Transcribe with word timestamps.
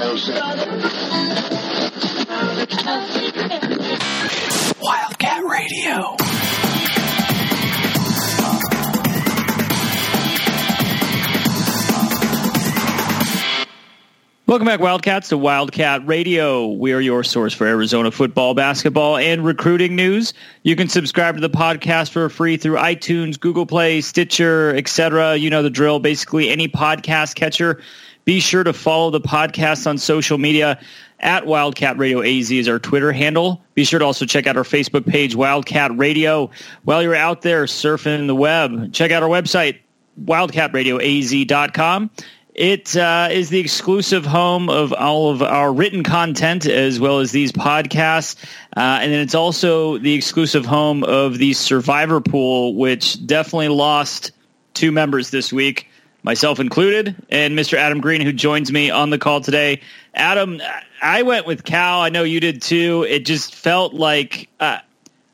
Wildcat 0.00 0.56
Radio. 5.44 6.16
Welcome 14.46 14.66
back, 14.66 14.80
Wildcats, 14.80 15.28
to 15.28 15.36
Wildcat 15.36 16.06
Radio. 16.06 16.66
We 16.66 16.94
are 16.94 17.00
your 17.00 17.22
source 17.22 17.52
for 17.52 17.66
Arizona 17.66 18.10
football, 18.10 18.54
basketball, 18.54 19.18
and 19.18 19.44
recruiting 19.44 19.96
news. 19.96 20.32
You 20.62 20.76
can 20.76 20.88
subscribe 20.88 21.34
to 21.34 21.42
the 21.42 21.50
podcast 21.50 22.10
for 22.10 22.26
free 22.30 22.56
through 22.56 22.76
iTunes, 22.76 23.38
Google 23.38 23.66
Play, 23.66 24.00
Stitcher, 24.00 24.74
etc. 24.74 25.36
You 25.36 25.50
know 25.50 25.62
the 25.62 25.68
drill. 25.68 25.98
Basically, 25.98 26.48
any 26.48 26.68
podcast 26.68 27.34
catcher. 27.34 27.82
Be 28.30 28.38
sure 28.38 28.62
to 28.62 28.72
follow 28.72 29.10
the 29.10 29.20
podcast 29.20 29.88
on 29.88 29.98
social 29.98 30.38
media. 30.38 30.78
At 31.18 31.46
Wildcat 31.46 31.98
Radio 31.98 32.22
AZ 32.22 32.48
is 32.52 32.68
our 32.68 32.78
Twitter 32.78 33.10
handle. 33.10 33.60
Be 33.74 33.82
sure 33.82 33.98
to 33.98 34.04
also 34.04 34.24
check 34.24 34.46
out 34.46 34.56
our 34.56 34.62
Facebook 34.62 35.04
page, 35.04 35.34
Wildcat 35.34 35.98
Radio. 35.98 36.48
While 36.84 37.02
you're 37.02 37.16
out 37.16 37.42
there 37.42 37.64
surfing 37.64 38.28
the 38.28 38.34
web, 38.36 38.92
check 38.92 39.10
out 39.10 39.24
our 39.24 39.28
website, 39.28 39.80
wildcatradioaz.com. 40.22 42.10
It 42.54 42.96
uh, 42.96 43.30
is 43.32 43.50
the 43.50 43.58
exclusive 43.58 44.26
home 44.26 44.68
of 44.68 44.92
all 44.92 45.32
of 45.32 45.42
our 45.42 45.72
written 45.72 46.04
content 46.04 46.66
as 46.66 47.00
well 47.00 47.18
as 47.18 47.32
these 47.32 47.50
podcasts. 47.50 48.36
Uh, 48.76 49.00
and 49.02 49.12
then 49.12 49.18
it's 49.18 49.34
also 49.34 49.98
the 49.98 50.14
exclusive 50.14 50.64
home 50.64 51.02
of 51.02 51.38
the 51.38 51.52
Survivor 51.52 52.20
Pool, 52.20 52.76
which 52.76 53.26
definitely 53.26 53.70
lost 53.70 54.30
two 54.74 54.92
members 54.92 55.30
this 55.30 55.52
week, 55.52 55.89
myself 56.22 56.60
included, 56.60 57.14
and 57.30 57.58
Mr. 57.58 57.74
Adam 57.74 58.00
Green, 58.00 58.20
who 58.20 58.32
joins 58.32 58.70
me 58.72 58.90
on 58.90 59.10
the 59.10 59.18
call 59.18 59.40
today. 59.40 59.80
Adam, 60.14 60.60
I 61.02 61.22
went 61.22 61.46
with 61.46 61.64
Cal. 61.64 62.00
I 62.00 62.08
know 62.10 62.22
you 62.24 62.40
did 62.40 62.62
too. 62.62 63.06
It 63.08 63.24
just 63.26 63.54
felt 63.54 63.94
like. 63.94 64.48
Uh, 64.58 64.78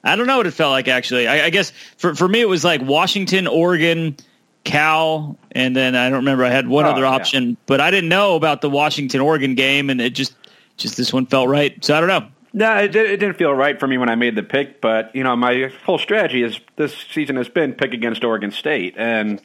I 0.05 0.15
don't 0.15 0.29
know 0.29 0.37
what 0.37 0.47
it 0.47 0.53
felt 0.53 0.71
like 0.71 0.87
actually. 0.87 1.27
I, 1.27 1.47
I 1.47 1.51
guess 1.51 1.73
for, 1.97 2.15
for 2.15 2.29
me 2.29 2.41
it 2.41 2.49
was 2.49 2.63
like 2.63 2.81
Washington, 2.81 3.49
Oregon, 3.49 4.17
Cal, 4.63 5.37
and 5.53 5.75
then 5.75 5.97
I 5.97 6.09
don't 6.09 6.19
remember. 6.19 6.45
I 6.45 6.51
had 6.51 6.69
one 6.69 6.85
Oh, 6.85 6.91
other 6.91 7.03
yeah. 7.03 7.09
option, 7.11 7.57
but 7.67 7.81
I 7.81 7.91
didn't 7.91 8.09
know 8.09 8.37
about 8.37 8.61
the 8.61 8.71
Washington 8.71 9.21
Oregon 9.21 9.55
game, 9.57 9.91
and 9.91 10.01
it 10.01 10.11
just 10.15 10.35
just 10.77 10.97
this 10.97 11.13
one 11.13 11.27
felt 11.27 11.49
right. 11.49 11.83
So 11.85 11.97
I 11.97 12.01
don't 12.01 12.09
know. 12.09 12.29
No, 12.53 12.77
it, 12.79 12.89
did, 12.93 13.11
it 13.11 13.17
didn't 13.19 13.37
feel 13.37 13.53
right 13.53 13.79
for 13.79 13.87
me 13.87 13.99
when 13.99 14.09
I 14.09 14.15
made 14.15 14.35
the 14.35 14.43
pick, 14.43 14.81
but 14.81 15.15
you 15.15 15.23
know, 15.25 15.37
my 15.37 15.73
whole 15.85 15.99
strategy 15.99 16.43
is 16.43 16.59
this 16.77 16.97
season 17.13 17.37
has 17.37 17.49
been 17.49 17.73
pick 17.75 17.93
against 17.93 18.25
Oregon 18.25 18.51
State, 18.51 18.95
and 18.97 19.41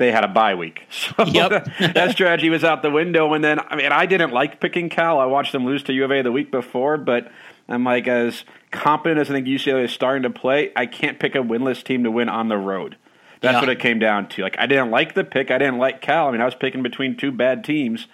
they 0.00 0.10
had 0.10 0.24
a 0.24 0.28
bye 0.28 0.56
week, 0.56 0.82
so 0.90 1.24
Yep. 1.24 1.68
that 1.94 2.10
strategy 2.10 2.50
was 2.50 2.64
out 2.64 2.82
the 2.82 2.90
window. 2.90 3.32
And 3.34 3.44
then, 3.44 3.60
I 3.60 3.76
mean, 3.76 3.92
I 3.92 4.06
didn't 4.06 4.32
like 4.32 4.60
picking 4.60 4.88
Cal. 4.88 5.20
I 5.20 5.26
watched 5.26 5.52
them 5.52 5.64
lose 5.64 5.84
to 5.84 5.92
U 5.92 6.04
of 6.04 6.10
A 6.10 6.22
the 6.22 6.32
week 6.32 6.50
before, 6.50 6.96
but 6.96 7.30
I'm 7.68 7.84
like, 7.84 8.08
as 8.08 8.44
competent 8.72 9.20
as 9.20 9.30
I 9.30 9.34
think 9.34 9.46
UCLA 9.46 9.84
is 9.84 9.92
starting 9.92 10.24
to 10.24 10.30
play, 10.30 10.72
I 10.74 10.86
can't 10.86 11.20
pick 11.20 11.36
a 11.36 11.38
winless 11.38 11.84
team 11.84 12.02
to 12.02 12.10
win 12.10 12.28
on 12.28 12.48
the 12.48 12.56
road. 12.58 12.96
That's 13.40 13.54
Yeah. 13.54 13.60
what 13.60 13.68
it 13.68 13.78
came 13.78 13.98
down 14.00 14.28
to. 14.30 14.42
Like, 14.42 14.56
I 14.58 14.66
didn't 14.66 14.90
like 14.90 15.14
the 15.14 15.22
pick. 15.24 15.50
I 15.52 15.58
didn't 15.58 15.78
like 15.78 16.00
Cal. 16.00 16.26
I 16.28 16.32
mean, 16.32 16.40
I 16.40 16.44
was 16.46 16.54
picking 16.56 16.82
between 16.82 17.16
two 17.16 17.30
bad 17.30 17.62
teams, 17.62 18.06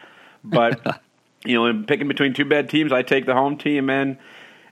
but 0.45 1.01
you 1.47 1.55
know, 1.55 1.67
in 1.67 1.85
picking 1.85 2.07
between 2.09 2.35
two 2.35 2.45
bad 2.45 2.69
teams, 2.69 2.93
I 2.93 3.03
take 3.03 3.25
the 3.27 3.35
home 3.35 3.57
team 3.57 3.89
and. 3.89 4.19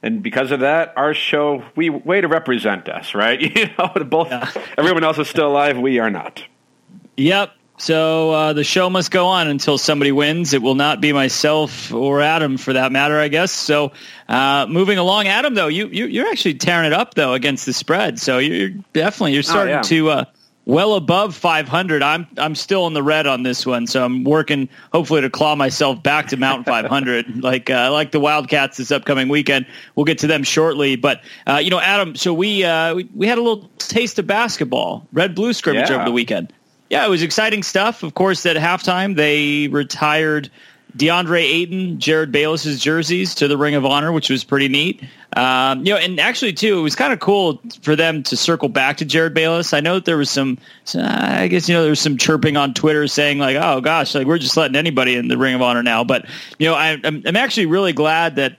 And 0.02 0.22
because 0.22 0.50
of 0.50 0.60
that, 0.60 0.92
our 0.98 1.14
show 1.14 1.64
we 1.76 1.88
way 1.88 2.20
to 2.20 2.28
represent 2.28 2.90
us, 2.90 3.14
right? 3.14 3.40
You 3.40 3.70
know, 3.78 3.88
both 4.04 4.30
everyone 4.76 5.02
else 5.02 5.16
is 5.16 5.28
still 5.28 5.48
alive, 5.48 5.78
we 5.78 5.98
are 5.98 6.10
not. 6.10 6.44
Yep. 7.16 7.52
So 7.76 8.30
uh, 8.30 8.52
the 8.52 8.62
show 8.62 8.88
must 8.88 9.10
go 9.10 9.26
on 9.26 9.48
until 9.48 9.78
somebody 9.78 10.12
wins. 10.12 10.52
It 10.52 10.62
will 10.62 10.76
not 10.76 11.00
be 11.00 11.12
myself 11.12 11.92
or 11.92 12.20
Adam, 12.20 12.56
for 12.56 12.72
that 12.72 12.92
matter, 12.92 13.18
I 13.18 13.26
guess. 13.28 13.50
So 13.50 13.92
uh, 14.28 14.66
moving 14.68 14.96
along, 14.98 15.26
Adam, 15.26 15.54
though 15.54 15.66
you, 15.66 15.88
you 15.88 16.06
you're 16.06 16.28
actually 16.28 16.54
tearing 16.54 16.86
it 16.86 16.92
up 16.92 17.14
though 17.14 17.32
against 17.32 17.66
the 17.66 17.72
spread. 17.72 18.20
So 18.20 18.38
you're 18.38 18.70
definitely 18.92 19.34
you're 19.34 19.42
starting 19.42 19.74
yeah. 19.74 19.82
to 19.82 20.10
uh, 20.10 20.24
well 20.66 20.94
above 20.94 21.34
500. 21.34 22.00
I'm 22.00 22.28
I'm 22.38 22.54
still 22.54 22.86
in 22.86 22.94
the 22.94 23.02
red 23.02 23.26
on 23.26 23.42
this 23.42 23.66
one, 23.66 23.88
so 23.88 24.04
I'm 24.04 24.22
working 24.22 24.68
hopefully 24.92 25.22
to 25.22 25.30
claw 25.30 25.56
myself 25.56 26.00
back 26.00 26.28
to 26.28 26.36
Mountain 26.36 26.64
500, 26.72 27.42
like 27.42 27.70
uh, 27.70 27.90
like 27.90 28.12
the 28.12 28.20
Wildcats 28.20 28.76
this 28.76 28.92
upcoming 28.92 29.28
weekend. 29.28 29.66
We'll 29.96 30.04
get 30.04 30.18
to 30.18 30.28
them 30.28 30.44
shortly, 30.44 30.94
but 30.94 31.22
uh, 31.48 31.56
you 31.56 31.70
know, 31.70 31.80
Adam. 31.80 32.14
So 32.14 32.32
we, 32.32 32.62
uh, 32.62 32.94
we 32.94 33.08
we 33.16 33.26
had 33.26 33.38
a 33.38 33.42
little 33.42 33.68
taste 33.78 34.20
of 34.20 34.28
basketball, 34.28 35.08
red 35.12 35.34
blue 35.34 35.52
scrimmage 35.52 35.90
Yeah. 35.90 35.96
over 35.96 36.04
the 36.04 36.12
weekend. 36.12 36.52
Yeah, 36.94 37.04
it 37.04 37.10
was 37.10 37.24
exciting 37.24 37.64
stuff. 37.64 38.04
Of 38.04 38.14
course, 38.14 38.46
at 38.46 38.54
halftime 38.54 39.16
they 39.16 39.66
retired 39.66 40.48
DeAndre 40.96 41.42
Ayton, 41.42 41.98
Jerryd 41.98 42.30
Bayless's 42.30 42.80
jerseys 42.80 43.34
to 43.34 43.48
the 43.48 43.56
Ring 43.58 43.74
of 43.74 43.84
Honor, 43.84 44.12
which 44.12 44.30
was 44.30 44.44
pretty 44.44 44.68
neat. 44.68 45.02
Um, 45.36 45.84
you 45.84 45.92
know, 45.92 45.98
and 45.98 46.20
actually 46.20 46.52
too, 46.52 46.78
it 46.78 46.82
was 46.82 46.94
kind 46.94 47.12
of 47.12 47.18
cool 47.18 47.60
for 47.82 47.96
them 47.96 48.22
to 48.22 48.36
circle 48.36 48.68
back 48.68 48.98
to 48.98 49.04
Jerryd 49.04 49.34
Bayless. 49.34 49.72
I 49.72 49.80
know 49.80 49.94
that 49.94 50.04
there 50.04 50.16
was 50.16 50.30
some, 50.30 50.56
I 50.94 51.48
guess 51.48 51.68
you 51.68 51.74
know, 51.74 51.82
there 51.82 51.90
was 51.90 51.98
some 51.98 52.16
chirping 52.16 52.56
on 52.56 52.74
Twitter 52.74 53.08
saying 53.08 53.38
like, 53.40 53.56
"Oh 53.56 53.80
gosh, 53.80 54.14
like 54.14 54.28
we're 54.28 54.38
just 54.38 54.56
letting 54.56 54.76
anybody 54.76 55.16
in 55.16 55.26
the 55.26 55.36
Ring 55.36 55.56
of 55.56 55.62
Honor 55.62 55.82
now." 55.82 56.04
But 56.04 56.26
you 56.60 56.68
know, 56.68 56.74
I, 56.74 56.96
I'm, 57.02 57.24
I'm 57.26 57.36
actually 57.36 57.66
really 57.66 57.92
glad 57.92 58.36
that 58.36 58.56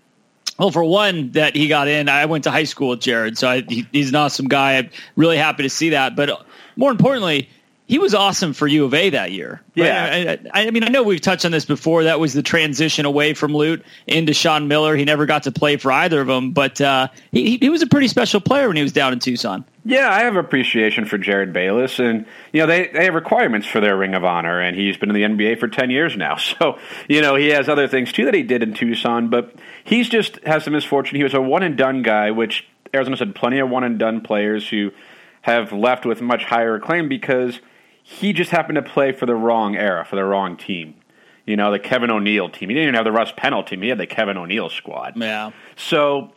well, 0.59 0.71
for 0.71 0.83
one, 0.83 1.31
that 1.31 1.55
he 1.55 1.69
got 1.69 1.87
in. 1.87 2.09
I 2.09 2.25
went 2.25 2.43
to 2.43 2.51
high 2.51 2.65
school 2.65 2.89
with 2.89 2.99
Jerryd, 2.99 3.37
so 3.37 3.47
I, 3.47 3.61
he, 3.61 3.87
he's 3.93 4.09
an 4.09 4.15
awesome 4.15 4.49
guy. 4.49 4.75
I'm 4.75 4.89
really 5.15 5.37
happy 5.37 5.63
to 5.63 5.69
see 5.69 5.91
that. 5.91 6.17
But 6.17 6.45
more 6.75 6.91
importantly, 6.91 7.47
he 7.87 7.99
was 7.99 8.15
awesome 8.15 8.53
for 8.53 8.67
U 8.67 8.85
of 8.85 8.93
A 8.93 9.11
that 9.11 9.31
year. 9.31 9.61
Yeah. 9.75 10.37
I, 10.53 10.61
I, 10.61 10.67
I 10.67 10.71
mean, 10.71 10.83
I 10.83 10.87
know 10.87 11.03
we've 11.03 11.21
touched 11.21 11.45
on 11.45 11.51
this 11.51 11.65
before. 11.65 12.05
That 12.05 12.19
was 12.19 12.33
the 12.33 12.41
transition 12.41 13.05
away 13.05 13.35
from 13.35 13.53
Lute 13.53 13.85
into 14.07 14.33
Sean 14.33 14.67
Miller. 14.67 14.95
He 14.95 15.05
never 15.05 15.27
got 15.27 15.43
to 15.43 15.51
play 15.51 15.77
for 15.77 15.91
either 15.91 16.19
of 16.19 16.27
them, 16.27 16.51
but 16.51 16.81
uh, 16.81 17.09
he, 17.31 17.57
he 17.57 17.69
was 17.69 17.83
a 17.83 17.87
pretty 17.87 18.07
special 18.07 18.41
player 18.41 18.67
when 18.67 18.75
he 18.75 18.81
was 18.81 18.91
down 18.91 19.13
in 19.13 19.19
Tucson. 19.19 19.65
Yeah, 19.87 20.09
I 20.09 20.21
have 20.21 20.35
appreciation 20.35 21.05
for 21.05 21.19
Jerryd 21.19 21.53
Bayless, 21.53 21.99
and 21.99 22.25
you 22.51 22.61
know 22.61 22.65
they 22.65 22.87
they 22.87 23.05
have 23.05 23.13
requirements 23.13 23.67
for 23.67 23.79
their 23.79 23.95
Ring 23.95 24.15
of 24.15 24.25
Honor, 24.25 24.59
and 24.59 24.75
he's 24.75 24.97
been 24.97 25.15
in 25.15 25.37
the 25.37 25.45
NBA 25.45 25.59
for 25.59 25.67
ten 25.67 25.91
years 25.91 26.17
now. 26.17 26.37
So 26.59 26.79
you 27.07 27.21
know 27.21 27.35
he 27.35 27.49
has 27.49 27.69
other 27.69 27.87
things 27.87 28.11
too 28.11 28.25
that 28.25 28.33
he 28.33 28.41
did 28.41 28.63
in 28.63 28.73
Tucson, 28.73 29.29
but 29.29 29.53
he's 29.83 30.09
just 30.09 30.39
has 30.43 30.65
the 30.65 30.71
misfortune. 30.71 31.17
He 31.17 31.23
was 31.23 31.35
a 31.35 31.41
one 31.41 31.61
and 31.61 31.77
done 31.77 32.01
guy, 32.01 32.31
which 32.31 32.67
Arizona 32.95 33.17
said 33.17 33.35
plenty 33.35 33.59
of 33.59 33.69
one 33.69 33.83
and 33.83 33.99
done 33.99 34.21
players 34.21 34.67
who 34.69 34.91
have 35.41 35.71
left 35.71 36.05
with 36.05 36.21
much 36.21 36.45
higher 36.45 36.75
acclaim 36.75 37.07
because 37.07 37.59
he 38.07 38.33
just 38.33 38.51
happened 38.51 38.75
to 38.75 38.83
play 38.83 39.11
for 39.11 39.25
the 39.25 39.33
wrong 39.33 39.75
era, 39.75 40.05
for 40.05 40.15
the 40.15 40.23
wrong 40.23 40.57
team. 40.57 40.93
You 41.47 41.55
know, 41.55 41.71
the 41.71 41.79
Kevin 41.79 42.11
O'Neill 42.11 42.49
team. 42.49 42.69
He 42.69 42.75
didn't 42.75 42.89
even 42.89 42.93
have 42.93 43.03
the 43.03 43.11
Russ 43.11 43.33
Pennell 43.35 43.63
team. 43.63 43.81
He 43.81 43.89
had 43.89 43.97
the 43.97 44.05
Kevin 44.05 44.37
O'Neill 44.37 44.69
squad. 44.69 45.13
Yeah. 45.15 45.51
So 45.75 46.31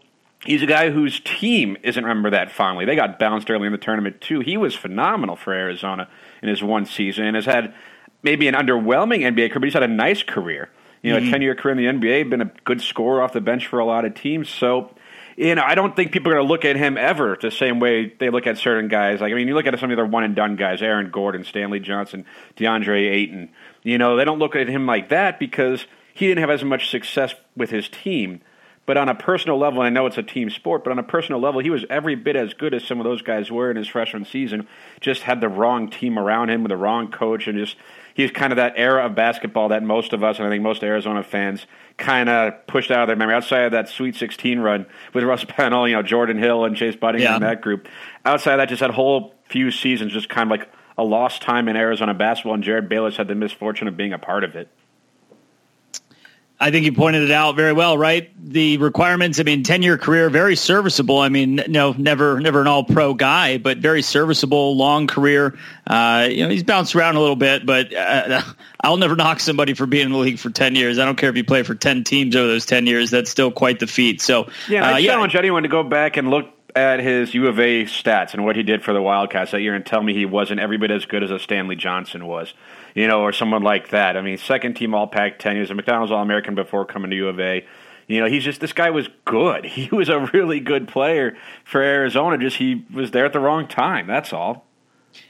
he's 0.46 0.62
a 0.62 0.66
guy 0.66 0.88
whose 0.88 1.20
team 1.20 1.76
isn't 1.82 2.02
remembered 2.02 2.32
that 2.32 2.50
fondly. 2.50 2.86
They 2.86 2.96
got 2.96 3.18
bounced 3.18 3.50
early 3.50 3.66
in 3.66 3.72
the 3.72 3.78
tournament 3.78 4.22
too. 4.22 4.40
He 4.40 4.56
was 4.56 4.74
phenomenal 4.74 5.36
for 5.36 5.52
Arizona 5.52 6.08
in 6.42 6.48
his 6.48 6.62
one 6.62 6.86
season 6.86 7.26
and 7.26 7.36
has 7.36 7.44
had 7.44 7.74
maybe 8.22 8.48
an 8.48 8.54
underwhelming 8.54 9.20
NBA 9.20 9.50
career, 9.50 9.60
but 9.60 9.64
he's 9.64 9.74
had 9.74 9.82
a 9.82 9.88
nice 9.88 10.22
career. 10.22 10.70
You 11.02 11.12
know, 11.12 11.18
a 11.18 11.20
mm-hmm. 11.20 11.30
ten 11.30 11.42
year 11.42 11.54
career 11.54 11.78
in 11.78 12.00
the 12.00 12.08
NBA, 12.08 12.30
been 12.30 12.40
a 12.40 12.50
good 12.64 12.80
scorer 12.80 13.20
off 13.20 13.34
the 13.34 13.42
bench 13.42 13.66
for 13.66 13.78
a 13.78 13.84
lot 13.84 14.06
of 14.06 14.14
teams. 14.14 14.48
So 14.48 14.90
you 15.38 15.54
know, 15.54 15.62
I 15.64 15.76
don't 15.76 15.94
think 15.94 16.10
people 16.10 16.32
are 16.32 16.34
going 16.34 16.46
to 16.46 16.52
look 16.52 16.64
at 16.64 16.74
him 16.74 16.98
ever 16.98 17.38
the 17.40 17.52
same 17.52 17.78
way 17.78 18.12
they 18.18 18.28
look 18.28 18.48
at 18.48 18.58
certain 18.58 18.88
guys. 18.88 19.20
Like, 19.20 19.32
I 19.32 19.36
mean, 19.36 19.46
you 19.46 19.54
look 19.54 19.66
at 19.66 19.78
some 19.78 19.88
of 19.88 19.96
the 19.96 20.04
one 20.04 20.24
and 20.24 20.34
done 20.34 20.56
guys, 20.56 20.82
Aaron 20.82 21.10
Gordon, 21.12 21.44
Stanley 21.44 21.78
Johnson, 21.78 22.26
DeAndre 22.56 23.08
Ayton. 23.08 23.50
You 23.84 23.98
know, 23.98 24.16
they 24.16 24.24
don't 24.24 24.40
look 24.40 24.56
at 24.56 24.66
him 24.66 24.84
like 24.84 25.10
that 25.10 25.38
because 25.38 25.86
he 26.12 26.26
didn't 26.26 26.40
have 26.40 26.50
as 26.50 26.64
much 26.64 26.90
success 26.90 27.34
with 27.56 27.70
his 27.70 27.88
team. 27.88 28.40
But 28.84 28.96
on 28.96 29.08
a 29.08 29.14
personal 29.14 29.58
level, 29.58 29.80
I 29.80 29.90
know 29.90 30.06
it's 30.06 30.18
a 30.18 30.24
team 30.24 30.50
sport, 30.50 30.82
but 30.82 30.90
on 30.90 30.98
a 30.98 31.04
personal 31.04 31.40
level, 31.40 31.60
he 31.60 31.70
was 31.70 31.84
every 31.88 32.16
bit 32.16 32.34
as 32.34 32.52
good 32.54 32.74
as 32.74 32.82
some 32.82 32.98
of 32.98 33.04
those 33.04 33.22
guys 33.22 33.48
were 33.48 33.70
in 33.70 33.76
his 33.76 33.86
freshman 33.86 34.24
season. 34.24 34.66
Just 35.00 35.22
had 35.22 35.40
the 35.40 35.48
wrong 35.48 35.88
team 35.88 36.18
around 36.18 36.50
him 36.50 36.64
with 36.64 36.70
the 36.70 36.76
wrong 36.76 37.12
coach, 37.12 37.46
and 37.46 37.56
just 37.56 37.76
he's 38.18 38.32
kind 38.32 38.52
of 38.52 38.56
that 38.56 38.74
era 38.76 39.06
of 39.06 39.14
basketball 39.14 39.68
that 39.68 39.82
most 39.82 40.12
of 40.12 40.24
us, 40.24 40.38
and 40.38 40.46
I 40.46 40.50
think 40.50 40.62
most 40.62 40.82
Arizona 40.82 41.22
fans, 41.22 41.66
kind 41.96 42.28
of 42.28 42.66
pushed 42.66 42.90
out 42.90 43.02
of 43.02 43.06
their 43.06 43.16
memory. 43.16 43.34
Outside 43.34 43.60
of 43.62 43.72
that 43.72 43.88
Sweet 43.88 44.16
16 44.16 44.58
run 44.58 44.86
with 45.14 45.22
Russ 45.24 45.44
Pennell, 45.48 45.86
you 45.88 45.94
know, 45.94 46.02
Jordan 46.02 46.36
Hill 46.36 46.64
and 46.64 46.76
Chase 46.76 46.96
Budinger 46.96 47.20
Yeah. 47.20 47.34
and 47.36 47.44
that 47.44 47.60
group. 47.62 47.86
Outside 48.24 48.54
of 48.54 48.58
that, 48.58 48.68
just 48.68 48.80
that 48.80 48.90
whole 48.90 49.34
few 49.48 49.70
seasons, 49.70 50.12
just 50.12 50.28
kind 50.28 50.50
of 50.52 50.58
like 50.58 50.68
a 50.98 51.04
lost 51.04 51.42
time 51.42 51.68
in 51.68 51.76
Arizona 51.76 52.12
basketball, 52.12 52.54
and 52.54 52.64
Jerryd 52.64 52.88
Bayless 52.88 53.16
had 53.16 53.28
the 53.28 53.34
misfortune 53.36 53.86
of 53.88 53.96
being 53.96 54.12
a 54.12 54.18
part 54.18 54.42
of 54.44 54.56
it. 54.56 54.68
I 56.60 56.72
think 56.72 56.84
you 56.84 56.92
pointed 56.92 57.22
it 57.22 57.30
out 57.30 57.54
very 57.54 57.72
well, 57.72 57.96
right? 57.96 58.30
The 58.36 58.78
requirements, 58.78 59.38
I 59.38 59.44
mean, 59.44 59.62
10 59.62 59.82
year 59.82 59.96
career, 59.96 60.28
very 60.28 60.56
serviceable. 60.56 61.18
I 61.18 61.28
mean, 61.28 61.62
no, 61.68 61.92
never, 61.92 62.40
never 62.40 62.60
an 62.60 62.66
all 62.66 62.82
pro 62.82 63.14
guy, 63.14 63.58
but 63.58 63.78
very 63.78 64.02
serviceable, 64.02 64.76
long 64.76 65.06
career. 65.06 65.56
Uh, 65.86 66.26
you 66.28 66.42
know, 66.42 66.48
he's 66.48 66.64
bounced 66.64 66.96
around 66.96 67.14
a 67.14 67.20
little 67.20 67.36
bit, 67.36 67.64
but 67.64 67.94
uh, 67.94 68.42
I'll 68.80 68.96
never 68.96 69.14
knock 69.14 69.38
somebody 69.38 69.74
for 69.74 69.86
being 69.86 70.06
in 70.06 70.12
the 70.12 70.18
league 70.18 70.40
for 70.40 70.50
10 70.50 70.74
years. 70.74 70.98
I 70.98 71.04
don't 71.04 71.16
care 71.16 71.30
if 71.30 71.36
you 71.36 71.44
play 71.44 71.62
for 71.62 71.76
10 71.76 72.02
teams 72.02 72.34
over 72.34 72.48
those 72.48 72.66
10 72.66 72.86
years. 72.86 73.10
That's 73.10 73.30
still 73.30 73.52
quite 73.52 73.78
the 73.78 73.86
feat. 73.86 74.20
So, 74.20 74.48
Yeah, 74.68 74.84
uh, 74.84 74.94
I 74.94 74.98
yeah, 74.98 75.12
challenge 75.12 75.36
anyone 75.36 75.62
to 75.62 75.68
go 75.68 75.84
back 75.84 76.16
and 76.16 76.28
look 76.28 76.46
at 76.74 77.00
his 77.00 77.34
U 77.34 77.46
of 77.46 77.58
A 77.60 77.84
stats 77.84 78.34
and 78.34 78.44
what 78.44 78.56
he 78.56 78.62
did 78.62 78.82
for 78.82 78.92
the 78.92 79.02
Wildcats 79.02 79.52
that 79.52 79.60
year 79.60 79.74
and 79.74 79.86
tell 79.86 80.02
me 80.02 80.14
he 80.14 80.26
wasn't 80.26 80.60
every 80.60 80.76
bit 80.76 80.90
as 80.90 81.04
good 81.04 81.22
as 81.22 81.30
a 81.30 81.38
Stanley 81.38 81.76
Johnson 81.76 82.26
was. 82.26 82.52
You 82.98 83.06
know, 83.06 83.22
or 83.22 83.32
someone 83.32 83.62
like 83.62 83.90
that. 83.90 84.16
I 84.16 84.22
mean, 84.22 84.38
second 84.38 84.74
team 84.74 84.92
All 84.92 85.06
Pac 85.06 85.38
10. 85.38 85.54
He 85.54 85.60
was 85.60 85.70
a 85.70 85.74
McDonald's 85.74 86.10
All 86.10 86.20
American 86.20 86.56
before 86.56 86.84
coming 86.84 87.10
to 87.10 87.16
U 87.16 87.28
of 87.28 87.38
A. 87.38 87.64
You 88.08 88.20
know, 88.20 88.26
he's 88.26 88.42
just 88.42 88.60
this 88.60 88.72
guy 88.72 88.90
was 88.90 89.08
good. 89.24 89.64
He 89.78 89.88
was 89.92 90.08
a 90.08 90.28
really 90.32 90.58
good 90.58 90.88
player 90.88 91.36
for 91.64 91.80
Arizona. 91.80 92.38
Just 92.38 92.56
he 92.56 92.84
was 92.92 93.12
there 93.12 93.24
at 93.24 93.32
the 93.32 93.38
wrong 93.38 93.68
time. 93.68 94.08
That's 94.08 94.32
all. 94.32 94.64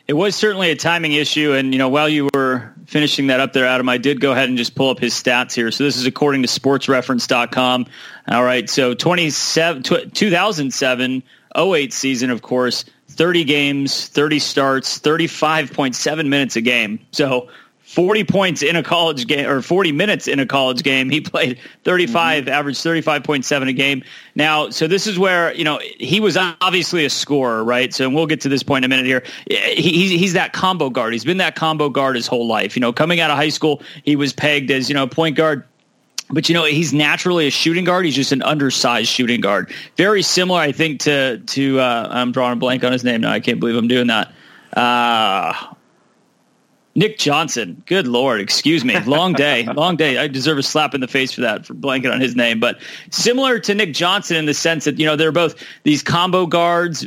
It 0.07 0.15
was 0.15 0.35
certainly 0.35 0.71
a 0.71 0.77
timing 0.77 1.13
issue, 1.13 1.53
and 1.53 1.75
you 1.75 1.79
know, 1.79 1.91
while 1.91 2.09
you 2.09 2.31
were 2.35 2.73
finishing 2.87 3.27
that 3.27 3.41
up 3.41 3.53
there, 3.53 3.67
Adam, 3.67 3.89
I 3.89 3.99
did 3.99 4.21
go 4.21 4.33
ahead 4.33 4.49
and 4.49 4.57
just 4.57 4.75
pull 4.75 4.89
up 4.89 4.99
his 4.99 5.13
stats 5.13 5.53
here. 5.53 5.71
So 5.71 5.85
this 5.85 5.99
is 5.99 6.07
according 6.07 6.43
to 6.43 6.49
SportsReference.com. 6.49 7.87
All 8.29 8.45
right, 8.45 8.69
so 8.69 8.95
27, 8.95 9.83
2007 9.83 11.23
08 11.57 11.93
season, 11.93 12.31
of 12.31 12.43
course, 12.43 12.85
30 13.19 13.45
games, 13.45 14.07
30 14.07 14.39
starts, 14.39 15.01
35.7 15.01 16.29
minutes 16.29 16.55
a 16.55 16.61
game. 16.61 17.01
So 17.11 17.49
40 17.83 18.23
points 18.25 18.63
in 18.63 18.77
a 18.77 18.83
college 18.83 19.27
game 19.27 19.49
or 19.49 19.61
40 19.61 19.91
minutes 19.91 20.29
in 20.29 20.39
a 20.39 20.47
college 20.47 20.85
game. 20.85 21.11
He 21.19 21.21
played 21.21 21.59
35, 21.83 22.45
mm-hmm. 22.45 22.53
averaged 22.53 22.85
35.7 22.85 23.69
a 23.69 23.73
game. 23.73 24.05
Now, 24.37 24.71
so 24.71 24.87
this 24.87 25.09
is 25.09 25.19
where, 25.19 25.53
you 25.55 25.65
know, 25.65 25.81
he 25.99 26.21
was 26.21 26.37
obviously 26.37 27.05
a 27.05 27.11
scorer, 27.11 27.65
right? 27.65 27.93
So 27.93 28.09
we'll 28.09 28.27
get 28.27 28.43
to 28.43 28.49
this 28.49 28.63
point 28.63 28.85
in 28.85 28.93
a 28.93 28.95
minute 28.95 29.07
here. 29.07 29.25
He, 29.49 30.17
he's 30.17 30.35
that 30.35 30.53
combo 30.53 30.89
guard. 30.89 31.13
He's 31.13 31.25
been 31.25 31.39
that 31.39 31.57
combo 31.57 31.89
guard 31.89 32.15
his 32.15 32.29
whole 32.29 32.47
life. 32.47 32.77
You 32.77 32.81
know, 32.81 32.93
coming 32.93 33.19
out 33.19 33.33
of 33.33 33.37
high 33.37 33.49
school, 33.49 33.83
he 34.05 34.15
was 34.15 34.33
pegged 34.33 34.71
as, 34.71 34.89
you 34.89 34.95
know, 34.95 35.09
point 35.09 35.35
guard 35.35 35.65
but 36.31 36.49
you 36.49 36.55
know 36.55 36.65
he's 36.65 36.93
naturally 36.93 37.47
a 37.47 37.51
shooting 37.51 37.85
guard. 37.85 38.05
He's 38.05 38.15
just 38.15 38.33
an 38.33 38.43
undersized 38.43 39.09
shooting 39.09 39.41
guard. 39.41 39.73
Very 39.97 40.23
similar, 40.23 40.61
I 40.61 40.73
think, 40.73 41.01
to 41.01 41.39
to 41.39 41.81
uh, 41.81 42.09
I'm 42.11 42.33
drawing 42.33 42.55
a 42.55 42.57
blank 42.57 42.85
on 42.85 42.93
his 42.93 43.05
name 43.05 43.23
now. 43.23 43.33
I 43.33 43.41
can't 43.41 43.61
believe 43.61 43.77
I'm 43.77 43.89
doing 43.89 44.09
that. 44.09 44.33
Uh, 44.73 45.75
Nick 46.99 47.17
Johnson. 47.17 47.81
Good 47.87 48.09
lord, 48.09 48.41
excuse 48.41 48.85
me. 48.85 48.99
Long 48.99 49.33
day, 49.33 49.65
long 49.77 49.95
day. 49.95 50.19
I 50.19 50.27
deserve 50.27 50.59
a 50.59 50.65
slap 50.65 50.97
in 50.97 51.01
the 51.01 51.07
face 51.07 51.31
for 51.31 51.43
that 51.43 51.65
for 51.65 51.73
blanket 51.73 52.11
on 52.11 52.21
his 52.21 52.35
name. 52.35 52.59
But 52.59 52.81
similar 53.11 53.61
to 53.61 53.75
Nick 53.77 53.95
Johnson 53.95 54.37
in 54.37 54.47
the 54.47 54.55
sense 54.55 54.85
that 54.85 54.99
you 54.99 55.07
know 55.07 55.15
they're 55.15 55.31
both 55.31 55.63
these 55.85 56.03
combo 56.03 56.47
guards, 56.47 57.07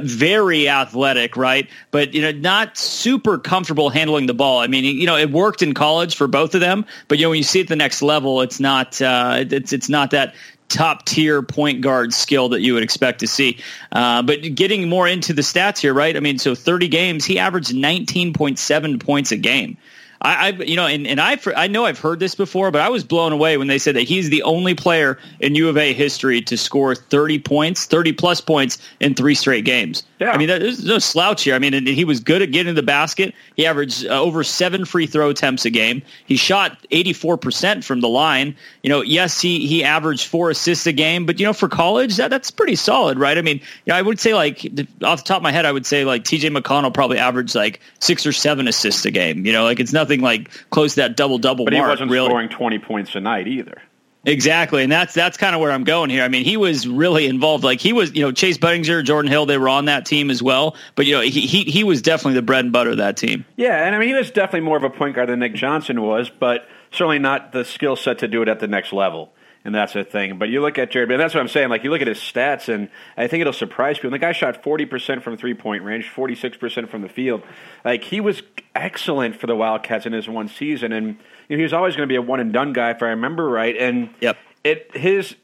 very 0.00 0.68
athletic, 0.68 1.36
right? 1.36 1.70
But 1.92 2.14
you 2.14 2.22
know 2.22 2.32
not 2.32 2.76
super 2.76 3.38
comfortable 3.38 3.90
handling 3.90 4.26
the 4.26 4.34
ball. 4.34 4.58
I 4.58 4.66
mean, 4.66 4.84
you 4.84 5.06
know 5.06 5.16
it 5.16 5.30
worked 5.30 5.62
in 5.62 5.72
college 5.72 6.16
for 6.16 6.26
both 6.26 6.56
of 6.56 6.60
them, 6.60 6.84
but 7.06 7.18
you 7.18 7.24
know 7.24 7.30
when 7.30 7.38
you 7.38 7.44
see 7.44 7.60
it 7.60 7.68
the 7.68 7.76
next 7.76 8.02
level, 8.02 8.40
it's 8.40 8.58
not 8.58 9.00
uh, 9.00 9.44
it's 9.48 9.72
it's 9.72 9.88
not 9.88 10.10
that 10.10 10.34
top 10.68 11.04
tier 11.04 11.42
point 11.42 11.80
guard 11.80 12.12
skill 12.12 12.50
that 12.50 12.60
you 12.60 12.74
would 12.74 12.82
expect 12.82 13.20
to 13.20 13.26
see. 13.26 13.58
Uh, 13.90 14.22
but 14.22 14.54
getting 14.54 14.88
more 14.88 15.08
into 15.08 15.32
the 15.32 15.42
stats 15.42 15.78
here, 15.78 15.94
right? 15.94 16.16
I 16.16 16.20
mean, 16.20 16.38
so 16.38 16.54
30 16.54 16.88
games, 16.88 17.24
he 17.24 17.38
averaged 17.38 17.72
19.7 17.72 19.00
points 19.02 19.32
a 19.32 19.36
game. 19.36 19.76
I, 20.20 20.48
I, 20.48 20.50
you 20.50 20.76
know, 20.76 20.86
and, 20.86 21.06
and 21.06 21.20
I, 21.20 21.38
I 21.56 21.68
know 21.68 21.84
I've 21.84 21.98
heard 21.98 22.18
this 22.18 22.34
before, 22.34 22.70
but 22.70 22.80
I 22.80 22.88
was 22.88 23.04
blown 23.04 23.32
away 23.32 23.56
when 23.56 23.68
they 23.68 23.78
said 23.78 23.94
that 23.96 24.02
he's 24.02 24.30
the 24.30 24.42
only 24.42 24.74
player 24.74 25.18
in 25.38 25.54
U 25.54 25.68
of 25.68 25.76
A 25.76 25.92
history 25.92 26.40
to 26.42 26.56
score 26.56 26.94
30 26.94 27.38
points, 27.38 27.86
30 27.86 28.12
plus 28.12 28.40
points 28.40 28.78
in 29.00 29.14
three 29.14 29.34
straight 29.34 29.64
games. 29.64 30.02
Yeah. 30.18 30.32
I 30.32 30.36
mean, 30.36 30.48
there's 30.48 30.84
no 30.84 30.98
slouch 30.98 31.44
here. 31.44 31.54
I 31.54 31.60
mean, 31.60 31.86
he 31.86 32.04
was 32.04 32.18
good 32.18 32.42
at 32.42 32.50
getting 32.50 32.74
the 32.74 32.82
basket. 32.82 33.34
He 33.54 33.66
averaged 33.66 34.06
uh, 34.06 34.20
over 34.20 34.42
seven 34.42 34.84
free 34.84 35.06
throw 35.06 35.30
attempts 35.30 35.64
a 35.64 35.70
game. 35.70 36.02
He 36.26 36.36
shot 36.36 36.76
84% 36.90 37.84
from 37.84 38.00
the 38.00 38.08
line. 38.08 38.56
You 38.82 38.90
know, 38.90 39.02
yes, 39.02 39.40
he, 39.40 39.66
he 39.68 39.84
averaged 39.84 40.26
four 40.26 40.50
assists 40.50 40.88
a 40.88 40.92
game, 40.92 41.26
but, 41.26 41.38
you 41.38 41.46
know, 41.46 41.52
for 41.52 41.68
college, 41.68 42.16
that, 42.16 42.30
that's 42.30 42.50
pretty 42.50 42.74
solid, 42.74 43.18
right? 43.18 43.38
I 43.38 43.42
mean, 43.42 43.58
you 43.58 43.92
know, 43.92 43.94
I 43.94 44.02
would 44.02 44.18
say, 44.18 44.34
like, 44.34 44.64
off 45.04 45.22
the 45.22 45.28
top 45.28 45.36
of 45.36 45.42
my 45.42 45.52
head, 45.52 45.64
I 45.64 45.70
would 45.70 45.86
say, 45.86 46.04
like, 46.04 46.24
TJ 46.24 46.56
McConnell 46.56 46.92
probably 46.92 47.18
averaged, 47.18 47.54
like, 47.54 47.80
six 48.00 48.26
or 48.26 48.32
seven 48.32 48.66
assists 48.66 49.04
a 49.04 49.12
game. 49.12 49.46
You 49.46 49.52
know, 49.52 49.62
like, 49.62 49.78
it's 49.78 49.92
nothing 49.92 50.07
like 50.16 50.50
close 50.70 50.94
to 50.94 51.02
that 51.02 51.16
double 51.16 51.38
double 51.38 51.64
But 51.64 51.74
he 51.74 51.80
wasn't 51.80 52.10
really. 52.10 52.28
scoring 52.28 52.48
20 52.48 52.78
points 52.80 53.14
a 53.14 53.20
night 53.20 53.46
either. 53.48 53.80
Exactly, 54.24 54.82
and 54.82 54.90
that's 54.90 55.14
that's 55.14 55.36
kind 55.38 55.54
of 55.54 55.60
where 55.60 55.70
I'm 55.70 55.84
going 55.84 56.10
here. 56.10 56.22
I 56.22 56.28
mean, 56.28 56.44
he 56.44 56.56
was 56.56 56.86
really 56.88 57.26
involved. 57.26 57.62
Like 57.64 57.80
he 57.80 57.92
was, 57.92 58.14
you 58.14 58.22
know, 58.22 58.32
Chase 58.32 58.58
Budinger, 58.58 59.02
Jordan 59.04 59.30
Hill, 59.30 59.46
they 59.46 59.56
were 59.56 59.68
on 59.68 59.86
that 59.86 60.04
team 60.06 60.30
as 60.30 60.42
well. 60.42 60.76
But 60.96 61.06
you 61.06 61.14
know, 61.14 61.20
he 61.22 61.30
he, 61.30 61.62
he 61.62 61.84
was 61.84 62.02
definitely 62.02 62.34
the 62.34 62.42
bread 62.42 62.64
and 62.64 62.72
butter 62.72 62.90
of 62.90 62.96
that 62.98 63.16
team. 63.16 63.44
Yeah, 63.56 63.86
and 63.86 63.94
I 63.94 63.98
mean, 63.98 64.08
he 64.08 64.14
was 64.14 64.30
definitely 64.30 64.62
more 64.66 64.76
of 64.76 64.82
a 64.82 64.90
point 64.90 65.14
guard 65.14 65.28
than 65.28 65.38
Nick 65.38 65.54
Johnson 65.54 66.02
was, 66.02 66.30
but 66.30 66.68
certainly 66.90 67.20
not 67.20 67.52
the 67.52 67.64
skill 67.64 67.94
set 67.96 68.18
to 68.18 68.28
do 68.28 68.42
it 68.42 68.48
at 68.48 68.58
the 68.58 68.66
next 68.68 68.92
level. 68.92 69.32
And 69.64 69.74
that's 69.74 69.92
the 69.92 70.04
thing. 70.04 70.38
But 70.38 70.48
you 70.48 70.60
look 70.60 70.78
at 70.78 70.90
Jerryd, 70.90 71.10
and 71.10 71.20
that's 71.20 71.34
what 71.34 71.40
I'm 71.40 71.48
saying. 71.48 71.68
Like 71.68 71.84
you 71.84 71.90
look 71.90 72.00
at 72.00 72.06
his 72.06 72.18
stats, 72.18 72.72
and 72.72 72.88
I 73.16 73.26
think 73.26 73.40
it'll 73.40 73.52
surprise 73.52 73.98
people. 73.98 74.10
The 74.10 74.18
guy 74.18 74.32
shot 74.32 74.62
40% 74.62 75.22
from 75.22 75.36
three 75.36 75.54
point 75.54 75.82
range, 75.82 76.10
46% 76.14 76.88
from 76.88 77.02
the 77.02 77.08
field. 77.08 77.42
Like 77.84 78.04
he 78.04 78.20
was 78.20 78.42
excellent 78.74 79.36
for 79.36 79.46
the 79.46 79.56
Wildcats 79.56 80.06
in 80.06 80.12
his 80.12 80.28
one 80.28 80.48
season, 80.48 80.92
and 80.92 81.18
you 81.48 81.56
know, 81.56 81.56
he 81.56 81.62
was 81.62 81.72
always 81.72 81.96
going 81.96 82.08
to 82.08 82.12
be 82.12 82.16
a 82.16 82.22
one 82.22 82.40
and 82.40 82.52
done 82.52 82.72
guy, 82.72 82.90
if 82.90 83.02
I 83.02 83.08
remember 83.08 83.48
right. 83.48 83.76
And 83.76 84.10
yep. 84.20 84.38
it 84.62 84.96
his 84.96 85.34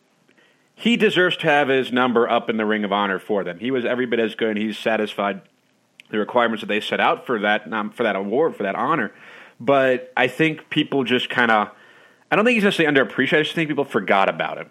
he 0.76 0.96
deserves 0.96 1.36
to 1.38 1.46
have 1.46 1.68
his 1.68 1.92
number 1.92 2.28
up 2.28 2.50
in 2.50 2.56
the 2.56 2.66
Ring 2.66 2.84
of 2.84 2.92
Honor 2.92 3.18
for 3.18 3.44
them. 3.44 3.58
He 3.58 3.70
was 3.70 3.84
every 3.84 4.06
bit 4.06 4.18
as 4.18 4.34
good. 4.34 4.50
And 4.50 4.58
he's 4.58 4.76
satisfied 4.76 5.42
the 6.10 6.18
requirements 6.18 6.62
that 6.62 6.66
they 6.66 6.80
set 6.80 7.00
out 7.00 7.26
for 7.26 7.40
that 7.40 7.72
um, 7.72 7.90
for 7.90 8.02
that 8.02 8.16
award 8.16 8.56
for 8.56 8.62
that 8.64 8.74
honor. 8.74 9.12
But 9.60 10.12
I 10.16 10.26
think 10.26 10.68
people 10.70 11.04
just 11.04 11.30
kind 11.30 11.50
of 11.50 11.70
I 12.30 12.36
don't 12.36 12.44
think 12.44 12.54
he's 12.54 12.64
necessarily 12.64 12.96
underappreciated. 12.96 13.38
I 13.38 13.42
just 13.42 13.54
think 13.54 13.68
people 13.68 13.84
forgot 13.84 14.28
about 14.28 14.58
him, 14.58 14.70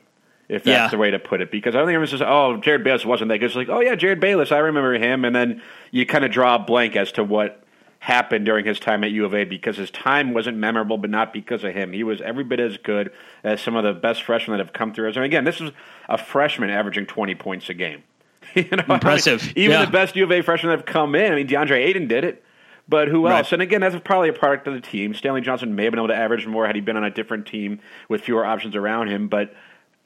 if 0.49 0.63
that's 0.63 0.67
yeah. 0.67 0.89
the 0.89 0.97
way 0.97 1.11
to 1.11 1.19
put 1.19 1.41
it. 1.41 1.51
Because 1.51 1.75
I 1.75 1.79
don't 1.79 1.87
think 1.87 1.95
everyone 1.95 2.07
says, 2.09 2.21
"Oh, 2.21 2.59
Jerryd 2.61 2.83
Bayless 2.83 3.05
wasn't 3.05 3.29
that 3.29 3.39
good." 3.39 3.45
It's 3.45 3.55
like, 3.55 3.69
"Oh 3.69 3.79
yeah, 3.79 3.95
Jerryd 3.95 4.19
Bayless, 4.19 4.51
I 4.51 4.59
remember 4.59 4.93
him," 4.93 5.25
and 5.25 5.35
then 5.35 5.61
you 5.91 6.05
kind 6.05 6.25
of 6.25 6.31
draw 6.31 6.55
a 6.55 6.59
blank 6.59 6.95
as 6.95 7.11
to 7.13 7.23
what 7.23 7.63
happened 8.03 8.43
during 8.43 8.65
his 8.65 8.81
time 8.81 9.01
at 9.05 9.11
U 9.11 9.23
of 9.23 9.33
A 9.33 9.45
because 9.45 9.77
his 9.77 9.89
time 9.89 10.33
wasn't 10.33 10.57
memorable, 10.57 10.97
but 10.97 11.09
not 11.09 11.31
because 11.31 11.63
of 11.63 11.73
him. 11.73 11.93
He 11.93 12.03
was 12.03 12.19
every 12.19 12.43
bit 12.43 12.59
as 12.59 12.75
good 12.75 13.13
as 13.45 13.61
some 13.61 13.77
of 13.77 13.85
the 13.85 13.93
best 13.93 14.23
freshmen 14.23 14.57
that 14.57 14.65
have 14.65 14.73
come 14.73 14.93
through. 14.93 15.09
Us. 15.09 15.15
And 15.15 15.23
again, 15.23 15.45
this 15.45 15.61
is 15.61 15.71
a 16.09 16.17
freshman 16.17 16.69
averaging 16.69 17.05
20 17.05 17.33
points 17.35 17.69
a 17.69 17.73
game. 17.73 18.03
you 18.55 18.65
know, 18.65 18.83
Impressive. 18.95 19.41
I 19.41 19.45
mean, 19.45 19.53
even 19.55 19.79
yeah. 19.79 19.85
the 19.85 19.91
best 19.91 20.17
U 20.17 20.25
of 20.25 20.31
A 20.33 20.41
freshmen 20.41 20.71
that 20.71 20.79
have 20.79 20.85
come 20.85 21.15
in. 21.15 21.31
I 21.31 21.35
mean, 21.35 21.47
DeAndre 21.47 21.77
Ayton 21.77 22.09
did 22.09 22.25
it. 22.25 22.43
But 22.87 23.07
who 23.07 23.27
else? 23.27 23.45
Right. 23.45 23.53
And 23.53 23.61
again, 23.61 23.81
that's 23.81 23.95
probably 24.03 24.29
a 24.29 24.33
product 24.33 24.67
of 24.67 24.73
the 24.73 24.81
team. 24.81 25.13
Stanley 25.13 25.41
Johnson 25.41 25.75
may 25.75 25.85
have 25.85 25.91
been 25.91 25.99
able 25.99 26.09
to 26.09 26.15
average 26.15 26.45
more 26.45 26.67
had 26.67 26.75
he 26.75 26.81
been 26.81 26.97
on 26.97 27.03
a 27.03 27.09
different 27.09 27.47
team 27.47 27.79
with 28.09 28.21
fewer 28.21 28.45
options 28.45 28.75
around 28.75 29.07
him. 29.07 29.29
But 29.29 29.53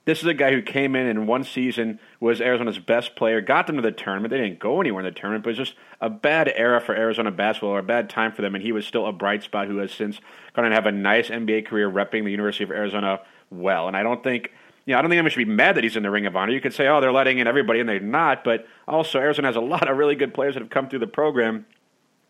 this 0.06 0.20
is 0.20 0.26
a 0.26 0.34
guy 0.34 0.52
who 0.52 0.62
came 0.62 0.96
in 0.96 1.08
in 1.08 1.28
one 1.28 1.44
season, 1.44 2.00
was 2.20 2.40
Arizona's 2.40 2.80
best 2.80 3.16
player, 3.16 3.42
got 3.42 3.68
them 3.68 3.76
to 3.76 3.82
the 3.82 3.92
tournament. 3.92 4.32
They 4.32 4.38
didn't 4.38 4.60
go 4.60 4.80
anywhere 4.80 5.06
in 5.06 5.14
the 5.14 5.20
tournament, 5.20 5.44
but 5.44 5.50
it 5.50 5.60
was 5.60 5.68
just 5.68 5.78
a 6.00 6.10
bad 6.10 6.54
era 6.56 6.80
for 6.80 6.96
Arizona 6.96 7.32
basketball 7.32 7.72
or 7.72 7.80
a 7.80 7.84
bad 7.84 8.10
time 8.10 8.32
for 8.32 8.42
them. 8.42 8.56
And 8.56 8.64
he 8.64 8.72
was 8.72 8.86
still 8.86 9.06
a 9.06 9.12
bright 9.12 9.44
spot 9.44 9.68
who 9.68 9.78
has 9.78 9.92
since 9.92 10.22
gone 10.54 10.64
to 10.64 10.72
have 10.72 10.86
a 10.86 10.92
nice 10.92 11.30
NBA 11.30 11.66
career 11.66 11.92
repping 11.92 12.24
the 12.24 12.32
University 12.32 12.64
of 12.64 12.72
Arizona 12.72 13.20
well. 13.50 13.88
And 13.88 13.98
I 13.98 14.04
don't 14.04 14.24
think. 14.24 14.52
You 14.86 14.94
know, 14.94 15.00
I 15.00 15.02
don't 15.02 15.12
think 15.12 15.18
anyone 15.18 15.32
should 15.32 15.46
be 15.46 15.54
mad 15.54 15.76
that 15.76 15.84
he's 15.84 15.98
in 15.98 16.04
the 16.04 16.10
Ring 16.10 16.26
of 16.28 16.38
Honor. 16.38 16.54
You 16.54 16.62
could 16.62 16.74
say, 16.74 16.88
oh, 16.88 17.02
they're 17.02 17.12
letting 17.12 17.40
in 17.40 17.48
everybody, 17.48 17.82
and 17.82 17.90
they're 17.90 18.00
not. 18.00 18.46
But 18.46 18.66
also, 18.88 19.20
Arizona 19.20 19.50
has 19.50 19.58
a 19.58 19.60
lot 19.60 19.90
of 19.90 19.98
really 19.98 20.16
good 20.16 20.34
players 20.34 20.54
that 20.54 20.62
have 20.62 20.70
come 20.70 20.88
through 20.88 21.00
the 21.00 21.08
program 21.08 21.66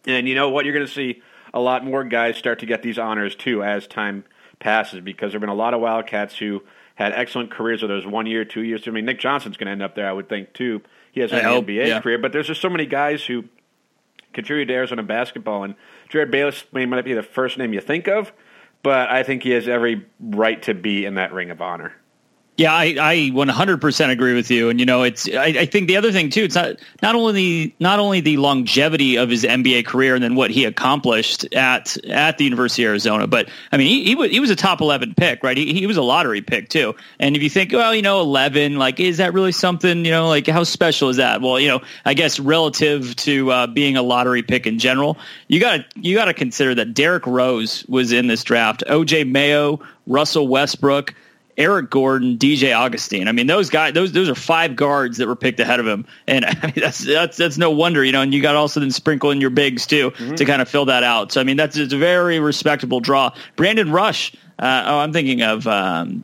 and 0.07 0.27
you 0.27 0.35
know 0.35 0.49
what? 0.49 0.65
You're 0.65 0.73
going 0.73 0.87
to 0.87 0.91
see 0.91 1.21
a 1.53 1.59
lot 1.59 1.83
more 1.83 2.03
guys 2.03 2.37
start 2.37 2.59
to 2.59 2.65
get 2.65 2.81
these 2.81 2.97
honors 2.97 3.35
too 3.35 3.63
as 3.63 3.87
time 3.87 4.23
passes 4.59 5.01
because 5.01 5.31
there 5.31 5.39
have 5.39 5.41
been 5.41 5.49
a 5.49 5.55
lot 5.55 5.73
of 5.73 5.81
Wildcats 5.81 6.37
who 6.37 6.63
had 6.95 7.13
excellent 7.13 7.51
careers 7.51 7.83
of 7.83 7.89
those 7.89 8.05
one 8.05 8.25
year, 8.25 8.43
two 8.43 8.61
years. 8.61 8.87
I 8.87 8.91
mean, 8.91 9.05
Nick 9.05 9.19
Johnson's 9.19 9.55
going 9.57 9.67
to 9.67 9.71
end 9.71 9.83
up 9.83 9.95
there, 9.95 10.09
I 10.09 10.11
would 10.11 10.27
think, 10.27 10.53
too. 10.53 10.81
He 11.11 11.21
has 11.21 11.31
an 11.31 11.45
uh, 11.45 11.51
oh, 11.51 11.61
NBA 11.61 11.87
yeah. 11.87 12.01
career, 12.01 12.17
but 12.17 12.31
there's 12.31 12.47
just 12.47 12.61
so 12.61 12.69
many 12.69 12.85
guys 12.85 13.23
who 13.23 13.45
contribute 14.33 14.65
to 14.65 14.73
Arizona 14.73 15.03
basketball. 15.03 15.63
And 15.63 15.75
Jerryd 16.09 16.31
Bayless 16.31 16.63
may 16.71 16.85
might 16.85 17.05
be 17.05 17.13
the 17.13 17.23
first 17.23 17.57
name 17.57 17.73
you 17.73 17.81
think 17.81 18.07
of, 18.07 18.31
but 18.83 19.09
I 19.09 19.23
think 19.23 19.43
he 19.43 19.51
has 19.51 19.67
every 19.67 20.05
right 20.19 20.61
to 20.63 20.73
be 20.73 21.05
in 21.05 21.15
that 21.15 21.33
ring 21.33 21.51
of 21.51 21.61
honor. 21.61 21.93
Yeah, 22.57 22.73
I, 22.73 22.85
I 22.99 23.15
100% 23.35 24.09
agree 24.09 24.33
with 24.33 24.49
you. 24.49 24.69
And 24.69 24.79
you 24.79 24.85
know, 24.87 25.03
it's 25.03 25.29
I, 25.29 25.45
I, 25.45 25.65
think 25.67 25.87
the 25.87 25.95
other 25.95 26.11
thing 26.11 26.31
too. 26.31 26.41
It's 26.41 26.55
not 26.55 26.77
not 27.03 27.13
only 27.13 27.33
the 27.33 27.73
not 27.79 27.99
only 27.99 28.19
the 28.19 28.37
longevity 28.37 29.15
of 29.17 29.29
his 29.29 29.43
NBA 29.43 29.85
career 29.85 30.15
and 30.15 30.23
then 30.23 30.33
what 30.33 30.49
he 30.49 30.65
accomplished 30.65 31.53
at 31.53 32.03
at 32.07 32.39
the 32.39 32.45
University 32.45 32.83
of 32.83 32.89
Arizona, 32.89 33.27
but 33.27 33.47
I 33.71 33.77
mean, 33.77 33.85
he 33.85 34.05
he 34.05 34.15
was, 34.15 34.31
he 34.31 34.39
was 34.39 34.49
a 34.49 34.55
top 34.55 34.81
11 34.81 35.13
pick, 35.13 35.43
right? 35.43 35.55
He, 35.55 35.71
he 35.71 35.85
was 35.85 35.97
a 35.97 36.01
lottery 36.01 36.41
pick 36.41 36.69
too. 36.69 36.95
And 37.19 37.35
if 37.35 37.43
you 37.43 37.49
think, 37.49 37.73
well, 37.73 37.93
you 37.93 38.01
know, 38.01 38.21
11, 38.21 38.79
like, 38.79 38.99
is 38.99 39.17
that 39.17 39.35
really 39.35 39.51
something? 39.51 40.03
You 40.03 40.09
know, 40.09 40.27
like 40.27 40.47
how 40.47 40.63
special 40.63 41.09
is 41.09 41.17
that? 41.17 41.41
Well, 41.41 41.59
you 41.59 41.67
know, 41.67 41.81
I 42.05 42.15
guess 42.15 42.39
relative 42.39 43.15
to 43.17 43.51
uh, 43.51 43.67
being 43.67 43.97
a 43.97 44.01
lottery 44.01 44.41
pick 44.41 44.65
in 44.65 44.79
general, 44.79 45.19
you 45.47 45.59
got 45.59 45.77
to 45.77 45.85
you 46.01 46.15
got 46.15 46.25
to 46.25 46.33
consider 46.33 46.73
that 46.73 46.95
Derrick 46.95 47.27
Rose 47.27 47.85
was 47.87 48.11
in 48.11 48.25
this 48.25 48.43
draft, 48.43 48.83
OJ 48.87 49.29
Mayo, 49.29 49.79
Russell 50.07 50.47
Westbrook. 50.47 51.13
Eric 51.57 51.89
Gordon, 51.89 52.37
DJ 52.37 52.77
Augustin. 52.77 53.27
I 53.27 53.31
mean, 53.31 53.47
those 53.47 53.69
guys, 53.69 53.93
those 53.93 54.11
those 54.11 54.29
are 54.29 54.35
five 54.35 54.75
guards 54.75 55.17
that 55.17 55.27
were 55.27 55.35
picked 55.35 55.59
ahead 55.59 55.79
of 55.79 55.87
him, 55.87 56.05
and 56.27 56.45
I 56.45 56.53
mean, 56.63 56.73
that's 56.75 56.99
that's 56.99 57.37
that's 57.37 57.57
no 57.57 57.71
wonder, 57.71 58.03
you 58.03 58.11
know. 58.11 58.21
And 58.21 58.33
you 58.33 58.41
got 58.41 58.55
also 58.55 58.79
then 58.79 58.91
sprinkle 58.91 59.31
in 59.31 59.41
your 59.41 59.49
bigs 59.49 59.87
too 59.87 60.11
mm-hmm. 60.11 60.35
to 60.35 60.45
kind 60.45 60.61
of 60.61 60.69
fill 60.69 60.85
that 60.85 61.03
out. 61.03 61.31
So 61.31 61.41
I 61.41 61.43
mean, 61.43 61.57
that's 61.57 61.75
it's 61.75 61.93
a 61.93 61.97
very 61.97 62.39
respectable 62.39 62.99
draw. 62.99 63.33
Brandon 63.55 63.91
Rush. 63.91 64.33
Uh, 64.59 64.83
oh, 64.87 64.99
I'm 64.99 65.13
thinking 65.13 65.41
of. 65.41 65.67
Um, 65.67 66.23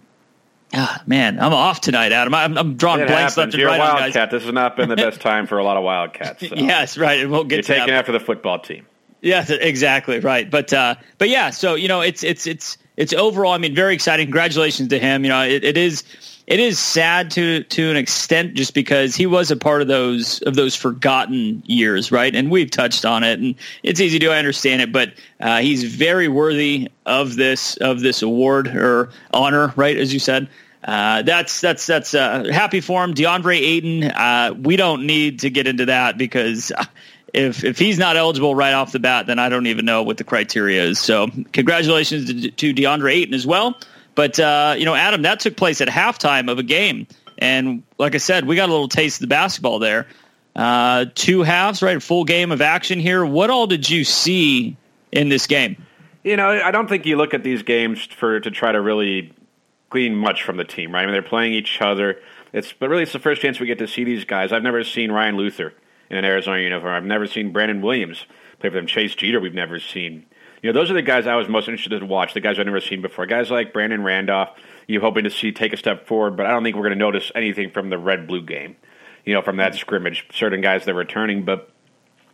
Ah, 0.75 1.03
man, 1.05 1.39
I'm 1.39 1.53
off 1.53 1.81
tonight, 1.81 2.11
Adam. 2.11 2.33
I'm, 2.33 2.57
I'm 2.57 2.77
drawing 2.77 3.01
it 3.01 3.07
blanks 3.07 3.35
happens. 3.35 3.37
left 3.37 3.53
and 3.53 3.61
You're 3.61 3.69
right. 3.69 3.77
a 3.77 4.01
wildcat. 4.01 4.31
This 4.31 4.43
has 4.43 4.53
not 4.53 4.75
been 4.75 4.89
the 4.89 4.95
best 4.95 5.21
time 5.21 5.45
for 5.45 5.59
a 5.59 5.63
lot 5.63 5.77
of 5.77 5.83
wildcats. 5.83 6.49
So. 6.49 6.55
yes, 6.57 6.97
right. 6.97 7.19
And 7.19 7.31
we'll 7.31 7.43
get 7.43 7.67
You're 7.67 7.77
taking 7.77 7.93
after 7.93 8.11
the 8.11 8.19
football 8.19 8.57
team. 8.57 8.87
Yeah, 9.21 9.45
exactly 9.47 10.19
right. 10.19 10.49
But 10.49 10.73
uh, 10.73 10.95
but 11.19 11.29
yeah, 11.29 11.51
so 11.51 11.75
you 11.75 11.87
know, 11.87 12.01
it's 12.01 12.23
it's 12.23 12.47
it's 12.47 12.77
it's 12.97 13.13
overall. 13.13 13.53
I 13.53 13.57
mean, 13.57 13.75
very 13.75 13.93
exciting. 13.93 14.27
Congratulations 14.27 14.89
to 14.89 14.99
him. 14.99 15.23
You 15.23 15.29
know, 15.29 15.43
it, 15.43 15.63
it 15.63 15.77
is 15.77 16.03
it 16.45 16.59
is 16.59 16.77
sad 16.77 17.31
to 17.31 17.63
to 17.63 17.89
an 17.89 17.97
extent 17.97 18.53
just 18.53 18.73
because 18.73 19.15
he 19.15 19.25
was 19.25 19.49
a 19.49 19.55
part 19.55 19.81
of 19.81 19.87
those 19.87 20.41
of 20.41 20.55
those 20.55 20.75
forgotten 20.75 21.63
years, 21.65 22.11
right? 22.11 22.35
And 22.35 22.51
we've 22.51 22.69
touched 22.69 23.05
on 23.05 23.23
it, 23.23 23.39
and 23.39 23.55
it's 23.81 23.99
easy 23.99 24.19
to 24.19 24.33
understand 24.33 24.81
it, 24.81 24.91
but 24.91 25.13
uh, 25.39 25.59
he's 25.59 25.83
very 25.83 26.27
worthy 26.27 26.89
of 27.05 27.35
this 27.35 27.77
of 27.77 28.01
this 28.01 28.21
award 28.21 28.67
or 28.67 29.09
honor, 29.33 29.73
right? 29.75 29.97
As 29.97 30.13
you 30.13 30.19
said. 30.19 30.47
Uh, 30.85 31.21
that's 31.21 31.61
that's 31.61 31.85
that's 31.87 32.13
uh, 32.13 32.43
happy 32.51 32.81
for 32.81 33.01
him, 33.05 33.13
DeAndre 33.13 33.57
Ayton. 33.57 34.03
Uh, 34.03 34.53
we 34.53 34.75
don't 34.75 35.05
need 35.05 35.39
to 35.39 35.49
get 35.49 35.65
into 35.65 35.85
that 35.85 36.17
because 36.17 36.73
if 37.33 37.63
if 37.63 37.79
he's 37.79 37.97
not 37.97 38.15
eligible 38.15 38.53
right 38.53 38.73
off 38.73 38.91
the 38.91 38.99
bat, 38.99 39.25
then 39.25 39.39
I 39.39 39.49
don't 39.49 39.67
even 39.67 39.85
know 39.85 40.03
what 40.03 40.17
the 40.17 40.23
criteria 40.23 40.83
is. 40.83 40.99
So 40.99 41.27
congratulations 41.51 42.27
to, 42.27 42.51
to 42.51 42.73
DeAndre 42.73 43.13
Ayton 43.13 43.33
as 43.33 43.45
well. 43.45 43.77
But 44.15 44.39
uh, 44.39 44.75
you 44.77 44.85
know, 44.85 44.93
Adam, 44.93 45.23
that 45.23 45.39
took 45.39 45.57
place 45.57 45.81
at 45.81 45.87
halftime 45.87 46.51
of 46.51 46.59
a 46.59 46.63
game, 46.63 47.07
and 47.37 47.83
like 47.97 48.13
I 48.13 48.19
said, 48.19 48.45
we 48.45 48.55
got 48.55 48.69
a 48.69 48.71
little 48.71 48.87
taste 48.87 49.17
of 49.17 49.21
the 49.21 49.33
basketball 49.33 49.79
there. 49.79 50.07
Uh, 50.55 51.05
two 51.15 51.41
halves, 51.41 51.81
right? 51.81 52.01
Full 52.01 52.25
game 52.25 52.51
of 52.51 52.61
action 52.61 52.99
here. 52.99 53.25
What 53.25 53.49
all 53.49 53.65
did 53.65 53.89
you 53.89 54.03
see 54.03 54.77
in 55.11 55.29
this 55.29 55.47
game? 55.47 55.83
You 56.23 56.37
know, 56.37 56.49
I 56.49 56.69
don't 56.69 56.87
think 56.87 57.07
you 57.07 57.17
look 57.17 57.33
at 57.33 57.43
these 57.43 57.63
games 57.63 58.05
for 58.05 58.39
to 58.39 58.51
try 58.51 58.71
to 58.71 58.79
really 58.79 59.33
glean 59.89 60.15
much 60.15 60.43
from 60.43 60.57
the 60.57 60.63
team, 60.63 60.93
right? 60.93 61.01
I 61.01 61.05
mean, 61.05 61.13
they're 61.13 61.23
playing 61.23 61.53
each 61.53 61.81
other. 61.81 62.19
It's 62.53 62.71
but 62.71 62.89
really, 62.89 63.01
it's 63.01 63.13
the 63.13 63.19
first 63.19 63.41
chance 63.41 63.59
we 63.59 63.65
get 63.65 63.79
to 63.79 63.87
see 63.87 64.03
these 64.03 64.25
guys. 64.25 64.51
I've 64.51 64.61
never 64.61 64.83
seen 64.83 65.11
Ryan 65.11 65.37
Luther 65.37 65.73
in 66.09 66.17
an 66.17 66.25
Arizona 66.25 66.61
uniform. 66.61 66.93
I've 66.93 67.03
never 67.03 67.27
seen 67.27 67.51
Brandon 67.51 67.81
Williams 67.81 68.25
play 68.59 68.69
for 68.69 68.75
them. 68.75 68.87
Chase 68.87 69.15
Jeter, 69.15 69.39
we've 69.39 69.53
never 69.53 69.79
seen. 69.79 70.25
You 70.61 70.71
know, 70.71 70.79
those 70.79 70.89
are 70.89 70.93
the 70.93 71.01
guys 71.01 71.27
I 71.27 71.35
was 71.35 71.49
most 71.49 71.67
interested 71.67 71.99
to 71.99 72.05
watch. 72.05 72.33
The 72.33 72.39
guys 72.39 72.57
I've 72.57 72.65
never 72.65 72.79
seen 72.79 73.01
before. 73.01 73.25
Guys 73.25 73.51
like 73.51 73.73
Brandon 73.73 74.03
Randolph, 74.03 74.49
you 74.87 75.01
hoping 75.01 75.25
to 75.25 75.29
see 75.29 75.51
take 75.51 75.73
a 75.73 75.77
step 75.77 76.07
forward, 76.07 76.37
but 76.37 76.45
I 76.45 76.51
don't 76.51 76.63
think 76.63 76.75
we're 76.75 76.83
going 76.83 76.91
to 76.91 76.99
notice 76.99 77.31
anything 77.35 77.69
from 77.69 77.89
the 77.89 77.97
red 77.97 78.27
blue 78.27 78.41
game. 78.41 78.77
You 79.25 79.33
know, 79.33 79.41
from 79.41 79.57
that 79.57 79.75
scrimmage. 79.75 80.25
Certain 80.33 80.61
guys 80.61 80.83
that 80.85 80.91
are 80.91 80.95
returning, 80.95 81.45
but 81.45 81.69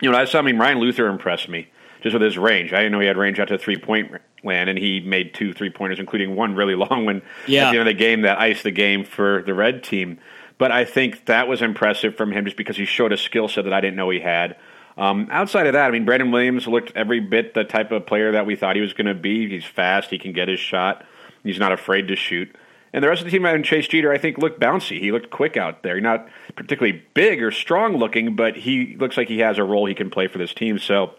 you 0.02 0.10
know, 0.10 0.18
I 0.18 0.26
saw. 0.26 0.40
I 0.40 0.42
mean, 0.42 0.58
Ryan 0.58 0.80
Luther 0.80 1.08
impressed 1.08 1.50
me 1.50 1.68
just 2.02 2.14
with 2.14 2.22
his 2.22 2.38
range. 2.38 2.74
I 2.74 2.78
didn't 2.78 2.94
know 2.94 3.00
he 3.00 3.08
had 3.08 3.18
range 3.18 3.40
out 3.40 3.50
to 3.50 3.58
three 3.58 3.78
point 3.78 4.12
land, 4.44 4.70
and 4.70 4.80
he 4.80 5.00
made 5.00 5.34
two 5.34 5.54
three 5.54 5.70
pointers, 5.70 6.00
including 6.00 6.36
one 6.36 6.56
really 6.56 6.76
long 6.90 7.06
one 7.06 7.22
yeah. 7.48 7.68
at 7.68 7.72
the 7.72 7.80
end 7.80 7.88
of 7.88 7.94
the 7.94 8.00
game 8.00 8.22
that 8.22 8.40
iced 8.40 8.64
the 8.64 8.72
game 8.72 9.04
for 9.04 9.44
the 9.46 9.54
red 9.54 9.84
team. 9.84 10.20
But 10.60 10.72
I 10.72 10.86
think 10.86 11.26
that 11.26 11.48
was 11.48 11.64
impressive 11.64 12.16
from 12.16 12.32
him 12.32 12.46
just 12.46 12.58
because 12.58 12.78
he 12.78 12.86
showed 12.86 13.12
a 13.12 13.18
skill 13.18 13.48
set 13.48 13.64
that 13.64 13.74
I 13.74 13.82
didn't 13.82 13.96
know 13.96 14.12
he 14.12 14.20
had. 14.20 14.58
Um, 14.98 15.30
outside 15.32 15.66
of 15.66 15.74
that, 15.74 15.88
I 15.88 15.92
mean, 15.92 16.06
Brandon 16.06 16.32
Williams 16.32 16.68
looked 16.68 16.92
every 16.96 17.22
bit 17.22 17.54
the 17.54 17.64
type 17.64 17.92
of 17.92 18.06
player 18.06 18.34
that 18.34 18.46
we 18.46 18.56
thought 18.56 18.76
he 18.76 18.82
was 18.82 18.94
going 18.94 19.08
to 19.08 19.16
be. 19.16 19.50
He's 19.50 19.66
fast, 19.66 20.10
he 20.12 20.20
can 20.20 20.34
get 20.34 20.50
his 20.50 20.60
shot, 20.60 21.06
he's 21.44 21.58
not 21.58 21.72
afraid 21.72 22.10
to 22.10 22.16
shoot. 22.16 22.54
And 22.92 23.04
the 23.04 23.08
rest 23.08 23.22
of 23.22 23.26
the 23.26 23.32
team, 23.32 23.46
and 23.46 23.64
Chase 23.64 23.88
Jeter, 23.88 24.12
I 24.12 24.18
think, 24.18 24.38
looked 24.38 24.60
bouncy. 24.60 25.00
He 25.00 25.12
looked 25.12 25.30
quick 25.30 25.58
out 25.58 25.84
there. 25.84 26.02
Not 26.02 26.28
particularly 26.56 27.04
big 27.14 27.42
or 27.42 27.52
strong 27.52 27.98
looking, 27.98 28.36
but 28.36 28.56
he 28.56 28.96
looks 28.98 29.16
like 29.16 29.28
he 29.28 29.40
has 29.40 29.58
a 29.58 29.64
role 29.64 29.86
he 29.86 29.94
can 29.94 30.10
play 30.10 30.28
for 30.28 30.40
this 30.40 30.54
team. 30.54 30.80
So, 30.80 31.14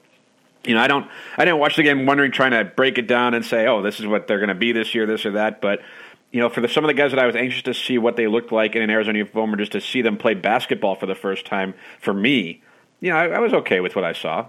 you 0.65 0.75
know, 0.75 0.81
I 0.81 0.89
don't, 0.89 1.09
I 1.39 1.45
didn't 1.45 1.61
watch 1.61 1.77
the 1.77 1.85
game 1.85 2.07
wondering, 2.07 2.33
trying 2.33 2.51
to 2.51 2.65
break 2.65 2.99
it 2.99 3.07
down 3.07 3.35
and 3.35 3.45
say, 3.45 3.67
oh, 3.69 3.83
this 3.83 4.01
is 4.01 4.07
what 4.07 4.27
they're 4.27 4.39
going 4.39 4.49
to 4.49 4.55
be 4.55 4.73
this 4.73 4.95
year, 4.95 5.07
this 5.07 5.25
or 5.25 5.31
that. 5.33 5.61
But 5.61 5.81
you 6.31 6.41
know, 6.41 6.49
for 6.49 6.61
the, 6.61 6.69
some 6.69 6.85
of 6.85 6.89
the 6.89 6.95
guys 6.95 7.11
that 7.11 7.19
I 7.19 7.27
was 7.27 7.37
anxious 7.37 7.63
to 7.63 7.75
see 7.75 7.99
what 7.99 8.17
they 8.17 8.27
looked 8.27 8.53
like 8.53 8.77
in 8.77 8.83
an 8.83 8.91
Arizona 8.91 9.19
uniform, 9.19 9.53
or 9.53 9.57
just 9.57 9.73
to 9.73 9.81
see 9.81 10.03
them 10.03 10.17
play 10.17 10.35
basketball 10.35 10.95
for 10.95 11.07
the 11.07 11.15
first 11.15 11.45
time, 11.45 11.75
for 12.01 12.15
me, 12.15 12.63
you 13.01 13.11
know, 13.11 13.17
I, 13.17 13.29
I 13.29 13.39
was 13.41 13.53
okay 13.53 13.81
with 13.81 13.97
what 13.97 14.05
I 14.05 14.13
saw. 14.13 14.47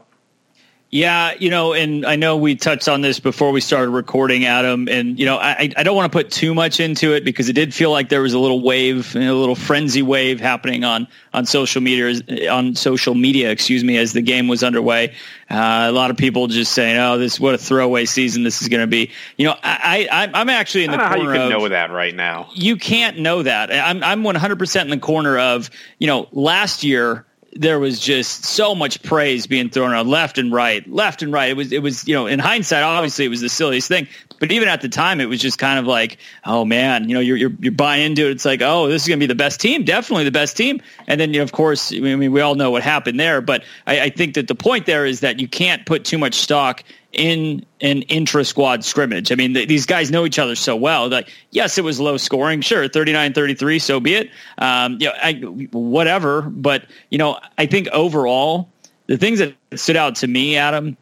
Yeah, 0.92 1.36
you 1.40 1.50
know, 1.50 1.72
and 1.72 2.06
I 2.06 2.18
know 2.18 2.36
we 2.36 2.58
touched 2.58 2.90
on 2.90 3.00
this 3.00 3.18
before 3.18 3.52
we 3.52 3.62
started 3.62 3.92
recording, 3.92 4.44
Adam, 4.44 4.90
and 4.90 5.18
you 5.18 5.26
know, 5.26 5.38
I, 5.38 5.72
I 5.78 5.84
don't 5.84 5.96
want 5.96 6.12
to 6.12 6.18
put 6.18 6.30
too 6.30 6.54
much 6.54 6.82
into 6.82 7.14
it 7.14 7.24
because 7.24 7.48
it 7.48 7.54
did 7.54 7.74
feel 7.74 7.92
like 7.92 8.10
there 8.10 8.22
was 8.22 8.34
a 8.34 8.40
little 8.40 8.60
wave, 8.60 9.16
a 9.16 9.32
little 9.32 9.56
frenzy 9.56 10.02
wave 10.02 10.42
happening 10.42 10.84
on 10.84 11.08
on 11.34 11.46
social 11.46 11.82
media, 11.82 12.52
on 12.52 12.76
social 12.76 13.16
media, 13.16 13.52
excuse 13.52 13.86
me, 13.86 13.98
as 13.98 14.12
the 14.12 14.22
game 14.22 14.50
was 14.50 14.66
underway. 14.66 15.14
Uh, 15.50 15.88
a 15.88 15.94
lot 15.94 16.12
of 16.12 16.18
people 16.18 16.48
just 16.48 16.74
saying, 16.74 16.98
"Oh, 16.98 17.18
this 17.18 17.40
what 17.40 17.56
a 17.56 17.58
throwaway 17.58 18.04
season 18.04 18.44
this 18.44 18.62
is 18.62 18.68
going 18.68 18.82
to 18.82 18.88
be." 18.88 19.12
You 19.38 19.46
know, 19.46 19.56
I, 19.64 20.10
I 20.12 20.30
I'm 20.34 20.50
actually 20.50 20.84
in 20.84 20.92
the 20.92 20.98
corner 20.98 21.10
how 21.10 21.22
you 21.22 21.32
can 21.32 21.42
of, 21.44 21.50
know 21.52 21.70
that 21.70 21.92
right 21.92 22.14
now. 22.14 22.50
You 22.54 22.76
can't 22.76 23.18
know 23.18 23.44
that. 23.44 23.72
I'm 23.72 24.04
I'm 24.04 24.24
100 24.24 24.60
percent 24.60 24.92
in 24.92 25.00
the 25.00 25.06
corner 25.06 25.40
of 25.40 25.70
you 26.00 26.08
know 26.08 26.28
last 26.34 26.84
year 26.84 27.26
there 27.54 27.80
was 27.80 28.00
just 28.00 28.46
so 28.46 28.74
much 28.76 29.02
praise 29.04 29.48
being 29.48 29.70
thrown 29.70 29.92
around 29.92 30.08
left 30.10 30.38
and 30.38 30.52
right, 30.54 30.88
left 30.90 31.22
and 31.22 31.34
right. 31.34 31.50
It 31.50 31.58
was, 31.58 31.72
it 31.72 31.80
was, 31.80 32.08
you 32.08 32.16
know, 32.16 32.28
in 32.28 32.40
hindsight, 32.40 32.84
obviously 32.84 33.26
it 33.26 33.30
was 33.30 33.42
the 33.42 33.50
silliest 33.50 33.88
thing, 33.88 34.08
but 34.42 34.52
even 34.52 34.68
at 34.68 34.82
the 34.82 34.90
time, 34.90 35.22
it 35.22 35.30
was 35.30 35.40
just 35.40 35.60
kind 35.60 35.78
of 35.78 35.86
like, 35.86 36.18
oh 36.44 36.66
man, 36.66 37.08
you 37.08 37.14
know, 37.14 37.20
you're 37.20 37.38
you're, 37.38 37.52
you're 37.60 37.72
buying 37.72 38.04
into 38.04 38.26
it. 38.26 38.32
It's 38.32 38.44
like, 38.44 38.64
oh, 38.64 38.88
this 38.88 39.04
is 39.04 39.08
going 39.08 39.20
to 39.20 39.24
be 39.24 39.28
the 39.28 39.36
best 39.36 39.62
team, 39.62 39.84
definitely 39.84 40.24
the 40.24 40.32
best 40.32 40.58
team. 40.58 40.82
And 41.08 41.22
then, 41.22 41.32
you 41.32 41.40
know, 41.40 41.44
of 41.44 41.52
course, 41.52 41.94
I 41.94 42.00
mean, 42.00 42.32
we 42.32 42.42
all 42.42 42.56
know 42.56 42.72
what 42.72 42.82
happened 42.82 43.20
there. 43.20 43.40
But 43.40 43.64
I, 43.86 44.02
I 44.02 44.10
think 44.10 44.34
that 44.34 44.48
the 44.48 44.56
point 44.56 44.88
there 44.88 45.06
is 45.06 45.20
that 45.20 45.40
you 45.40 45.48
can't 45.48 45.86
put 45.86 46.06
too 46.06 46.18
much 46.18 46.34
stock 46.34 46.84
in 47.12 47.64
an 47.82 48.02
intra 48.04 48.44
squad 48.44 48.84
scrimmage. 48.84 49.32
I 49.32 49.36
mean, 49.36 49.54
th- 49.54 49.68
these 49.68 49.86
guys 49.86 50.10
know 50.10 50.26
each 50.26 50.40
other 50.40 50.56
so 50.56 50.76
well. 50.76 51.10
that 51.10 51.30
yes, 51.52 51.78
it 51.78 51.84
was 51.84 52.00
low 52.00 52.18
scoring, 52.18 52.62
sure, 52.62 52.90
39-33, 52.90 53.80
so 53.80 54.00
be 54.00 54.16
it. 54.16 54.32
Um, 54.58 54.98
you 55.00 55.06
know, 55.06 55.14
I, 55.22 55.34
whatever. 55.72 56.42
But 56.42 56.86
you 57.12 57.20
know, 57.20 57.40
I 57.60 57.68
think 57.68 57.90
overall, 57.90 58.70
the 59.06 59.18
things 59.18 59.38
that 59.38 59.54
stood 59.76 59.98
out 59.98 60.16
to 60.16 60.28
me, 60.28 60.58
Adam, 60.58 60.98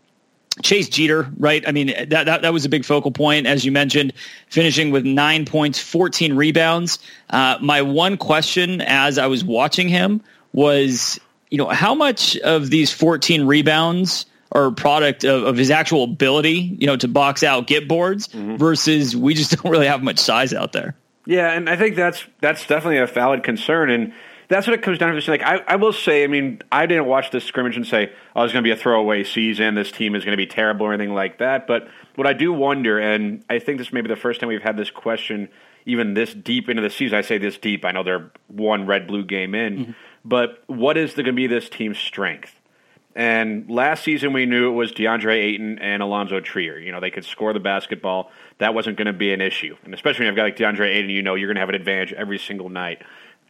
Chase 0.62 0.90
Jeter, 0.90 1.30
right? 1.38 1.68
I 1.68 1.72
mean, 1.72 1.88
that, 2.10 2.26
that, 2.26 2.42
that 2.42 2.54
was 2.54 2.66
a 2.66 2.70
big 2.70 2.86
focal 2.86 3.12
point, 3.12 3.48
as 3.48 3.66
you 3.66 3.72
mentioned, 3.72 4.14
finishing 4.48 4.92
with 4.92 5.06
nine 5.06 5.46
points, 5.46 5.80
14 5.80 6.34
rebounds. 6.36 7.00
Uh, 7.30 7.58
my 7.62 7.82
one 7.82 8.18
question 8.18 8.82
as 8.82 9.18
I 9.18 9.28
was 9.28 9.44
watching 9.44 9.88
him 9.88 10.22
was, 10.54 11.20
you 11.50 11.58
know, 11.58 11.68
how 11.70 11.96
much 11.96 12.38
of 12.38 12.70
these 12.70 12.92
14 12.92 13.46
rebounds 13.46 14.26
are 14.52 14.66
a 14.66 14.72
product 14.72 15.24
of, 15.24 15.44
of 15.44 15.58
his 15.58 15.70
actual 15.70 16.04
ability, 16.04 16.76
you 16.80 16.88
know, 16.88 16.98
to 16.98 17.08
box 17.08 17.44
out, 17.44 17.68
get 17.68 17.88
boards 17.88 18.28
mm-hmm. 18.28 18.58
versus 18.58 19.16
we 19.16 19.34
just 19.34 19.52
don't 19.62 19.72
really 19.72 19.88
have 19.88 20.04
much 20.04 20.20
size 20.20 20.54
out 20.54 20.74
there. 20.74 20.96
Yeah, 21.26 21.52
and 21.52 21.70
I 21.70 21.76
think 21.76 21.96
that's 21.96 22.26
that's 22.40 22.66
definitely 22.66 22.98
a 22.98 23.06
valid 23.06 23.44
concern. 23.44 23.92
And 23.92 24.14
that's 24.50 24.66
what 24.66 24.74
it 24.74 24.82
comes 24.82 24.98
down 24.98 25.16
to. 25.16 25.32
Like 25.32 25.44
I, 25.44 25.62
I 25.68 25.76
will 25.78 25.94
say, 25.94 26.24
I 26.24 26.28
mean, 26.28 26.62
I 26.72 26.88
didn't 26.88 27.06
watch 27.06 27.32
this 27.32 27.46
scrimmage 27.46 27.78
and 27.78 27.86
say, 27.88 28.12
"Oh, 28.36 28.44
it's 28.44 28.52
going 28.52 28.64
to 28.64 28.68
be 28.68 28.72
a 28.72 28.76
throwaway 28.76 29.24
season. 29.24 29.76
This 29.76 29.92
team 29.92 30.16
is 30.16 30.26
going 30.26 30.34
to 30.34 30.38
be 30.38 30.48
terrible" 30.48 30.88
or 30.88 30.94
anything 30.94 31.14
like 31.14 31.38
that. 31.38 31.68
But 31.68 31.88
what 32.16 32.28
I 32.28 32.34
do 32.34 32.52
wonder, 32.52 33.00
and 33.00 33.46
I 33.50 33.60
think 33.60 33.78
this 33.78 33.94
may 33.94 34.02
be 34.02 34.10
the 34.10 34.16
first 34.16 34.40
time 34.40 34.50
we've 34.50 34.62
had 34.62 34.76
this 34.76 34.90
question, 34.90 35.50
even 35.86 36.16
this 36.16 36.34
deep 36.34 36.68
into 36.68 36.82
the 36.82 36.90
season. 36.90 37.18
I 37.18 37.22
say 37.22 37.38
this 37.38 37.60
deep. 37.60 37.86
I 37.86 37.92
know 37.92 38.04
they're 38.04 38.32
one 38.48 38.88
red 38.88 39.08
blue 39.08 39.24
game 39.24 39.54
in, 39.54 39.78
mm-hmm. 39.78 39.92
but 40.26 40.64
what 40.66 40.98
is 40.98 41.14
going 41.14 41.26
to 41.26 41.34
be 41.34 41.46
this 41.46 41.70
team's 41.70 42.00
strength? 42.00 42.60
And 43.16 43.70
last 43.70 44.04
season, 44.04 44.34
we 44.34 44.46
knew 44.46 44.70
it 44.70 44.76
was 44.76 44.94
DeAndre 44.94 45.34
Ayton 45.34 45.80
and 45.80 46.02
Alonzo 46.02 46.40
Trier. 46.40 46.80
You 46.80 46.92
know, 46.92 47.00
they 47.00 47.12
could 47.12 47.26
score 47.26 47.54
the 47.54 47.60
basketball. 47.60 48.32
That 48.60 48.74
wasn't 48.74 48.98
going 48.98 49.08
to 49.08 49.14
be 49.14 49.34
an 49.34 49.42
issue. 49.42 49.76
And 49.84 49.94
especially 49.94 50.26
when 50.26 50.28
you've 50.28 50.36
got 50.36 50.44
like 50.44 50.58
DeAndre 50.58 50.96
Ayton, 50.96 51.10
you 51.10 51.22
know 51.22 51.36
you're 51.36 51.48
going 51.48 51.56
to 51.56 51.62
have 51.62 51.70
an 51.70 51.76
advantage 51.76 52.14
every 52.14 52.38
single 52.38 52.70
night. 52.70 53.02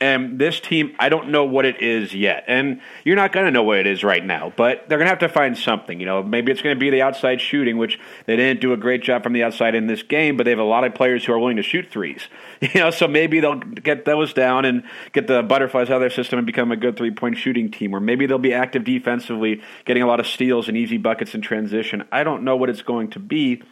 And 0.01 0.39
this 0.39 0.61
team, 0.61 0.95
I 0.97 1.09
don't 1.09 1.27
know 1.27 1.43
what 1.43 1.65
it 1.65 1.81
is 1.81 2.13
yet. 2.13 2.45
And 2.47 2.79
you're 3.03 3.17
not 3.17 3.33
going 3.33 3.45
to 3.45 3.51
know 3.51 3.63
what 3.63 3.79
it 3.79 3.85
is 3.85 4.01
right 4.01 4.25
now, 4.25 4.53
but 4.55 4.87
they're 4.87 4.97
going 4.97 5.07
to 5.07 5.09
have 5.09 5.19
to 5.19 5.27
find 5.27 5.57
something. 5.57 5.99
You 5.99 6.05
know, 6.05 6.23
maybe 6.23 6.53
it's 6.53 6.61
going 6.61 6.73
to 6.73 6.79
be 6.79 6.89
the 6.89 7.01
outside 7.01 7.41
shooting, 7.41 7.77
which 7.77 7.99
they 8.25 8.37
didn't 8.37 8.61
do 8.61 8.71
a 8.71 8.77
great 8.77 9.03
job 9.03 9.23
from 9.23 9.33
the 9.33 9.43
outside 9.43 9.75
in 9.75 9.87
this 9.87 10.01
game, 10.01 10.37
but 10.37 10.45
they 10.45 10.51
have 10.51 10.59
a 10.59 10.63
lot 10.63 10.85
of 10.85 10.95
players 10.95 11.25
who 11.25 11.33
are 11.33 11.39
willing 11.39 11.57
to 11.57 11.63
shoot 11.63 11.89
threes. 11.91 12.27
You 12.73 12.81
know, 12.81 12.91
so 12.91 13.07
maybe 13.07 13.39
they'll 13.39 13.55
get 13.55 14.03
those 14.03 14.33
down 14.33 14.65
and 14.65 14.83
get 15.13 15.27
the 15.27 15.41
butterflies 15.41 15.89
out 15.89 15.95
of 15.95 16.01
their 16.01 16.09
system 16.09 16.37
and 16.37 16.45
become 16.45 16.73
a 16.73 16.75
good 16.75 16.97
three 16.97 17.09
point 17.09 17.37
shooting 17.37 17.71
team. 17.71 17.95
Or 17.95 18.01
maybe 18.01 18.25
they'll 18.25 18.37
be 18.37 18.53
active 18.53 18.83
defensively, 18.83 19.61
getting 19.85 20.03
a 20.03 20.05
lot 20.05 20.19
of 20.19 20.27
steals 20.27 20.67
and 20.67 20.75
easy 20.75 20.97
buckets 20.97 21.33
in 21.33 21.41
transition. 21.41 22.03
I 22.11 22.23
don't 22.23 22.43
know 22.43 22.57
what 22.57 22.69
it's 22.69 22.81
going 22.81 23.11
to 23.11 23.19
be, 23.19 23.63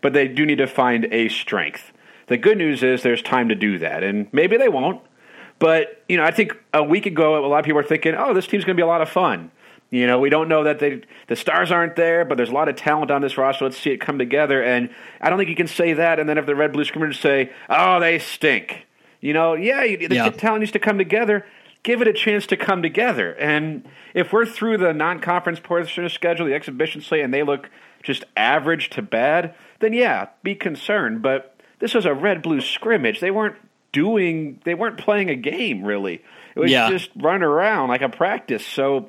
but 0.00 0.12
they 0.12 0.28
do 0.28 0.46
need 0.46 0.58
to 0.58 0.68
find 0.68 1.06
a 1.12 1.28
strength. 1.28 1.92
The 2.28 2.36
good 2.36 2.56
news 2.56 2.82
is 2.82 3.02
there's 3.02 3.20
time 3.20 3.48
to 3.48 3.54
do 3.54 3.78
that, 3.78 4.02
and 4.02 4.28
maybe 4.32 4.56
they 4.56 4.68
won't. 4.68 5.00
But 5.58 6.02
you 6.08 6.16
know, 6.16 6.24
I 6.24 6.30
think 6.30 6.56
a 6.74 6.82
week 6.82 7.06
ago, 7.06 7.44
a 7.44 7.46
lot 7.46 7.58
of 7.58 7.64
people 7.64 7.76
were 7.76 7.88
thinking, 7.88 8.14
"Oh, 8.14 8.34
this 8.34 8.46
team's 8.46 8.64
going 8.64 8.76
to 8.76 8.80
be 8.80 8.84
a 8.84 8.86
lot 8.86 9.00
of 9.00 9.08
fun." 9.08 9.50
You 9.90 10.06
know, 10.06 10.18
we 10.18 10.30
don't 10.30 10.48
know 10.48 10.64
that 10.64 10.80
they, 10.80 11.02
the 11.28 11.36
stars 11.36 11.70
aren't 11.70 11.94
there, 11.94 12.24
but 12.24 12.36
there's 12.36 12.50
a 12.50 12.54
lot 12.54 12.68
of 12.68 12.74
talent 12.74 13.10
on 13.12 13.22
this 13.22 13.38
roster. 13.38 13.64
Let's 13.64 13.78
see 13.78 13.90
it 13.90 14.00
come 14.00 14.18
together. 14.18 14.60
And 14.62 14.90
I 15.20 15.30
don't 15.30 15.38
think 15.38 15.48
you 15.48 15.54
can 15.54 15.68
say 15.68 15.92
that. 15.92 16.18
And 16.18 16.28
then 16.28 16.38
if 16.38 16.46
the 16.46 16.56
red 16.56 16.72
blue 16.72 16.84
scrimmage 16.84 17.20
say, 17.20 17.50
"Oh, 17.70 18.00
they 18.00 18.18
stink," 18.18 18.86
you 19.20 19.32
know, 19.32 19.54
yeah, 19.54 19.82
the 19.82 20.14
yeah. 20.14 20.30
talent 20.30 20.60
needs 20.60 20.72
to 20.72 20.78
come 20.78 20.98
together. 20.98 21.46
Give 21.82 22.02
it 22.02 22.08
a 22.08 22.12
chance 22.12 22.46
to 22.48 22.56
come 22.56 22.82
together. 22.82 23.32
And 23.34 23.86
if 24.12 24.32
we're 24.32 24.44
through 24.44 24.78
the 24.78 24.92
non-conference 24.92 25.60
portion 25.60 26.04
of 26.04 26.10
the 26.10 26.14
schedule, 26.14 26.46
the 26.46 26.54
exhibition 26.54 27.00
slate, 27.00 27.22
and 27.22 27.32
they 27.32 27.44
look 27.44 27.70
just 28.02 28.24
average 28.36 28.90
to 28.90 29.02
bad, 29.02 29.54
then 29.78 29.92
yeah, 29.92 30.28
be 30.42 30.56
concerned. 30.56 31.22
But 31.22 31.54
this 31.78 31.94
was 31.94 32.04
a 32.04 32.12
red 32.12 32.42
blue 32.42 32.60
scrimmage. 32.60 33.20
They 33.20 33.30
weren't 33.30 33.56
doing 33.96 34.60
they 34.64 34.74
weren't 34.74 34.98
playing 34.98 35.30
a 35.30 35.34
game 35.34 35.82
really. 35.82 36.22
It 36.54 36.60
was 36.60 36.70
yeah. 36.70 36.90
just 36.90 37.08
run 37.16 37.42
around 37.42 37.88
like 37.88 38.02
a 38.02 38.10
practice. 38.10 38.64
So, 38.64 39.08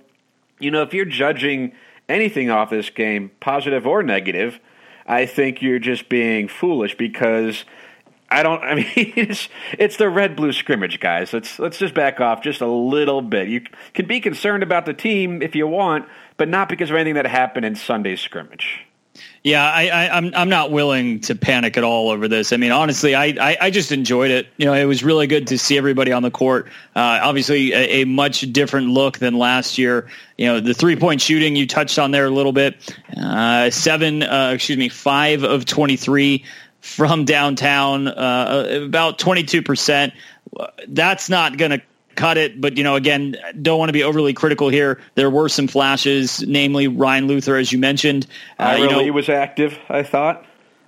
you 0.59 0.71
know, 0.71 0.81
if 0.81 0.93
you're 0.93 1.03
judging 1.03 1.73
anything 2.07 2.49
off 2.49 2.69
this 2.69 2.89
game, 2.89 3.31
positive 3.41 3.85
or 3.85 4.01
negative, 4.01 4.61
I 5.05 5.25
think 5.25 5.61
you're 5.61 5.79
just 5.79 6.07
being 6.07 6.47
foolish 6.47 6.95
because 6.95 7.65
I 8.29 8.43
don't. 8.43 8.63
I 8.63 8.75
mean, 8.75 8.85
it's 8.95 9.49
it's 9.77 9.97
the 9.97 10.09
red 10.09 10.37
blue 10.37 10.53
scrimmage, 10.53 11.01
guys. 11.01 11.33
Let's 11.33 11.59
let's 11.59 11.77
just 11.77 11.93
back 11.93 12.21
off 12.21 12.41
just 12.41 12.61
a 12.61 12.67
little 12.67 13.21
bit. 13.21 13.49
You 13.49 13.61
can 13.93 14.07
be 14.07 14.21
concerned 14.21 14.63
about 14.63 14.85
the 14.85 14.93
team 14.93 15.41
if 15.41 15.53
you 15.53 15.67
want, 15.67 16.07
but 16.37 16.47
not 16.47 16.69
because 16.69 16.89
of 16.89 16.95
anything 16.95 17.15
that 17.15 17.27
happened 17.27 17.65
in 17.65 17.75
Sunday's 17.75 18.21
scrimmage. 18.21 18.86
Yeah, 19.43 19.63
I, 19.63 19.87
I, 19.87 20.17
I'm 20.17 20.33
I'm 20.35 20.49
not 20.49 20.71
willing 20.71 21.21
to 21.21 21.35
panic 21.35 21.77
at 21.77 21.83
all 21.83 22.09
over 22.09 22.27
this. 22.27 22.51
I 22.51 22.57
mean, 22.57 22.71
honestly, 22.71 23.15
I, 23.15 23.25
I, 23.39 23.57
I 23.61 23.69
just 23.69 23.91
enjoyed 23.91 24.31
it. 24.31 24.47
You 24.57 24.65
know, 24.65 24.73
it 24.73 24.85
was 24.85 25.03
really 25.03 25.27
good 25.27 25.47
to 25.47 25.57
see 25.57 25.77
everybody 25.77 26.11
on 26.11 26.23
the 26.23 26.31
court. 26.31 26.67
Uh, 26.95 27.19
obviously, 27.21 27.71
a, 27.73 28.01
a, 28.01 28.05
much 28.05 28.41
different 28.51 28.89
look 28.89 29.19
than 29.19 29.37
last 29.37 29.77
year. 29.77 30.07
You 30.37 30.47
know, 30.47 30.59
the 30.59 30.73
three 30.73 30.95
point 30.95 31.21
shooting 31.21 31.55
you 31.55 31.67
touched 31.67 31.99
on 31.99 32.11
there 32.11 32.25
a 32.25 32.31
little 32.31 32.51
bit. 32.51 32.93
Uh, 33.15 33.69
seven, 33.69 34.23
uh, 34.23 34.51
excuse 34.53 34.77
me, 34.77 34.89
five 34.89 35.43
of 35.43 35.65
twenty 35.65 35.95
three 35.95 36.43
from 36.81 37.25
downtown, 37.25 38.07
uh, 38.07 38.83
about 38.83 39.19
twenty 39.19 39.43
two 39.43 39.61
percent. 39.61 40.13
That's 40.87 41.29
not 41.29 41.57
going 41.57 41.71
to 41.71 41.81
cut 42.17 42.37
it. 42.37 42.59
But 42.59 42.75
you 42.75 42.83
know, 42.83 42.95
again, 42.95 43.37
don't 43.61 43.79
want 43.79 43.89
to 43.89 43.93
be 43.93 44.03
overly 44.03 44.33
critical 44.33 44.67
here. 44.67 44.99
There 45.15 45.29
were 45.29 45.47
some 45.47 45.67
flashes, 45.67 46.41
namely 46.45 46.89
Ryan 46.89 47.27
Luther, 47.27 47.55
as 47.55 47.71
you 47.71 47.77
mentioned. 47.77 48.27
Uh, 48.59 48.75
you 48.79 48.89
know, 48.89 48.99
he 48.99 49.11
was 49.11 49.29
active. 49.29 49.79
I 49.87 50.03
thought. 50.03 50.45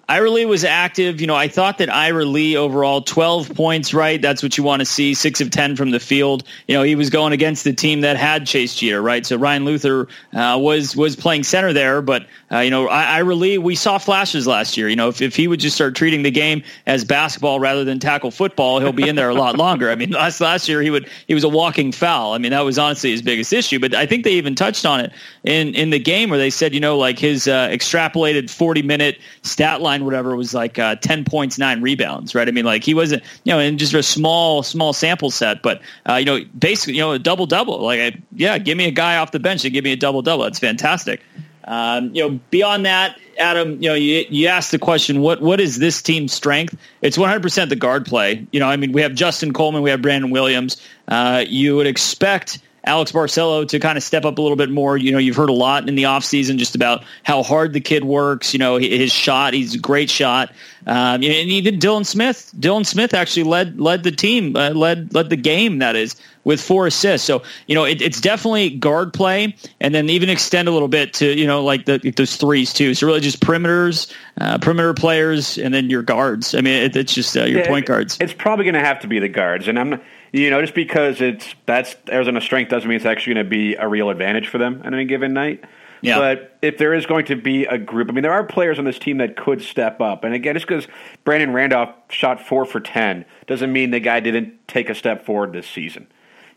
Ira 0.09 0.31
Lee 0.31 0.45
was 0.45 0.63
active. 0.63 1.21
You 1.21 1.27
know, 1.27 1.35
I 1.35 1.47
thought 1.47 1.77
that 1.77 1.93
Ira 1.93 2.25
Lee 2.25 2.57
overall, 2.57 3.01
12 3.01 3.53
points, 3.53 3.93
right? 3.93 4.19
That's 4.19 4.41
what 4.41 4.57
you 4.57 4.63
want 4.63 4.79
to 4.79 4.85
see. 4.85 5.13
Six 5.13 5.39
of 5.39 5.51
10 5.51 5.75
from 5.75 5.91
the 5.91 5.99
field. 5.99 6.43
You 6.67 6.75
know, 6.75 6.81
he 6.81 6.95
was 6.95 7.11
going 7.11 7.31
against 7.31 7.63
the 7.63 7.73
team 7.73 8.01
that 8.01 8.17
had 8.17 8.47
Chase 8.47 8.73
Jeter, 8.73 9.03
right? 9.03 9.23
So 9.23 9.37
Ryan 9.37 9.65
Luther 9.65 10.07
uh, 10.33 10.57
was 10.59 10.95
was 10.95 11.15
playing 11.15 11.43
center 11.43 11.73
there. 11.73 12.01
But, 12.01 12.25
uh, 12.51 12.59
you 12.59 12.71
know, 12.71 12.87
Ira 12.87 13.35
Lee, 13.35 13.59
we 13.59 13.75
saw 13.75 13.99
flashes 13.99 14.47
last 14.47 14.77
year. 14.77 14.89
You 14.89 14.95
know, 14.95 15.09
if, 15.09 15.21
if 15.21 15.35
he 15.35 15.47
would 15.47 15.59
just 15.59 15.75
start 15.75 15.95
treating 15.95 16.23
the 16.23 16.31
game 16.31 16.63
as 16.87 17.05
basketball 17.05 17.59
rather 17.59 17.83
than 17.83 17.99
tackle 17.99 18.31
football, 18.31 18.79
he'll 18.79 18.91
be 18.91 19.07
in 19.07 19.15
there 19.15 19.29
a 19.29 19.35
lot 19.35 19.57
longer. 19.59 19.91
I 19.91 19.95
mean, 19.95 20.09
last 20.09 20.41
last 20.41 20.67
year 20.67 20.81
he 20.81 20.89
would 20.89 21.07
he 21.27 21.35
was 21.35 21.43
a 21.43 21.49
walking 21.49 21.91
foul. 21.91 22.33
I 22.33 22.39
mean, 22.39 22.49
that 22.51 22.61
was 22.61 22.79
honestly 22.79 23.11
his 23.11 23.21
biggest 23.21 23.53
issue. 23.53 23.77
But 23.77 23.93
I 23.93 24.07
think 24.07 24.23
they 24.23 24.33
even 24.33 24.55
touched 24.55 24.87
on 24.87 25.01
it 25.01 25.11
in, 25.43 25.75
in 25.75 25.91
the 25.91 25.99
game 25.99 26.31
where 26.31 26.39
they 26.39 26.49
said, 26.49 26.73
you 26.73 26.79
know, 26.79 26.97
like 26.97 27.19
his 27.19 27.47
uh, 27.47 27.67
extrapolated 27.67 28.49
40 28.49 28.81
minute 28.81 29.19
stat 29.43 29.81
line 29.81 29.98
whatever 30.05 30.35
was 30.35 30.53
like 30.53 30.79
uh, 30.79 30.95
10 30.95 31.25
points, 31.25 31.57
nine 31.57 31.81
rebounds, 31.81 32.35
right? 32.35 32.47
I 32.47 32.51
mean, 32.51 32.65
like 32.65 32.83
he 32.83 32.93
wasn't, 32.93 33.23
you 33.43 33.53
know, 33.53 33.59
in 33.59 33.77
just 33.77 33.93
a 33.93 34.03
small, 34.03 34.63
small 34.63 34.93
sample 34.93 35.31
set, 35.31 35.61
but, 35.61 35.81
uh, 36.07 36.15
you 36.15 36.25
know, 36.25 36.39
basically, 36.57 36.95
you 36.95 37.01
know, 37.01 37.11
a 37.11 37.19
double 37.19 37.45
double. 37.45 37.79
Like, 37.81 37.99
I, 37.99 38.17
yeah, 38.33 38.57
give 38.57 38.77
me 38.77 38.85
a 38.85 38.91
guy 38.91 39.17
off 39.17 39.31
the 39.31 39.39
bench 39.39 39.65
and 39.65 39.73
give 39.73 39.83
me 39.83 39.91
a 39.91 39.97
double 39.97 40.21
double. 40.21 40.43
That's 40.43 40.59
fantastic. 40.59 41.21
Um, 41.65 42.13
you 42.15 42.27
know, 42.27 42.39
beyond 42.49 42.85
that, 42.85 43.19
Adam, 43.37 43.81
you 43.81 43.89
know, 43.89 43.93
you, 43.93 44.25
you 44.29 44.47
asked 44.47 44.71
the 44.71 44.79
question, 44.79 45.21
what 45.21 45.41
what 45.41 45.61
is 45.61 45.77
this 45.77 46.01
team's 46.01 46.33
strength? 46.33 46.75
It's 47.01 47.15
100% 47.17 47.69
the 47.69 47.75
guard 47.75 48.05
play. 48.05 48.45
You 48.51 48.59
know, 48.59 48.67
I 48.67 48.75
mean, 48.75 48.91
we 48.91 49.01
have 49.01 49.13
Justin 49.13 49.53
Coleman, 49.53 49.83
we 49.83 49.91
have 49.91 50.01
Brandon 50.01 50.31
Williams. 50.31 50.81
Uh, 51.07 51.45
you 51.47 51.75
would 51.75 51.87
expect 51.87 52.59
Alex 52.85 53.11
Barcello 53.11 53.65
to 53.65 53.79
kind 53.79 53.97
of 53.97 54.03
step 54.03 54.25
up 54.25 54.37
a 54.37 54.41
little 54.41 54.57
bit 54.57 54.69
more. 54.69 54.97
You 54.97 55.11
know, 55.11 55.17
you've 55.17 55.35
heard 55.35 55.49
a 55.49 55.53
lot 55.53 55.87
in 55.87 55.95
the 55.95 56.03
offseason 56.03 56.57
just 56.57 56.75
about 56.75 57.03
how 57.23 57.43
hard 57.43 57.73
the 57.73 57.81
kid 57.81 58.03
works. 58.03 58.53
You 58.53 58.59
know, 58.59 58.77
his 58.77 59.11
shot, 59.11 59.53
he's 59.53 59.75
a 59.75 59.79
great 59.79 60.09
shot. 60.09 60.51
Um, 60.87 61.15
and 61.15 61.23
even 61.23 61.79
Dylan 61.79 62.05
Smith, 62.05 62.51
Dylan 62.57 62.85
Smith 62.85 63.13
actually 63.13 63.43
led 63.43 63.79
led 63.79 64.03
the 64.03 64.11
team, 64.11 64.55
uh, 64.55 64.71
led 64.71 65.13
led 65.13 65.29
the 65.29 65.35
game. 65.35 65.79
That 65.79 65.95
is 65.95 66.15
with 66.43 66.61
four 66.61 66.87
assists. 66.87 67.27
So 67.27 67.43
you 67.67 67.75
know, 67.75 67.83
it, 67.83 68.01
it's 68.01 68.21
definitely 68.21 68.71
guard 68.71 69.13
play, 69.13 69.55
and 69.79 69.93
then 69.93 70.09
even 70.09 70.29
extend 70.29 70.67
a 70.67 70.71
little 70.71 70.87
bit 70.87 71.13
to 71.15 71.37
you 71.37 71.45
know 71.45 71.63
like 71.63 71.85
the, 71.85 71.97
those 72.15 72.37
threes 72.37 72.73
too. 72.73 72.93
So 72.93 73.07
really 73.07 73.19
just 73.19 73.39
perimeters, 73.41 74.11
uh, 74.39 74.57
perimeter 74.57 74.93
players, 74.93 75.57
and 75.57 75.73
then 75.73 75.89
your 75.89 76.01
guards. 76.01 76.55
I 76.55 76.61
mean, 76.61 76.73
it, 76.73 76.95
it's 76.95 77.13
just 77.13 77.35
uh, 77.37 77.43
your 77.43 77.61
yeah, 77.61 77.67
point 77.67 77.85
guards. 77.85 78.17
It's 78.19 78.33
probably 78.33 78.65
going 78.65 78.75
to 78.75 78.79
have 78.79 78.99
to 79.01 79.07
be 79.07 79.19
the 79.19 79.29
guards, 79.29 79.67
and 79.67 79.77
I'm. 79.77 80.01
You 80.31 80.49
know, 80.49 80.61
just 80.61 80.75
because 80.75 81.21
it's 81.21 81.55
that's 81.65 81.95
Arizona 82.09 82.41
strength 82.41 82.69
doesn't 82.69 82.87
mean 82.87 82.97
it's 82.97 83.05
actually 83.05 83.35
going 83.35 83.45
to 83.45 83.49
be 83.49 83.75
a 83.75 83.87
real 83.87 84.09
advantage 84.09 84.47
for 84.47 84.57
them 84.57 84.81
on 84.85 84.93
any 84.93 85.05
given 85.05 85.33
night. 85.33 85.63
Yeah. 86.01 86.17
But 86.17 86.57
if 86.61 86.77
there 86.77 86.93
is 86.93 87.05
going 87.05 87.25
to 87.25 87.35
be 87.35 87.65
a 87.65 87.77
group, 87.77 88.09
I 88.09 88.13
mean, 88.13 88.21
there 88.21 88.31
are 88.31 88.43
players 88.43 88.79
on 88.79 88.85
this 88.85 88.99
team 88.99 89.17
that 89.17 89.35
could 89.35 89.61
step 89.61 89.99
up. 90.01 90.23
And 90.23 90.33
again, 90.33 90.55
just 90.55 90.67
because 90.67 90.87
Brandon 91.25 91.51
Randolph 91.51 91.89
shot 92.09 92.39
four 92.45 92.65
for 92.65 92.79
10 92.79 93.25
doesn't 93.47 93.71
mean 93.71 93.91
the 93.91 93.99
guy 93.99 94.19
didn't 94.19 94.67
take 94.67 94.89
a 94.89 94.95
step 94.95 95.25
forward 95.25 95.51
this 95.51 95.67
season. 95.67 96.07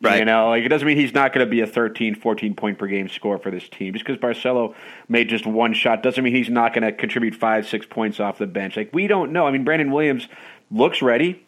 Right. 0.01 0.19
You 0.19 0.25
know, 0.25 0.49
like 0.49 0.65
it 0.65 0.69
doesn't 0.69 0.87
mean 0.87 0.97
he's 0.97 1.15
not 1.15 1.33
going 1.33 1.47
to 1.47 1.51
be 1.51 1.61
a 1.61 1.67
13, 1.67 2.17
14 2.17 2.55
point 2.55 2.79
per 2.79 2.89
game 2.89 3.09
score 3.09 3.39
for 3.39 3.53
this 3.53 3.69
team. 3.69 3.93
Just 3.93 4.05
because 4.05 4.21
Barcello 4.21 4.75
made 5.09 5.29
just 5.29 5.47
one 5.47 5.75
shot 5.75 6.03
doesn't 6.03 6.23
mean 6.23 6.35
he's 6.35 6.51
not 6.51 6.75
going 6.75 6.83
to 6.83 6.93
contribute 6.93 7.37
five, 7.37 7.69
six 7.69 7.87
points 7.87 8.19
off 8.19 8.39
the 8.39 8.49
bench. 8.49 8.77
Like 8.77 8.91
we 8.93 9.07
don't 9.07 9.33
know. 9.33 9.47
I 9.47 9.53
mean, 9.53 9.63
Brandon 9.63 9.93
Williams 9.93 10.27
looks 10.73 11.03
ready. 11.03 11.47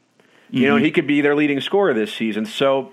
You 0.51 0.61
mm-hmm. 0.61 0.69
know, 0.69 0.77
he 0.77 0.91
could 0.91 1.07
be 1.07 1.21
their 1.21 1.35
leading 1.35 1.61
scorer 1.61 1.95
this 1.95 2.13
season. 2.13 2.47
So, 2.47 2.93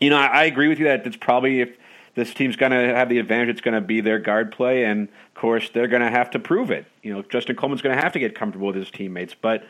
you 0.00 0.10
know, 0.10 0.16
I, 0.16 0.26
I 0.26 0.44
agree 0.44 0.68
with 0.68 0.78
you 0.78 0.86
that 0.86 1.06
it's 1.06 1.16
probably 1.16 1.60
if 1.60 1.76
this 2.14 2.32
team's 2.32 2.56
going 2.56 2.72
to 2.72 2.94
have 2.94 3.08
the 3.08 3.18
advantage, 3.18 3.50
it's 3.50 3.60
going 3.60 3.74
to 3.74 3.80
be 3.80 4.00
their 4.00 4.18
guard 4.18 4.50
play, 4.50 4.84
and 4.84 5.08
of 5.08 5.34
course 5.34 5.68
they're 5.70 5.86
going 5.86 6.02
to 6.02 6.10
have 6.10 6.30
to 6.30 6.38
prove 6.38 6.70
it. 6.70 6.86
You 7.02 7.12
know, 7.12 7.22
Justin 7.22 7.56
Coleman's 7.56 7.82
going 7.82 7.94
to 7.94 8.02
have 8.02 8.12
to 8.12 8.18
get 8.18 8.34
comfortable 8.34 8.68
with 8.68 8.76
his 8.76 8.90
teammates, 8.90 9.34
but 9.34 9.64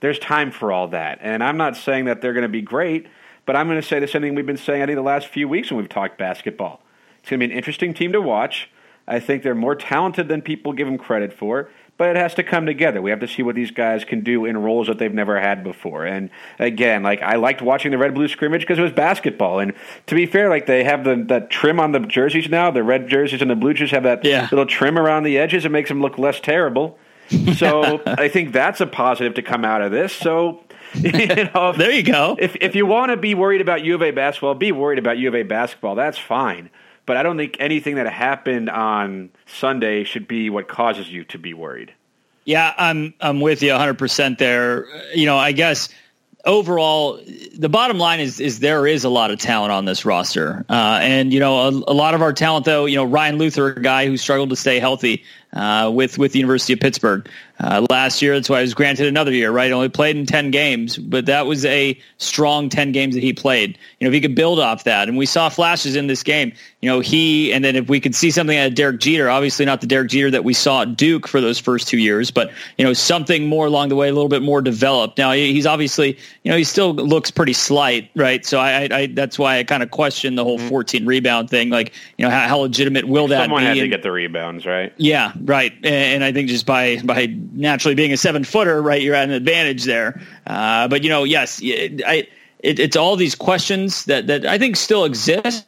there's 0.00 0.18
time 0.18 0.50
for 0.50 0.72
all 0.72 0.88
that. 0.88 1.18
And 1.20 1.44
I'm 1.44 1.58
not 1.58 1.76
saying 1.76 2.06
that 2.06 2.22
they're 2.22 2.32
going 2.32 2.42
to 2.42 2.48
be 2.48 2.62
great, 2.62 3.06
but 3.44 3.54
I'm 3.54 3.68
going 3.68 3.80
to 3.80 3.86
say 3.86 4.00
the 4.00 4.08
same 4.08 4.22
thing 4.22 4.34
we've 4.34 4.46
been 4.46 4.56
saying 4.56 4.82
I 4.82 4.86
think 4.86 4.96
the 4.96 5.02
last 5.02 5.26
few 5.26 5.46
weeks 5.46 5.70
when 5.70 5.78
we've 5.78 5.88
talked 5.90 6.18
basketball. 6.18 6.80
It's 7.20 7.28
going 7.28 7.40
to 7.40 7.46
be 7.46 7.52
an 7.52 7.56
interesting 7.56 7.92
team 7.92 8.12
to 8.12 8.20
watch. 8.20 8.70
I 9.06 9.20
think 9.20 9.42
they're 9.42 9.54
more 9.54 9.74
talented 9.74 10.28
than 10.28 10.40
people 10.40 10.72
give 10.72 10.86
them 10.86 10.96
credit 10.96 11.34
for 11.34 11.68
but 12.00 12.08
it 12.08 12.16
has 12.16 12.32
to 12.32 12.42
come 12.42 12.64
together. 12.64 13.02
We 13.02 13.10
have 13.10 13.20
to 13.20 13.28
see 13.28 13.42
what 13.42 13.54
these 13.54 13.70
guys 13.70 14.06
can 14.06 14.24
do 14.24 14.46
in 14.46 14.56
roles 14.56 14.86
that 14.86 14.96
they've 14.96 15.12
never 15.12 15.38
had 15.38 15.62
before. 15.62 16.06
And 16.06 16.30
again, 16.58 17.02
like 17.02 17.20
I 17.20 17.36
liked 17.36 17.60
watching 17.60 17.90
the 17.90 17.98
red 17.98 18.14
blue 18.14 18.26
scrimmage 18.26 18.62
because 18.62 18.78
it 18.78 18.82
was 18.82 18.92
basketball. 18.92 19.58
And 19.58 19.74
to 20.06 20.14
be 20.14 20.24
fair, 20.24 20.48
like 20.48 20.64
they 20.64 20.82
have 20.82 21.04
the 21.04 21.22
that 21.28 21.50
trim 21.50 21.78
on 21.78 21.92
the 21.92 22.00
jerseys 22.00 22.48
now. 22.48 22.70
The 22.70 22.82
red 22.82 23.06
jerseys 23.06 23.42
and 23.42 23.50
the 23.50 23.54
blue 23.54 23.74
jerseys 23.74 23.90
have 23.90 24.04
that 24.04 24.24
yeah. 24.24 24.48
little 24.50 24.64
trim 24.64 24.98
around 24.98 25.24
the 25.24 25.36
edges. 25.36 25.66
It 25.66 25.68
makes 25.68 25.90
them 25.90 26.00
look 26.00 26.16
less 26.16 26.40
terrible. 26.40 26.98
So 27.56 28.02
I 28.06 28.28
think 28.28 28.54
that's 28.54 28.80
a 28.80 28.86
positive 28.86 29.34
to 29.34 29.42
come 29.42 29.66
out 29.66 29.82
of 29.82 29.92
this. 29.92 30.14
So 30.14 30.64
you 30.94 31.50
know, 31.54 31.74
there 31.76 31.92
you 31.92 32.02
go. 32.02 32.34
If 32.40 32.56
if 32.62 32.74
you 32.74 32.86
want 32.86 33.10
to 33.10 33.18
be 33.18 33.34
worried 33.34 33.60
about 33.60 33.84
U 33.84 33.94
of 33.94 34.00
A 34.00 34.10
basketball, 34.10 34.54
be 34.54 34.72
worried 34.72 34.98
about 34.98 35.18
U 35.18 35.28
of 35.28 35.34
A 35.34 35.42
basketball. 35.42 35.96
That's 35.96 36.16
fine. 36.16 36.70
But 37.10 37.16
I 37.16 37.24
don't 37.24 37.36
think 37.36 37.56
anything 37.58 37.96
that 37.96 38.06
happened 38.06 38.70
on 38.70 39.30
Sunday 39.44 40.04
should 40.04 40.28
be 40.28 40.48
what 40.48 40.68
causes 40.68 41.10
you 41.10 41.24
to 41.24 41.38
be 41.38 41.54
worried. 41.54 41.92
Yeah, 42.44 42.72
I'm 42.78 43.14
I'm 43.20 43.40
with 43.40 43.64
you 43.64 43.72
100% 43.72 44.38
there. 44.38 44.86
You 45.12 45.26
know, 45.26 45.36
I 45.36 45.50
guess 45.50 45.88
overall, 46.44 47.20
the 47.58 47.68
bottom 47.68 47.98
line 47.98 48.20
is 48.20 48.38
is 48.38 48.60
there 48.60 48.86
is 48.86 49.02
a 49.02 49.08
lot 49.08 49.32
of 49.32 49.40
talent 49.40 49.72
on 49.72 49.86
this 49.86 50.04
roster, 50.04 50.64
uh, 50.68 51.00
and 51.02 51.32
you 51.32 51.40
know 51.40 51.58
a, 51.58 51.70
a, 51.70 51.94
lot 51.94 52.14
of 52.14 52.22
our 52.22 52.32
talent 52.32 52.64
though. 52.64 52.84
You 52.86 52.94
know 52.94 53.04
Ryan 53.04 53.38
Luther, 53.38 53.70
a 53.70 53.82
guy 53.82 54.06
who 54.06 54.16
struggled 54.16 54.50
to 54.50 54.56
stay 54.56 54.78
healthy 54.78 55.24
uh, 55.52 55.90
with 55.92 56.18
with 56.18 56.32
the 56.32 56.38
University 56.38 56.72
of 56.72 56.80
Pittsburgh 56.80 57.28
uh, 57.60 57.86
last 57.90 58.22
year. 58.22 58.34
That's 58.34 58.48
why 58.48 58.58
he 58.58 58.62
was 58.62 58.74
granted 58.74 59.06
another 59.06 59.32
year, 59.32 59.50
right? 59.50 59.70
Only 59.70 59.88
played 59.88 60.16
in 60.16 60.26
10 60.26 60.50
games, 60.50 60.96
but 60.96 61.26
that 61.26 61.46
was 61.46 61.64
a 61.64 61.98
strong 62.18 62.68
10 62.68 62.92
games 62.92 63.14
that 63.14 63.22
he 63.22 63.32
played. 63.32 63.78
You 63.98 64.06
know, 64.06 64.08
if 64.08 64.14
he 64.14 64.20
could 64.20 64.34
build 64.34 64.58
off 64.58 64.84
that, 64.84 65.08
and 65.08 65.18
we 65.18 65.26
saw 65.26 65.48
flashes 65.48 65.94
in 65.94 66.06
this 66.06 66.22
game, 66.22 66.52
you 66.80 66.88
know, 66.88 67.00
he, 67.00 67.52
and 67.52 67.62
then 67.62 67.76
if 67.76 67.88
we 67.88 68.00
could 68.00 68.14
see 68.14 68.30
something 68.30 68.56
out 68.56 68.68
of 68.68 68.74
Derek 68.74 69.00
Jeter, 69.00 69.28
obviously 69.28 69.66
not 69.66 69.82
the 69.82 69.86
Derek 69.86 70.08
Jeter 70.08 70.30
that 70.30 70.44
we 70.44 70.54
saw 70.54 70.82
at 70.82 70.96
Duke 70.96 71.28
for 71.28 71.40
those 71.40 71.58
first 71.58 71.88
two 71.88 71.98
years, 71.98 72.30
but, 72.30 72.50
you 72.78 72.84
know, 72.84 72.94
something 72.94 73.46
more 73.46 73.66
along 73.66 73.90
the 73.90 73.96
way, 73.96 74.08
a 74.08 74.12
little 74.12 74.28
bit 74.28 74.42
more 74.42 74.62
developed. 74.62 75.18
Now, 75.18 75.32
he's 75.32 75.66
obviously, 75.66 76.16
you 76.42 76.50
know, 76.50 76.56
he 76.56 76.64
still 76.64 76.94
looks 76.94 77.30
pretty 77.30 77.52
slight, 77.52 78.10
right? 78.16 78.44
So 78.46 78.58
I, 78.58 78.88
I 78.90 79.06
that's 79.08 79.38
why 79.38 79.58
I 79.58 79.64
kind 79.64 79.82
of 79.82 79.90
question 79.90 80.34
the 80.34 80.44
whole 80.44 80.58
mm-hmm. 80.58 80.68
14 80.68 81.04
rebound 81.04 81.50
thing. 81.50 81.68
Like, 81.68 81.92
you 82.16 82.24
know, 82.24 82.30
how, 82.30 82.48
how 82.48 82.58
legitimate 82.60 83.06
will 83.06 83.28
that 83.28 83.42
Someone 83.42 83.62
be? 83.62 83.66
had 83.66 83.74
to 83.74 83.80
and, 83.80 83.90
get 83.90 84.02
the 84.02 84.12
rebounds, 84.12 84.64
right? 84.64 84.94
Yeah, 84.96 85.32
right. 85.42 85.72
And 85.84 86.22
I 86.24 86.32
think 86.32 86.48
just 86.48 86.66
by, 86.66 87.00
by 87.02 87.26
naturally 87.52 87.94
being 87.94 88.12
a 88.12 88.16
seven 88.16 88.44
footer, 88.44 88.82
right, 88.82 89.00
you're 89.00 89.14
at 89.14 89.24
an 89.24 89.34
advantage 89.34 89.84
there. 89.84 90.20
Uh, 90.46 90.88
but 90.88 91.02
you 91.02 91.08
know, 91.08 91.24
yes, 91.24 91.60
I, 91.62 92.26
it, 92.58 92.78
it's 92.78 92.96
all 92.96 93.16
these 93.16 93.34
questions 93.34 94.04
that 94.04 94.26
that 94.26 94.46
I 94.46 94.58
think 94.58 94.76
still 94.76 95.04
exist. 95.04 95.66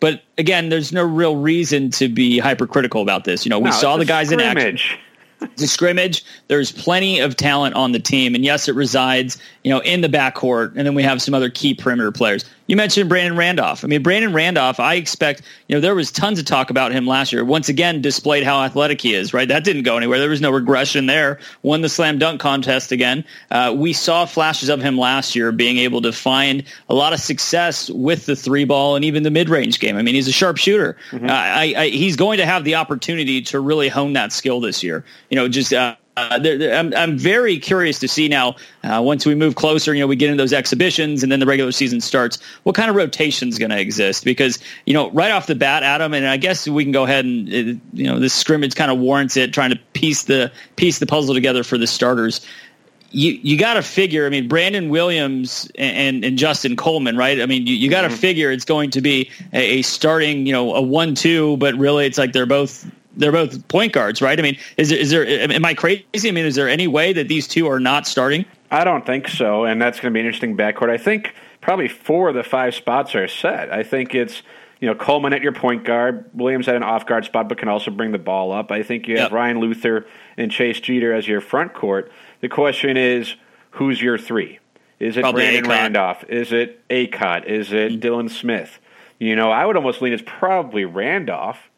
But 0.00 0.22
again, 0.36 0.68
there's 0.68 0.92
no 0.92 1.04
real 1.04 1.36
reason 1.36 1.90
to 1.92 2.08
be 2.08 2.38
hypercritical 2.38 3.02
about 3.02 3.24
this. 3.24 3.44
You 3.44 3.50
know, 3.50 3.58
we 3.58 3.70
no, 3.70 3.76
saw 3.76 3.96
the 3.96 4.04
guys 4.04 4.28
scrimmage. 4.28 4.56
in 4.56 4.72
action. 4.72 4.98
The 5.56 5.66
scrimmage. 5.66 6.24
There's 6.48 6.72
plenty 6.72 7.20
of 7.20 7.36
talent 7.36 7.74
on 7.74 7.92
the 7.92 8.00
team, 8.00 8.34
and 8.34 8.44
yes, 8.44 8.68
it 8.68 8.74
resides, 8.74 9.38
you 9.64 9.70
know, 9.70 9.80
in 9.80 10.00
the 10.00 10.08
backcourt, 10.08 10.74
and 10.76 10.86
then 10.86 10.94
we 10.94 11.02
have 11.02 11.20
some 11.20 11.34
other 11.34 11.50
key 11.50 11.74
perimeter 11.74 12.12
players. 12.12 12.44
You 12.72 12.76
mentioned 12.76 13.06
Brandon 13.06 13.36
Randolph. 13.36 13.84
I 13.84 13.86
mean, 13.86 14.02
Brandon 14.02 14.32
Randolph, 14.32 14.80
I 14.80 14.94
expect, 14.94 15.42
you 15.68 15.76
know, 15.76 15.80
there 15.82 15.94
was 15.94 16.10
tons 16.10 16.38
of 16.38 16.46
talk 16.46 16.70
about 16.70 16.90
him 16.90 17.06
last 17.06 17.30
year. 17.30 17.44
Once 17.44 17.68
again, 17.68 18.00
displayed 18.00 18.44
how 18.44 18.62
athletic 18.62 18.98
he 18.98 19.12
is, 19.12 19.34
right? 19.34 19.46
That 19.46 19.62
didn't 19.62 19.82
go 19.82 19.98
anywhere. 19.98 20.18
There 20.18 20.30
was 20.30 20.40
no 20.40 20.50
regression 20.50 21.04
there. 21.04 21.38
Won 21.60 21.82
the 21.82 21.90
slam 21.90 22.18
dunk 22.18 22.40
contest 22.40 22.90
again. 22.90 23.26
Uh, 23.50 23.74
we 23.76 23.92
saw 23.92 24.24
flashes 24.24 24.70
of 24.70 24.80
him 24.80 24.96
last 24.96 25.36
year 25.36 25.52
being 25.52 25.76
able 25.76 26.00
to 26.00 26.12
find 26.12 26.64
a 26.88 26.94
lot 26.94 27.12
of 27.12 27.20
success 27.20 27.90
with 27.90 28.24
the 28.24 28.34
three 28.34 28.64
ball 28.64 28.96
and 28.96 29.04
even 29.04 29.22
the 29.22 29.30
mid 29.30 29.50
range 29.50 29.78
game. 29.78 29.98
I 29.98 30.00
mean, 30.00 30.14
he's 30.14 30.28
a 30.28 30.32
sharp 30.32 30.56
shooter. 30.56 30.96
Mm-hmm. 31.10 31.28
Uh, 31.28 31.30
I, 31.30 31.74
I, 31.76 31.88
he's 31.88 32.16
going 32.16 32.38
to 32.38 32.46
have 32.46 32.64
the 32.64 32.76
opportunity 32.76 33.42
to 33.42 33.60
really 33.60 33.90
hone 33.90 34.14
that 34.14 34.32
skill 34.32 34.60
this 34.60 34.82
year. 34.82 35.04
You 35.28 35.36
know, 35.36 35.46
just 35.46 35.74
uh, 35.74 35.96
uh, 36.16 36.38
I'm, 36.42 36.92
I'm 36.94 37.16
very 37.16 37.58
curious 37.58 37.98
to 38.00 38.08
see 38.08 38.28
now 38.28 38.56
uh, 38.84 39.00
once 39.02 39.24
we 39.24 39.34
move 39.34 39.54
closer, 39.54 39.94
you 39.94 40.00
know, 40.00 40.06
we 40.06 40.16
get 40.16 40.28
into 40.28 40.42
those 40.42 40.52
exhibitions 40.52 41.22
and 41.22 41.32
then 41.32 41.40
the 41.40 41.46
regular 41.46 41.72
season 41.72 42.02
starts, 42.02 42.38
what 42.64 42.74
kind 42.74 42.90
of 42.90 42.96
rotation 42.96 43.48
is 43.48 43.58
going 43.58 43.70
to 43.70 43.80
exist? 43.80 44.24
Because, 44.24 44.58
you 44.84 44.92
know, 44.92 45.10
right 45.12 45.30
off 45.30 45.46
the 45.46 45.54
bat, 45.54 45.82
Adam, 45.82 46.12
and 46.12 46.26
I 46.26 46.36
guess 46.36 46.68
we 46.68 46.84
can 46.84 46.92
go 46.92 47.04
ahead 47.04 47.24
and, 47.24 47.48
uh, 47.48 47.80
you 47.94 48.04
know, 48.04 48.18
this 48.18 48.34
scrimmage 48.34 48.74
kind 48.74 48.90
of 48.90 48.98
warrants 48.98 49.38
it, 49.38 49.54
trying 49.54 49.70
to 49.70 49.78
piece 49.94 50.24
the 50.24 50.52
piece 50.76 50.98
the 50.98 51.06
puzzle 51.06 51.34
together 51.34 51.64
for 51.64 51.78
the 51.78 51.86
starters. 51.86 52.46
You 53.10 53.32
you 53.42 53.58
got 53.58 53.74
to 53.74 53.82
figure. 53.82 54.26
I 54.26 54.30
mean, 54.30 54.48
Brandon 54.48 54.88
Williams 54.90 55.70
and, 55.76 55.96
and, 55.96 56.24
and 56.24 56.38
Justin 56.38 56.76
Coleman, 56.76 57.16
right? 57.16 57.40
I 57.40 57.46
mean, 57.46 57.66
you, 57.66 57.74
you 57.74 57.90
got 57.90 58.02
to 58.02 58.08
mm-hmm. 58.08 58.16
figure 58.16 58.50
it's 58.50 58.64
going 58.64 58.90
to 58.92 59.00
be 59.00 59.30
a, 59.52 59.78
a 59.78 59.82
starting, 59.82 60.46
you 60.46 60.52
know, 60.52 60.74
a 60.74 60.80
one-two, 60.82 61.56
but 61.58 61.74
really, 61.74 62.06
it's 62.06 62.16
like 62.18 62.32
they're 62.32 62.46
both 62.46 62.90
they're 63.16 63.32
both 63.32 63.66
point 63.68 63.92
guards, 63.92 64.22
right? 64.22 64.38
I 64.38 64.42
mean, 64.42 64.58
is 64.76 64.90
there, 64.90 64.98
is 64.98 65.10
there? 65.10 65.26
Am 65.26 65.64
I 65.64 65.74
crazy? 65.74 66.04
I 66.14 66.30
mean, 66.30 66.44
is 66.44 66.54
there 66.54 66.68
any 66.68 66.86
way 66.86 67.12
that 67.12 67.28
these 67.28 67.46
two 67.46 67.68
are 67.68 67.80
not 67.80 68.06
starting? 68.06 68.44
I 68.70 68.84
don't 68.84 69.04
think 69.04 69.28
so, 69.28 69.64
and 69.64 69.80
that's 69.80 70.00
going 70.00 70.12
to 70.12 70.14
be 70.14 70.20
an 70.20 70.26
interesting 70.26 70.56
backcourt. 70.56 70.90
I 70.90 70.98
think 70.98 71.34
probably 71.60 71.88
four 71.88 72.30
of 72.30 72.34
the 72.34 72.42
five 72.42 72.74
spots 72.74 73.14
are 73.14 73.28
set. 73.28 73.72
I 73.72 73.82
think 73.82 74.14
it's 74.14 74.42
you 74.80 74.88
know 74.88 74.94
Coleman 74.94 75.32
at 75.32 75.42
your 75.42 75.52
point 75.52 75.84
guard, 75.84 76.28
Williams 76.32 76.68
at 76.68 76.76
an 76.76 76.82
off 76.82 77.06
guard 77.06 77.24
spot, 77.24 77.48
but 77.48 77.58
can 77.58 77.68
also 77.68 77.90
bring 77.90 78.12
the 78.12 78.18
ball 78.18 78.52
up. 78.52 78.70
I 78.70 78.82
think 78.82 79.06
you 79.08 79.18
have 79.18 79.26
yep. 79.26 79.32
Ryan 79.32 79.60
Luther 79.60 80.06
and 80.36 80.50
Chase 80.50 80.80
Jeter 80.80 81.12
as 81.12 81.28
your 81.28 81.40
front 81.40 81.74
court. 81.74 82.10
The 82.40 82.48
question 82.48 82.96
is, 82.96 83.34
who's 83.72 84.00
your 84.00 84.18
three? 84.18 84.58
Is 84.98 85.16
it 85.16 85.22
Probably 85.22 85.42
Brandon 85.42 85.70
Randolph? 85.70 86.24
Is 86.28 86.52
it 86.52 86.86
Akot? 86.88 87.44
Is 87.44 87.72
it 87.72 87.92
mm-hmm. 87.92 88.00
Dylan 88.00 88.30
Smith? 88.30 88.78
You 89.18 89.36
know, 89.36 89.50
I 89.50 89.66
would 89.66 89.76
almost 89.76 90.00
lean 90.00 90.12
it's 90.12 90.22
probably 90.24 90.84
Randolph 90.84 91.70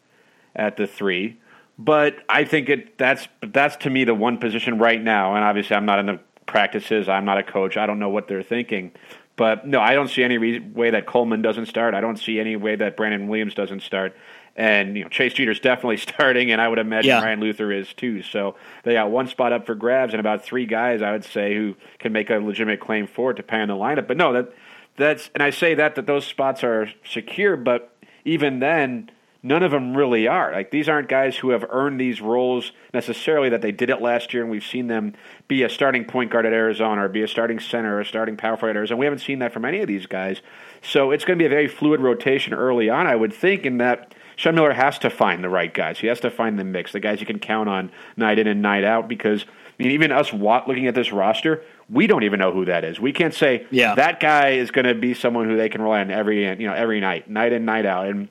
at 0.55 0.77
the 0.77 0.87
three. 0.87 1.37
But 1.77 2.17
I 2.29 2.45
think 2.45 2.69
it 2.69 2.97
that's 2.97 3.27
that's 3.41 3.75
to 3.77 3.89
me 3.89 4.05
the 4.05 4.15
one 4.15 4.37
position 4.37 4.77
right 4.77 5.01
now, 5.01 5.35
and 5.35 5.43
obviously 5.43 5.75
I'm 5.75 5.85
not 5.85 5.99
in 5.99 6.05
the 6.05 6.19
practices. 6.45 7.09
I'm 7.09 7.25
not 7.25 7.37
a 7.37 7.43
coach. 7.43 7.75
I 7.75 7.85
don't 7.85 7.99
know 7.99 8.09
what 8.09 8.27
they're 8.27 8.43
thinking. 8.43 8.91
But 9.35 9.67
no, 9.67 9.81
I 9.81 9.93
don't 9.93 10.07
see 10.07 10.23
any 10.23 10.37
re- 10.37 10.59
way 10.59 10.91
that 10.91 11.05
Coleman 11.05 11.41
doesn't 11.41 11.65
start. 11.65 11.93
I 11.93 11.99
don't 11.99 12.17
see 12.17 12.39
any 12.39 12.55
way 12.55 12.77
that 12.77 12.95
Brandon 12.95 13.27
Williams 13.27 13.53
doesn't 13.53 13.81
start. 13.81 14.15
And 14.55 14.95
you 14.95 15.03
know 15.03 15.09
Chase 15.09 15.33
Jeter's 15.33 15.59
definitely 15.59 15.97
starting, 16.13 16.51
and 16.51 16.61
I 16.61 16.69
would 16.69 16.79
imagine 16.79 17.09
yeah. 17.09 17.21
Ryan 17.21 17.41
Luther 17.41 17.73
is 17.73 17.93
too. 17.93 18.21
So 18.21 18.55
they 18.83 18.93
got 18.93 19.11
one 19.11 19.27
spot 19.27 19.51
up 19.51 19.65
for 19.65 19.75
grabs, 19.75 20.13
and 20.13 20.21
about 20.21 20.45
three 20.45 20.65
guys 20.65 21.01
I 21.01 21.11
would 21.11 21.25
say 21.25 21.55
who 21.55 21.75
can 21.99 22.13
make 22.13 22.29
a 22.29 22.35
legitimate 22.35 22.79
claim 22.79 23.05
for 23.05 23.31
it, 23.31 23.37
depending 23.37 23.69
on 23.69 23.77
the 23.77 23.83
lineup. 23.83 24.07
But 24.07 24.15
no, 24.15 24.31
that 24.31 24.53
that's 24.95 25.29
and 25.33 25.43
I 25.43 25.49
say 25.49 25.75
that 25.75 25.95
that 25.95 26.05
those 26.05 26.25
spots 26.25 26.63
are 26.63 26.89
secure, 27.03 27.57
but 27.57 27.91
even 28.23 28.59
then, 28.59 29.11
none 29.45 29.61
of 29.61 29.69
them 29.69 29.95
really 29.95 30.27
are. 30.27 30.51
Like 30.51 30.71
these 30.71 30.89
aren't 30.89 31.07
guys 31.07 31.37
who 31.37 31.51
have 31.51 31.63
earned 31.69 32.01
these 32.01 32.19
roles 32.19 32.71
necessarily 32.95 33.47
that 33.49 33.61
they 33.61 33.71
did 33.71 33.91
it 33.91 34.01
last 34.01 34.33
year, 34.33 34.41
and 34.41 34.51
we've 34.51 34.65
seen 34.65 34.87
them 34.87 35.13
be 35.47 35.61
a 35.61 35.69
starting 35.69 36.03
point 36.03 36.31
guard 36.31 36.47
at 36.47 36.51
Arizona 36.51 37.05
or 37.05 37.09
be 37.09 37.21
a 37.21 37.27
starting 37.27 37.59
center 37.59 37.95
or 37.95 38.01
a 38.01 38.05
starting 38.05 38.35
power 38.35 38.57
forward 38.57 38.71
at 38.71 38.77
Arizona. 38.77 38.97
We 38.97 39.05
haven't 39.05 39.19
seen 39.19 39.39
that 39.39 39.53
from 39.53 39.63
any 39.63 39.81
of 39.81 39.87
these 39.87 40.07
guys. 40.07 40.41
So 40.81 41.11
it's 41.11 41.23
going 41.25 41.37
to 41.37 41.41
be 41.41 41.45
a 41.45 41.49
very 41.49 41.67
fluid 41.67 42.01
rotation 42.01 42.53
early 42.55 42.89
on, 42.89 43.05
I 43.05 43.15
would 43.15 43.33
think, 43.33 43.67
in 43.67 43.77
that 43.77 44.15
Sean 44.35 44.55
Miller 44.55 44.73
has 44.73 44.97
to 44.99 45.11
find 45.11 45.43
the 45.43 45.49
right 45.49 45.71
guys. 45.71 45.99
He 45.99 46.07
has 46.07 46.19
to 46.21 46.31
find 46.31 46.57
the 46.57 46.63
mix, 46.63 46.91
the 46.91 46.99
guys 46.99 47.19
you 47.19 47.27
can 47.27 47.39
count 47.39 47.69
on 47.69 47.91
night 48.17 48.39
in 48.39 48.47
and 48.47 48.63
night 48.63 48.83
out. 48.83 49.07
Because 49.07 49.43
I 49.43 49.83
mean, 49.83 49.91
even 49.91 50.11
us 50.11 50.33
looking 50.33 50.87
at 50.87 50.95
this 50.95 51.11
roster, 51.11 51.63
we 51.87 52.07
don't 52.07 52.23
even 52.23 52.39
know 52.39 52.51
who 52.51 52.65
that 52.65 52.83
is. 52.83 52.99
We 52.99 53.13
can't 53.13 53.33
say 53.33 53.67
yeah. 53.69 53.93
that 53.93 54.19
guy 54.19 54.51
is 54.53 54.71
going 54.71 54.85
to 54.85 54.95
be 54.95 55.13
someone 55.13 55.47
who 55.47 55.55
they 55.55 55.69
can 55.69 55.83
rely 55.83 56.01
on 56.01 56.09
every 56.09 56.47
you 56.47 56.67
know 56.67 56.73
every 56.73 56.99
night, 56.99 57.29
night 57.29 57.53
in, 57.53 57.63
night 57.63 57.85
out, 57.85 58.07
and 58.07 58.27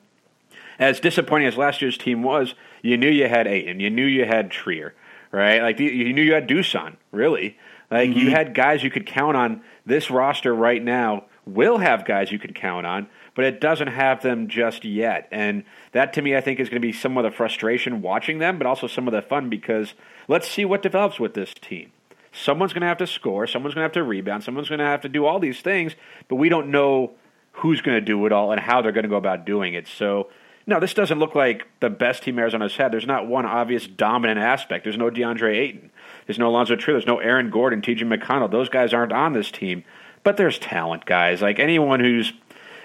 as 0.78 1.00
disappointing 1.00 1.48
as 1.48 1.56
last 1.56 1.82
year's 1.82 1.98
team 1.98 2.22
was, 2.22 2.54
you 2.82 2.96
knew 2.96 3.10
you 3.10 3.28
had 3.28 3.46
Ayton, 3.46 3.80
you 3.80 3.90
knew 3.90 4.04
you 4.04 4.24
had 4.24 4.50
Trier, 4.50 4.94
right? 5.32 5.62
Like 5.62 5.78
you 5.80 6.12
knew 6.12 6.22
you 6.22 6.34
had 6.34 6.48
Dusan, 6.48 6.96
really. 7.12 7.58
Like 7.90 8.10
mm-hmm. 8.10 8.18
you 8.18 8.30
had 8.30 8.54
guys 8.54 8.82
you 8.82 8.90
could 8.90 9.06
count 9.06 9.37
on. 9.37 9.62
This 9.87 10.10
roster 10.10 10.54
right 10.54 10.82
now 10.82 11.24
will 11.46 11.78
have 11.78 12.04
guys 12.04 12.32
you 12.32 12.38
could 12.38 12.54
count 12.54 12.87
on, 12.87 13.06
but 13.34 13.44
it 13.44 13.60
doesn't 13.60 13.88
have 13.88 14.22
them 14.22 14.48
just 14.48 14.84
yet. 14.84 15.28
And 15.30 15.64
that 15.92 16.12
to 16.14 16.22
me, 16.22 16.37
I 16.37 16.40
think, 16.40 16.60
is 16.60 16.68
going 16.68 16.80
to 16.80 16.87
be 16.87 16.92
some 16.92 17.16
of 17.16 17.24
the 17.24 17.30
frustration 17.30 18.02
watching 18.02 18.38
them, 18.38 18.58
but 18.58 18.66
also 18.66 18.87
some 18.87 19.06
of 19.06 19.12
the 19.12 19.22
fun 19.22 19.50
because 19.50 19.94
let's 20.28 20.48
see 20.48 20.64
what 20.64 20.82
develops 20.82 21.20
with 21.20 21.34
this 21.34 21.54
team. 21.54 21.92
Someone's 22.32 22.72
going 22.72 22.80
to 22.80 22.88
have 22.88 22.98
to 22.98 23.06
score, 23.06 23.46
someone's 23.46 23.74
going 23.74 23.82
to 23.82 23.87
have 23.87 23.92
to 23.92 24.02
rebound, 24.02 24.42
someone's 24.42 24.68
going 24.68 24.80
to 24.80 24.84
have 24.84 25.02
to 25.02 25.08
do 25.08 25.24
all 25.24 25.38
these 25.38 25.60
things, 25.60 25.94
but 26.26 26.37
we 26.37 26.48
don't 26.48 26.68
know 26.68 27.12
who's 27.52 27.80
going 27.80 27.96
to 27.96 28.00
do 28.00 28.26
it 28.26 28.32
all 28.32 28.50
and 28.50 28.60
how 28.60 28.82
they're 28.82 28.90
going 28.90 29.04
to 29.04 29.08
go 29.08 29.16
about 29.16 29.46
doing 29.46 29.74
it. 29.74 29.87
So 29.87 30.30
no, 30.66 30.81
this 30.81 30.94
doesn't 30.94 31.18
look 31.18 31.35
like 31.35 31.66
the 31.81 31.90
best 31.90 32.22
team 32.22 32.38
Arizona's 32.38 32.77
had. 32.77 32.92
There's 32.92 33.07
not 33.07 33.27
one 33.27 33.44
obvious 33.44 33.87
dominant 33.87 34.38
aspect. 34.38 34.85
There's 34.85 34.96
no 34.96 35.11
DeAndre 35.11 35.57
Ayton. 35.57 35.90
There's 36.27 36.38
no 36.38 36.48
Alonzo 36.48 36.74
Trier. 36.74 36.94
There's 36.94 37.07
no 37.07 37.18
Aaron 37.18 37.50
Gordon, 37.50 37.83
TJ 37.83 38.00
McConnell. 38.00 38.50
Those 38.50 38.70
guys 38.70 38.94
aren't 38.94 39.12
on 39.12 39.35
this 39.35 39.50
team. 39.50 39.85
But 40.22 40.38
there's 40.38 40.59
talent, 40.59 41.05
guys. 41.05 41.42
Like 41.42 41.59
anyone 41.59 42.00
who's, 42.00 42.33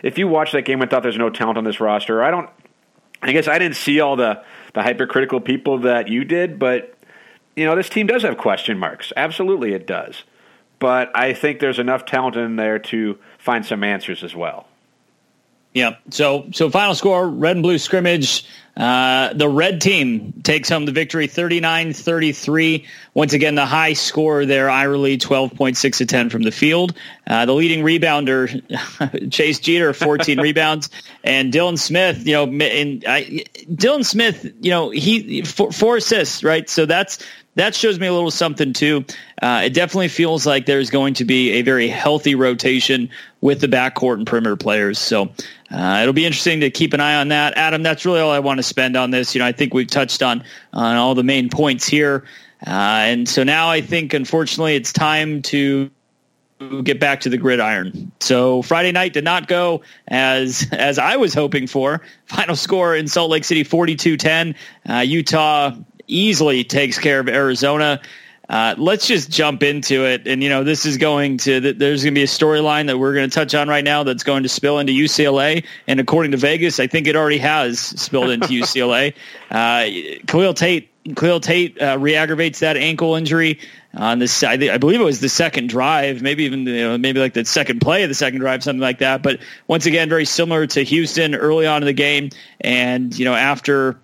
if 0.04 0.18
you 0.18 0.28
watch 0.28 0.52
that 0.52 0.64
game 0.64 0.82
and 0.82 0.92
thought 0.92 1.04
there's 1.04 1.18
no 1.18 1.30
talent 1.30 1.58
on 1.58 1.64
this 1.64 1.80
roster, 1.80 2.22
I 2.22 2.32
don't. 2.32 2.50
I 3.22 3.34
guess 3.34 3.50
I 3.50 3.60
didn't 3.60 3.76
see 3.76 4.00
all 4.00 4.16
the 4.16 4.44
the 4.74 4.82
hypercritical 4.82 5.42
people 5.42 5.80
that 5.80 6.08
you 6.08 6.24
did, 6.24 6.58
but 6.58 6.98
you 7.56 7.66
know 7.66 7.76
this 7.76 7.90
team 7.90 8.08
does 8.08 8.24
have 8.24 8.38
question 8.38 8.78
marks. 8.78 9.12
Absolutely, 9.18 9.74
it 9.74 9.86
does. 9.86 10.24
But 10.80 11.12
I 11.14 11.34
think 11.34 11.60
there's 11.60 11.80
enough 11.80 12.06
talent 12.06 12.38
in 12.38 12.56
there 12.56 12.80
to 12.80 13.18
find 13.38 13.66
some 13.66 13.84
answers 13.84 14.24
as 14.24 14.34
well. 14.34 14.69
Yeah. 15.80 15.96
So 16.10 16.50
so 16.52 16.70
final 16.70 16.94
score, 16.94 17.28
red 17.28 17.56
and 17.56 17.64
blue 17.64 17.78
scrimmage. 17.78 18.46
Uh, 18.76 19.34
the 19.34 19.50
red 19.50 19.82
team 19.82 20.34
takes 20.42 20.70
home 20.70 20.86
the 20.86 20.94
victory 20.94 21.28
39-33. 21.28 22.86
Once 23.14 23.34
again, 23.34 23.56
the 23.56 23.66
high 23.66 23.92
score 23.92 24.46
there, 24.46 24.70
Ira 24.70 24.98
Lee, 24.98 25.18
12.6 25.18 25.98
to 25.98 26.06
10 26.06 26.30
from 26.30 26.44
the 26.44 26.52
field. 26.52 26.94
Uh, 27.28 27.46
the 27.46 27.54
leading 27.54 27.84
rebounder, 27.84 29.32
Chase 29.32 29.60
Jeter, 29.60 29.94
14 29.94 30.40
rebounds. 30.42 30.90
And 31.26 31.52
Dylan 31.52 31.78
Smith, 31.78 32.26
you 32.26 32.34
know, 32.34 32.44
and 32.46 33.04
I, 33.06 33.44
Dylan 33.70 34.06
Smith, 34.06 34.46
you 34.62 34.72
know, 34.72 34.92
he 34.92 35.42
four, 35.42 35.74
four 35.74 35.98
assists, 35.98 36.42
right? 36.42 36.70
So 36.70 36.86
that's 36.86 37.20
that 37.56 37.76
shows 37.76 38.00
me 38.00 38.08
a 38.08 38.14
little 38.14 38.32
something 38.32 38.72
too. 38.72 39.04
Uh, 39.42 39.64
it 39.66 39.74
definitely 39.74 40.08
feels 40.08 40.46
like 40.46 40.66
there's 40.66 40.90
going 40.90 41.16
to 41.16 41.26
be 41.26 41.52
a 41.54 41.62
very 41.62 41.90
healthy 41.90 42.36
rotation 42.36 43.10
with 43.42 43.62
the 43.62 43.68
backcourt 43.68 44.16
and 44.16 44.28
perimeter 44.28 44.56
players. 44.56 45.00
So 45.00 45.32
uh, 45.72 46.00
it'll 46.02 46.14
be 46.14 46.26
interesting 46.26 46.60
to 46.62 46.70
keep 46.70 46.94
an 46.94 47.00
eye 47.00 47.16
on 47.16 47.30
that. 47.30 47.58
Adam, 47.58 47.84
that's 47.84 48.06
really 48.06 48.20
all 48.20 48.32
I 48.32 48.40
want 48.40 48.58
to 48.58 48.64
spend 48.64 48.98
on 48.98 49.12
this. 49.12 49.34
You 49.34 49.40
know, 49.40 49.46
I 49.46 49.52
think 49.52 49.74
we've 49.74 49.88
touched 49.88 50.22
on 50.22 50.44
on 50.74 50.96
all 50.96 51.16
the 51.16 51.24
main 51.24 51.50
points 51.50 51.88
here, 51.88 52.26
uh, 52.66 52.70
and 52.70 53.28
so 53.30 53.44
now 53.44 53.70
I 53.70 53.82
think, 53.82 54.14
unfortunately, 54.14 54.76
it's 54.76 54.92
time 54.92 55.42
to 55.44 55.90
get 56.84 57.00
back 57.00 57.22
to 57.22 57.30
the 57.30 57.38
gridiron. 57.38 58.12
So 58.20 58.62
Friday 58.62 58.92
night 58.92 59.14
did 59.14 59.24
not 59.24 59.48
go 59.48 59.82
as 60.08 60.68
as 60.72 61.00
I 61.00 61.16
was 61.16 61.34
hoping 61.34 61.68
for. 61.68 62.02
Final 62.26 62.56
score 62.56 62.96
in 62.96 63.08
Salt 63.08 63.32
Lake 63.32 63.46
City 63.46 63.64
42-10. 63.64 64.56
Uh, 64.90 64.96
Utah 65.00 65.72
easily 66.08 66.64
takes 66.64 67.00
care 67.00 67.20
of 67.20 67.30
Arizona. 67.30 68.02
Uh, 68.50 68.74
let's 68.80 69.06
just 69.06 69.30
jump 69.30 69.62
into 69.62 70.06
it. 70.06 70.28
And, 70.28 70.42
you 70.42 70.50
know, 70.50 70.64
this 70.64 70.86
is 70.86 70.98
going 70.98 71.38
to, 71.40 71.60
there's 71.74 72.04
going 72.04 72.16
to 72.16 72.20
be 72.20 72.24
a 72.24 72.28
storyline 72.28 72.88
that 72.88 72.98
we're 72.98 73.14
going 73.14 73.30
to 73.30 73.34
touch 73.34 73.54
on 73.54 73.68
right 73.68 73.84
now 73.84 74.04
that's 74.04 74.24
going 74.24 74.42
to 74.44 74.50
spill 74.50 74.80
into 74.80 74.92
UCLA. 74.92 75.64
And 75.86 76.00
according 76.00 76.32
to 76.32 76.38
Vegas, 76.38 76.80
I 76.80 76.88
think 76.88 77.06
it 77.06 77.16
already 77.16 77.38
has 77.38 77.80
spilled 77.80 78.32
into 78.32 78.48
UCLA. 78.48 79.14
Uh, 79.52 80.26
Khalil 80.26 80.56
Tate, 80.56 80.90
Khalil 81.16 81.40
Tate 81.40 81.80
uh, 81.80 81.98
re-aggravates 82.00 82.60
that 82.60 82.76
ankle 82.76 83.16
injury 83.16 83.60
on 83.94 84.18
this. 84.18 84.44
I, 84.44 84.54
I, 84.54 84.78
believe 84.78 85.00
it 85.00 85.06
was 85.06 85.20
the 85.20 85.30
second 85.30 85.70
drive, 85.70 86.24
maybe 86.24 86.44
even 86.44 86.66
you 86.66 86.82
know, 86.82 86.98
maybe 86.98 87.20
like 87.20 87.34
the 87.34 87.46
second 87.46 87.82
play 87.82 88.02
of 88.02 88.10
the 88.10 88.16
second 88.16 88.40
drive, 88.40 88.64
something 88.64 88.82
like 88.82 88.98
that. 89.00 89.22
But 89.22 89.40
once 89.68 89.86
again, 89.86 90.10
very 90.10 90.26
similar 90.26 90.66
to 90.68 90.84
Houston 90.84 91.36
early 91.36 91.68
on 91.68 91.84
in 91.84 91.88
the 91.88 91.94
game. 91.94 92.30
And, 92.62 93.18
you 93.18 93.26
know, 93.26 93.36
after 93.36 94.00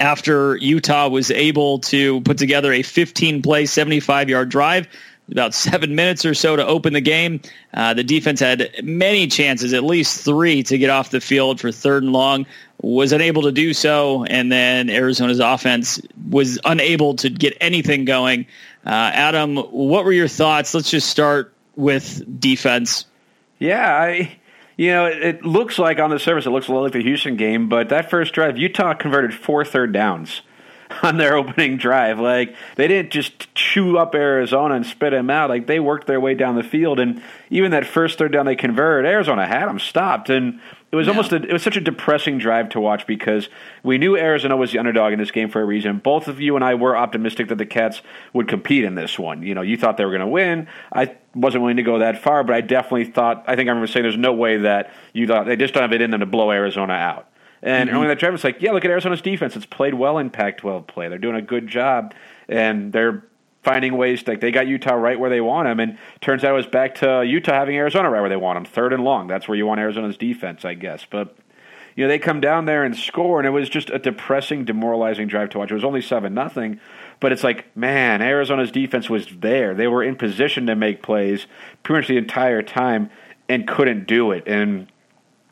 after 0.00 0.56
Utah 0.56 1.08
was 1.08 1.30
able 1.30 1.80
to 1.80 2.20
put 2.22 2.38
together 2.38 2.72
a 2.72 2.82
15 2.82 3.42
play, 3.42 3.66
75 3.66 4.28
yard 4.28 4.48
drive. 4.48 4.88
About 5.30 5.52
seven 5.54 5.94
minutes 5.94 6.24
or 6.24 6.32
so 6.32 6.56
to 6.56 6.66
open 6.66 6.94
the 6.94 7.02
game. 7.02 7.42
Uh, 7.74 7.92
the 7.92 8.02
defense 8.02 8.40
had 8.40 8.70
many 8.82 9.26
chances, 9.26 9.74
at 9.74 9.84
least 9.84 10.24
three, 10.24 10.62
to 10.62 10.78
get 10.78 10.88
off 10.88 11.10
the 11.10 11.20
field 11.20 11.60
for 11.60 11.70
third 11.70 12.02
and 12.02 12.12
long. 12.12 12.46
Was 12.80 13.12
unable 13.12 13.42
to 13.42 13.52
do 13.52 13.74
so, 13.74 14.24
and 14.24 14.50
then 14.50 14.88
Arizona's 14.88 15.40
offense 15.40 16.00
was 16.30 16.58
unable 16.64 17.16
to 17.16 17.28
get 17.28 17.58
anything 17.60 18.06
going. 18.06 18.46
Uh, 18.86 19.10
Adam, 19.12 19.56
what 19.56 20.04
were 20.04 20.12
your 20.12 20.28
thoughts? 20.28 20.72
Let's 20.72 20.90
just 20.90 21.10
start 21.10 21.52
with 21.76 22.40
defense. 22.40 23.04
Yeah, 23.58 23.92
I 23.92 24.38
you 24.78 24.92
know, 24.92 25.06
it, 25.06 25.44
looks 25.44 25.76
like 25.76 25.98
on 25.98 26.08
the 26.08 26.20
surface 26.20 26.46
it 26.46 26.50
looks 26.50 26.68
a 26.68 26.70
little 26.70 26.84
like 26.84 26.92
the 26.92 27.02
Houston 27.02 27.36
game, 27.36 27.68
but 27.68 27.88
that 27.88 28.08
first 28.08 28.32
drive, 28.32 28.56
Utah 28.56 28.94
converted 28.94 29.34
four 29.34 29.64
third 29.64 29.92
downs 29.92 30.42
on 31.02 31.16
their 31.16 31.36
opening 31.36 31.76
drive. 31.76 32.20
Like 32.20 32.54
they 32.76 32.86
didn't 32.86 33.10
just 33.10 33.52
chew 33.56 33.98
up 33.98 34.14
Arizona 34.14 34.76
and 34.76 34.86
spit 34.86 35.10
them 35.10 35.30
out. 35.30 35.50
Like 35.50 35.66
they 35.66 35.80
worked 35.80 36.06
their 36.06 36.20
way 36.20 36.34
down 36.34 36.54
the 36.54 36.62
field, 36.62 37.00
and 37.00 37.20
even 37.50 37.72
that 37.72 37.86
first 37.86 38.18
third 38.18 38.32
down 38.32 38.46
they 38.46 38.54
converted, 38.54 39.10
Arizona 39.10 39.48
had 39.48 39.66
them 39.66 39.80
stopped, 39.80 40.30
and 40.30 40.60
it 40.90 40.96
was 40.96 41.06
almost 41.06 41.32
a, 41.32 41.36
it 41.36 41.52
was 41.52 41.62
such 41.62 41.76
a 41.76 41.80
depressing 41.80 42.38
drive 42.38 42.70
to 42.70 42.80
watch 42.80 43.06
because 43.06 43.50
we 43.82 43.98
knew 43.98 44.16
Arizona 44.16 44.56
was 44.56 44.72
the 44.72 44.78
underdog 44.78 45.12
in 45.12 45.18
this 45.18 45.30
game 45.30 45.50
for 45.50 45.60
a 45.60 45.64
reason. 45.64 45.98
Both 45.98 46.28
of 46.28 46.40
you 46.40 46.56
and 46.56 46.64
I 46.64 46.74
were 46.74 46.96
optimistic 46.96 47.48
that 47.48 47.58
the 47.58 47.66
Cats 47.66 48.00
would 48.32 48.48
compete 48.48 48.84
in 48.84 48.94
this 48.94 49.18
one. 49.18 49.42
You 49.42 49.54
know, 49.54 49.60
you 49.60 49.76
thought 49.76 49.98
they 49.98 50.04
were 50.06 50.10
going 50.10 50.20
to 50.20 50.26
win. 50.26 50.66
I 50.90 51.14
wasn't 51.34 51.62
willing 51.62 51.76
to 51.76 51.82
go 51.82 51.98
that 51.98 52.22
far, 52.22 52.42
but 52.42 52.54
I 52.54 52.62
definitely 52.62 53.04
thought. 53.04 53.44
I 53.46 53.54
think 53.54 53.68
I 53.68 53.72
remember 53.72 53.86
saying 53.86 54.04
there's 54.04 54.16
no 54.16 54.32
way 54.32 54.56
that 54.58 54.90
you 55.12 55.26
thought 55.26 55.44
they 55.44 55.56
just 55.56 55.74
don't 55.74 55.82
have 55.82 55.92
it 55.92 56.00
in 56.00 56.10
them 56.10 56.20
to 56.20 56.26
blow 56.26 56.50
Arizona 56.50 56.94
out. 56.94 57.28
And 57.62 57.90
mm-hmm. 57.90 58.08
that 58.08 58.18
drive, 58.18 58.34
it's 58.34 58.44
like, 58.44 58.62
yeah, 58.62 58.70
look 58.70 58.84
at 58.84 58.90
Arizona's 58.90 59.20
defense. 59.20 59.56
It's 59.56 59.66
played 59.66 59.94
well 59.94 60.18
in 60.18 60.30
Pac-12 60.30 60.86
play. 60.86 61.08
They're 61.08 61.18
doing 61.18 61.36
a 61.36 61.42
good 61.42 61.66
job, 61.66 62.14
and 62.48 62.92
they're 62.92 63.24
finding 63.68 63.96
ways. 63.96 64.26
Like 64.26 64.40
they 64.40 64.50
got 64.50 64.66
Utah 64.66 64.94
right 64.94 65.18
where 65.18 65.30
they 65.30 65.40
want 65.40 65.66
them, 65.66 65.80
and 65.80 65.98
turns 66.20 66.42
out 66.42 66.52
it 66.52 66.56
was 66.56 66.66
back 66.66 66.96
to 66.96 67.22
Utah 67.24 67.52
having 67.52 67.76
Arizona 67.76 68.10
right 68.10 68.20
where 68.20 68.30
they 68.30 68.36
want 68.36 68.56
them, 68.56 68.64
third 68.64 68.92
and 68.92 69.04
long. 69.04 69.26
That's 69.26 69.46
where 69.46 69.56
you 69.56 69.66
want 69.66 69.80
Arizona's 69.80 70.16
defense, 70.16 70.64
I 70.64 70.74
guess. 70.74 71.06
But 71.08 71.36
you 71.94 72.04
know 72.04 72.08
they 72.08 72.18
come 72.18 72.40
down 72.40 72.64
there 72.64 72.84
and 72.84 72.96
score, 72.96 73.38
and 73.38 73.46
it 73.46 73.50
was 73.50 73.68
just 73.68 73.90
a 73.90 73.98
depressing, 73.98 74.64
demoralizing 74.64 75.28
drive 75.28 75.50
to 75.50 75.58
watch. 75.58 75.70
It 75.70 75.74
was 75.74 75.84
only 75.84 76.00
seven 76.00 76.32
nothing, 76.32 76.80
but 77.20 77.32
it's 77.32 77.44
like, 77.44 77.76
man, 77.76 78.22
Arizona's 78.22 78.70
defense 78.70 79.10
was 79.10 79.26
there. 79.38 79.74
They 79.74 79.86
were 79.86 80.02
in 80.02 80.16
position 80.16 80.66
to 80.66 80.74
make 80.74 81.02
plays 81.02 81.46
pretty 81.82 82.00
much 82.00 82.08
the 82.08 82.16
entire 82.16 82.62
time 82.62 83.10
and 83.48 83.68
couldn't 83.68 84.06
do 84.06 84.32
it. 84.32 84.44
And 84.46 84.86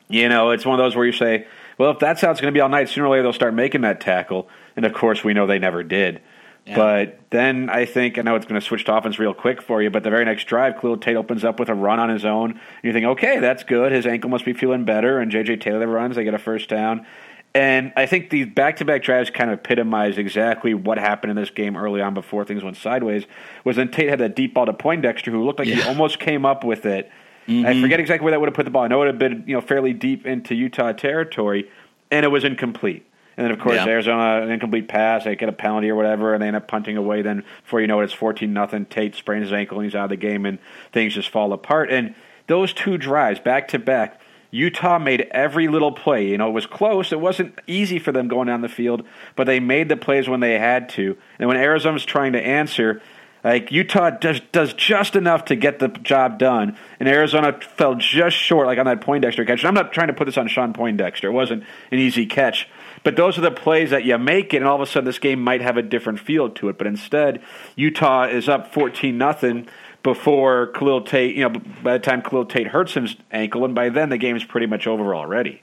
you 0.09 0.29
know, 0.29 0.51
it's 0.51 0.65
one 0.65 0.79
of 0.79 0.85
those 0.85 0.97
where 0.97 1.05
you 1.05 1.13
say 1.13 1.47
well, 1.79 1.91
if 1.91 1.99
that's 1.99 2.23
how 2.23 2.31
it's 2.31 2.41
going 2.41 2.53
to 2.53 2.57
be 2.57 2.63
all 2.63 2.71
night, 2.71 2.89
sooner 2.89 3.07
or 3.07 3.11
later 3.11 3.25
they'll 3.25 3.33
start 3.35 3.53
making 3.53 3.83
that 3.83 4.01
tackle. 4.01 4.49
And 4.77 4.87
of 4.87 4.95
course, 4.95 5.23
we 5.23 5.35
know 5.35 5.47
they 5.47 5.59
never 5.59 5.83
did. 5.83 6.23
Yeah. 6.67 6.77
But 6.77 7.21
then 7.31 7.71
I 7.71 7.85
think 7.85 8.19
I 8.19 8.23
know 8.23 8.35
it's 8.35 8.47
going 8.47 8.61
to 8.61 8.67
switch 8.67 8.85
to 8.87 8.97
offense 8.97 9.19
real 9.19 9.35
quick 9.35 9.63
for 9.63 9.83
you. 9.83 9.91
But 9.91 10.03
the 10.03 10.11
very 10.11 10.25
next 10.25 10.45
drive, 10.45 10.81
Khalil 10.81 10.97
Tate 10.97 11.17
opens 11.17 11.45
up 11.45 11.61
with 11.61 11.69
a 11.69 11.75
run 11.75 12.01
on 12.01 12.09
his 12.09 12.25
own. 12.25 12.51
And 12.51 12.61
you 12.83 12.93
think, 12.93 13.07
okay, 13.07 13.39
that's 13.39 13.63
good. 13.63 13.93
His 13.93 14.07
ankle 14.07 14.31
must 14.31 14.45
be 14.45 14.53
feeling 14.53 14.85
better. 14.85 15.21
And 15.21 15.31
J.J. 15.31 15.57
Taylor 15.59 15.87
runs. 15.87 16.17
They 16.17 16.25
get 16.25 16.35
a 16.35 16.39
first 16.39 16.69
down. 16.69 17.07
And 17.55 17.93
I 17.97 18.05
think 18.05 18.29
these 18.29 18.47
back-to-back 18.47 19.03
drives 19.03 19.31
kind 19.31 19.51
of 19.51 19.61
epitomize 19.61 20.19
exactly 20.19 20.75
what 20.75 20.99
happened 20.99 21.31
in 21.31 21.37
this 21.37 21.49
game 21.49 21.75
early 21.77 22.03
on 22.03 22.13
before 22.13 22.45
things 22.45 22.63
went 22.63 22.77
sideways. 22.77 23.25
Was 23.65 23.77
then 23.77 23.91
Tate 23.91 24.11
had 24.11 24.19
that 24.19 24.37
deep 24.37 24.53
ball 24.53 24.67
to 24.67 24.75
Poindexter, 24.75 25.31
who 25.31 25.45
looked 25.45 25.59
like 25.59 25.69
yeah. 25.69 25.77
he 25.77 25.83
almost 25.83 26.19
came 26.19 26.45
up 26.45 26.65
with 26.65 26.85
it 26.85 27.11
Mm-hmm. 27.49 27.67
I 27.67 27.81
forget 27.81 28.01
exactly 28.01 28.25
where 28.25 28.33
that 28.33 28.41
would 28.41 28.49
have 28.49 28.55
put 28.55 28.65
the 28.65 28.71
ball. 28.71 28.83
I 28.83 28.89
know 28.89 29.03
it 29.03 29.07
would 29.07 29.15
have 29.15 29.19
been 29.19 29.45
you 29.47 29.55
know 29.55 29.61
fairly 29.61 29.93
deep 29.93 30.27
into 30.27 30.55
Utah 30.55 30.93
territory, 30.93 31.71
and 32.11 32.25
it 32.25 32.29
was 32.29 32.45
incomplete. 32.45 33.07
And 33.37 33.44
then, 33.44 33.53
of 33.53 33.61
course, 33.61 33.77
yeah. 33.77 33.87
Arizona 33.87 34.42
an 34.42 34.51
incomplete 34.51 34.88
pass. 34.88 35.25
They 35.25 35.37
get 35.37 35.49
a 35.49 35.53
penalty 35.53 35.90
or 35.90 35.94
whatever, 35.94 36.33
and 36.33 36.42
they 36.42 36.46
end 36.46 36.57
up 36.57 36.68
punting 36.68 36.96
away. 36.96 37.22
Then, 37.22 37.44
before 37.62 37.81
you 37.81 37.87
know 37.87 38.01
it, 38.01 38.05
it's 38.05 38.12
fourteen 38.12 38.53
nothing. 38.53 38.87
Tate 38.87 39.14
sprains 39.14 39.44
his 39.44 39.53
ankle, 39.53 39.79
and 39.79 39.85
he's 39.85 39.94
out 39.94 40.05
of 40.05 40.11
the 40.11 40.16
game, 40.16 40.46
and 40.46 40.59
things 40.92 41.14
just 41.14 41.29
fall 41.29 41.53
apart. 41.53 41.90
And 41.90 42.14
those 42.46 42.72
two 42.72 42.96
drives, 42.96 43.38
back 43.38 43.68
to 43.68 43.79
back, 43.79 44.20
Utah 44.51 44.99
made 44.99 45.29
every 45.33 45.68
little 45.68 45.92
play. 45.92 46.29
You 46.29 46.38
know, 46.38 46.49
it 46.49 46.53
was 46.53 46.66
close. 46.66 47.12
It 47.12 47.20
wasn't 47.20 47.59
easy 47.66 47.99
for 47.99 48.12
them 48.12 48.29
going 48.29 48.46
down 48.46 48.62
the 48.62 48.68
field, 48.68 49.05
but 49.35 49.44
they 49.44 49.61
made 49.61 49.88
the 49.90 49.96
plays 49.96 50.29
when 50.29 50.40
they 50.40 50.59
had 50.59 50.88
to. 50.90 51.18
And 51.38 51.49
when 51.49 51.59
Arizona's 51.59 52.07
trying 52.07 52.33
to 52.33 52.40
answer, 52.40 53.03
like 53.44 53.70
Utah 53.70 54.11
does 54.11 54.40
does 54.53 54.72
just 54.72 55.14
enough 55.14 55.44
to 55.46 55.57
get 55.57 55.79
the 55.79 55.88
job 55.88 56.38
done, 56.38 56.77
and 56.99 57.09
Arizona 57.09 57.59
fell 57.61 57.94
just 57.96 58.37
short, 58.37 58.66
like 58.66 58.79
on 58.79 58.87
that 58.87 59.03
Poindexter 59.03 59.44
catch. 59.44 59.61
And 59.61 59.68
I'm 59.68 59.75
not 59.75 59.92
trying 59.92 60.09
to 60.09 60.14
put 60.14 60.25
this 60.25 60.38
on 60.38 60.49
Shawn 60.49 60.72
Poindexter; 60.72 61.29
it 61.29 61.33
wasn't 61.33 61.64
an 61.92 61.99
easy 61.99 62.27
catch, 62.27 62.68
but 63.07 63.14
those 63.14 63.38
are 63.38 63.40
the 63.40 63.53
plays 63.53 63.90
that 63.90 64.05
you 64.05 64.19
make 64.19 64.53
it, 64.53 64.57
and 64.57 64.66
all 64.66 64.75
of 64.75 64.81
a 64.81 64.87
sudden 64.87 65.05
this 65.05 65.21
game 65.21 65.40
might 65.40 65.61
have 65.61 65.77
a 65.77 65.83
different 65.83 66.19
feel 66.19 66.51
to 66.51 66.69
it. 66.69 66.77
But 66.77 66.88
instead, 66.88 67.40
Utah 67.77 68.25
is 68.25 68.49
up 68.49 68.75
14 68.75 69.16
nothing 69.16 69.69
before 70.03 70.73
Khalil 70.73 71.03
Tate. 71.03 71.37
You 71.37 71.49
know, 71.49 71.61
by 71.85 71.92
the 71.92 71.99
time 72.01 72.21
Khalil 72.21 72.47
Tate 72.47 72.66
hurts 72.66 72.95
his 72.95 73.14
ankle, 73.31 73.64
and 73.64 73.77
by 73.77 73.90
then 73.90 74.09
the 74.09 74.19
game 74.19 74.35
is 74.35 74.42
pretty 74.42 74.66
much 74.66 74.88
over 74.88 75.14
already. 75.14 75.62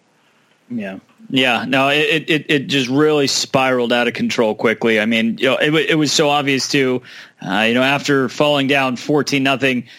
Yeah. 0.70 1.00
Yeah, 1.30 1.66
no, 1.68 1.90
it, 1.90 2.30
it 2.30 2.46
it 2.48 2.68
just 2.68 2.90
really 2.90 3.28
spiraled 3.28 3.92
out 3.92 4.08
of 4.08 4.14
control 4.14 4.56
quickly. 4.56 5.02
I 5.02 5.06
mean, 5.06 5.38
you 5.38 5.48
know, 5.48 5.58
it, 5.58 5.74
it 5.90 5.96
was 5.96 6.14
so 6.14 6.30
obvious 6.30 6.70
too. 6.70 7.02
Uh, 7.46 7.66
you 7.68 7.74
know, 7.74 7.84
after 7.84 8.30
falling 8.30 8.68
down 8.68 8.96
fourteen 8.96 9.44
nothing, 9.44 9.90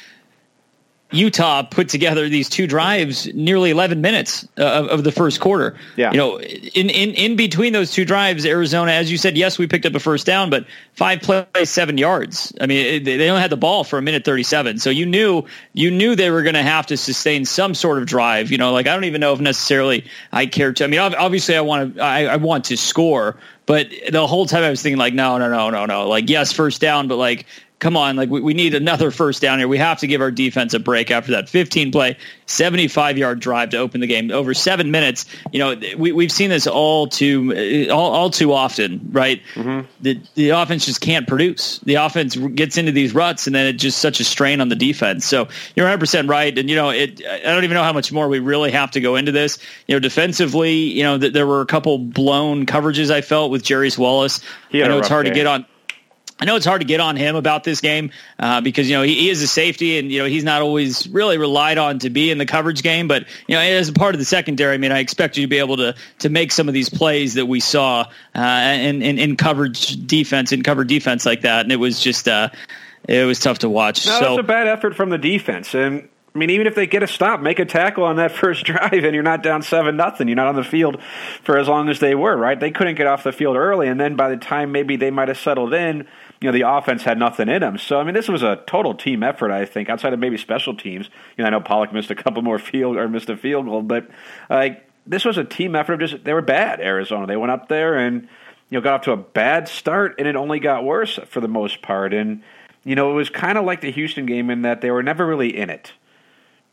Utah 1.15 1.63
put 1.63 1.89
together 1.89 2.29
these 2.29 2.49
two 2.49 2.67
drives 2.67 3.33
nearly 3.35 3.71
11 3.71 4.01
minutes 4.01 4.47
uh, 4.59 4.65
of, 4.65 4.87
of, 4.89 5.05
the 5.05 5.13
first 5.13 5.41
quarter. 5.41 5.77
Yeah. 5.97 6.11
You 6.11 6.17
know, 6.17 6.41
in, 6.41 6.91
in, 6.91 7.11
in 7.11 7.37
between 7.37 7.73
those 7.73 7.93
two 7.93 8.05
drives, 8.05 8.45
Arizona, 8.45 8.93
as 8.93 9.11
you 9.11 9.19
said, 9.19 9.37
yes, 9.37 9.59
we 9.59 9.67
picked 9.67 9.87
up 9.87 9.95
a 9.95 10.01
first 10.01 10.27
down, 10.27 10.51
but 10.51 10.67
five 10.95 11.21
plays, 11.21 11.71
seven 11.71 11.99
yards. 11.99 12.53
I 12.61 12.67
mean, 12.67 12.87
it, 12.87 13.05
they 13.05 13.29
only 13.29 13.41
had 13.41 13.51
the 13.51 13.57
ball 13.57 13.85
for 13.85 13.99
a 13.99 14.03
minute 14.03 14.25
37. 14.25 14.79
So 14.79 14.91
you 14.91 15.07
knew, 15.07 15.45
you 15.73 15.91
knew 15.91 16.17
they 16.17 16.31
were 16.31 16.43
going 16.43 16.55
to 16.55 16.63
have 16.63 16.87
to 16.87 16.97
sustain 16.97 17.45
some 17.45 17.75
sort 17.75 17.99
of 17.99 18.07
drive. 18.07 18.51
You 18.51 18.59
know, 18.59 18.73
like, 18.73 18.87
I 18.87 18.95
don't 18.95 19.05
even 19.05 19.21
know 19.21 19.33
if 19.33 19.41
necessarily 19.41 20.05
I 20.33 20.47
care 20.47 20.73
to, 20.73 20.85
I 20.85 20.87
mean, 20.87 21.01
obviously 21.01 21.57
I 21.57 21.61
want 21.61 21.97
to, 21.97 22.03
I, 22.03 22.25
I 22.25 22.37
want 22.37 22.65
to 22.67 22.77
score, 22.77 23.37
but 23.67 23.89
the 24.11 24.27
whole 24.27 24.47
time 24.47 24.63
I 24.63 24.71
was 24.71 24.83
thinking 24.83 24.99
like, 24.99 25.15
no, 25.15 25.39
no, 25.39 25.49
no, 25.49 25.71
no, 25.71 25.87
no. 25.87 26.09
Like, 26.09 26.29
yes, 26.29 26.53
first 26.53 26.81
down, 26.81 27.09
but 27.09 27.17
like, 27.17 27.47
come 27.85 27.99
on, 27.99 28.17
like 28.17 28.31
we, 28.31 28.41
we 28.41 28.55
need 28.55 28.75
another 28.75 29.11
first 29.11 29.43
down 29.43 29.59
here. 29.59 29.69
We 29.69 29.77
have 29.77 29.99
to 29.99 30.07
give 30.07 30.23
our 30.23 30.31
defense 30.31 30.73
a 30.73 30.79
break 30.79 31.11
after 31.11 31.33
that 31.33 31.51
15 31.51 31.93
play, 31.93 32.17
75 32.47 33.19
yard 33.19 33.41
drive 33.41 33.69
to 33.71 33.77
open 33.77 34.01
the 34.01 34.07
game 34.07 34.31
over 34.31 34.55
seven 34.55 34.91
minutes. 34.91 35.27
You 35.53 35.59
know, 35.59 35.77
we, 35.99 36.11
we've 36.11 36.33
seen 36.33 36.49
this 36.49 36.67
all 36.67 37.09
too, 37.09 37.91
all, 37.93 38.11
all 38.11 38.31
too 38.31 38.55
often, 38.55 39.11
right? 39.13 39.43
Mm-hmm. 39.53 39.87
The, 40.01 40.19
the 40.35 40.49
offense 40.51 40.87
just 40.87 41.03
can't 41.03 41.29
produce. 41.29 41.79
The 41.81 41.97
offense 41.97 42.37
gets 42.37 42.79
into 42.79 42.91
these 42.91 43.15
ruts 43.15 43.47
and 43.47 43.55
then 43.55 43.67
it's 43.67 43.83
just 43.83 43.99
such 43.99 44.19
a 44.19 44.25
strain 44.25 44.63
on 44.63 44.71
the 44.71 44.77
defense. 44.77 45.27
So 45.27 45.49
you're 45.77 45.87
100% 45.87 46.27
right. 46.27 46.59
And, 46.59 46.71
you 46.71 46.77
know, 46.77 46.89
it, 46.89 47.21
I 47.23 47.41
don't 47.43 47.65
even 47.65 47.75
know 47.75 47.83
how 47.83 47.93
much 47.93 48.11
more 48.11 48.29
we 48.29 48.39
really 48.39 48.71
have 48.71 48.93
to 48.93 49.01
go 49.03 49.17
into 49.17 49.31
this. 49.31 49.59
You 49.89 49.95
know, 49.95 50.01
defensively, 50.01 50.73
you 50.73 51.03
know, 51.03 51.19
th- 51.19 51.35
there 51.35 51.47
were 51.47 51.61
a 51.61 51.67
couple 51.67 51.99
blown 51.99 52.65
coverages 52.65 53.11
I 53.11 53.21
felt 53.21 53.51
with 53.51 53.63
Jarrius 53.63 53.99
Wallace. 53.99 54.41
I 54.73 54.79
know 54.79 54.99
it's 55.01 55.09
hard 55.09 55.27
game. 55.27 55.35
to 55.35 55.39
get 55.39 55.47
on 55.47 55.67
I 56.41 56.47
know 56.47 56.57
it's 56.57 56.67
hard 56.67 56.81
to 56.81 56.87
get 56.87 56.99
on 56.99 57.17
him 57.17 57.37
about 57.37 57.63
this 57.63 57.81
game 57.81 58.11
uh, 58.41 58.61
because 58.61 58.91
you 58.91 58.97
know 58.97 59.03
he, 59.03 59.15
he, 59.15 59.31
is 59.31 59.41
a 59.41 59.47
safety 59.47 59.99
and 59.99 60.11
you 60.11 60.19
know 60.19 60.25
he's 60.25 60.43
not 60.43 60.63
always 60.63 61.07
really 61.09 61.39
relied 61.39 61.79
on 61.79 62.01
to 62.01 62.11
be 62.11 62.31
in 62.31 62.39
the 62.39 62.47
coverage 62.47 62.83
game. 62.83 63.07
But 63.07 63.27
you 63.47 63.55
know 63.55 63.61
as 63.61 63.89
a 63.89 63.93
part 63.93 64.15
of 64.15 64.19
the 64.19 64.25
secondary, 64.25 64.75
I 64.75 64.79
mean 64.79 64.91
I 64.91 64.99
expect 64.99 65.37
you 65.37 65.45
to 65.45 65.49
be 65.49 65.59
able 65.59 65.77
to 65.77 65.95
to 66.21 66.29
make 66.29 66.51
some 66.51 66.67
of 66.67 66.75
these 66.75 66.89
plays 66.89 67.35
that 67.35 67.47
we 67.47 67.61
saw 67.61 68.11
uh, 68.35 68.41
in, 68.41 69.01
in, 69.03 69.19
in 69.19 69.37
coverage 69.37 70.07
defense 70.07 70.51
in 70.51 70.63
cover 70.63 70.83
defense 70.83 71.25
like 71.25 71.43
that, 71.43 71.65
and 71.65 71.73
it 71.73 71.77
was 71.77 72.01
just 72.01 72.27
uh, 72.27 72.49
it 73.09 73.25
was 73.25 73.39
tough 73.39 73.61
to 73.61 73.69
watch. 73.69 74.05
No, 74.05 74.19
so, 74.19 74.31
was 74.31 74.41
a 74.41 74.43
bad 74.43 74.67
effort 74.67 74.97
from 74.97 75.11
the 75.11 75.19
defense, 75.19 75.73
and 75.73 76.09
I 76.35 76.39
mean, 76.41 76.51
even 76.51 76.67
if 76.67 76.75
they 76.75 76.89
get 76.89 77.05
a 77.05 77.07
stop, 77.07 77.41
make 77.41 77.61
a 77.61 77.65
tackle 77.65 78.03
on 78.03 78.17
that 78.17 78.33
first 78.37 78.65
drive, 78.65 78.93
and 78.93 79.15
you're 79.15 79.23
not 79.23 79.43
down 79.43 79.63
seven 79.63 79.97
nothing. 79.97 80.27
You're 80.27 80.37
not 80.37 80.49
on 80.49 80.57
the 80.57 80.65
field 80.65 81.01
for 81.45 81.59
as 81.59 81.69
long 81.69 81.89
as 81.89 82.01
they 82.01 82.17
were, 82.17 82.37
right? 82.37 82.59
They 82.59 82.73
couldn't 82.73 82.97
get 82.97 83.07
off 83.07 83.23
the 83.23 83.33
field 83.33 83.57
early, 83.57 83.87
and 83.87 84.01
then 84.01 84.17
by 84.17 84.29
the 84.29 84.37
time 84.37 84.73
maybe 84.73 84.97
they 84.97 85.11
might 85.11 85.29
have 85.29 85.39
settled 85.39 85.73
in, 85.73 86.09
you 86.41 86.49
know, 86.49 86.53
the 86.53 86.69
offense 86.69 87.03
had 87.03 87.19
nothing 87.19 87.49
in 87.49 87.61
them. 87.61 87.79
So 87.79 87.99
I 87.99 88.05
mean, 88.05 88.15
this 88.15 88.29
was 88.29 88.43
a 88.43 88.63
total 88.67 88.95
team 88.95 89.23
effort. 89.23 89.51
I 89.51 89.65
think 89.65 89.89
outside 89.89 90.13
of 90.13 90.19
maybe 90.19 90.37
special 90.37 90.77
teams. 90.77 91.09
You 91.37 91.43
know, 91.43 91.49
I 91.49 91.51
know 91.51 91.61
Pollack 91.61 91.93
missed 91.93 92.11
a 92.11 92.15
couple 92.15 92.43
more 92.43 92.59
field 92.71 92.97
or 92.97 93.09
missed 93.09 93.31
a 93.31 93.37
field 93.37 93.67
goal, 93.67 93.83
but 93.83 94.09
like 94.51 94.89
this 95.07 95.25
was 95.25 95.39
a 95.39 95.45
team 95.45 95.75
effort. 95.75 95.95
of 95.95 96.01
Just 96.01 96.25
they 96.25 96.33
were 96.33 96.43
bad. 96.43 96.81
Arizona. 96.81 97.27
They 97.27 97.37
went 97.37 97.53
up 97.53 97.69
there 97.69 97.97
and 97.97 98.23
you 98.71 98.79
know 98.79 98.81
got 98.81 98.95
off 98.95 99.03
to 99.03 99.13
a 99.13 99.17
bad 99.17 99.69
start, 99.69 100.17
and 100.19 100.29
it 100.29 100.37
only 100.37 100.61
got 100.61 100.85
worse 100.85 101.19
for 101.27 101.41
the 101.41 101.49
most 101.49 101.83
part. 101.83 102.13
And 102.13 102.43
you 102.85 102.95
know, 102.95 103.11
it 103.11 103.15
was 103.15 103.31
kind 103.31 103.57
of 103.57 103.65
like 103.65 103.81
the 103.81 103.91
Houston 103.91 104.27
game 104.27 104.51
in 104.51 104.63
that 104.63 104.81
they 104.81 104.91
were 104.91 105.03
never 105.03 105.27
really 105.27 105.57
in 105.57 105.71
it. 105.71 105.93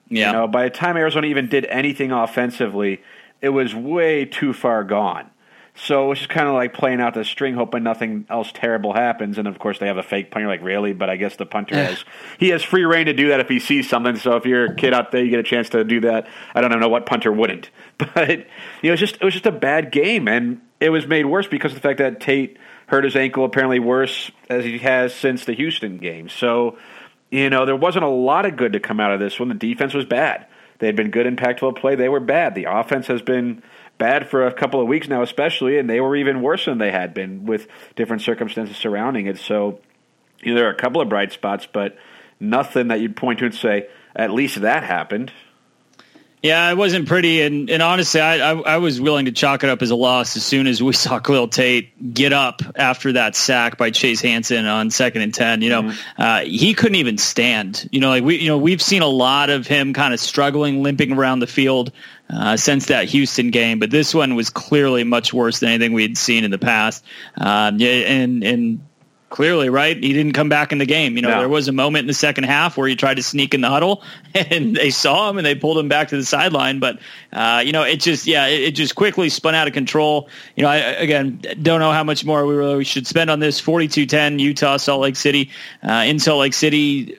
Yeah. 0.10 0.28
You 0.28 0.34
know, 0.34 0.48
by 0.48 0.64
the 0.64 0.70
time 0.70 0.98
Arizona 0.98 1.28
even 1.28 1.48
did 1.48 1.66
anything 1.66 2.12
offensively, 2.12 3.02
it 3.42 3.50
was 3.50 3.74
way 3.74 4.26
too 4.26 4.52
far 4.54 4.84
gone. 4.84 5.30
So 5.74 6.12
it's 6.12 6.20
just 6.20 6.30
kind 6.30 6.48
of 6.48 6.54
like 6.54 6.74
playing 6.74 7.00
out 7.00 7.14
the 7.14 7.24
string, 7.24 7.54
hoping 7.54 7.84
nothing 7.84 8.26
else 8.30 8.52
terrible 8.54 8.94
happens. 8.94 9.38
And 9.38 9.48
of 9.48 9.58
course, 9.58 9.80
they 9.80 9.88
have 9.88 9.98
a 9.98 10.04
fake 10.04 10.30
punter. 10.30 10.48
Like, 10.48 10.62
really? 10.62 10.94
But 10.94 11.10
I 11.10 11.16
guess 11.16 11.38
the 11.38 11.46
punter 11.46 11.76
has 11.76 12.04
he 12.38 12.50
has 12.50 12.62
free 12.62 12.84
reign 12.84 13.06
to 13.06 13.14
do 13.14 13.30
that 13.30 13.40
if 13.40 13.48
he 13.48 13.60
sees 13.60 13.90
something. 13.90 14.18
So 14.18 14.36
if 14.36 14.46
you're 14.46 14.66
a 14.66 14.76
kid 14.76 14.94
out 14.94 15.12
there, 15.12 15.24
you 15.24 15.30
get 15.30 15.40
a 15.40 15.44
chance 15.44 15.70
to 15.70 15.84
do 15.84 16.02
that. 16.02 16.28
I 16.54 16.62
don't 16.62 16.80
know 16.80 16.90
what 16.90 17.06
punter 17.06 17.32
wouldn't. 17.32 17.70
But 18.16 18.30
you 18.82 18.90
know, 18.90 18.94
it's 18.94 19.00
just 19.00 19.16
it 19.16 19.24
was 19.24 19.34
just 19.34 19.46
a 19.46 19.52
bad 19.52 19.92
game, 19.92 20.28
and 20.28 20.60
it 20.80 20.90
was 20.90 21.06
made 21.06 21.26
worse 21.28 21.48
because 21.48 21.72
of 21.72 21.76
the 21.76 21.88
fact 21.88 22.00
that 22.00 22.20
Tate 22.20 22.58
hurt 22.88 23.04
his 23.04 23.16
ankle 23.16 23.46
apparently 23.46 23.80
worse 23.80 24.32
as 24.50 24.66
he 24.66 24.80
has 24.80 25.14
since 25.14 25.46
the 25.46 25.54
Houston 25.54 25.98
game. 25.98 26.28
So 26.28 26.78
you 27.30 27.50
know, 27.50 27.66
there 27.66 27.76
wasn't 27.76 28.04
a 28.04 28.10
lot 28.10 28.46
of 28.46 28.58
good 28.58 28.74
to 28.74 28.80
come 28.80 29.00
out 29.00 29.12
of 29.12 29.20
this 29.20 29.40
one. 29.40 29.50
The 29.50 29.56
defense 29.56 29.94
was 29.94 30.06
bad. 30.06 30.48
They 30.80 30.88
had 30.88 30.96
been 30.96 31.12
good 31.12 31.26
in 31.26 31.36
Pac 31.36 31.58
12 31.58 31.76
play. 31.76 31.96
They 31.96 32.10
were 32.10 32.20
bad. 32.20 32.56
The 32.56 32.66
offense 32.66 33.08
has 33.08 33.22
been 33.22 33.64
bad 34.02 34.28
for 34.28 34.48
a 34.48 34.52
couple 34.52 34.82
of 34.82 34.88
weeks 34.88 35.08
now, 35.08 35.22
especially, 35.22 35.78
and 35.78 35.88
they 35.88 36.02
were 36.02 36.16
even 36.16 36.42
worse 36.42 36.66
than 36.66 36.80
they 36.80 36.90
had 36.90 37.14
been 37.14 37.46
with 37.46 37.68
different 37.96 38.24
circumstances 38.24 38.76
surrounding 38.76 39.28
it. 39.28 39.38
So, 39.38 39.80
you 40.42 40.54
know, 40.54 40.60
there 40.60 40.68
are 40.70 40.74
a 40.74 40.76
couple 40.76 41.02
of 41.02 41.08
bright 41.08 41.32
spots, 41.32 41.68
but 41.72 41.96
nothing 42.40 42.88
that 42.88 43.00
you'd 43.00 43.16
point 43.16 43.38
to 43.40 43.46
and 43.46 43.54
say, 43.54 43.90
at 44.16 44.32
least 44.32 44.62
that 44.62 44.84
happened. 44.84 45.32
Yeah, 46.42 46.72
it 46.72 46.76
wasn't 46.76 47.08
pretty, 47.08 47.44
and, 47.44 47.70
and 47.70 47.84
honestly, 47.84 48.20
I, 48.20 48.54
I, 48.54 48.60
I 48.62 48.78
was 48.78 49.00
willing 49.00 49.26
to 49.26 49.32
chalk 49.32 49.64
it 49.64 49.70
up 49.70 49.84
as 49.84 49.92
a 49.92 49.96
loss 49.96 50.36
as 50.36 50.44
soon 50.44 50.66
as 50.66 50.82
we 50.82 50.94
saw 50.94 51.20
Khalil 51.20 51.50
Tate 51.50 52.16
get 52.16 52.34
up 52.34 52.64
after 52.76 53.12
that 53.12 53.36
sack 53.36 53.78
by 53.78 53.92
Chase 53.92 54.22
Hansen 54.22 54.66
on 54.66 54.90
second 54.90 55.22
and 55.22 55.32
ten. 55.32 55.62
You 55.62 55.70
know, 55.70 55.84
mm-hmm. 55.84 56.22
uh, 56.22 56.40
he 56.40 56.74
couldn't 56.74 56.96
even 56.96 57.20
stand. 57.20 57.88
You 57.92 58.00
know, 58.00 58.10
like 58.10 58.24
we 58.24 58.40
you 58.40 58.48
know 58.48 58.58
we've 58.58 58.82
seen 58.82 59.04
a 59.04 59.08
lot 59.08 59.52
of 59.52 59.68
him 59.68 59.94
kind 59.94 60.16
of 60.16 60.20
struggling, 60.20 60.82
limping 60.82 61.12
around 61.12 61.42
the 61.42 61.48
field 61.48 61.92
uh, 62.34 62.58
since 62.58 62.88
that 62.88 63.10
Houston 63.10 63.50
game, 63.50 63.80
but 63.80 63.92
this 63.92 64.14
one 64.14 64.36
was 64.36 64.50
clearly 64.50 65.04
much 65.04 65.34
worse 65.34 65.60
than 65.60 65.70
anything 65.70 65.94
we 65.94 66.04
had 66.04 66.18
seen 66.18 66.44
in 66.44 66.52
the 66.52 66.58
past. 66.58 67.04
Um, 67.38 67.78
yeah, 67.78 67.90
and 67.90 68.44
and 68.44 68.82
clearly, 69.32 69.70
right? 69.70 69.96
He 69.96 70.14
didn't 70.14 70.34
come 70.34 70.50
back 70.50 70.72
in 70.72 70.78
the 70.78 70.86
game. 70.86 71.16
You 71.16 71.24
know, 71.24 71.30
no. 71.30 71.40
there 71.40 71.50
was 71.50 71.68
a 71.68 71.72
moment 71.72 72.02
in 72.02 72.08
the 72.08 72.14
second 72.14 72.44
half 72.44 72.78
where 72.78 72.88
he 72.88 72.96
tried 72.96 73.16
to 73.16 73.24
sneak 73.24 73.54
in 73.54 73.62
the 73.62 73.70
huddle, 73.70 74.04
and 74.36 74.76
they 74.76 74.92
saw 74.92 75.30
him 75.30 75.38
and 75.38 75.46
they 75.46 75.56
pulled 75.56 75.80
him 75.80 75.88
back 75.88 76.10
to 76.10 76.18
the 76.18 76.24
sideline. 76.24 76.80
But 76.80 77.00
uh, 77.34 77.64
you 77.66 77.72
know, 77.72 77.84
it 77.84 78.00
just 78.00 78.28
yeah, 78.28 78.46
it, 78.46 78.62
it, 78.62 78.72
just 78.72 78.96
quickly 78.96 79.30
spun 79.30 79.56
out 79.56 79.68
of 79.68 79.74
control. 79.74 80.30
You 80.56 80.64
know, 80.64 80.70
I 80.70 80.78
again 80.78 81.42
don't 81.62 81.80
know 81.80 81.92
how 81.92 82.04
much 82.04 82.24
more 82.24 82.46
we 82.46 82.54
really 82.54 82.84
should 82.84 83.08
spend 83.08 83.30
on 83.30 83.40
this. 83.40 83.60
42-10 83.62 84.40
Utah 84.40 84.78
Salt 84.78 85.02
Lake 85.02 85.16
City 85.16 85.50
uh, 85.84 86.04
in 86.06 86.20
Salt 86.20 86.40
Lake 86.40 86.54
City. 86.54 87.18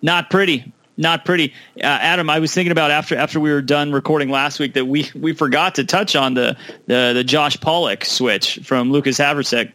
Not 0.00 0.30
pretty. 0.30 0.72
Not 0.96 1.24
pretty, 1.24 1.54
uh, 1.78 1.86
Adam. 1.86 2.28
I 2.28 2.38
was 2.38 2.52
thinking 2.52 2.72
about 2.72 2.90
after 2.90 3.16
after 3.16 3.40
we 3.40 3.50
were 3.50 3.62
done 3.62 3.92
recording 3.92 4.28
last 4.28 4.58
week 4.58 4.74
that 4.74 4.84
we 4.84 5.10
we 5.14 5.32
forgot 5.32 5.76
to 5.76 5.84
touch 5.84 6.14
on 6.14 6.34
the 6.34 6.56
the, 6.86 7.12
the 7.14 7.24
Josh 7.24 7.58
Pollack 7.60 8.04
switch 8.04 8.60
from 8.62 8.92
Lucas 8.92 9.18
Havrisik, 9.18 9.72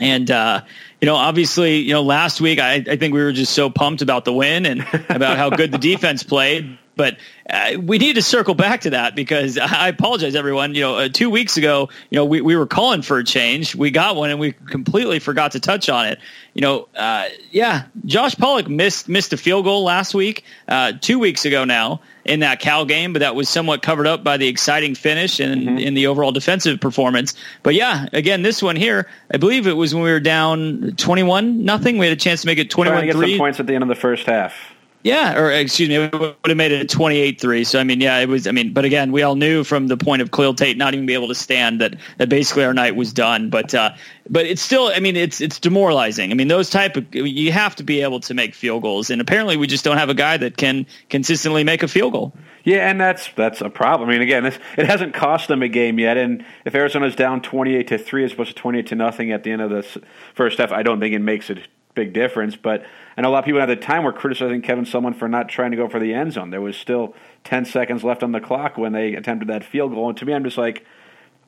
and 0.00 0.30
uh, 0.30 0.62
you 1.00 1.06
know, 1.06 1.14
obviously, 1.14 1.78
you 1.78 1.92
know, 1.92 2.02
last 2.02 2.40
week 2.40 2.58
I, 2.58 2.74
I 2.74 2.96
think 2.96 3.14
we 3.14 3.22
were 3.22 3.32
just 3.32 3.52
so 3.52 3.70
pumped 3.70 4.02
about 4.02 4.24
the 4.24 4.32
win 4.32 4.66
and 4.66 4.80
about 5.08 5.36
how 5.36 5.50
good 5.50 5.70
the 5.70 5.78
defense 5.78 6.22
played. 6.22 6.78
But 6.98 7.16
uh, 7.48 7.78
we 7.80 7.96
need 7.96 8.16
to 8.16 8.22
circle 8.22 8.54
back 8.54 8.82
to 8.82 8.90
that 8.90 9.16
because 9.16 9.56
I 9.58 9.88
apologize, 9.88 10.34
everyone. 10.34 10.74
You 10.74 10.82
know, 10.82 10.96
uh, 10.96 11.08
two 11.08 11.30
weeks 11.30 11.56
ago, 11.56 11.88
you 12.10 12.16
know, 12.16 12.26
we, 12.26 12.42
we 12.42 12.56
were 12.56 12.66
calling 12.66 13.00
for 13.00 13.18
a 13.18 13.24
change. 13.24 13.74
We 13.74 13.90
got 13.90 14.16
one, 14.16 14.28
and 14.28 14.38
we 14.38 14.52
completely 14.52 15.20
forgot 15.20 15.52
to 15.52 15.60
touch 15.60 15.88
on 15.88 16.06
it. 16.08 16.18
You 16.52 16.60
know, 16.60 16.88
uh, 16.96 17.28
yeah, 17.52 17.84
Josh 18.04 18.34
Pollack 18.34 18.68
missed 18.68 19.08
missed 19.08 19.32
a 19.32 19.36
field 19.36 19.64
goal 19.64 19.84
last 19.84 20.12
week, 20.12 20.44
uh, 20.66 20.92
two 21.00 21.18
weeks 21.18 21.44
ago 21.44 21.64
now 21.64 22.00
in 22.24 22.40
that 22.40 22.60
Cal 22.60 22.84
game, 22.84 23.12
but 23.12 23.20
that 23.20 23.34
was 23.34 23.48
somewhat 23.48 23.80
covered 23.80 24.06
up 24.06 24.24
by 24.24 24.36
the 24.36 24.48
exciting 24.48 24.94
finish 24.94 25.40
and 25.40 25.62
mm-hmm. 25.62 25.78
in 25.78 25.94
the 25.94 26.08
overall 26.08 26.32
defensive 26.32 26.80
performance. 26.80 27.34
But 27.62 27.74
yeah, 27.74 28.06
again, 28.12 28.42
this 28.42 28.60
one 28.62 28.76
here, 28.76 29.08
I 29.32 29.38
believe 29.38 29.66
it 29.66 29.72
was 29.72 29.94
when 29.94 30.02
we 30.02 30.10
were 30.10 30.20
down 30.20 30.94
twenty 30.96 31.22
one 31.22 31.64
nothing. 31.64 31.96
We 31.96 32.06
had 32.06 32.12
a 32.12 32.20
chance 32.20 32.40
to 32.40 32.48
make 32.48 32.58
it 32.58 32.70
twenty 32.70 32.90
one 32.90 33.08
three 33.12 33.38
points 33.38 33.60
at 33.60 33.68
the 33.68 33.74
end 33.74 33.82
of 33.82 33.88
the 33.88 33.94
first 33.94 34.26
half. 34.26 34.74
Yeah, 35.04 35.38
or 35.38 35.52
excuse 35.52 35.88
me, 35.88 35.94
it 35.94 36.12
would 36.12 36.36
have 36.44 36.56
made 36.56 36.72
it 36.72 36.92
a 36.92 36.96
28-3. 36.96 37.64
So 37.64 37.78
I 37.78 37.84
mean, 37.84 38.00
yeah, 38.00 38.18
it 38.18 38.28
was. 38.28 38.46
I 38.48 38.52
mean, 38.52 38.72
but 38.72 38.84
again, 38.84 39.12
we 39.12 39.22
all 39.22 39.36
knew 39.36 39.62
from 39.62 39.86
the 39.86 39.96
point 39.96 40.22
of 40.22 40.32
Khalil 40.32 40.54
Tate 40.54 40.76
not 40.76 40.92
even 40.92 41.06
be 41.06 41.14
able 41.14 41.28
to 41.28 41.36
stand 41.36 41.80
that 41.80 41.94
that 42.16 42.28
basically 42.28 42.64
our 42.64 42.74
night 42.74 42.96
was 42.96 43.12
done. 43.12 43.48
But 43.48 43.74
uh, 43.74 43.92
but 44.28 44.46
it's 44.46 44.60
still. 44.60 44.90
I 44.92 44.98
mean, 44.98 45.14
it's 45.14 45.40
it's 45.40 45.60
demoralizing. 45.60 46.32
I 46.32 46.34
mean, 46.34 46.48
those 46.48 46.68
type 46.68 46.96
of 46.96 47.14
you 47.14 47.52
have 47.52 47.76
to 47.76 47.84
be 47.84 48.02
able 48.02 48.20
to 48.20 48.34
make 48.34 48.54
field 48.56 48.82
goals, 48.82 49.10
and 49.10 49.20
apparently 49.20 49.56
we 49.56 49.68
just 49.68 49.84
don't 49.84 49.98
have 49.98 50.10
a 50.10 50.14
guy 50.14 50.36
that 50.36 50.56
can 50.56 50.84
consistently 51.08 51.62
make 51.62 51.84
a 51.84 51.88
field 51.88 52.12
goal. 52.12 52.32
Yeah, 52.64 52.90
and 52.90 53.00
that's 53.00 53.30
that's 53.36 53.60
a 53.60 53.70
problem. 53.70 54.08
I 54.08 54.12
mean, 54.12 54.22
again, 54.22 54.46
it 54.46 54.86
hasn't 54.86 55.14
cost 55.14 55.46
them 55.46 55.62
a 55.62 55.68
game 55.68 56.00
yet. 56.00 56.16
And 56.16 56.44
if 56.64 56.74
Arizona's 56.74 57.14
down 57.14 57.40
twenty-eight 57.40 57.86
to 57.88 57.98
three 57.98 58.24
as 58.24 58.32
opposed 58.32 58.50
to 58.50 58.54
twenty-eight 58.56 58.88
to 58.88 58.96
nothing 58.96 59.30
at 59.30 59.44
the 59.44 59.52
end 59.52 59.62
of 59.62 59.70
the 59.70 60.02
first 60.34 60.58
half, 60.58 60.72
I 60.72 60.82
don't 60.82 60.98
think 60.98 61.14
it 61.14 61.20
makes 61.20 61.50
a 61.50 61.56
big 61.94 62.12
difference. 62.12 62.56
But 62.56 62.84
I 63.18 63.20
know 63.20 63.30
a 63.30 63.32
lot 63.32 63.40
of 63.40 63.46
people 63.46 63.60
at 63.60 63.66
the 63.66 63.74
time 63.74 64.04
were 64.04 64.12
criticizing 64.12 64.62
Kevin 64.62 64.84
Sumlin 64.84 65.12
for 65.12 65.28
not 65.28 65.48
trying 65.48 65.72
to 65.72 65.76
go 65.76 65.88
for 65.88 65.98
the 65.98 66.14
end 66.14 66.34
zone. 66.34 66.50
There 66.50 66.60
was 66.60 66.76
still 66.76 67.16
10 67.42 67.64
seconds 67.64 68.04
left 68.04 68.22
on 68.22 68.30
the 68.30 68.38
clock 68.38 68.78
when 68.78 68.92
they 68.92 69.14
attempted 69.14 69.48
that 69.48 69.64
field 69.64 69.92
goal. 69.92 70.08
And 70.08 70.16
to 70.18 70.24
me, 70.24 70.32
I'm 70.32 70.44
just 70.44 70.56
like, 70.56 70.86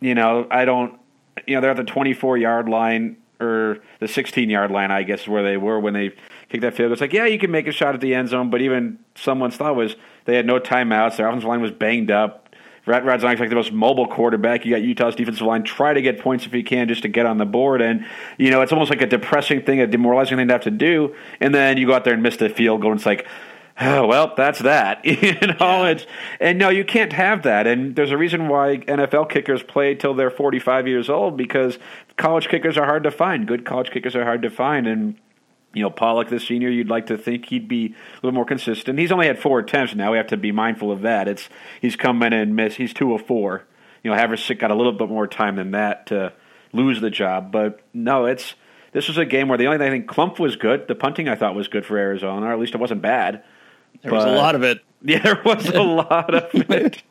you 0.00 0.16
know, 0.16 0.48
I 0.50 0.64
don't, 0.64 0.98
you 1.46 1.54
know, 1.54 1.60
they're 1.60 1.70
at 1.70 1.76
the 1.76 1.84
24 1.84 2.38
yard 2.38 2.68
line 2.68 3.18
or 3.40 3.78
the 4.00 4.08
16 4.08 4.50
yard 4.50 4.72
line, 4.72 4.90
I 4.90 5.04
guess, 5.04 5.28
where 5.28 5.44
they 5.44 5.56
were 5.56 5.78
when 5.78 5.94
they 5.94 6.08
kicked 6.48 6.62
that 6.62 6.74
field 6.74 6.88
goal. 6.88 6.92
It's 6.94 7.00
like, 7.00 7.12
yeah, 7.12 7.26
you 7.26 7.38
can 7.38 7.52
make 7.52 7.68
a 7.68 7.72
shot 7.72 7.94
at 7.94 8.00
the 8.00 8.16
end 8.16 8.30
zone, 8.30 8.50
but 8.50 8.60
even 8.60 8.98
someone's 9.14 9.56
thought 9.56 9.76
was 9.76 9.94
they 10.24 10.34
had 10.34 10.46
no 10.46 10.58
timeouts. 10.58 11.18
Their 11.18 11.28
offensive 11.28 11.48
line 11.48 11.60
was 11.60 11.70
banged 11.70 12.10
up. 12.10 12.39
Rat 12.90 13.04
Radzonic's 13.04 13.40
like 13.40 13.48
the 13.48 13.54
most 13.54 13.72
mobile 13.72 14.06
quarterback. 14.06 14.64
You 14.64 14.72
got 14.72 14.82
Utah's 14.82 15.14
defensive 15.14 15.46
line. 15.46 15.62
Try 15.62 15.94
to 15.94 16.02
get 16.02 16.20
points 16.20 16.46
if 16.46 16.54
you 16.54 16.64
can 16.64 16.88
just 16.88 17.02
to 17.02 17.08
get 17.08 17.26
on 17.26 17.38
the 17.38 17.46
board. 17.46 17.80
And, 17.80 18.06
you 18.38 18.50
know, 18.50 18.62
it's 18.62 18.72
almost 18.72 18.90
like 18.90 19.02
a 19.02 19.06
depressing 19.06 19.62
thing, 19.62 19.80
a 19.80 19.86
demoralizing 19.86 20.36
thing 20.36 20.48
to 20.48 20.54
have 20.54 20.62
to 20.62 20.70
do. 20.70 21.14
And 21.40 21.54
then 21.54 21.76
you 21.76 21.86
go 21.86 21.94
out 21.94 22.04
there 22.04 22.14
and 22.14 22.22
miss 22.22 22.36
the 22.36 22.48
field 22.48 22.82
goal. 22.82 22.92
And 22.92 22.98
it's 22.98 23.06
like, 23.06 23.26
oh, 23.80 24.06
well, 24.06 24.34
that's 24.36 24.58
that. 24.60 25.04
you 25.04 25.34
know, 25.58 25.84
it's, 25.84 26.06
and 26.40 26.58
no, 26.58 26.68
you 26.68 26.84
can't 26.84 27.12
have 27.12 27.42
that. 27.44 27.66
And 27.66 27.96
there's 27.96 28.10
a 28.10 28.18
reason 28.18 28.48
why 28.48 28.78
NFL 28.78 29.30
kickers 29.30 29.62
play 29.62 29.94
till 29.94 30.14
they're 30.14 30.30
45 30.30 30.88
years 30.88 31.08
old 31.08 31.36
because 31.36 31.78
college 32.16 32.48
kickers 32.48 32.76
are 32.76 32.84
hard 32.84 33.04
to 33.04 33.10
find. 33.10 33.46
Good 33.46 33.64
college 33.64 33.90
kickers 33.90 34.14
are 34.16 34.24
hard 34.24 34.42
to 34.42 34.50
find. 34.50 34.86
And, 34.86 35.16
you 35.72 35.82
know, 35.82 35.90
Pollack, 35.90 36.28
the 36.28 36.40
senior, 36.40 36.68
you'd 36.68 36.88
like 36.88 37.06
to 37.06 37.18
think 37.18 37.46
he'd 37.46 37.68
be 37.68 37.86
a 37.86 38.16
little 38.16 38.34
more 38.34 38.44
consistent. 38.44 38.98
He's 38.98 39.12
only 39.12 39.26
had 39.26 39.38
four 39.38 39.60
attempts 39.60 39.94
now. 39.94 40.10
We 40.10 40.16
have 40.16 40.26
to 40.28 40.36
be 40.36 40.52
mindful 40.52 40.90
of 40.90 41.02
that. 41.02 41.28
It's 41.28 41.48
he's 41.80 41.96
come 41.96 42.22
in 42.22 42.32
and 42.32 42.56
missed. 42.56 42.76
He's 42.76 42.92
two 42.92 43.14
of 43.14 43.26
four. 43.26 43.64
You 44.02 44.10
know, 44.10 44.16
Havrisik 44.16 44.58
got 44.58 44.70
a 44.70 44.74
little 44.74 44.92
bit 44.92 45.08
more 45.08 45.26
time 45.26 45.56
than 45.56 45.72
that 45.72 46.06
to 46.06 46.32
lose 46.72 47.00
the 47.00 47.10
job. 47.10 47.52
But 47.52 47.80
no, 47.92 48.26
it's 48.26 48.54
this 48.92 49.08
was 49.08 49.18
a 49.18 49.24
game 49.24 49.48
where 49.48 49.58
the 49.58 49.66
only 49.66 49.78
thing 49.78 49.88
I 49.88 49.90
think 49.90 50.08
Clump 50.08 50.38
was 50.38 50.56
good. 50.56 50.88
The 50.88 50.94
punting 50.94 51.28
I 51.28 51.36
thought 51.36 51.54
was 51.54 51.68
good 51.68 51.86
for 51.86 51.96
Arizona, 51.96 52.46
or 52.46 52.52
at 52.52 52.58
least 52.58 52.74
it 52.74 52.78
wasn't 52.78 53.02
bad. 53.02 53.44
There 54.02 54.10
but, 54.10 54.16
was 54.16 54.24
a 54.24 54.36
lot 54.36 54.54
of 54.54 54.62
it. 54.62 54.80
Yeah, 55.02 55.22
there 55.22 55.40
was 55.42 55.66
a 55.66 55.80
lot 55.82 56.34
of 56.34 56.70
it. 56.70 57.02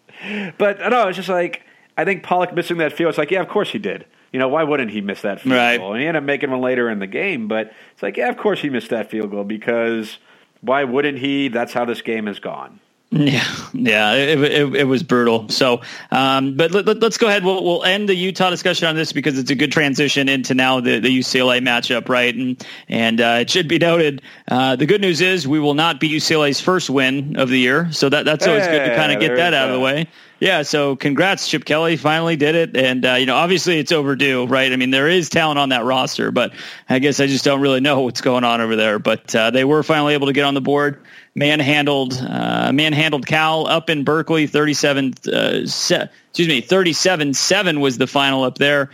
But 0.60 0.78
no, 0.92 1.08
it's 1.08 1.16
just 1.16 1.28
like 1.28 1.64
I 1.98 2.06
think 2.06 2.22
Pollack 2.22 2.54
missing 2.54 2.78
that 2.78 2.94
field. 2.94 3.10
It's 3.10 3.18
like, 3.18 3.32
yeah, 3.32 3.42
of 3.42 3.48
course 3.48 3.72
he 3.72 3.80
did. 3.80 4.06
You 4.32 4.40
know, 4.40 4.48
why 4.48 4.64
wouldn't 4.64 4.92
he 4.92 5.02
miss 5.02 5.22
that 5.22 5.42
field 5.42 5.56
right. 5.56 5.78
goal? 5.78 5.94
And 5.94 6.02
he 6.02 6.08
ended 6.08 6.24
up 6.24 6.26
making 6.26 6.52
one 6.52 6.62
later 6.62 6.90
in 6.90 7.00
the 7.00 7.08
game, 7.08 7.48
but 7.48 7.74
it's 7.94 8.04
like, 8.04 8.18
yeah, 8.18 8.30
of 8.30 8.38
course 8.38 8.62
he 8.62 8.70
missed 8.70 8.90
that 8.90 9.10
field 9.10 9.32
goal 9.32 9.44
because 9.44 10.18
why 10.62 10.84
wouldn't 10.84 11.18
he? 11.18 11.48
That's 11.48 11.74
how 11.74 11.86
this 11.86 12.02
game 12.02 12.28
has 12.28 12.40
gone. 12.40 12.80
Yeah, 13.12 13.44
yeah, 13.74 14.14
it, 14.14 14.40
it, 14.40 14.76
it 14.76 14.84
was 14.84 15.02
brutal. 15.02 15.50
So, 15.50 15.82
um, 16.12 16.56
but 16.56 16.70
let, 16.70 16.88
us 16.88 16.96
let, 17.02 17.18
go 17.18 17.28
ahead. 17.28 17.44
We'll, 17.44 17.64
we'll 17.64 17.84
end 17.84 18.08
the 18.08 18.14
Utah 18.14 18.52
discussion 18.52 18.88
on 18.88 18.96
this 18.96 19.14
because 19.14 19.40
it's 19.40 19.50
a 19.50 19.56
good 19.56 19.72
transition 19.72 20.30
into 20.30 20.54
now 20.54 20.80
the, 20.80 21.00
the 21.00 21.20
UCLA 21.20 21.60
matchup, 21.60 22.08
right? 22.08 22.36
And 22.36 22.64
and 22.88 23.20
uh, 23.20 23.38
it 23.42 23.50
should 23.50 23.68
be 23.68 23.80
noted. 23.80 24.22
Uh, 24.48 24.76
the 24.76 24.86
good 24.86 25.02
news 25.02 25.22
is 25.22 25.48
we 25.48 25.60
will 25.60 25.74
not 25.74 26.00
be 26.00 26.08
UCLA's 26.08 26.62
first 26.62 26.88
win 26.92 27.36
of 27.36 27.50
the 27.50 27.58
year, 27.58 27.92
so 27.92 28.10
that 28.10 28.26
that's 28.26 28.46
always 28.46 28.66
hey, 28.66 28.78
good 28.78 28.90
to 28.90 28.96
kind 28.96 29.12
of 29.12 29.20
get 29.20 29.36
that 29.38 29.56
out 29.56 29.70
of 29.70 29.74
the 29.74 29.80
way. 29.80 30.08
Yeah, 30.40 30.62
so 30.62 30.96
congrats, 30.96 31.50
Chip 31.50 31.66
Kelly 31.66 31.98
finally 31.98 32.38
did 32.38 32.56
it, 32.56 32.78
and 32.78 33.06
uh, 33.06 33.16
you 33.16 33.26
know 33.26 33.36
obviously 33.36 33.78
it's 33.78 33.92
overdue, 33.92 34.46
right? 34.46 34.72
I 34.72 34.78
mean 34.78 34.90
there 34.90 35.10
is 35.10 35.28
talent 35.28 35.60
on 35.60 35.70
that 35.70 35.84
roster, 35.84 36.32
but 36.32 36.54
I 36.88 37.00
guess 37.00 37.20
I 37.20 37.28
just 37.28 37.44
don't 37.44 37.60
really 37.60 37.82
know 37.82 38.02
what's 38.02 38.22
going 38.22 38.46
on 38.46 38.62
over 38.62 38.78
there. 38.78 39.00
But 39.00 39.36
uh, 39.36 39.52
they 39.52 39.66
were 39.66 39.84
finally 39.84 40.14
able 40.14 40.28
to 40.28 40.34
get 40.34 40.46
on 40.46 40.54
the 40.54 40.62
board, 40.62 41.04
manhandled, 41.36 42.14
uh, 42.14 42.72
manhandled 42.72 43.28
Cal 43.28 43.68
up 43.68 43.90
in 43.90 44.06
Berkeley, 44.06 44.48
thirty-seven, 44.48 45.16
uh, 45.28 45.66
se- 45.66 46.08
excuse 46.30 46.48
me, 46.48 46.62
thirty-seven-seven 46.62 47.82
was 47.82 47.98
the 47.98 48.08
final 48.08 48.44
up 48.44 48.58
there. 48.58 48.92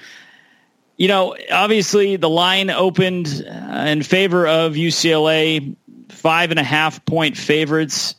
You 0.98 1.10
know, 1.10 1.36
obviously 1.52 2.16
the 2.16 2.30
line 2.30 2.72
opened 2.72 3.46
uh, 3.48 3.86
in 3.88 4.02
favor 4.02 4.48
of 4.48 4.74
UCLA, 4.74 5.76
five 6.10 6.50
and 6.50 6.60
a 6.60 6.64
half 6.64 7.06
point 7.06 7.38
favorites 7.38 8.16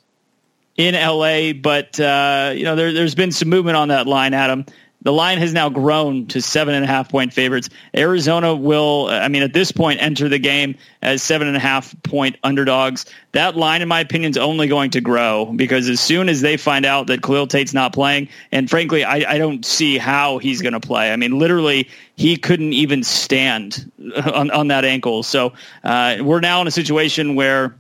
in 0.77 0.95
LA, 0.95 1.53
but 1.53 1.99
uh, 1.99 2.53
you 2.55 2.65
know 2.65 2.77
there, 2.77 2.91
has 2.91 3.15
been 3.15 3.33
some 3.33 3.49
movement 3.49 3.77
on 3.77 3.89
that 3.89 4.07
line, 4.07 4.35
Adam. 4.35 4.67
The 5.07 5.13
line 5.13 5.39
has 5.39 5.53
now 5.53 5.69
grown 5.69 6.27
to 6.29 6.43
seven 6.43 6.75
and 6.75 6.85
a 6.85 6.89
half 6.89 7.09
point 7.09 7.33
favorites. 7.33 7.69
Arizona 7.97 8.57
will, 8.57 9.07
I 9.09 9.29
mean, 9.29 9.45
at 9.45 9.53
this 9.53 9.71
point, 9.71 10.03
enter 10.03 10.29
the 10.29 10.41
game 10.41 10.75
as 11.01 11.23
seven 11.23 11.47
and 11.47 11.57
a 11.57 11.61
half 11.61 11.95
point 12.03 12.39
underdogs. 12.43 13.07
That 13.31 13.57
line, 13.57 13.83
in 13.83 13.89
my 13.89 14.01
opinion, 14.01 14.31
is 14.33 14.37
only 14.37 14.67
going 14.67 14.91
to 14.93 15.01
grow 15.01 15.45
because 15.45 15.89
as 15.89 16.01
soon 16.01 16.29
as 16.29 16.41
they 16.41 16.57
find 16.57 16.85
out 16.85 17.07
that 17.07 17.23
Khalil 17.23 17.47
Tate's 17.47 17.73
not 17.73 17.93
playing, 17.93 18.31
and 18.51 18.69
frankly, 18.69 19.05
I, 19.05 19.35
I 19.35 19.39
don't 19.39 19.65
see 19.65 19.97
how 19.97 20.39
he's 20.39 20.61
going 20.61 20.73
to 20.73 20.81
play. 20.81 21.13
I 21.13 21.17
mean, 21.17 21.39
literally, 21.39 21.89
he 22.17 22.37
couldn't 22.37 22.73
even 22.73 23.05
stand 23.05 23.93
on, 24.35 24.51
on 24.51 24.69
that 24.69 24.85
ankle. 24.85 25.23
So 25.23 25.53
uh, 25.85 26.17
we're 26.21 26.41
now 26.41 26.63
in 26.63 26.67
a 26.67 26.73
situation 26.73 27.37
where 27.37 27.77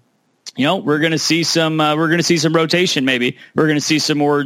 you 0.56 0.64
know, 0.64 0.76
we're 0.76 0.98
going 0.98 1.12
to 1.12 1.18
see 1.18 1.42
some. 1.42 1.80
Uh, 1.80 1.96
we're 1.96 2.08
going 2.08 2.18
to 2.18 2.24
see 2.24 2.38
some 2.38 2.54
rotation. 2.54 3.04
Maybe 3.04 3.36
we're 3.54 3.66
going 3.66 3.76
to 3.76 3.84
see 3.84 3.98
some 3.98 4.16
more 4.16 4.40
uh, 4.40 4.44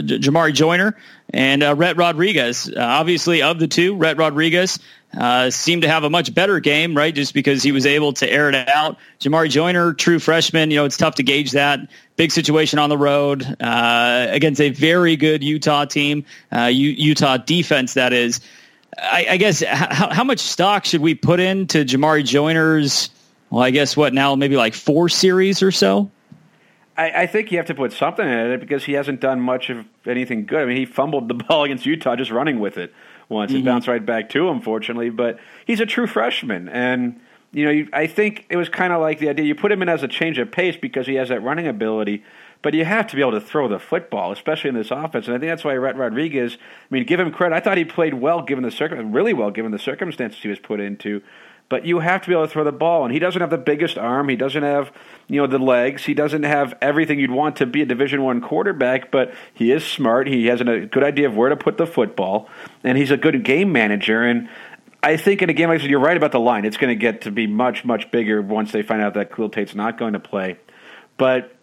Jamarye 0.00 0.54
Joiner 0.54 0.96
and 1.30 1.62
uh, 1.62 1.74
Rhett 1.74 1.96
Rodriguez. 1.96 2.68
Uh, 2.68 2.80
obviously, 2.80 3.42
of 3.42 3.58
the 3.58 3.66
two, 3.66 3.96
Rhett 3.96 4.16
Rodriguez 4.16 4.78
uh, 5.18 5.50
seemed 5.50 5.82
to 5.82 5.88
have 5.88 6.04
a 6.04 6.10
much 6.10 6.32
better 6.32 6.60
game, 6.60 6.96
right? 6.96 7.12
Just 7.12 7.34
because 7.34 7.64
he 7.64 7.72
was 7.72 7.84
able 7.84 8.12
to 8.14 8.30
air 8.30 8.48
it 8.48 8.54
out. 8.68 8.98
Jamarye 9.18 9.50
Joiner, 9.50 9.92
true 9.92 10.20
freshman. 10.20 10.70
You 10.70 10.76
know, 10.76 10.84
it's 10.84 10.96
tough 10.96 11.16
to 11.16 11.24
gauge 11.24 11.50
that. 11.52 11.80
Big 12.14 12.30
situation 12.30 12.78
on 12.78 12.88
the 12.88 12.98
road 12.98 13.44
uh, 13.60 14.26
against 14.30 14.60
a 14.60 14.70
very 14.70 15.16
good 15.16 15.42
Utah 15.42 15.84
team, 15.84 16.24
U- 16.52 16.68
Utah 16.68 17.38
defense. 17.38 17.94
That 17.94 18.12
is. 18.12 18.40
I, 18.96 19.26
I 19.30 19.36
guess 19.36 19.62
how, 19.62 20.12
how 20.12 20.24
much 20.24 20.40
stock 20.40 20.84
should 20.84 21.00
we 21.00 21.14
put 21.14 21.40
into 21.40 21.84
Jamarye 21.84 22.24
Joiner's? 22.24 23.10
Well, 23.50 23.62
I 23.62 23.70
guess 23.70 23.96
what 23.96 24.14
now 24.14 24.34
maybe 24.36 24.56
like 24.56 24.74
four 24.74 25.08
series 25.08 25.62
or 25.62 25.72
so. 25.72 26.10
I, 26.96 27.22
I, 27.22 27.26
think 27.26 27.50
you 27.50 27.58
have 27.58 27.66
to 27.66 27.74
put 27.74 27.92
something 27.92 28.26
in 28.26 28.50
it 28.52 28.60
because 28.60 28.84
he 28.84 28.92
hasn't 28.92 29.20
done 29.20 29.40
much 29.40 29.70
of 29.70 29.86
anything 30.06 30.44
good. 30.44 30.60
I 30.60 30.64
mean, 30.66 30.76
he 30.76 30.84
fumbled 30.84 31.28
the 31.28 31.34
ball 31.48 31.64
against 31.64 31.86
Utah 31.86 32.16
just 32.16 32.30
running 32.30 32.60
with 32.60 32.76
it 32.78 32.92
once. 33.28 33.52
Mm-hmm. 33.52 33.60
It 33.60 33.64
bounced 33.64 33.88
right 33.88 34.04
back 34.04 34.28
to 34.30 34.48
him, 34.48 34.60
fortunately. 34.60 35.10
But 35.10 35.38
he's 35.66 35.80
a 35.80 35.86
true 35.86 36.06
freshman, 36.06 36.68
and 36.68 37.20
you 37.52 37.64
know, 37.64 37.86
I 37.92 38.06
think 38.06 38.46
it 38.48 38.56
was 38.56 38.68
kind 38.68 38.92
of 38.92 39.00
like 39.00 39.18
the 39.18 39.28
idea 39.28 39.44
you 39.44 39.54
put 39.54 39.72
him 39.72 39.82
in 39.82 39.88
as 39.88 40.02
a 40.02 40.08
change 40.08 40.38
of 40.38 40.52
pace 40.52 40.76
because 40.76 41.06
he 41.06 41.14
has 41.14 41.30
that 41.30 41.42
running 41.42 41.66
ability. 41.66 42.22
But 42.62 42.74
you 42.74 42.84
have 42.84 43.06
to 43.06 43.16
be 43.16 43.22
able 43.22 43.32
to 43.32 43.40
throw 43.40 43.68
the 43.68 43.78
football, 43.78 44.32
especially 44.32 44.68
in 44.68 44.74
this 44.74 44.90
offense. 44.90 45.26
And 45.26 45.34
I 45.34 45.38
think 45.38 45.50
that's 45.50 45.64
why 45.64 45.74
Rhett 45.74 45.96
Rodriguez. 45.96 46.58
I 46.60 46.94
mean, 46.94 47.04
give 47.04 47.18
him 47.18 47.32
credit. 47.32 47.54
I 47.54 47.60
thought 47.60 47.78
he 47.78 47.86
played 47.86 48.14
well 48.14 48.42
given 48.42 48.62
the 48.62 48.70
circum, 48.70 49.12
really 49.12 49.32
well 49.32 49.50
given 49.50 49.72
the 49.72 49.78
circumstances 49.78 50.42
he 50.42 50.48
was 50.48 50.58
put 50.58 50.78
into 50.78 51.22
but 51.70 51.86
you 51.86 52.00
have 52.00 52.20
to 52.20 52.28
be 52.28 52.34
able 52.34 52.46
to 52.46 52.52
throw 52.52 52.64
the 52.64 52.72
ball. 52.72 53.04
And 53.04 53.14
he 53.14 53.20
doesn't 53.20 53.40
have 53.40 53.48
the 53.48 53.56
biggest 53.56 53.96
arm. 53.96 54.28
He 54.28 54.36
doesn't 54.36 54.62
have, 54.62 54.92
you 55.28 55.40
know, 55.40 55.46
the 55.46 55.58
legs. 55.58 56.04
He 56.04 56.14
doesn't 56.14 56.42
have 56.42 56.76
everything 56.82 57.20
you'd 57.20 57.30
want 57.30 57.56
to 57.56 57.66
be 57.66 57.80
a 57.80 57.86
Division 57.86 58.22
One 58.22 58.40
quarterback. 58.40 59.12
But 59.12 59.32
he 59.54 59.70
is 59.70 59.86
smart. 59.86 60.26
He 60.26 60.46
has 60.46 60.60
a 60.60 60.64
good 60.64 61.04
idea 61.04 61.28
of 61.28 61.36
where 61.36 61.48
to 61.48 61.56
put 61.56 61.78
the 61.78 61.86
football, 61.86 62.50
and 62.84 62.98
he's 62.98 63.12
a 63.12 63.16
good 63.16 63.44
game 63.44 63.72
manager. 63.72 64.22
And 64.22 64.48
I 65.02 65.16
think 65.16 65.42
in 65.42 65.48
a 65.48 65.52
game 65.52 65.68
like 65.68 65.80
this, 65.80 65.88
you're 65.88 66.00
right 66.00 66.16
about 66.16 66.32
the 66.32 66.40
line. 66.40 66.64
It's 66.64 66.76
going 66.76 66.90
to 66.90 67.00
get 67.00 67.22
to 67.22 67.30
be 67.30 67.46
much, 67.46 67.84
much 67.84 68.10
bigger 68.10 68.42
once 68.42 68.72
they 68.72 68.82
find 68.82 69.00
out 69.00 69.14
that 69.14 69.32
Khalil 69.32 69.48
Tate's 69.48 69.74
not 69.74 69.96
going 69.96 70.14
to 70.14 70.20
play. 70.20 70.58
But 71.16 71.56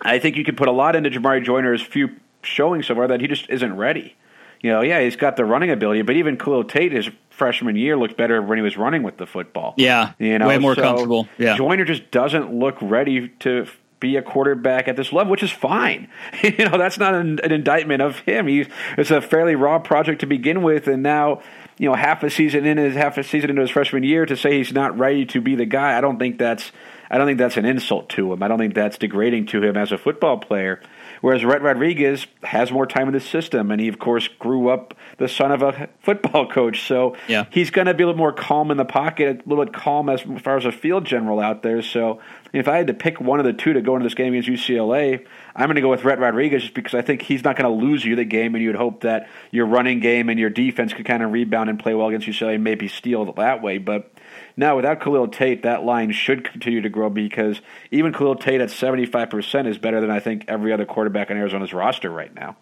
I 0.00 0.18
think 0.18 0.36
you 0.36 0.44
could 0.44 0.56
put 0.56 0.68
a 0.68 0.72
lot 0.72 0.96
into 0.96 1.10
Jamarye 1.10 1.44
Joiner's 1.44 1.82
few 1.82 2.16
showing 2.42 2.82
so 2.82 2.94
far 2.94 3.06
that 3.06 3.20
he 3.20 3.28
just 3.28 3.50
isn't 3.50 3.76
ready. 3.76 4.16
You 4.62 4.70
know, 4.70 4.80
yeah, 4.80 5.00
he's 5.02 5.16
got 5.16 5.36
the 5.36 5.44
running 5.44 5.70
ability, 5.70 6.02
but 6.02 6.16
even 6.16 6.38
Khalil 6.38 6.64
Tate, 6.64 6.92
his 6.92 7.10
freshman 7.42 7.74
year, 7.74 7.96
looked 7.96 8.16
better 8.16 8.40
when 8.40 8.56
he 8.56 8.62
was 8.62 8.76
running 8.76 9.02
with 9.02 9.16
the 9.16 9.26
football. 9.26 9.74
Yeah, 9.76 10.12
you 10.20 10.38
know, 10.38 10.46
way 10.46 10.58
more 10.58 10.76
so 10.76 10.82
comfortable. 10.82 11.28
Yeah, 11.38 11.56
Joiner 11.56 11.84
just 11.84 12.10
doesn't 12.12 12.54
look 12.54 12.76
ready 12.80 13.28
to 13.40 13.66
be 13.98 14.16
a 14.16 14.22
quarterback 14.22 14.86
at 14.86 14.96
this 14.96 15.12
level, 15.12 15.30
which 15.30 15.42
is 15.42 15.50
fine. 15.50 16.08
you 16.42 16.68
know, 16.68 16.78
that's 16.78 16.98
not 16.98 17.14
an, 17.14 17.40
an 17.42 17.52
indictment 17.52 18.00
of 18.00 18.18
him. 18.20 18.46
He, 18.46 18.66
it's 18.96 19.10
a 19.10 19.20
fairly 19.20 19.54
raw 19.54 19.78
project 19.78 20.20
to 20.20 20.26
begin 20.26 20.62
with, 20.62 20.86
and 20.86 21.02
now 21.02 21.42
you 21.78 21.88
know 21.88 21.94
half 21.94 22.22
a 22.22 22.30
season 22.30 22.64
in 22.64 22.78
his 22.78 22.94
half 22.94 23.18
a 23.18 23.24
season 23.24 23.50
into 23.50 23.62
his 23.62 23.70
freshman 23.70 24.04
year 24.04 24.24
to 24.24 24.36
say 24.36 24.58
he's 24.58 24.72
not 24.72 24.96
ready 24.96 25.26
to 25.26 25.40
be 25.40 25.56
the 25.56 25.66
guy. 25.66 25.98
I 25.98 26.00
don't 26.00 26.18
think 26.18 26.38
that's 26.38 26.70
I 27.10 27.18
don't 27.18 27.26
think 27.26 27.38
that's 27.38 27.56
an 27.56 27.64
insult 27.64 28.08
to 28.10 28.32
him. 28.32 28.42
I 28.42 28.48
don't 28.48 28.58
think 28.58 28.74
that's 28.74 28.98
degrading 28.98 29.46
to 29.48 29.62
him 29.62 29.76
as 29.76 29.92
a 29.92 29.98
football 29.98 30.38
player. 30.38 30.80
Whereas 31.22 31.44
Rhett 31.44 31.62
Rodriguez 31.62 32.26
has 32.42 32.72
more 32.72 32.84
time 32.84 33.06
in 33.06 33.14
the 33.14 33.20
system, 33.20 33.70
and 33.70 33.80
he, 33.80 33.86
of 33.86 34.00
course, 34.00 34.26
grew 34.26 34.68
up 34.68 34.92
the 35.18 35.28
son 35.28 35.52
of 35.52 35.62
a 35.62 35.88
football 36.00 36.48
coach. 36.48 36.86
So 36.86 37.16
yeah. 37.28 37.46
he's 37.50 37.70
going 37.70 37.86
to 37.86 37.94
be 37.94 38.02
a 38.02 38.06
little 38.06 38.18
more 38.18 38.32
calm 38.32 38.72
in 38.72 38.76
the 38.76 38.84
pocket, 38.84 39.42
a 39.46 39.48
little 39.48 39.64
bit 39.64 39.72
calm 39.72 40.08
as 40.08 40.20
far 40.42 40.56
as 40.56 40.64
a 40.64 40.72
field 40.72 41.04
general 41.04 41.38
out 41.38 41.62
there. 41.62 41.80
So 41.80 42.20
if 42.52 42.66
I 42.66 42.76
had 42.76 42.88
to 42.88 42.94
pick 42.94 43.20
one 43.20 43.38
of 43.38 43.46
the 43.46 43.52
two 43.52 43.72
to 43.72 43.80
go 43.80 43.94
into 43.94 44.04
this 44.04 44.14
game 44.14 44.34
against 44.34 44.48
UCLA, 44.48 45.24
I'm 45.54 45.66
going 45.66 45.76
to 45.76 45.80
go 45.80 45.90
with 45.90 46.04
Rhett 46.04 46.18
Rodriguez 46.18 46.62
just 46.62 46.74
because 46.74 46.94
I 46.94 47.02
think 47.02 47.22
he's 47.22 47.44
not 47.44 47.56
going 47.56 47.70
to 47.70 47.86
lose 47.86 48.04
you 48.04 48.16
the 48.16 48.24
game, 48.24 48.56
and 48.56 48.64
you'd 48.64 48.74
hope 48.74 49.02
that 49.02 49.28
your 49.52 49.66
running 49.66 50.00
game 50.00 50.28
and 50.28 50.40
your 50.40 50.50
defense 50.50 50.92
could 50.92 51.06
kind 51.06 51.22
of 51.22 51.30
rebound 51.30 51.70
and 51.70 51.78
play 51.78 51.94
well 51.94 52.08
against 52.08 52.26
UCLA 52.26 52.56
and 52.56 52.64
maybe 52.64 52.88
steal 52.88 53.32
that 53.32 53.62
way. 53.62 53.78
But 53.78 54.11
now, 54.56 54.76
without 54.76 55.00
Khalil 55.00 55.28
Tate, 55.28 55.62
that 55.62 55.84
line 55.84 56.12
should 56.12 56.44
continue 56.44 56.80
to 56.82 56.88
grow 56.88 57.08
because 57.08 57.60
even 57.90 58.12
Khalil 58.12 58.36
Tate 58.36 58.60
at 58.60 58.68
75% 58.68 59.66
is 59.66 59.78
better 59.78 60.00
than 60.00 60.10
I 60.10 60.20
think 60.20 60.44
every 60.48 60.72
other 60.72 60.84
quarterback 60.84 61.30
on 61.30 61.36
Arizona's 61.36 61.72
roster 61.72 62.10
right 62.10 62.34
now. 62.34 62.56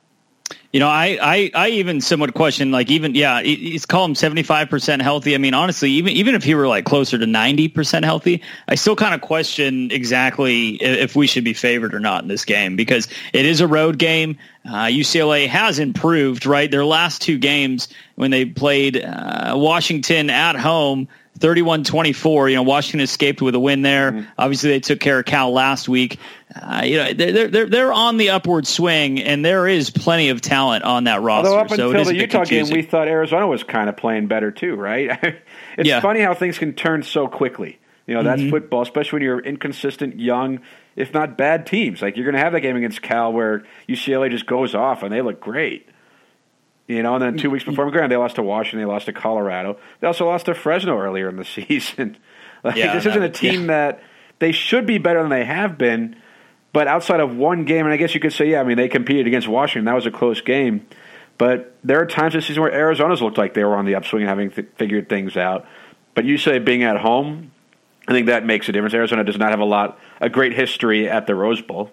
You 0.73 0.79
know, 0.79 0.89
I, 0.89 1.19
I, 1.21 1.51
I 1.53 1.69
even 1.71 2.01
somewhat 2.01 2.35
question, 2.35 2.71
like, 2.71 2.91
even, 2.91 3.17
yeah, 3.17 3.43
he's 3.43 3.87
call 3.87 4.05
him 4.05 4.15
75% 4.15 5.03
healthy. 5.03 5.35
I 5.35 5.39
mean, 5.39 5.53
honestly, 5.53 5.91
even, 5.93 6.13
even 6.13 6.37
if 6.37 6.45
he 6.45 6.55
were 6.55 6.69
like 6.69 6.85
closer 6.85 7.19
to 7.19 7.25
90% 7.25 8.05
healthy, 8.05 8.43
I 8.69 8.77
still 8.77 8.95
kind 8.95 9.13
of 9.13 9.21
question 9.21 9.91
exactly 9.91 10.77
if 10.77 11.17
we 11.17 11.27
should 11.27 11.43
be 11.43 11.55
favored 11.55 11.93
or 11.93 11.99
not 11.99 12.23
in 12.23 12.29
this 12.29 12.45
game 12.45 12.77
because 12.77 13.09
it 13.33 13.47
is 13.47 13.61
a 13.61 13.67
road 13.67 13.99
game. 13.99 14.39
Uh, 14.65 14.85
UCLA 14.85 15.49
has 15.49 15.81
improved, 15.81 16.47
right? 16.47 16.71
Their 16.71 16.85
last 16.85 17.21
two 17.21 17.39
games 17.39 17.89
when 18.15 18.31
they 18.31 18.45
played 18.45 19.03
uh, 19.03 19.55
Washington 19.57 20.31
at 20.31 20.55
home, 20.55 21.09
31-24. 21.39 22.51
You 22.51 22.57
know, 22.57 22.63
Washington 22.63 23.01
escaped 23.01 23.41
with 23.41 23.55
a 23.55 23.61
win 23.61 23.83
there. 23.83 24.13
Mm-hmm. 24.13 24.31
Obviously, 24.39 24.71
they 24.71 24.81
took 24.81 25.01
care 25.01 25.19
of 25.19 25.25
Cal 25.25 25.53
last 25.53 25.89
week. 25.89 26.19
Uh, 26.55 26.83
you 26.85 26.97
know, 26.97 27.13
they're, 27.13 27.49
they're 27.49 27.67
they're 27.67 27.93
on 27.93 28.17
the 28.17 28.31
upward 28.31 28.67
swing, 28.67 29.21
and 29.21 29.45
there 29.45 29.69
is 29.69 29.91
plenty 29.91 30.31
of 30.31 30.41
talent 30.41 30.85
on 30.85 31.05
that 31.05 31.23
roster. 31.23 31.51
Although 31.51 31.61
up 31.61 31.69
so 31.71 31.91
until 31.91 32.05
the 32.05 32.17
Utah 32.17 32.45
game, 32.45 32.69
we 32.71 32.83
thought 32.83 33.09
Arizona 33.09 33.47
was 33.47 33.63
kind 33.63 33.89
of 33.89 33.97
playing 33.97 34.27
better 34.27 34.51
too, 34.51 34.75
right? 34.75 35.19
it's 35.79 35.89
yeah. 35.89 36.01
funny 36.01 36.21
how 36.21 36.35
things 36.35 36.59
can 36.59 36.75
turn 36.75 37.03
so 37.03 37.29
quickly. 37.29 37.79
You 38.07 38.17
know, 38.17 38.25
that's 38.25 38.41
mm-hmm. 38.41 38.51
football, 38.51 38.83
especially 38.83 39.19
when 39.19 39.23
you're 39.23 39.39
inconsistent, 39.39 40.19
young, 40.19 40.61
if 40.97 41.15
not 41.15 41.39
bad 41.39 41.65
teams. 41.65 42.03
Like 42.03 42.17
you're 42.17 42.25
going 42.25 42.35
to 42.35 42.41
have 42.41 42.53
that 42.55 42.61
game 42.61 42.75
against 42.75 43.03
Cal 43.03 43.33
where 43.33 43.63
UCLA 43.89 44.31
just 44.33 44.47
goes 44.47 44.75
off 44.75 45.05
and 45.05 45.13
they 45.13 45.23
look 45.23 45.41
great. 45.41 45.89
You 46.91 47.05
know, 47.05 47.15
and 47.15 47.23
then 47.23 47.37
two 47.37 47.49
mm, 47.49 47.53
weeks 47.53 47.65
mm. 47.65 47.69
before 47.69 47.89
McGrath, 47.89 48.09
they 48.09 48.17
lost 48.17 48.35
to 48.35 48.43
Washington, 48.43 48.81
they 48.81 48.85
lost 48.85 49.07
to 49.07 49.13
Colorado. 49.13 49.79
They 50.01 50.09
also 50.09 50.27
lost 50.27 50.47
to 50.47 50.55
Fresno 50.55 50.99
earlier 50.99 51.29
in 51.29 51.37
the 51.37 51.45
season. 51.57 52.17
like, 52.65 52.75
yeah, 52.75 52.95
this 52.95 53.07
isn't 53.07 53.23
a 53.23 53.31
team 53.31 53.63
yeah. 53.63 53.67
that 53.67 54.03
they 54.41 54.51
should 54.51 54.87
be 54.87 54.99
better 54.99 55.21
than 55.21 55.31
they 55.31 55.45
have 55.45 55.79
been. 55.79 56.17
But 56.73 56.89
outside 56.89 57.21
of 57.21 57.37
one 57.37 57.65
game, 57.65 57.87
and 57.87 57.93
I 57.93 57.97
guess 57.97 58.15
you 58.15 58.21
could 58.21 58.33
say, 58.33 58.51
yeah, 58.51 58.61
I 58.61 58.65
mean, 58.65 58.77
they 58.77 58.89
competed 58.89 59.27
against 59.29 59.47
Washington. 59.47 59.85
That 59.85 59.95
was 59.95 60.07
a 60.07 60.11
close 60.11 60.41
game. 60.41 60.87
But 61.39 61.77
there 61.83 62.01
are 62.01 62.07
times 62.07 62.35
this 62.35 62.47
season 62.47 62.63
where 62.63 62.73
Arizona's 62.73 63.23
looked 63.23 63.39
like 63.39 63.55
they 63.55 63.65
were 63.65 63.77
on 63.77 63.87
the 63.87 63.95
upswing 63.95 64.23
and 64.23 64.29
having 64.29 64.51
th- 64.51 64.69
figured 64.77 65.09
things 65.09 65.37
out. 65.37 65.67
But 66.15 66.25
you 66.25 66.39
say 66.39 66.59
being 66.59 66.83
at 66.83 66.97
home, 66.97 67.53
I 68.09 68.13
think 68.13 68.27
that 68.27 68.45
makes 68.45 68.69
a 68.69 68.73
difference. 68.73 68.95
Arizona 68.95 69.25
does 69.25 69.39
not 69.39 69.51
have 69.51 69.61
a 69.61 69.65
lot, 69.65 69.99
a 70.21 70.29
great 70.29 70.55
history 70.55 71.09
at 71.09 71.27
the 71.27 71.35
Rose 71.35 71.63
Bowl. 71.63 71.93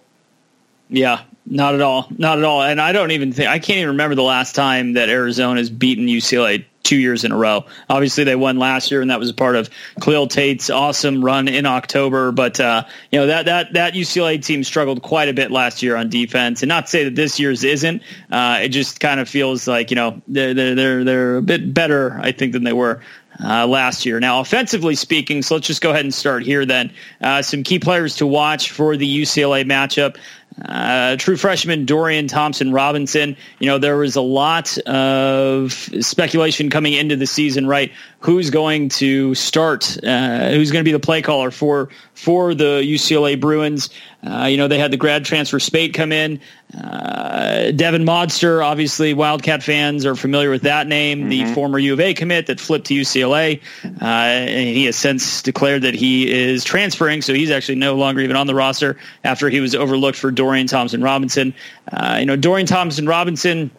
Yeah, 0.89 1.21
not 1.45 1.75
at 1.75 1.81
all. 1.81 2.07
Not 2.17 2.37
at 2.37 2.43
all. 2.43 2.61
And 2.61 2.79
I 2.79 2.91
don't 2.91 3.11
even 3.11 3.31
think 3.31 3.49
I 3.49 3.59
can't 3.59 3.77
even 3.77 3.89
remember 3.89 4.15
the 4.15 4.23
last 4.23 4.55
time 4.55 4.93
that 4.93 5.09
Arizona 5.09 5.59
has 5.59 5.69
beaten 5.69 6.07
UCLA 6.07 6.65
two 6.87 6.97
years 6.97 7.25
in 7.25 7.33
a 7.33 7.37
row. 7.37 7.65
Obviously, 7.89 8.23
they 8.23 8.35
won 8.35 8.57
last 8.57 8.91
year, 8.91 9.01
and 9.01 9.11
that 9.11 9.19
was 9.19 9.29
a 9.29 9.33
part 9.33 9.57
of 9.57 9.69
Khalil 10.01 10.27
Tate's 10.27 10.69
awesome 10.69 11.23
run 11.23 11.49
in 11.49 11.65
October. 11.65 12.31
But 12.31 12.59
uh, 12.59 12.85
you 13.11 13.19
know 13.19 13.27
that 13.27 13.45
that 13.45 13.73
that 13.73 13.93
UCLA 13.93 14.43
team 14.43 14.63
struggled 14.63 15.01
quite 15.01 15.29
a 15.29 15.33
bit 15.33 15.51
last 15.51 15.83
year 15.83 15.95
on 15.95 16.09
defense, 16.09 16.63
and 16.63 16.69
not 16.69 16.85
to 16.85 16.89
say 16.89 17.03
that 17.03 17.15
this 17.15 17.39
year's 17.39 17.63
isn't. 17.63 18.01
Uh, 18.31 18.59
it 18.63 18.69
just 18.69 18.99
kind 18.99 19.19
of 19.19 19.27
feels 19.27 19.67
like 19.67 19.91
you 19.91 19.95
know 19.95 20.21
they're 20.27 20.53
they're 20.53 21.03
they're 21.03 21.37
a 21.37 21.41
bit 21.41 21.73
better, 21.73 22.17
I 22.21 22.31
think, 22.31 22.53
than 22.53 22.63
they 22.63 22.73
were 22.73 23.01
uh, 23.43 23.67
last 23.67 24.05
year. 24.05 24.19
Now, 24.19 24.39
offensively 24.39 24.95
speaking, 24.95 25.41
so 25.41 25.55
let's 25.55 25.67
just 25.67 25.81
go 25.81 25.91
ahead 25.91 26.05
and 26.05 26.13
start 26.13 26.43
here 26.43 26.65
then. 26.65 26.91
Uh, 27.21 27.41
some 27.41 27.63
key 27.63 27.79
players 27.79 28.15
to 28.17 28.27
watch 28.27 28.71
for 28.71 28.97
the 28.97 29.21
UCLA 29.21 29.65
matchup. 29.65 30.17
Uh, 30.63 31.15
true 31.17 31.37
freshman 31.37 31.85
Dorian 31.85 32.27
Thompson 32.27 32.71
Robinson. 32.71 33.37
You 33.59 33.67
know, 33.67 33.77
there 33.77 33.97
was 33.97 34.15
a 34.15 34.21
lot 34.21 34.77
of 34.87 35.73
speculation 35.73 36.69
coming 36.69 36.93
into 36.93 37.15
the 37.15 37.27
season, 37.27 37.67
right? 37.67 37.91
Who's 38.19 38.49
going 38.49 38.89
to 38.89 39.35
start? 39.35 39.97
Uh, 40.03 40.49
who's 40.49 40.71
going 40.71 40.83
to 40.83 40.87
be 40.87 40.93
the 40.93 40.99
play 40.99 41.21
caller 41.21 41.51
for 41.51 41.89
for 42.15 42.55
the 42.55 42.81
UCLA 42.83 43.39
Bruins? 43.39 43.91
Uh, 44.25 44.45
you 44.45 44.57
know, 44.57 44.67
they 44.67 44.79
had 44.79 44.91
the 44.91 44.97
grad 44.97 45.25
transfer 45.25 45.59
Speight 45.59 45.93
come 45.93 46.11
in. 46.11 46.41
Uh, 46.75 47.71
Devon 47.71 48.03
Modster, 48.03 48.63
obviously, 48.63 49.13
Wildcat 49.13 49.63
fans 49.63 50.05
are 50.05 50.15
familiar 50.15 50.49
with 50.49 50.63
that 50.63 50.85
name, 50.85 51.21
mm-hmm. 51.21 51.29
the 51.29 51.53
former 51.53 51.79
U 51.79 51.93
of 51.93 51.99
A 51.99 52.13
commit 52.13 52.47
that 52.47 52.59
flipped 52.59 52.87
to 52.87 52.93
UCLA. 52.93 53.61
Uh, 54.01 54.45
he 54.47 54.85
has 54.85 54.95
since 54.97 55.41
declared 55.41 55.83
that 55.83 55.93
he 55.93 56.29
is 56.29 56.65
transferring, 56.65 57.21
so 57.21 57.33
he's 57.33 57.51
actually 57.51 57.75
no 57.75 57.95
longer 57.95 58.19
even 58.21 58.35
on 58.35 58.47
the 58.47 58.55
roster 58.55 58.97
after 59.23 59.49
he 59.49 59.61
was 59.61 59.75
overlooked 59.75 60.17
for 60.17 60.29
Dorian 60.29 60.67
Thompson 60.67 61.01
Robinson. 61.01 61.53
Uh, 61.91 62.17
you 62.19 62.25
know, 62.25 62.35
Dorian 62.35 62.67
Thompson 62.67 63.05
Robinson. 63.05 63.71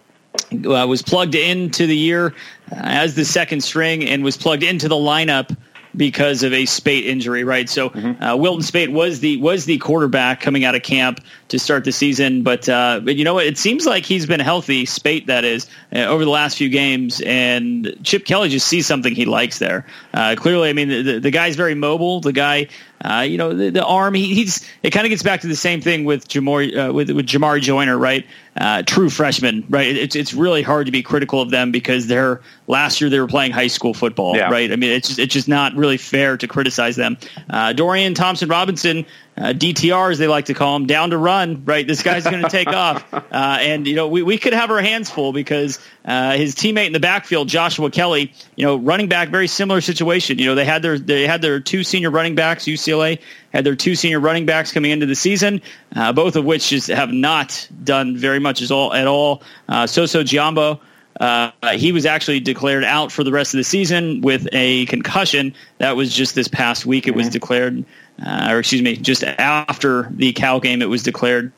Uh, 0.52 0.86
was 0.86 1.02
plugged 1.02 1.34
into 1.34 1.86
the 1.86 1.96
year 1.96 2.28
uh, 2.70 2.76
as 2.76 3.16
the 3.16 3.24
second 3.24 3.62
string 3.62 4.04
and 4.06 4.22
was 4.22 4.36
plugged 4.36 4.62
into 4.62 4.86
the 4.86 4.94
lineup 4.94 5.56
because 5.96 6.42
of 6.42 6.52
a 6.52 6.66
Speight 6.66 7.06
injury, 7.06 7.44
right? 7.44 7.68
So 7.68 7.90
mm-hmm. 7.90 8.22
uh, 8.22 8.36
Wilton 8.36 8.62
Speight 8.62 8.92
was 8.92 9.20
the 9.20 9.36
was 9.38 9.64
the 9.64 9.78
quarterback 9.78 10.40
coming 10.40 10.64
out 10.64 10.74
of 10.74 10.82
camp 10.82 11.20
to 11.48 11.58
start 11.58 11.84
the 11.84 11.92
season, 11.92 12.42
but 12.42 12.68
uh, 12.68 13.00
but 13.02 13.16
you 13.16 13.24
know 13.24 13.34
what? 13.34 13.46
It 13.46 13.58
seems 13.58 13.86
like 13.86 14.04
he's 14.04 14.26
been 14.26 14.40
healthy, 14.40 14.84
Speight 14.84 15.26
that 15.26 15.44
is, 15.44 15.68
uh, 15.94 16.00
over 16.00 16.24
the 16.24 16.30
last 16.30 16.56
few 16.58 16.68
games, 16.68 17.20
and 17.20 17.96
Chip 18.02 18.24
Kelly 18.24 18.48
just 18.48 18.66
sees 18.66 18.86
something 18.86 19.14
he 19.14 19.24
likes 19.24 19.58
there. 19.58 19.86
Uh, 20.12 20.34
clearly, 20.36 20.68
I 20.68 20.72
mean 20.72 20.88
the, 20.88 21.18
the 21.18 21.30
guy's 21.30 21.56
very 21.56 21.74
mobile. 21.74 22.20
The 22.20 22.32
guy 22.32 22.68
uh, 23.04 23.20
you 23.20 23.38
know, 23.38 23.54
the, 23.54 23.70
the 23.70 23.84
arm. 23.84 24.14
He, 24.14 24.34
he's 24.34 24.68
it 24.82 24.90
kind 24.90 25.06
of 25.06 25.10
gets 25.10 25.22
back 25.22 25.42
to 25.42 25.46
the 25.46 25.56
same 25.56 25.80
thing 25.80 26.04
with 26.04 26.28
Jamar 26.28 26.88
uh, 26.88 26.92
with 26.92 27.10
with 27.10 27.26
Jamarye 27.26 27.60
Joiner, 27.60 27.96
right? 27.96 28.26
Uh, 28.56 28.82
true 28.82 29.08
freshman, 29.08 29.64
right? 29.68 29.96
It's 29.96 30.16
it's 30.16 30.34
really 30.34 30.62
hard 30.62 30.86
to 30.86 30.92
be 30.92 31.02
critical 31.02 31.40
of 31.40 31.50
them 31.50 31.70
because 31.70 32.06
they're 32.08 32.40
last 32.66 33.00
year 33.00 33.08
they 33.08 33.20
were 33.20 33.28
playing 33.28 33.52
high 33.52 33.68
school 33.68 33.94
football, 33.94 34.36
yeah. 34.36 34.50
right? 34.50 34.72
I 34.72 34.76
mean, 34.76 34.90
it's 34.90 35.08
just, 35.08 35.20
it's 35.20 35.32
just 35.32 35.48
not 35.48 35.74
really 35.74 35.96
fair 35.96 36.36
to 36.36 36.46
criticize 36.48 36.96
them. 36.96 37.16
Uh, 37.48 37.72
Dorian 37.72 38.14
Thompson 38.14 38.48
Robinson 38.48 39.06
uh, 39.38 39.52
DTR, 39.52 40.10
as 40.10 40.18
they 40.18 40.26
like 40.26 40.46
to 40.46 40.54
call 40.54 40.74
him, 40.74 40.86
down 40.86 41.10
to 41.10 41.18
run. 41.18 41.64
Right, 41.64 41.86
this 41.86 42.02
guy's 42.02 42.24
going 42.24 42.42
to 42.42 42.48
take 42.48 42.68
off, 42.68 43.04
uh, 43.14 43.22
and 43.32 43.86
you 43.86 43.94
know 43.94 44.08
we, 44.08 44.22
we 44.22 44.36
could 44.36 44.52
have 44.52 44.70
our 44.70 44.80
hands 44.80 45.08
full 45.08 45.32
because 45.32 45.78
uh, 46.04 46.32
his 46.32 46.54
teammate 46.54 46.86
in 46.86 46.92
the 46.92 47.00
backfield, 47.00 47.48
Joshua 47.48 47.90
Kelly, 47.90 48.32
you 48.56 48.66
know, 48.66 48.76
running 48.76 49.08
back, 49.08 49.28
very 49.28 49.46
similar 49.46 49.80
situation. 49.80 50.38
You 50.38 50.46
know, 50.46 50.54
they 50.56 50.64
had 50.64 50.82
their 50.82 50.98
they 50.98 51.26
had 51.26 51.40
their 51.40 51.60
two 51.60 51.84
senior 51.84 52.10
running 52.10 52.34
backs. 52.34 52.64
UCLA 52.64 53.20
had 53.52 53.64
their 53.64 53.76
two 53.76 53.94
senior 53.94 54.18
running 54.18 54.44
backs 54.44 54.72
coming 54.72 54.90
into 54.90 55.06
the 55.06 55.14
season, 55.14 55.62
uh, 55.94 56.12
both 56.12 56.34
of 56.34 56.44
which 56.44 56.70
just 56.70 56.88
have 56.88 57.12
not 57.12 57.68
done 57.84 58.16
very 58.16 58.40
much 58.40 58.60
as 58.60 58.72
all 58.72 58.92
at 58.92 59.06
all. 59.06 59.42
Uh, 59.68 59.84
Soso 59.84 60.22
Jamabo. 60.22 60.80
Uh, 61.20 61.50
he 61.74 61.90
was 61.90 62.06
actually 62.06 62.38
declared 62.38 62.84
out 62.84 63.10
for 63.10 63.24
the 63.24 63.32
rest 63.32 63.52
of 63.52 63.58
the 63.58 63.64
season 63.64 64.20
with 64.20 64.46
a 64.52 64.86
concussion. 64.86 65.52
That 65.78 65.96
was 65.96 66.14
just 66.14 66.36
this 66.36 66.46
past 66.46 66.86
week. 66.86 67.08
It 67.08 67.14
was 67.14 67.26
mm-hmm. 67.26 67.32
declared, 67.32 67.84
uh, 68.24 68.48
or 68.50 68.58
excuse 68.58 68.82
me, 68.82 68.96
just 68.96 69.22
after 69.24 70.08
the 70.10 70.32
Cal 70.32 70.60
game, 70.60 70.82
it 70.82 70.88
was 70.88 71.02
declared. 71.02 71.52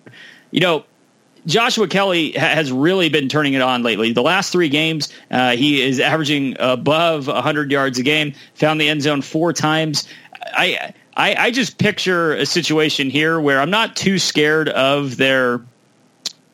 You 0.50 0.60
know, 0.60 0.84
Joshua 1.46 1.88
Kelly 1.88 2.32
has 2.32 2.70
really 2.70 3.08
been 3.08 3.28
turning 3.28 3.54
it 3.54 3.62
on 3.62 3.82
lately. 3.82 4.12
The 4.12 4.22
last 4.22 4.52
three 4.52 4.68
games, 4.68 5.12
uh, 5.30 5.56
he 5.56 5.80
is 5.82 6.00
averaging 6.00 6.56
above 6.58 7.26
100 7.28 7.70
yards 7.70 7.98
a 7.98 8.02
game. 8.02 8.34
Found 8.54 8.80
the 8.80 8.88
end 8.88 9.02
zone 9.02 9.22
four 9.22 9.52
times. 9.52 10.06
I, 10.42 10.94
I, 11.16 11.34
I 11.46 11.50
just 11.50 11.78
picture 11.78 12.34
a 12.34 12.46
situation 12.46 13.10
here 13.10 13.40
where 13.40 13.60
I'm 13.60 13.70
not 13.70 13.96
too 13.96 14.18
scared 14.18 14.68
of 14.68 15.16
their 15.16 15.60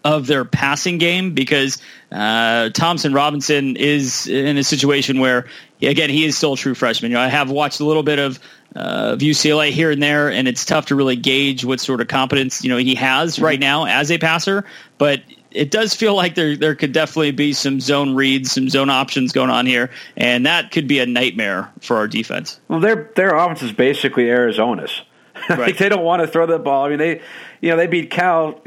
of 0.04 0.28
their 0.28 0.44
passing 0.44 0.98
game 0.98 1.34
because 1.34 1.82
uh, 2.12 2.70
Thompson 2.70 3.12
Robinson 3.12 3.76
is 3.76 4.28
in 4.28 4.57
a 4.57 4.62
situation 4.62 5.18
where, 5.18 5.46
again, 5.82 6.11
he 6.11 6.24
is 6.24 6.36
still 6.36 6.52
a 6.52 6.57
true 6.57 6.76
freshman. 6.76 7.11
You 7.11 7.16
know, 7.16 7.24
I 7.24 7.26
have 7.26 7.50
watched 7.50 7.80
a 7.80 7.84
little 7.84 8.04
bit 8.04 8.20
of, 8.20 8.38
uh, 8.77 9.12
of 9.14 9.20
UCLA 9.20 9.70
here 9.70 9.91
and 9.91 10.03
there, 10.03 10.31
and 10.31 10.47
it's 10.47 10.64
tough 10.64 10.87
to 10.87 10.95
really 10.95 11.16
gauge 11.16 11.64
what 11.64 11.81
sort 11.81 12.01
of 12.01 12.09
competence 12.09 12.62
you 12.62 12.68
know 12.68 12.77
he 12.77 12.95
has 12.95 13.39
right 13.39 13.59
now 13.59 13.87
as 13.87 14.11
a 14.11 14.18
passer. 14.18 14.64
But 14.99 15.22
it 15.51 15.70
does 15.70 15.95
feel 15.95 16.14
like 16.14 16.35
there 16.35 16.57
there 16.57 16.74
could 16.74 16.93
definitely 16.93 17.31
be 17.31 17.53
some 17.55 17.81
zone 17.81 18.14
reads, 18.14 18.53
some 18.53 18.68
zone 18.68 18.91
options 18.91 19.33
going 19.33 19.51
on 19.51 19.64
here, 19.66 19.91
and 20.16 20.45
that 20.45 20.72
could 20.72 20.87
be 20.87 20.99
a 20.99 21.07
nightmare 21.07 21.72
for 21.81 21.97
our 21.97 22.07
defense. 22.07 22.61
Well, 22.68 22.81
their 22.81 23.11
their 23.16 23.35
offense 23.35 23.62
is 23.62 23.72
basically 23.72 24.31
Arizona's. 24.31 25.03
Right. 25.51 25.59
like 25.59 25.79
they 25.79 25.91
don't 25.91 26.03
want 26.03 26.22
to 26.22 26.27
throw 26.27 26.47
the 26.47 26.59
ball. 26.59 26.87
I 26.87 26.89
mean, 26.89 26.99
they 26.99 27.20
you 27.61 27.70
know 27.70 27.77
they 27.77 27.87
beat 27.87 28.11
Cal. 28.11 28.61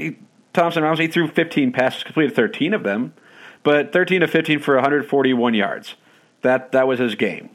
Thompson 0.54 0.84
Robinson, 0.84 1.08
he 1.08 1.12
threw 1.12 1.28
15 1.28 1.72
passes, 1.72 2.04
completed 2.04 2.36
13 2.36 2.74
of 2.74 2.84
them, 2.84 3.14
but 3.64 3.92
13 3.92 4.22
to 4.22 4.28
15 4.28 4.60
for 4.60 4.76
141 4.76 5.56
yards. 5.56 5.96
That 6.42 6.72
that 6.72 6.88
was 6.88 7.00
his 7.00 7.16
game 7.16 7.50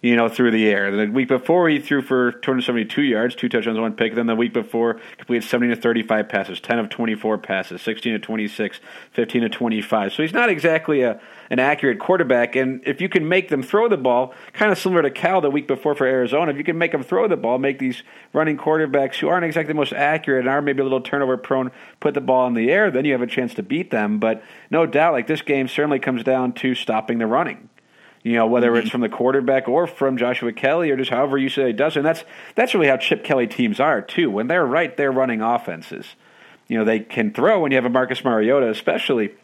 you 0.00 0.14
know, 0.14 0.28
through 0.28 0.52
the 0.52 0.68
air. 0.68 0.90
The 0.94 1.12
week 1.12 1.28
before, 1.28 1.68
he 1.68 1.80
threw 1.80 2.02
for 2.02 2.30
272 2.30 3.02
yards, 3.02 3.34
two 3.34 3.48
touchdowns, 3.48 3.78
one 3.78 3.94
pick. 3.94 4.14
Then 4.14 4.26
the 4.26 4.36
week 4.36 4.52
before, 4.52 5.00
completed 5.16 5.48
70 5.48 5.74
to 5.74 5.80
35 5.80 6.28
passes, 6.28 6.60
10 6.60 6.78
of 6.78 6.88
24 6.88 7.38
passes, 7.38 7.82
16 7.82 8.12
to 8.12 8.18
26, 8.18 8.80
15 9.10 9.42
to 9.42 9.48
25. 9.48 10.12
So 10.12 10.22
he's 10.22 10.32
not 10.32 10.48
exactly 10.48 11.02
a 11.02 11.20
an 11.50 11.58
accurate 11.58 11.98
quarterback. 11.98 12.56
And 12.56 12.82
if 12.86 13.00
you 13.00 13.08
can 13.08 13.26
make 13.28 13.48
them 13.48 13.62
throw 13.62 13.88
the 13.88 13.96
ball, 13.96 14.34
kind 14.52 14.70
of 14.70 14.78
similar 14.78 15.02
to 15.02 15.10
Cal 15.10 15.40
the 15.40 15.50
week 15.50 15.66
before 15.66 15.94
for 15.94 16.06
Arizona, 16.06 16.50
if 16.50 16.58
you 16.58 16.64
can 16.64 16.76
make 16.76 16.92
them 16.92 17.02
throw 17.02 17.26
the 17.26 17.38
ball, 17.38 17.58
make 17.58 17.78
these 17.78 18.02
running 18.34 18.58
quarterbacks 18.58 19.16
who 19.16 19.28
aren't 19.28 19.46
exactly 19.46 19.72
the 19.72 19.76
most 19.76 19.92
accurate 19.92 20.40
and 20.40 20.48
are 20.48 20.60
maybe 20.60 20.80
a 20.80 20.82
little 20.82 21.00
turnover 21.00 21.36
prone, 21.36 21.70
put 22.00 22.14
the 22.14 22.20
ball 22.20 22.46
in 22.46 22.54
the 22.54 22.70
air, 22.70 22.90
then 22.90 23.04
you 23.04 23.12
have 23.12 23.22
a 23.22 23.26
chance 23.26 23.54
to 23.54 23.62
beat 23.62 23.90
them. 23.90 24.18
But 24.18 24.42
no 24.70 24.84
doubt, 24.84 25.14
like 25.14 25.26
this 25.26 25.42
game 25.42 25.68
certainly 25.68 25.98
comes 25.98 26.22
down 26.22 26.52
to 26.54 26.74
stopping 26.74 27.18
the 27.18 27.26
running 27.26 27.68
you 28.28 28.36
know, 28.36 28.46
whether 28.46 28.72
mm-hmm. 28.72 28.80
it's 28.80 28.90
from 28.90 29.00
the 29.00 29.08
quarterback 29.08 29.68
or 29.68 29.86
from 29.86 30.18
Joshua 30.18 30.52
Kelly 30.52 30.90
or 30.90 30.98
just 30.98 31.10
however 31.10 31.38
you 31.38 31.48
say 31.48 31.70
it 31.70 31.76
does. 31.76 31.96
And 31.96 32.04
that's 32.04 32.24
that's 32.54 32.74
really 32.74 32.88
how 32.88 32.98
Chip 32.98 33.24
Kelly 33.24 33.46
teams 33.46 33.80
are 33.80 34.02
too. 34.02 34.30
When 34.30 34.48
they're 34.48 34.66
right, 34.66 34.94
they're 34.94 35.10
running 35.10 35.40
offenses. 35.40 36.14
You 36.68 36.76
know, 36.76 36.84
they 36.84 37.00
can 37.00 37.32
throw 37.32 37.60
when 37.60 37.72
you 37.72 37.76
have 37.76 37.86
a 37.86 37.90
Marcus 37.90 38.22
Mariota, 38.22 38.68
especially. 38.68 39.34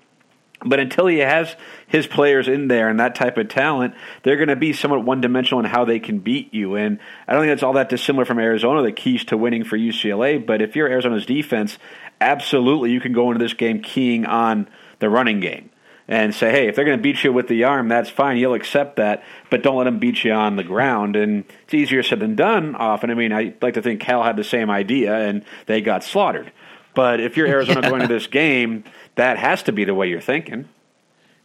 But 0.62 0.80
until 0.80 1.06
he 1.06 1.18
has 1.18 1.56
his 1.86 2.06
players 2.06 2.46
in 2.46 2.68
there 2.68 2.88
and 2.88 3.00
that 3.00 3.14
type 3.14 3.38
of 3.38 3.48
talent, 3.48 3.94
they're 4.22 4.36
going 4.36 4.48
to 4.48 4.56
be 4.56 4.74
somewhat 4.74 5.02
one 5.02 5.22
dimensional 5.22 5.60
in 5.60 5.66
how 5.66 5.86
they 5.86 5.98
can 5.98 6.18
beat 6.18 6.52
you. 6.52 6.74
And 6.74 7.00
I 7.26 7.32
don't 7.32 7.42
think 7.42 7.52
that's 7.52 7.62
all 7.62 7.72
that 7.74 7.88
dissimilar 7.88 8.24
from 8.26 8.38
Arizona, 8.38 8.82
the 8.82 8.92
keys 8.92 9.24
to 9.26 9.36
winning 9.36 9.64
for 9.64 9.78
UCLA. 9.78 10.44
But 10.44 10.62
if 10.62 10.76
you're 10.76 10.88
Arizona's 10.88 11.26
defense, 11.26 11.78
absolutely 12.20 12.92
you 12.92 13.00
can 13.00 13.12
go 13.12 13.30
into 13.30 13.42
this 13.42 13.54
game 13.54 13.80
keying 13.80 14.26
on 14.26 14.68
the 15.00 15.08
running 15.08 15.40
game 15.40 15.70
and 16.06 16.34
say, 16.34 16.50
hey, 16.50 16.68
if 16.68 16.76
they're 16.76 16.84
going 16.84 16.98
to 16.98 17.02
beat 17.02 17.24
you 17.24 17.32
with 17.32 17.48
the 17.48 17.64
arm, 17.64 17.88
that's 17.88 18.10
fine. 18.10 18.36
You'll 18.36 18.54
accept 18.54 18.96
that, 18.96 19.22
but 19.50 19.62
don't 19.62 19.76
let 19.76 19.84
them 19.84 19.98
beat 19.98 20.24
you 20.24 20.32
on 20.32 20.56
the 20.56 20.64
ground. 20.64 21.16
And 21.16 21.44
it's 21.64 21.74
easier 21.74 22.02
said 22.02 22.20
than 22.20 22.34
done 22.34 22.74
often. 22.74 23.10
I 23.10 23.14
mean, 23.14 23.32
I 23.32 23.54
like 23.62 23.74
to 23.74 23.82
think 23.82 24.00
Cal 24.00 24.22
had 24.22 24.36
the 24.36 24.44
same 24.44 24.70
idea 24.70 25.14
and 25.14 25.44
they 25.66 25.80
got 25.80 26.04
slaughtered. 26.04 26.52
But 26.94 27.20
if 27.20 27.36
you're 27.36 27.46
Arizona 27.48 27.80
yeah. 27.82 27.88
going 27.88 28.02
to 28.02 28.08
this 28.08 28.26
game, 28.26 28.84
that 29.14 29.38
has 29.38 29.62
to 29.64 29.72
be 29.72 29.84
the 29.84 29.94
way 29.94 30.08
you're 30.08 30.20
thinking. 30.20 30.68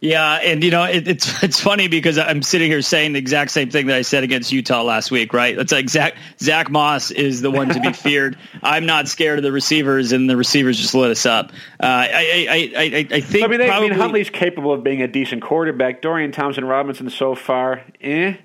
Yeah, 0.02 0.36
and 0.36 0.64
you 0.64 0.72
know 0.72 0.84
it, 0.84 1.08
it's 1.08 1.43
it's 1.43 1.60
funny 1.60 1.88
because 1.88 2.18
I'm 2.18 2.41
sitting 2.41 2.72
here 2.72 2.82
saying 2.82 3.14
the 3.14 3.20
exact 3.20 3.52
same 3.52 3.70
thing 3.70 3.88
that 3.88 3.97
I 3.97 4.02
said 4.02 4.24
against 4.24 4.52
Utah 4.52 4.82
last 4.84 5.12
week, 5.12 5.34
right? 5.34 5.58
It's 5.58 5.72
like 5.72 5.89
Zach 5.89 6.16
Zack 6.39 6.70
Moss 6.70 7.12
is 7.12 7.41
the 7.41 7.52
one 7.52 7.70
to 7.70 7.80
be 7.82 7.91
feared. 7.93 8.38
I'm 8.64 8.86
not 8.86 9.10
scared 9.10 9.39
of 9.39 9.43
the 9.43 9.52
receivers, 9.52 10.14
and 10.14 10.30
the 10.30 10.38
receivers 10.38 10.78
just 10.78 10.95
lit 10.95 11.12
us 11.12 11.26
up. 11.26 11.52
Uh, 11.82 11.86
I, 11.86 12.47
I, 12.50 12.82
I 12.82 13.08
I 13.12 13.22
think. 13.22 13.43
I 13.43 13.47
mean, 13.47 13.60
they, 13.60 13.68
probably, 13.68 13.88
I 13.88 13.89
mean, 13.91 14.00
Huntley's 14.00 14.30
capable 14.30 14.72
of 14.72 14.84
being 14.84 15.02
a 15.02 15.08
decent 15.08 15.41
quarterback. 15.41 16.02
Dorian 16.02 16.32
Thompson 16.32 16.64
Robinson 16.64 17.10
so 17.10 17.36
far, 17.36 17.84
eh? 18.00 18.36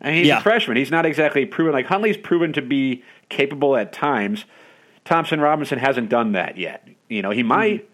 I 0.00 0.06
mean, 0.06 0.14
he's 0.18 0.26
yeah. 0.28 0.38
a 0.38 0.42
freshman. 0.42 0.76
He's 0.76 0.90
not 0.90 1.04
exactly 1.04 1.46
proven. 1.46 1.72
Like 1.72 1.86
Huntley's 1.86 2.16
proven 2.16 2.52
to 2.52 2.62
be 2.62 3.02
capable 3.28 3.76
at 3.76 3.92
times. 3.92 4.44
Thompson 5.04 5.40
Robinson 5.40 5.80
hasn't 5.80 6.10
done 6.10 6.32
that 6.32 6.58
yet. 6.58 6.86
You 7.08 7.22
know, 7.22 7.30
he 7.30 7.42
might. 7.42 7.82
Mm-hmm. 7.82 7.91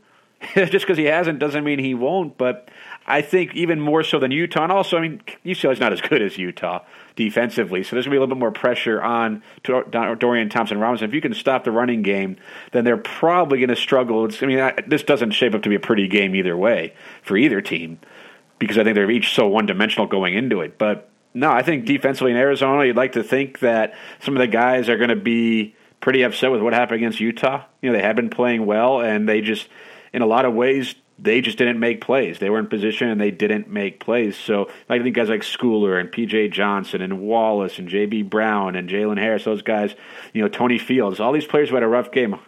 Just 0.55 0.87
because 0.87 0.99
he 0.99 1.05
hasn't 1.05 1.39
doesn't 1.39 1.65
mean 1.65 1.79
he 1.79 1.95
won't. 1.95 2.39
But 2.39 2.71
I 3.07 3.23
think 3.23 3.55
even 3.55 3.81
more 3.81 4.03
so 4.03 4.19
than 4.19 4.31
Utah. 4.31 4.65
And 4.65 4.73
also, 4.73 4.97
I 4.97 5.01
mean, 5.01 5.23
UCLA 5.45 5.73
is 5.73 5.81
not 5.81 5.93
as 5.93 6.01
good 6.01 6.23
as 6.23 6.37
Utah 6.39 6.85
defensively, 7.17 7.83
so 7.83 7.97
there's 7.97 8.05
going 8.05 8.11
to 8.13 8.15
be 8.15 8.17
a 8.17 8.21
little 8.21 8.35
bit 8.35 8.41
more 8.41 8.53
pressure 8.53 9.03
on 9.03 9.43
Dorian 9.65 10.49
Thompson 10.49 10.79
Robinson. 10.79 11.09
If 11.09 11.15
you 11.15 11.21
can 11.21 11.35
stop 11.35 11.65
the 11.65 11.73
running 11.73 12.03
game, 12.03 12.37
then 12.73 12.85
they're 12.85 12.97
probably 12.97 13.59
going 13.59 13.71
to 13.71 13.77
struggle. 13.77 14.25
It's, 14.27 14.43
I 14.43 14.47
mean, 14.47 14.61
I, 14.61 14.75
this 14.87 15.03
doesn't 15.03 15.33
shape 15.33 15.55
up 15.55 15.63
to 15.63 15.69
be 15.69 15.75
a 15.75 15.81
pretty 15.81 16.07
game 16.07 16.35
either 16.35 16.57
way 16.57 16.95
for 17.23 17.37
either 17.37 17.61
team 17.61 17.99
because 18.59 18.79
I 18.79 18.85
think 18.85 18.95
they're 18.95 19.11
each 19.11 19.35
so 19.35 19.47
one 19.47 19.67
dimensional 19.67 20.07
going 20.07 20.35
into 20.35 20.61
it. 20.61 20.79
But 20.79 21.09
no, 21.35 21.51
I 21.51 21.63
think 21.63 21.87
defensively 21.87 22.33
in 22.33 22.37
Arizona, 22.37 22.85
you'd 22.85 22.97
like 22.97 23.13
to 23.13 23.23
think 23.23 23.61
that 23.61 23.95
some 24.21 24.37
of 24.37 24.41
the 24.41 24.47
guys 24.47 24.89
are 24.89 24.97
going 24.97 25.11
to 25.11 25.17
be 25.17 25.75
pretty 26.01 26.23
upset 26.23 26.51
with 26.51 26.61
what 26.61 26.73
happened 26.73 26.97
against 26.97 27.21
Utah. 27.21 27.65
You 27.83 27.91
know, 27.91 27.97
they 27.97 28.03
had 28.03 28.17
been 28.17 28.31
playing 28.31 28.67
well, 28.67 29.01
and 29.01 29.29
they 29.29 29.41
just, 29.41 29.69
in 30.13 30.23
a 30.23 30.27
lot 30.27 30.45
of 30.45 30.55
ways, 30.55 30.95
they 31.19 31.41
just 31.41 31.59
didn't 31.59 31.81
make 31.81 32.01
plays. 32.01 32.39
They 32.39 32.49
were 32.49 32.59
in 32.59 32.69
position 32.69 33.09
and 33.09 33.21
they 33.21 33.31
didn't 33.31 33.69
make 33.69 33.99
plays. 33.99 34.37
So 34.37 34.71
I 34.89 34.99
think 34.99 35.17
guys 35.17 35.29
like 35.29 35.41
Schooler 35.41 35.99
and 35.99 36.11
P.J. 36.11 36.49
Johnson 36.49 37.03
and 37.03 37.21
Wallace 37.21 37.79
and 37.79 37.89
J.B. 37.89 38.23
Brown 38.23 38.77
and 38.77 38.89
Jalen 38.89 39.19
Harris, 39.19 39.45
those 39.45 39.63
guys, 39.63 39.95
you 40.33 40.43
know, 40.43 40.49
Tony 40.49 40.79
Fields, 40.79 41.19
all 41.19 41.33
these 41.33 41.47
players 41.47 41.71
who 41.71 41.75
had 41.75 41.83
a 41.83 41.89
rough 41.89 42.13
game. 42.13 42.39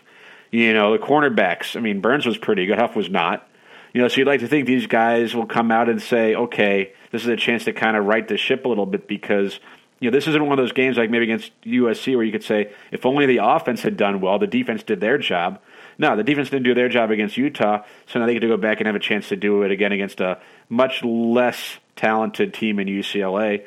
You 0.52 0.72
know, 0.72 0.92
the 0.92 1.04
cornerbacks. 1.04 1.76
I 1.76 1.80
mean, 1.80 2.00
Burns 2.00 2.26
was 2.26 2.36
pretty 2.36 2.66
good. 2.66 2.78
Huff 2.78 2.96
was 2.96 3.08
not. 3.08 3.46
You 3.92 4.00
know, 4.00 4.08
so 4.08 4.18
you'd 4.18 4.26
like 4.26 4.40
to 4.40 4.48
think 4.48 4.66
these 4.66 4.86
guys 4.86 5.34
will 5.34 5.46
come 5.46 5.72
out 5.72 5.88
and 5.88 6.00
say, 6.00 6.34
okay, 6.34 6.92
this 7.10 7.22
is 7.22 7.28
a 7.28 7.36
chance 7.36 7.64
to 7.64 7.72
kind 7.72 7.96
of 7.96 8.04
right 8.04 8.26
the 8.26 8.36
ship 8.36 8.64
a 8.64 8.68
little 8.68 8.86
bit 8.86 9.08
because 9.08 9.58
you 10.00 10.10
know, 10.10 10.16
this 10.16 10.26
isn't 10.26 10.42
one 10.42 10.58
of 10.58 10.62
those 10.62 10.72
games 10.72 10.96
like 10.96 11.10
maybe 11.10 11.24
against 11.24 11.52
USC 11.62 12.16
where 12.16 12.24
you 12.24 12.32
could 12.32 12.42
say, 12.42 12.72
if 12.90 13.04
only 13.04 13.26
the 13.26 13.38
offense 13.38 13.82
had 13.82 13.96
done 13.96 14.20
well, 14.20 14.38
the 14.38 14.46
defense 14.46 14.82
did 14.82 15.00
their 15.00 15.18
job. 15.18 15.60
No, 16.00 16.16
the 16.16 16.24
defense 16.24 16.48
didn't 16.48 16.62
do 16.62 16.72
their 16.72 16.88
job 16.88 17.10
against 17.10 17.36
Utah, 17.36 17.84
so 18.06 18.18
now 18.18 18.24
they 18.24 18.32
get 18.32 18.40
to 18.40 18.48
go 18.48 18.56
back 18.56 18.80
and 18.80 18.86
have 18.86 18.96
a 18.96 19.00
chance 19.00 19.28
to 19.28 19.36
do 19.36 19.64
it 19.64 19.70
again 19.70 19.92
against 19.92 20.18
a 20.20 20.40
much 20.70 21.04
less 21.04 21.76
talented 21.94 22.54
team 22.54 22.78
in 22.78 22.88
UCLA, 22.88 23.66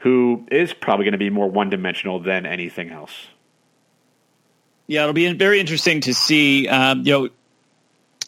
who 0.00 0.46
is 0.50 0.72
probably 0.72 1.04
going 1.04 1.12
to 1.12 1.18
be 1.18 1.28
more 1.28 1.46
one 1.46 1.68
dimensional 1.68 2.20
than 2.20 2.46
anything 2.46 2.88
else. 2.88 3.12
Yeah, 4.86 5.02
it'll 5.02 5.12
be 5.12 5.30
very 5.34 5.60
interesting 5.60 6.00
to 6.02 6.14
see. 6.14 6.68
Um, 6.68 7.02
you 7.02 7.12
know, 7.12 7.28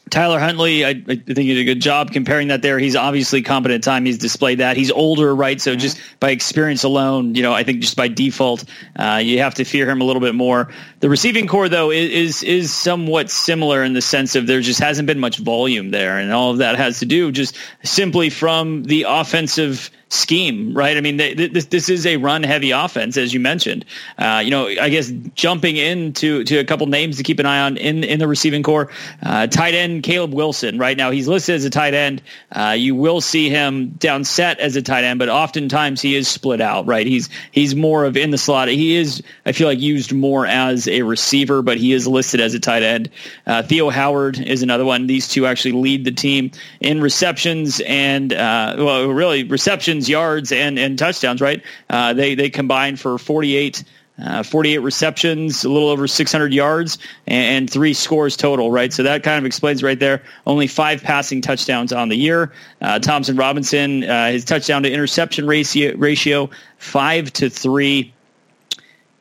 Tyler 0.09 0.38
Huntley, 0.38 0.84
I, 0.84 0.90
I, 0.90 0.94
think 0.94 1.26
he 1.26 1.54
did 1.54 1.59
a 1.59 1.64
good 1.64 1.80
job 1.80 2.12
comparing 2.12 2.48
that 2.48 2.62
there. 2.62 2.78
He's 2.78 2.94
obviously 2.94 3.42
competent 3.42 3.82
time. 3.82 4.04
He's 4.04 4.18
displayed 4.18 4.59
that. 4.59 4.76
He's 4.76 4.92
older, 4.92 5.34
right? 5.34 5.61
So 5.61 5.72
mm-hmm. 5.72 5.80
just 5.80 6.00
by 6.20 6.30
experience 6.30 6.84
alone, 6.84 7.34
you 7.34 7.42
know, 7.42 7.52
I 7.52 7.64
think 7.64 7.80
just 7.80 7.96
by 7.96 8.07
default, 8.07 8.64
uh, 8.94 9.20
you 9.22 9.40
have 9.40 9.54
to 9.54 9.64
fear 9.64 9.90
him 9.90 10.00
a 10.00 10.04
little 10.04 10.20
bit 10.20 10.36
more. 10.36 10.72
The 11.00 11.09
receiving 11.09 11.48
core, 11.48 11.68
though, 11.68 11.90
is, 11.90 12.44
is 12.44 12.72
somewhat 12.72 13.30
similar 13.30 13.82
in 13.82 13.94
the 13.94 14.02
sense 14.02 14.36
of 14.36 14.46
there 14.46 14.61
just 14.61 14.78
hasn't 14.78 15.07
been 15.07 15.18
much 15.18 15.38
volume 15.38 15.90
there, 15.90 16.18
and 16.18 16.32
all 16.32 16.52
of 16.52 16.59
that 16.59 16.76
has 16.76 17.00
to 17.00 17.07
do 17.07 17.32
just 17.32 17.57
simply 17.82 18.30
from 18.30 18.84
the 18.84 19.07
offensive 19.09 19.90
scheme, 20.09 20.72
right? 20.72 20.96
I 20.96 21.00
mean, 21.00 21.16
they, 21.16 21.34
this 21.34 21.66
this 21.66 21.88
is 21.88 22.07
a 22.07 22.16
run 22.16 22.42
heavy 22.42 22.70
offense, 22.70 23.16
as 23.16 23.34
you 23.34 23.40
mentioned. 23.40 23.84
Uh, 24.18 24.40
you 24.44 24.50
know, 24.50 24.68
I 24.68 24.88
guess 24.88 25.11
jumping 25.34 25.76
into 25.76 26.44
to 26.44 26.59
a 26.59 26.64
couple 26.64 26.86
names 26.86 27.16
to 27.16 27.22
keep 27.22 27.38
an 27.40 27.46
eye 27.46 27.61
on 27.61 27.76
in 27.76 28.04
in 28.04 28.18
the 28.18 28.28
receiving 28.28 28.62
core, 28.62 28.90
uh, 29.22 29.46
tight 29.48 29.74
end 29.74 30.04
Caleb 30.04 30.32
Wilson 30.32 30.78
right 30.78 30.96
now. 30.96 31.11
He's 31.11 31.26
listed 31.26 31.57
as 31.57 31.64
a 31.64 31.70
tight 31.70 31.94
end. 31.94 32.22
Uh, 32.52 32.76
you 32.78 32.94
will 32.94 33.20
see 33.20 33.48
him 33.48 33.90
down 33.90 34.24
set 34.24 34.61
as 34.61 34.76
a 34.76 34.82
tight 34.82 35.04
end, 35.04 35.18
but 35.18 35.28
oftentimes 35.28 36.00
he 36.00 36.14
is 36.14 36.28
split 36.28 36.61
out. 36.61 36.86
Right, 36.86 37.07
he's 37.07 37.28
he's 37.50 37.74
more 37.74 38.04
of 38.04 38.16
in 38.16 38.30
the 38.30 38.38
slot. 38.38 38.68
He 38.68 38.96
is 38.96 39.22
I 39.44 39.52
feel 39.52 39.66
like 39.66 39.80
used 39.80 40.12
more 40.12 40.46
as 40.46 40.86
a 40.86 41.02
receiver, 41.02 41.62
but 41.62 41.78
he 41.78 41.92
is 41.92 42.07
listed 42.07 42.40
as 42.40 42.54
a 42.54 42.61
tight 42.61 42.82
end. 42.82 43.11
Uh, 43.46 43.62
Theo 43.62 43.90
Howard 43.90 44.38
is 44.38 44.62
another 44.62 44.84
one. 44.84 45.07
These 45.07 45.28
two 45.28 45.46
actually 45.46 45.72
lead 45.72 46.04
the 46.04 46.12
team 46.12 46.52
in 46.80 47.00
receptions 47.00 47.80
and 47.80 48.32
uh, 48.32 48.76
well, 48.78 49.09
really 49.09 49.44
receptions, 49.44 49.95
yards, 50.05 50.53
and 50.53 50.78
and 50.78 50.99
touchdowns. 50.99 51.40
Right, 51.40 51.62
uh, 51.90 52.12
they 52.12 52.34
they 52.34 52.51
combine 52.51 52.97
for 52.97 53.18
forty 53.18 53.57
eight. 53.57 53.84
Uh, 54.18 54.42
48 54.42 54.78
receptions, 54.78 55.62
a 55.62 55.68
little 55.68 55.90
over 55.90 56.09
600 56.09 56.51
yards, 56.51 56.97
and, 57.26 57.57
and, 57.57 57.70
three 57.70 57.92
scores 57.92 58.34
total, 58.34 58.70
right? 58.70 58.90
So 58.90 59.03
that 59.03 59.22
kind 59.22 59.38
of 59.38 59.44
explains 59.44 59.82
right 59.82 60.01
there. 60.01 60.22
Only 60.47 60.68
five 60.68 61.03
passing 61.03 61.42
touchdowns 61.42 61.92
on 61.92 62.09
the 62.09 62.16
year. 62.16 62.51
Uh, 62.80 62.99
Thompson 62.99 63.36
Robinson, 63.36 64.05
uh, 64.05 64.30
his 64.30 64.47
touchdown 64.47 64.84
to 64.84 64.90
interception 64.90 65.47
ratio, 65.47 65.94
ratio 65.99 66.49
five 66.78 67.30
to 67.34 67.51
three. 67.51 68.14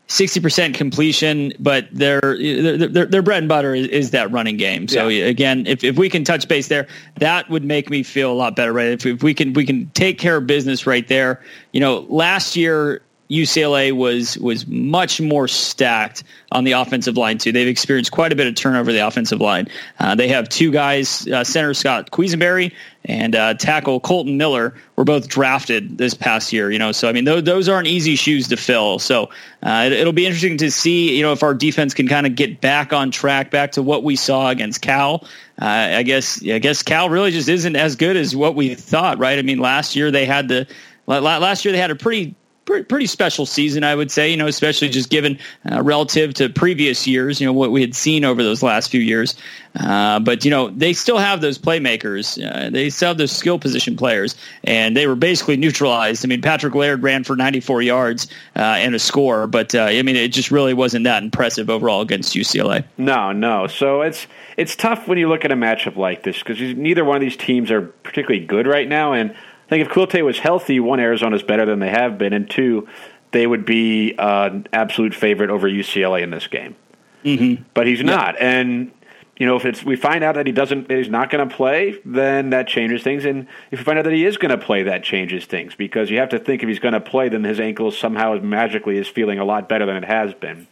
60% 0.08 0.76
completion, 0.76 1.54
but 1.60 1.88
their, 1.92 2.22
their, 2.22 3.06
their 3.06 3.22
bread 3.22 3.40
and 3.40 3.50
butter 3.50 3.74
is, 3.74 3.88
is 3.88 4.12
that 4.12 4.32
running 4.32 4.58
game. 4.58 4.88
So 4.88 5.08
yeah. 5.08 5.26
again, 5.26 5.66
if, 5.66 5.84
if 5.84 5.98
we 5.98 6.10
can 6.10 6.24
touch 6.24 6.48
base 6.48 6.68
there, 6.68 6.88
that 7.18 7.50
would 7.50 7.64
make 7.64 7.90
me 7.90 8.04
feel 8.04 8.32
a 8.32 8.36
lot 8.36 8.56
better, 8.56 8.72
right? 8.72 8.90
If, 8.90 9.06
if 9.06 9.24
we 9.24 9.34
can, 9.34 9.54
we 9.54 9.66
can 9.66 9.90
take 9.92 10.20
care 10.20 10.38
of 10.38 10.46
business 10.46 10.86
right 10.86 11.08
there. 11.08 11.42
You 11.72 11.80
know, 11.80 12.06
last 12.10 12.56
year, 12.56 13.02
UCLA 13.30 13.92
was 13.92 14.38
was 14.38 14.68
much 14.68 15.20
more 15.20 15.48
stacked 15.48 16.24
on 16.52 16.64
the 16.64 16.74
offensive 16.74 17.18
line 17.18 17.40
too. 17.40 17.52
They've 17.52 17.68
experienced 17.68 18.12
quite 18.12 18.32
a 18.32 18.36
bit 18.36 18.46
of 18.46 18.54
turnover 18.56 18.92
the 18.92 19.00
offensive 19.00 19.42
line. 19.42 19.68
Uh, 20.00 20.14
they 20.14 20.28
have 20.28 20.48
two 20.48 20.72
guys, 20.72 21.28
uh, 21.28 21.44
center 21.44 21.74
Scott 21.74 22.12
Quessenberry 22.12 22.72
and 23.06 23.36
uh, 23.36 23.54
tackle 23.54 24.00
Kolton 24.00 24.38
Miller, 24.38 24.74
were 24.96 25.04
both 25.04 25.28
drafted 25.28 25.98
this 25.98 26.14
past 26.14 26.52
year. 26.52 26.72
You 26.72 26.80
know, 26.80 26.92
so 26.92 27.08
I 27.08 27.12
mean 27.12 27.26
those, 27.26 27.44
those 27.44 27.70
aren't 27.70 27.88
easy 27.88 28.16
shoes 28.16 28.48
to 28.50 28.58
fill. 28.58 29.00
So 29.00 29.30
uh, 29.64 29.90
it, 29.92 30.06
will 30.06 30.14
be 30.14 30.26
interesting 30.26 30.58
to 30.58 30.72
see 30.72 31.16
you 31.16 31.24
know 31.24 31.32
if 31.32 31.44
our 31.44 31.54
defense 31.54 31.94
can 31.94 32.08
kind 32.08 32.26
of 32.26 32.36
get 32.36 32.62
back 32.62 32.94
on 32.94 33.12
track, 33.12 33.52
back 33.52 33.74
to 33.74 33.84
what 33.84 34.04
we 34.04 34.16
saw 34.16 34.50
against 34.50 34.82
Cal. 34.82 35.26
Uh, 35.62 35.66
I 35.66 36.04
guess 36.04 36.44
I 36.46 36.60
guess 36.60 36.84
Cal 36.84 37.10
really 37.10 37.32
just 37.32 37.50
isn't 37.50 37.76
as 37.76 37.96
good 37.96 38.18
as 38.18 38.36
what 38.36 38.56
we 38.56 38.76
thought, 38.76 39.20
right? 39.20 39.40
I 39.40 39.42
mean, 39.42 39.60
last 39.60 39.96
year 39.96 40.12
they 40.12 40.26
had 40.26 40.48
the 40.48 40.68
last 41.08 41.64
year 41.64 41.72
they 41.72 41.80
had 41.80 41.92
a 41.92 41.96
pretty 41.96 42.36
pretty 42.66 43.06
special 43.06 43.46
season, 43.46 43.84
I 43.84 43.96
would 43.96 44.12
say. 44.12 44.30
You 44.30 44.38
know, 44.38 44.48
especially 44.48 44.90
just 44.90 45.10
given 45.10 45.40
uh, 45.72 45.82
relative 45.82 46.34
to 46.36 46.50
previous 46.50 47.08
years. 47.08 47.40
You 47.40 47.48
know 47.48 47.54
what 47.54 47.72
we 47.72 47.82
had 47.82 47.96
seen 47.96 48.26
over 48.26 48.44
those 48.44 48.64
last 48.64 48.90
few 48.90 49.02
years. 49.02 49.36
Uh, 49.80 50.20
but 50.20 50.46
you 50.46 50.52
know, 50.52 50.70
they 50.70 50.94
still 50.94 51.18
have 51.18 51.42
those 51.42 51.58
playmakers. 51.58 52.42
Uh, 52.42 52.70
they 52.70 52.90
still 52.90 53.10
have 53.10 53.18
those 53.18 53.32
skill 53.32 53.60
position 53.60 53.98
players, 53.98 54.36
and 54.64 54.96
they 54.96 55.08
were 55.08 55.16
basically 55.16 55.58
neutralized. 55.58 56.26
I 56.26 56.28
mean, 56.28 56.42
Patrick 56.42 56.76
Laird 56.76 57.04
ran 57.04 57.24
for 57.24 57.36
94 57.36 57.82
yards 57.82 58.28
uh, 58.56 58.60
and 58.60 58.96
a 58.96 59.00
score, 59.00 59.48
but 59.48 59.76
uh, 59.76 59.84
I 59.84 60.02
mean, 60.02 60.16
it 60.16 60.30
just 60.30 60.52
really 60.52 60.74
wasn't 60.74 61.04
that 61.04 61.24
impressive 61.24 61.70
overall 61.70 62.02
against 62.02 62.36
UCLA. 62.36 62.86
No, 62.98 63.32
no. 63.32 63.68
So 63.68 64.02
it's 64.02 64.28
it's 64.58 64.76
tough 64.76 65.08
when 65.08 65.18
you 65.18 65.28
look 65.28 65.44
at 65.44 65.52
a 65.52 65.56
matchup 65.56 65.98
like 65.98 66.24
this 66.24 66.40
because 66.40 66.60
neither 66.60 67.04
one 67.04 67.18
of 67.18 67.22
these 67.22 67.38
teams 67.38 67.70
are 67.72 67.82
particularly 67.82 68.46
good 68.46 68.68
right 68.68 68.88
now, 68.88 69.14
and 69.14 69.36
I 69.66 69.70
think 69.70 69.86
if 69.86 69.92
Khalil 69.92 70.08
Tate 70.08 70.26
was 70.26 70.40
healthy, 70.40 70.80
one, 70.80 71.00
Arizona's 71.00 71.44
better 71.44 71.66
than 71.66 71.80
they 71.80 71.90
have 71.90 72.18
been, 72.18 72.34
and 72.34 72.50
two, 72.50 72.88
they 73.32 73.48
would 73.48 73.66
be 73.66 74.16
uh, 74.18 74.46
an 74.48 74.68
absolute 74.72 75.16
favorite 75.16 75.50
over 75.50 75.68
UCLA 75.68 76.22
in 76.22 76.30
this 76.30 76.48
game. 76.48 76.76
Mm-hmm. 77.24 77.64
But 77.74 77.88
he's 77.88 78.04
not, 78.04 78.40
and 78.40 78.92
you 79.38 79.48
know 79.48 79.56
if 79.56 79.66
it's 79.66 79.84
we 79.84 79.96
find 79.96 80.24
out 80.24 80.36
that 80.36 80.46
he 80.46 80.52
doesn't, 80.52 80.88
that 80.88 80.98
he's 80.98 81.10
not 81.10 81.32
going 81.32 81.50
to 81.50 81.56
play, 81.56 82.00
then 82.06 82.52
that 82.52 82.68
changes 82.68 83.02
things. 83.02 83.26
And 83.26 83.48
if 83.72 83.80
we 83.80 83.84
find 83.84 83.98
out 83.98 84.06
that 84.06 84.14
he 84.14 84.24
is 84.24 84.38
going 84.38 84.52
to 84.52 84.64
play, 84.64 84.84
that 84.84 85.04
changes 85.04 85.46
things 85.46 85.74
because 85.74 86.12
you 86.12 86.20
have 86.20 86.30
to 86.30 86.40
think 86.40 86.62
if 86.62 86.70
he's 86.70 86.80
going 86.80 86.94
to 86.94 87.02
play, 87.02 87.28
then 87.28 87.44
his 87.44 87.60
ankle 87.60 87.90
somehow 87.90 88.36
magically 88.36 88.98
is 88.98 89.08
feeling 89.08 89.40
a 89.40 89.46
lot 89.46 89.68
better 89.68 89.88
than 89.88 89.96
it 89.96 90.06
has 90.06 90.36
been. 90.36 90.68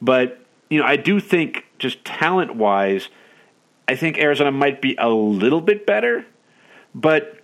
But 0.00 0.40
you 0.70 0.78
know, 0.78 0.86
I 0.86 0.96
do 0.96 1.20
think 1.20 1.66
just 1.78 2.02
talent 2.04 2.56
wise, 2.56 3.10
I 3.86 3.94
think 3.94 4.16
Arizona 4.16 4.50
might 4.50 4.80
be 4.80 4.96
a 4.98 5.10
little 5.10 5.60
bit 5.60 5.84
better, 5.84 6.24
but 6.94 7.39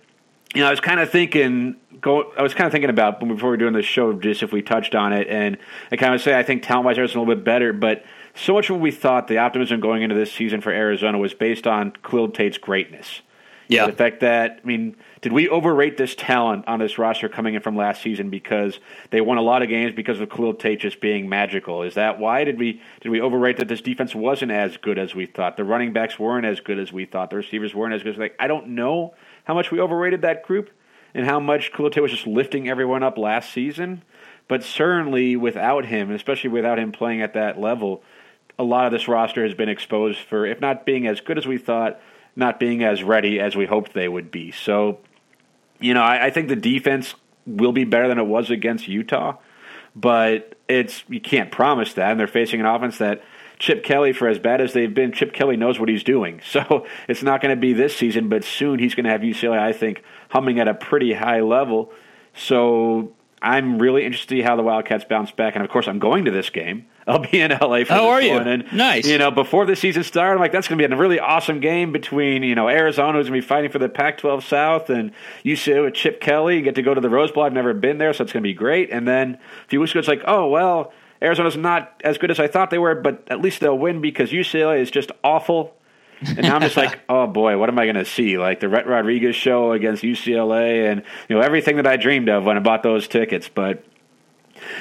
you 0.53 0.61
know, 0.61 0.67
I 0.67 0.71
was 0.71 0.79
kind 0.79 0.99
of 0.99 1.09
thinking, 1.09 1.75
go. 2.01 2.31
I 2.37 2.41
was 2.41 2.53
kind 2.53 2.65
of 2.65 2.71
thinking 2.71 2.89
about 2.89 3.19
before 3.19 3.35
we 3.35 3.43
were 3.43 3.57
doing 3.57 3.73
this 3.73 3.85
show, 3.85 4.13
just 4.13 4.43
if 4.43 4.51
we 4.51 4.61
touched 4.61 4.95
on 4.95 5.13
it, 5.13 5.27
and 5.27 5.57
I 5.91 5.97
kind 5.97 6.13
of 6.13 6.21
say 6.21 6.37
I 6.37 6.43
think 6.43 6.63
talent 6.63 6.85
wise, 6.85 6.97
Arizona 6.97 7.19
a 7.19 7.21
little 7.21 7.35
bit 7.35 7.43
better, 7.43 7.73
but 7.73 8.05
so 8.35 8.53
much 8.53 8.69
of 8.69 8.75
what 8.75 8.81
we 8.81 8.91
thought 8.91 9.27
the 9.27 9.39
optimism 9.39 9.79
going 9.79 10.03
into 10.03 10.15
this 10.15 10.31
season 10.31 10.61
for 10.61 10.71
Arizona 10.71 11.17
was 11.17 11.33
based 11.33 11.67
on 11.67 11.91
Khalil 12.03 12.29
Tate's 12.29 12.57
greatness. 12.57 13.21
Yeah, 13.69 13.87
the 13.87 13.91
fact 13.91 14.21
that 14.21 14.61
I 14.63 14.65
mean, 14.65 14.95
did 15.19 15.33
we 15.33 15.49
overrate 15.49 15.97
this 15.97 16.15
talent 16.15 16.65
on 16.67 16.79
this 16.79 16.97
roster 16.97 17.27
coming 17.27 17.55
in 17.55 17.61
from 17.61 17.75
last 17.75 18.01
season 18.01 18.29
because 18.29 18.79
they 19.09 19.19
won 19.19 19.37
a 19.37 19.41
lot 19.41 19.61
of 19.61 19.67
games 19.67 19.93
because 19.93 20.21
of 20.21 20.29
Khalil 20.29 20.53
Tate 20.53 20.79
just 20.79 21.01
being 21.01 21.27
magical? 21.27 21.83
Is 21.83 21.95
that 21.95 22.17
why 22.17 22.45
did 22.45 22.57
we 22.57 22.81
did 23.01 23.09
we 23.09 23.19
overrate 23.19 23.57
that 23.57 23.67
this 23.67 23.81
defense 23.81 24.15
wasn't 24.15 24.53
as 24.53 24.77
good 24.77 24.97
as 24.97 25.13
we 25.13 25.25
thought? 25.25 25.57
The 25.57 25.65
running 25.65 25.91
backs 25.91 26.17
weren't 26.17 26.45
as 26.45 26.61
good 26.61 26.79
as 26.79 26.93
we 26.93 27.05
thought. 27.05 27.29
The 27.29 27.35
receivers 27.35 27.75
weren't 27.75 27.93
as 27.93 28.03
good. 28.03 28.17
Like 28.17 28.37
I 28.39 28.47
don't 28.47 28.69
know 28.69 29.13
how 29.47 29.53
much 29.53 29.71
we 29.71 29.79
overrated 29.79 30.23
that 30.23 30.43
group 30.43 30.69
and 31.13 31.25
how 31.25 31.39
much 31.39 31.71
Khalil 31.71 31.89
was 32.01 32.11
just 32.11 32.27
lifting 32.27 32.67
everyone 32.67 33.01
up 33.01 33.17
last 33.17 33.53
season. 33.53 34.03
But 34.49 34.61
certainly 34.61 35.37
without 35.37 35.85
him, 35.85 36.11
especially 36.11 36.49
without 36.49 36.77
him 36.77 36.91
playing 36.91 37.21
at 37.21 37.33
that 37.33 37.57
level, 37.57 38.03
a 38.59 38.63
lot 38.63 38.85
of 38.85 38.91
this 38.91 39.07
roster 39.07 39.45
has 39.45 39.53
been 39.53 39.69
exposed 39.69 40.19
for, 40.19 40.45
if 40.45 40.59
not 40.59 40.85
being 40.85 41.07
as 41.07 41.21
good 41.21 41.37
as 41.37 41.47
we 41.47 41.57
thought, 41.57 42.01
not 42.35 42.59
being 42.59 42.83
as 42.83 43.03
ready 43.03 43.39
as 43.39 43.55
we 43.55 43.65
hoped 43.65 43.93
they 43.93 44.09
would 44.09 44.31
be. 44.31 44.51
So, 44.51 44.99
you 45.79 45.93
know, 45.93 46.03
I, 46.03 46.25
I 46.25 46.29
think 46.29 46.49
the 46.49 46.55
defense 46.57 47.15
will 47.45 47.71
be 47.71 47.85
better 47.85 48.09
than 48.09 48.19
it 48.19 48.27
was 48.27 48.49
against 48.49 48.89
Utah, 48.89 49.37
but 49.95 50.57
it's 50.67 51.05
you 51.07 51.21
can't 51.21 51.51
promise 51.51 51.93
that, 51.93 52.11
and 52.11 52.19
they're 52.19 52.27
facing 52.27 52.59
an 52.59 52.65
offense 52.65 52.97
that 52.97 53.23
Chip 53.59 53.83
Kelly, 53.83 54.13
for 54.13 54.27
as 54.27 54.39
bad 54.39 54.61
as 54.61 54.73
they've 54.73 54.93
been, 54.93 55.11
Chip 55.11 55.33
Kelly 55.33 55.57
knows 55.57 55.79
what 55.79 55.89
he's 55.89 56.03
doing. 56.03 56.41
So 56.57 56.87
it's 57.07 57.21
not 57.21 57.41
going 57.41 57.55
to 57.55 57.59
be 57.59 57.73
this 57.73 57.95
season, 57.95 58.29
but 58.29 58.43
soon 58.43 58.79
he's 58.79 58.95
going 58.95 59.03
to 59.03 59.11
have 59.11 59.21
UCLA, 59.21 59.59
I 59.59 59.73
think, 59.73 60.01
humming 60.29 60.59
at 60.59 60.67
a 60.67 60.73
pretty 60.73 61.13
high 61.13 61.41
level. 61.41 61.91
So 62.33 63.13
I'm 63.41 63.77
really 63.77 64.03
interested 64.03 64.29
to 64.29 64.35
see 64.37 64.41
how 64.41 64.55
the 64.55 64.63
Wildcats 64.63 65.05
bounce 65.05 65.31
back. 65.31 65.55
And 65.55 65.63
of 65.63 65.69
course, 65.69 65.87
I'm 65.87 65.99
going 65.99 66.25
to 66.25 66.31
this 66.31 66.49
game. 66.49 66.87
I'll 67.07 67.19
be 67.19 67.39
in 67.39 67.51
LA 67.51 67.57
for 67.57 67.67
oh, 67.67 67.83
this 67.83 67.95
are 67.95 68.21
you? 68.21 68.33
And, 68.33 68.73
nice. 68.73 69.07
You 69.07 69.17
know, 69.17 69.31
before 69.31 69.65
the 69.65 69.75
season 69.75 70.03
started, 70.03 70.33
I'm 70.33 70.39
like, 70.39 70.51
that's 70.51 70.67
going 70.67 70.77
to 70.79 70.87
be 70.87 70.93
a 70.93 70.97
really 70.97 71.19
awesome 71.19 71.59
game 71.59 71.91
between, 71.91 72.43
you 72.43 72.55
know, 72.55 72.67
Arizona, 72.67 73.17
who's 73.17 73.29
going 73.29 73.39
to 73.39 73.45
be 73.45 73.47
fighting 73.47 73.71
for 73.71 73.79
the 73.79 73.87
Pac 73.87 74.17
12 74.17 74.43
South, 74.43 74.89
and 74.89 75.11
UCLA 75.45 75.85
with 75.85 75.93
Chip 75.93 76.19
Kelly. 76.19 76.57
You 76.57 76.63
get 76.63 76.75
to 76.75 76.81
go 76.81 76.93
to 76.93 76.99
the 76.99 77.09
Rose 77.09 77.31
Bowl. 77.31 77.43
I've 77.43 77.53
never 77.53 77.73
been 77.73 77.97
there, 77.97 78.13
so 78.13 78.23
it's 78.23 78.33
going 78.33 78.43
to 78.43 78.47
be 78.47 78.53
great. 78.53 78.89
And 78.91 79.07
then 79.07 79.35
a 79.35 79.67
few 79.67 79.79
weeks 79.79 79.91
ago, 79.91 79.99
it's 79.99 80.07
like, 80.09 80.23
oh, 80.25 80.49
well, 80.49 80.91
Arizona's 81.21 81.57
not 81.57 82.01
as 82.03 82.17
good 82.17 82.31
as 82.31 82.39
I 82.39 82.47
thought 82.47 82.69
they 82.69 82.77
were, 82.77 82.95
but 82.95 83.23
at 83.27 83.41
least 83.41 83.59
they'll 83.59 83.77
win 83.77 84.01
because 84.01 84.31
UCLA 84.31 84.81
is 84.81 84.91
just 84.91 85.11
awful. 85.23 85.75
And 86.21 86.41
now 86.41 86.55
I'm 86.55 86.61
just 86.61 86.77
like, 86.77 86.99
oh 87.09 87.27
boy, 87.27 87.57
what 87.57 87.69
am 87.69 87.77
I 87.79 87.85
going 87.85 87.95
to 87.95 88.05
see? 88.05 88.37
Like 88.37 88.59
the 88.59 88.69
Rhett 88.69 88.87
Rodriguez 88.87 89.35
show 89.35 89.71
against 89.71 90.03
UCLA, 90.03 90.91
and 90.91 91.03
you 91.29 91.35
know 91.35 91.41
everything 91.41 91.77
that 91.77 91.87
I 91.87 91.97
dreamed 91.97 92.29
of 92.29 92.45
when 92.45 92.57
I 92.57 92.59
bought 92.59 92.83
those 92.83 93.07
tickets. 93.07 93.49
But 93.49 93.83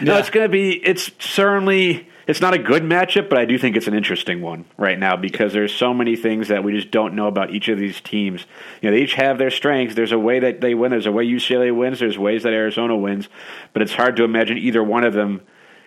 no, 0.01 0.15
yeah. 0.15 0.19
it's 0.19 0.31
going 0.31 0.45
to 0.45 0.53
be. 0.53 0.73
It's 0.73 1.11
certainly. 1.19 2.09
It's 2.27 2.41
not 2.41 2.55
a 2.55 2.59
good 2.59 2.83
matchup, 2.83 3.29
but 3.29 3.39
I 3.39 3.45
do 3.45 3.57
think 3.57 3.77
it's 3.77 3.87
an 3.87 3.95
interesting 3.95 4.43
one 4.43 4.65
right 4.77 4.99
now 4.99 5.15
because 5.15 5.53
there's 5.53 5.73
so 5.73 5.95
many 5.95 6.17
things 6.17 6.49
that 6.49 6.65
we 6.65 6.73
just 6.73 6.91
don't 6.91 7.15
know 7.15 7.29
about 7.29 7.53
each 7.53 7.69
of 7.69 7.79
these 7.79 8.01
teams. 8.01 8.45
You 8.83 8.91
know, 8.91 8.97
they 8.97 9.05
each 9.05 9.15
have 9.15 9.39
their 9.39 9.53
strengths. 9.53 9.95
There's 9.95 10.11
a 10.11 10.19
way 10.19 10.41
that 10.41 10.61
they 10.61 10.75
win. 10.75 10.91
There's 10.91 11.07
a 11.07 11.13
way 11.13 11.25
UCLA 11.25 11.73
wins. 11.73 12.01
There's 12.01 12.19
ways 12.19 12.43
that 12.43 12.53
Arizona 12.53 12.97
wins, 12.97 13.29
but 13.73 13.81
it's 13.81 13.93
hard 13.93 14.17
to 14.17 14.25
imagine 14.25 14.59
either 14.59 14.83
one 14.83 15.05
of 15.05 15.15
them 15.15 15.43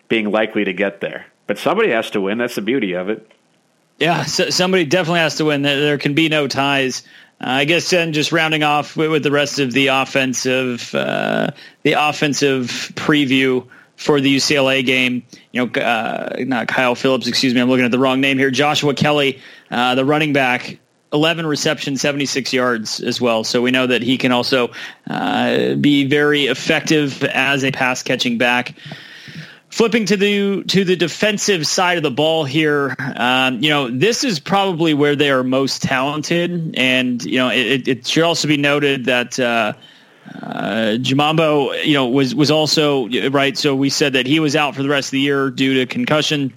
being 0.09 0.31
likely 0.31 0.65
to 0.65 0.73
get 0.73 0.99
there. 0.99 1.25
But 1.47 1.57
somebody 1.57 1.91
has 1.91 2.11
to 2.11 2.21
win. 2.21 2.37
That's 2.37 2.55
the 2.55 2.61
beauty 2.61 2.93
of 2.93 3.09
it. 3.09 3.31
Yeah, 3.99 4.23
so 4.23 4.49
somebody 4.49 4.85
definitely 4.85 5.19
has 5.19 5.35
to 5.35 5.45
win. 5.45 5.61
There 5.61 5.97
can 5.97 6.13
be 6.13 6.29
no 6.29 6.47
ties. 6.47 7.03
Uh, 7.41 7.47
I 7.49 7.65
guess 7.65 7.89
then 7.89 8.13
just 8.13 8.31
rounding 8.31 8.63
off 8.63 8.95
with, 8.95 9.23
the 9.23 9.31
rest 9.31 9.59
of 9.59 9.71
the 9.71 9.87
offensive, 9.87 10.93
uh, 10.93 11.51
the 11.83 11.93
offensive 11.93 12.91
preview 12.95 13.65
for 13.95 14.21
the 14.21 14.33
UCLA 14.33 14.85
game. 14.85 15.23
You 15.51 15.65
know, 15.65 15.81
uh, 15.81 16.35
not 16.39 16.67
Kyle 16.67 16.95
Phillips. 16.95 17.27
Excuse 17.27 17.53
me, 17.53 17.61
I'm 17.61 17.69
looking 17.69 17.85
at 17.85 17.91
the 17.91 17.99
wrong 17.99 18.21
name 18.21 18.37
here. 18.37 18.51
Joshua 18.51 18.93
Kelly, 18.93 19.39
uh, 19.71 19.95
the 19.95 20.05
running 20.05 20.31
back, 20.31 20.79
11 21.11 21.45
receptions, 21.45 22.01
76 22.01 22.53
yards 22.53 23.01
as 23.01 23.19
well. 23.19 23.43
So 23.43 23.61
we 23.61 23.71
know 23.71 23.87
that 23.87 24.01
he 24.01 24.17
can 24.17 24.31
also 24.31 24.71
uh, 25.09 25.75
be 25.75 26.05
very 26.05 26.45
effective 26.45 27.23
as 27.23 27.63
a 27.63 27.71
pass 27.71 28.03
catching 28.03 28.37
back. 28.37 28.75
Flipping 29.69 30.05
to 30.07 30.17
the 30.17 30.63
to 30.63 30.83
the 30.83 30.95
defensive 30.95 31.67
side 31.67 31.97
of 31.97 32.03
the 32.03 32.11
ball 32.11 32.43
here, 32.43 32.95
um, 33.15 33.61
you 33.61 33.69
know 33.69 33.89
this 33.89 34.23
is 34.23 34.39
probably 34.39 34.95
where 34.95 35.15
they 35.15 35.29
are 35.29 35.43
most 35.43 35.83
talented, 35.83 36.75
and 36.75 37.23
you 37.23 37.37
know 37.37 37.49
it, 37.49 37.87
it 37.87 38.07
should 38.07 38.23
also 38.23 38.47
be 38.47 38.57
noted 38.57 39.05
that 39.05 39.39
uh, 39.39 39.73
uh, 40.41 40.97
Jamabo, 40.99 41.85
you 41.85 41.93
know, 41.93 42.07
was 42.07 42.33
was 42.35 42.51
also 42.51 43.07
right. 43.29 43.57
So 43.57 43.75
we 43.75 43.89
said 43.89 44.13
that 44.13 44.25
he 44.25 44.39
was 44.39 44.55
out 44.55 44.75
for 44.75 44.83
the 44.83 44.89
rest 44.89 45.09
of 45.09 45.11
the 45.11 45.19
year 45.21 45.49
due 45.49 45.75
to 45.75 45.85
concussion. 45.85 46.53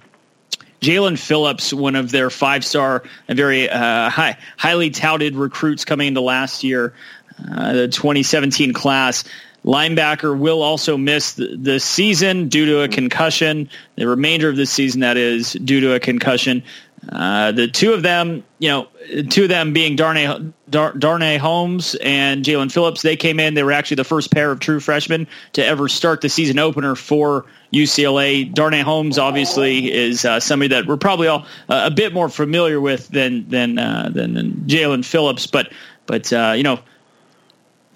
Jaelan 0.81 1.17
Phillips, 1.17 1.73
one 1.73 1.95
of 1.95 2.11
their 2.11 2.29
five 2.29 2.65
star, 2.65 3.03
and 3.27 3.37
very 3.37 3.69
uh, 3.69 4.09
high, 4.09 4.37
highly 4.57 4.89
touted 4.89 5.35
recruits 5.35 5.85
coming 5.85 6.09
into 6.09 6.21
last 6.21 6.63
year, 6.63 6.93
uh, 7.39 7.73
the 7.73 7.87
2017 7.87 8.73
class. 8.73 9.23
Linebacker 9.65 10.37
will 10.37 10.61
also 10.61 10.97
miss 10.97 11.33
the, 11.33 11.55
the, 11.55 11.79
season 11.79 12.49
due 12.49 12.65
to 12.65 12.81
a 12.81 12.87
concussion. 12.87 13.69
The 13.95 14.07
remainder 14.07 14.49
of 14.49 14.57
the 14.57 14.65
season, 14.65 15.01
that 15.01 15.15
is, 15.15 15.53
due 15.53 15.79
to 15.81 15.93
a 15.93 15.99
concussion. 15.99 16.63
Uh, 17.09 17.51
the 17.51 17.67
two 17.67 17.93
of 17.93 18.01
them, 18.01 18.43
you 18.59 18.69
know, 18.69 18.87
two 19.29 19.43
of 19.43 19.49
them 19.49 19.73
being 19.73 19.95
Darnay, 19.95 20.51
Dar- 20.69 20.93
Darnay 20.93 21.37
Holmes 21.37 21.95
and 22.01 22.45
Jaelan 22.45 22.71
Phillips, 22.71 23.01
they 23.01 23.17
came 23.17 23.39
in. 23.39 23.53
They 23.53 23.63
were 23.63 23.73
actually 23.73 23.95
the 23.95 24.05
first 24.05 24.31
pair 24.31 24.51
of 24.51 24.59
true 24.59 24.79
freshmen 24.79 25.27
to 25.53 25.65
ever 25.65 25.89
start 25.89 26.21
the 26.21 26.29
season 26.29 26.59
opener 26.59 26.95
for 26.95 27.45
UCLA. 27.73 28.53
Darnay 28.53 28.81
Holmes 28.81 29.17
obviously 29.17 29.91
is 29.91 30.23
uh, 30.23 30.39
somebody 30.39 30.69
that 30.69 30.85
we're 30.85 30.97
probably 30.97 31.27
all 31.27 31.45
uh, 31.67 31.83
a 31.85 31.91
bit 31.91 32.13
more 32.13 32.29
familiar 32.29 32.79
with 32.79 33.09
than 33.09 33.49
than 33.49 33.77
uh, 33.77 34.09
than, 34.13 34.33
than 34.33 34.51
Jaelan 34.67 35.03
Phillips, 35.03 35.47
but 35.47 35.71
but 36.05 36.31
uh, 36.31 36.53
you 36.55 36.63
know 36.63 36.79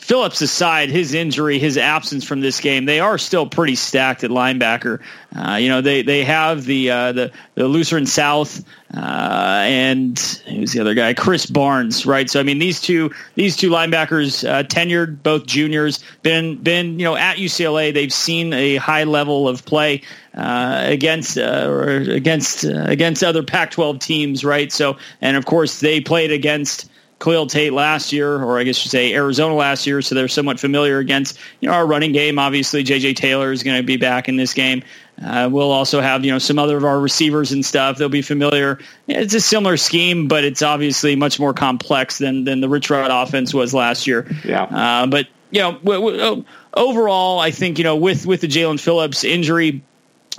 Phillips 0.08 0.40
aside, 0.40 0.90
his 0.90 1.14
injury, 1.14 1.60
his 1.60 1.78
absence 1.78 2.24
from 2.24 2.40
this 2.40 2.62
game, 2.62 2.86
they 2.86 3.02
are 3.02 3.18
still 3.18 3.46
pretty 3.46 3.76
stacked 3.76 4.24
at 4.24 4.30
linebacker. 4.30 5.02
Uh, 5.36 5.56
you 5.56 5.68
know, 5.68 5.82
they 5.82 6.02
they 6.02 6.24
have 6.24 6.64
the 6.64 6.90
uh, 6.90 7.12
the 7.12 7.32
the 7.56 7.68
Lucerne 7.68 8.06
South 8.06 8.64
uh, 8.96 9.64
and 9.66 10.18
who's 10.48 10.72
the 10.72 10.80
other 10.80 10.94
guy, 10.94 11.14
Krys 11.14 11.52
Barnes, 11.52 12.06
right? 12.06 12.30
So 12.30 12.40
I 12.40 12.44
mean, 12.44 12.58
these 12.58 12.80
two 12.80 13.12
these 13.36 13.58
two 13.58 13.70
linebackers, 13.70 14.50
uh, 14.50 14.64
tenured, 14.64 15.22
both 15.24 15.46
juniors, 15.46 16.02
been 16.22 16.56
been 16.56 16.98
you 17.00 17.04
know 17.04 17.18
at 17.18 17.36
UCLA, 17.36 17.94
they've 17.94 18.14
seen 18.14 18.54
a 18.54 18.78
high 18.78 19.04
level 19.04 19.50
of 19.50 19.66
play. 19.66 20.04
Uh, 20.34 20.84
against 20.86 21.38
uh, 21.40 21.66
or 21.68 21.90
against 21.90 22.64
uh, 22.64 22.86
against 22.86 23.24
other 23.24 23.42
Pac-12 23.42 24.00
teams, 24.00 24.46
right? 24.46 24.72
So, 24.72 24.98
and 25.20 25.36
of 25.36 25.46
course, 25.46 25.80
they 25.80 26.00
played 26.00 26.32
against 26.32 26.88
Khalil 27.20 27.48
Tate 27.48 27.74
last 27.74 28.14
year, 28.14 28.42
or 28.42 28.60
I 28.60 28.64
guess 28.64 28.84
you 28.86 28.90
say 28.90 29.14
Arizona 29.14 29.56
last 29.56 29.88
year, 29.88 30.02
so 30.02 30.14
they're 30.14 30.28
somewhat 30.28 30.60
familiar 30.60 31.00
against 31.00 31.40
you 31.60 31.68
know 31.68 31.74
our 31.74 31.86
running 31.86 32.12
game. 32.12 32.38
Obviously, 32.38 32.84
J.J. 32.84 33.16
Taylor 33.16 33.52
is 33.52 33.64
going 33.64 33.78
to 33.78 33.84
be 33.84 33.98
back 33.98 34.30
in 34.30 34.36
this 34.36 34.54
game. 34.54 34.84
Uh, 35.24 35.50
we'll 35.52 35.72
also 35.72 36.00
have 36.00 36.24
you 36.24 36.32
know 36.32 36.38
some 36.38 36.60
other 36.60 36.78
of 36.78 36.86
our 36.86 37.00
receivers 37.00 37.52
and 37.52 37.66
stuff. 37.66 37.98
They'll 37.98 38.10
be 38.10 38.22
familiar. 38.22 38.80
It's 39.08 39.34
a 39.34 39.42
similar 39.42 39.78
scheme, 39.78 40.28
but 40.28 40.44
it's 40.44 40.62
obviously 40.62 41.16
much 41.16 41.40
more 41.40 41.54
complex 41.54 42.20
than 42.20 42.44
than 42.44 42.62
the 42.62 42.70
Rich 42.70 42.90
Rod 42.90 43.10
offense 43.10 43.54
was 43.54 43.74
last 43.74 44.06
year. 44.06 44.30
Yeah. 44.46 44.64
Uh, 44.64 45.08
but 45.08 45.28
you 45.50 45.62
know, 45.62 45.72
w- 45.80 46.18
w- 46.18 46.46
overall, 46.76 47.40
I 47.40 47.50
think 47.50 47.80
you 47.80 47.84
know 47.84 47.96
with 47.96 48.28
with 48.28 48.42
the 48.42 48.48
Jaelan 48.48 48.80
Phillips 48.80 49.24
injury, 49.24 49.82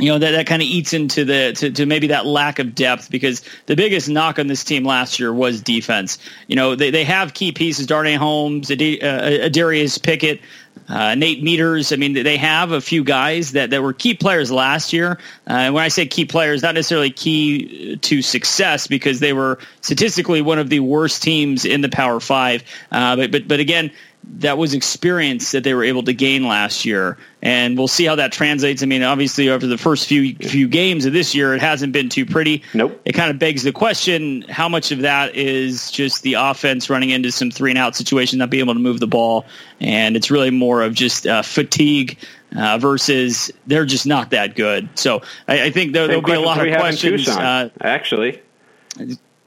you 0.00 0.10
know 0.10 0.18
that, 0.18 0.30
that 0.32 0.46
kind 0.46 0.62
of 0.62 0.68
eats 0.68 0.92
into 0.92 1.24
the 1.24 1.52
to, 1.54 1.70
to, 1.70 1.86
maybe 1.86 2.08
that 2.08 2.24
lack 2.24 2.58
of 2.58 2.74
depth 2.74 3.10
because 3.10 3.42
the 3.66 3.74
biggest 3.74 4.08
knock 4.08 4.38
on 4.38 4.46
this 4.46 4.62
team 4.62 4.84
last 4.84 5.18
year 5.18 5.32
was 5.32 5.60
defense. 5.60 6.18
You 6.46 6.56
know 6.56 6.74
they, 6.76 6.90
they 6.90 7.04
have 7.04 7.34
key 7.34 7.52
pieces: 7.52 7.86
Darnay 7.86 8.14
Holmes, 8.14 8.70
Ad- 8.70 8.80
uh, 8.80 9.48
Adarius 9.48 10.00
Pickett, 10.00 10.40
uh, 10.88 11.16
Nate 11.16 11.42
Meadors. 11.42 11.92
I 11.92 11.96
mean 11.96 12.12
they 12.12 12.36
have 12.36 12.70
a 12.70 12.80
few 12.80 13.02
guys 13.02 13.52
that, 13.52 13.70
that 13.70 13.82
were 13.82 13.92
key 13.92 14.14
players 14.14 14.52
last 14.52 14.92
year. 14.92 15.18
Uh, 15.48 15.52
and 15.52 15.74
when 15.74 15.82
I 15.82 15.88
say 15.88 16.06
key 16.06 16.24
players, 16.24 16.62
not 16.62 16.74
necessarily 16.74 17.10
key 17.10 17.96
to 17.96 18.22
success 18.22 18.86
because 18.86 19.18
they 19.18 19.32
were 19.32 19.58
statistically 19.80 20.42
one 20.42 20.60
of 20.60 20.70
the 20.70 20.80
worst 20.80 21.24
teams 21.24 21.64
in 21.64 21.80
the 21.80 21.88
Power 21.88 22.20
Five. 22.20 22.62
Uh, 22.92 23.16
but 23.16 23.32
but 23.32 23.48
but 23.48 23.58
again 23.58 23.90
that 24.36 24.58
was 24.58 24.74
experience 24.74 25.52
that 25.52 25.64
they 25.64 25.74
were 25.74 25.84
able 25.84 26.02
to 26.04 26.12
gain 26.12 26.46
last 26.46 26.84
year, 26.84 27.16
and 27.42 27.76
we'll 27.78 27.88
see 27.88 28.04
how 28.04 28.14
that 28.16 28.32
translates. 28.32 28.82
I 28.82 28.86
mean, 28.86 29.02
obviously, 29.02 29.48
over 29.48 29.66
the 29.66 29.78
first 29.78 30.06
few 30.06 30.34
few 30.36 30.68
games 30.68 31.06
of 31.06 31.12
this 31.12 31.34
year, 31.34 31.54
it 31.54 31.60
hasn't 31.60 31.92
been 31.92 32.08
too 32.08 32.26
pretty. 32.26 32.62
Nope. 32.74 33.00
It 33.04 33.12
kind 33.12 33.30
of 33.30 33.38
begs 33.38 33.62
the 33.62 33.72
question: 33.72 34.42
how 34.42 34.68
much 34.68 34.92
of 34.92 35.00
that 35.00 35.34
is 35.34 35.90
just 35.90 36.22
the 36.22 36.34
offense 36.34 36.90
running 36.90 37.10
into 37.10 37.32
some 37.32 37.50
three 37.50 37.70
and 37.70 37.78
out 37.78 37.96
situations, 37.96 38.38
not 38.38 38.50
being 38.50 38.62
able 38.62 38.74
to 38.74 38.80
move 38.80 39.00
the 39.00 39.06
ball, 39.06 39.46
and 39.80 40.16
it's 40.16 40.30
really 40.30 40.50
more 40.50 40.82
of 40.82 40.94
just 40.94 41.26
uh, 41.26 41.42
fatigue 41.42 42.18
uh, 42.56 42.78
versus 42.78 43.50
they're 43.66 43.86
just 43.86 44.06
not 44.06 44.30
that 44.30 44.54
good. 44.54 44.88
So 44.94 45.22
I, 45.46 45.64
I 45.64 45.70
think 45.70 45.92
there, 45.92 46.08
will 46.08 46.22
be 46.22 46.32
a 46.32 46.40
lot 46.40 46.66
of 46.66 46.74
questions. 46.76 47.28
Uh, 47.28 47.70
actually 47.80 48.40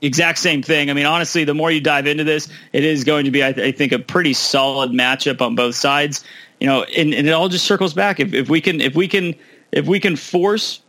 exact 0.01 0.39
same 0.39 0.61
thing. 0.61 0.89
I 0.89 0.93
mean, 0.93 1.05
honestly, 1.05 1.43
the 1.43 1.53
more 1.53 1.71
you 1.71 1.81
dive 1.81 2.07
into 2.07 2.23
this, 2.23 2.49
it 2.73 2.83
is 2.83 3.03
going 3.03 3.25
to 3.25 3.31
be, 3.31 3.43
I, 3.43 3.53
th- 3.53 3.73
I 3.73 3.75
think, 3.75 3.91
a 3.91 3.99
pretty 3.99 4.33
solid 4.33 4.91
matchup 4.91 5.41
on 5.41 5.55
both 5.55 5.75
sides. 5.75 6.23
You 6.59 6.67
know, 6.67 6.83
and, 6.83 7.13
and, 7.13 7.27
it 7.27 7.31
all 7.31 7.49
just 7.49 7.65
circles 7.65 7.93
back. 7.93 8.19
If, 8.19 8.33
if 8.33 8.49
we 8.49 8.61
can, 8.61 8.81
if 8.81 8.95
we 8.95 9.07
can, 9.07 9.35
if 9.71 9.87
we 9.87 9.99
can 9.99 10.15
force 10.15 10.81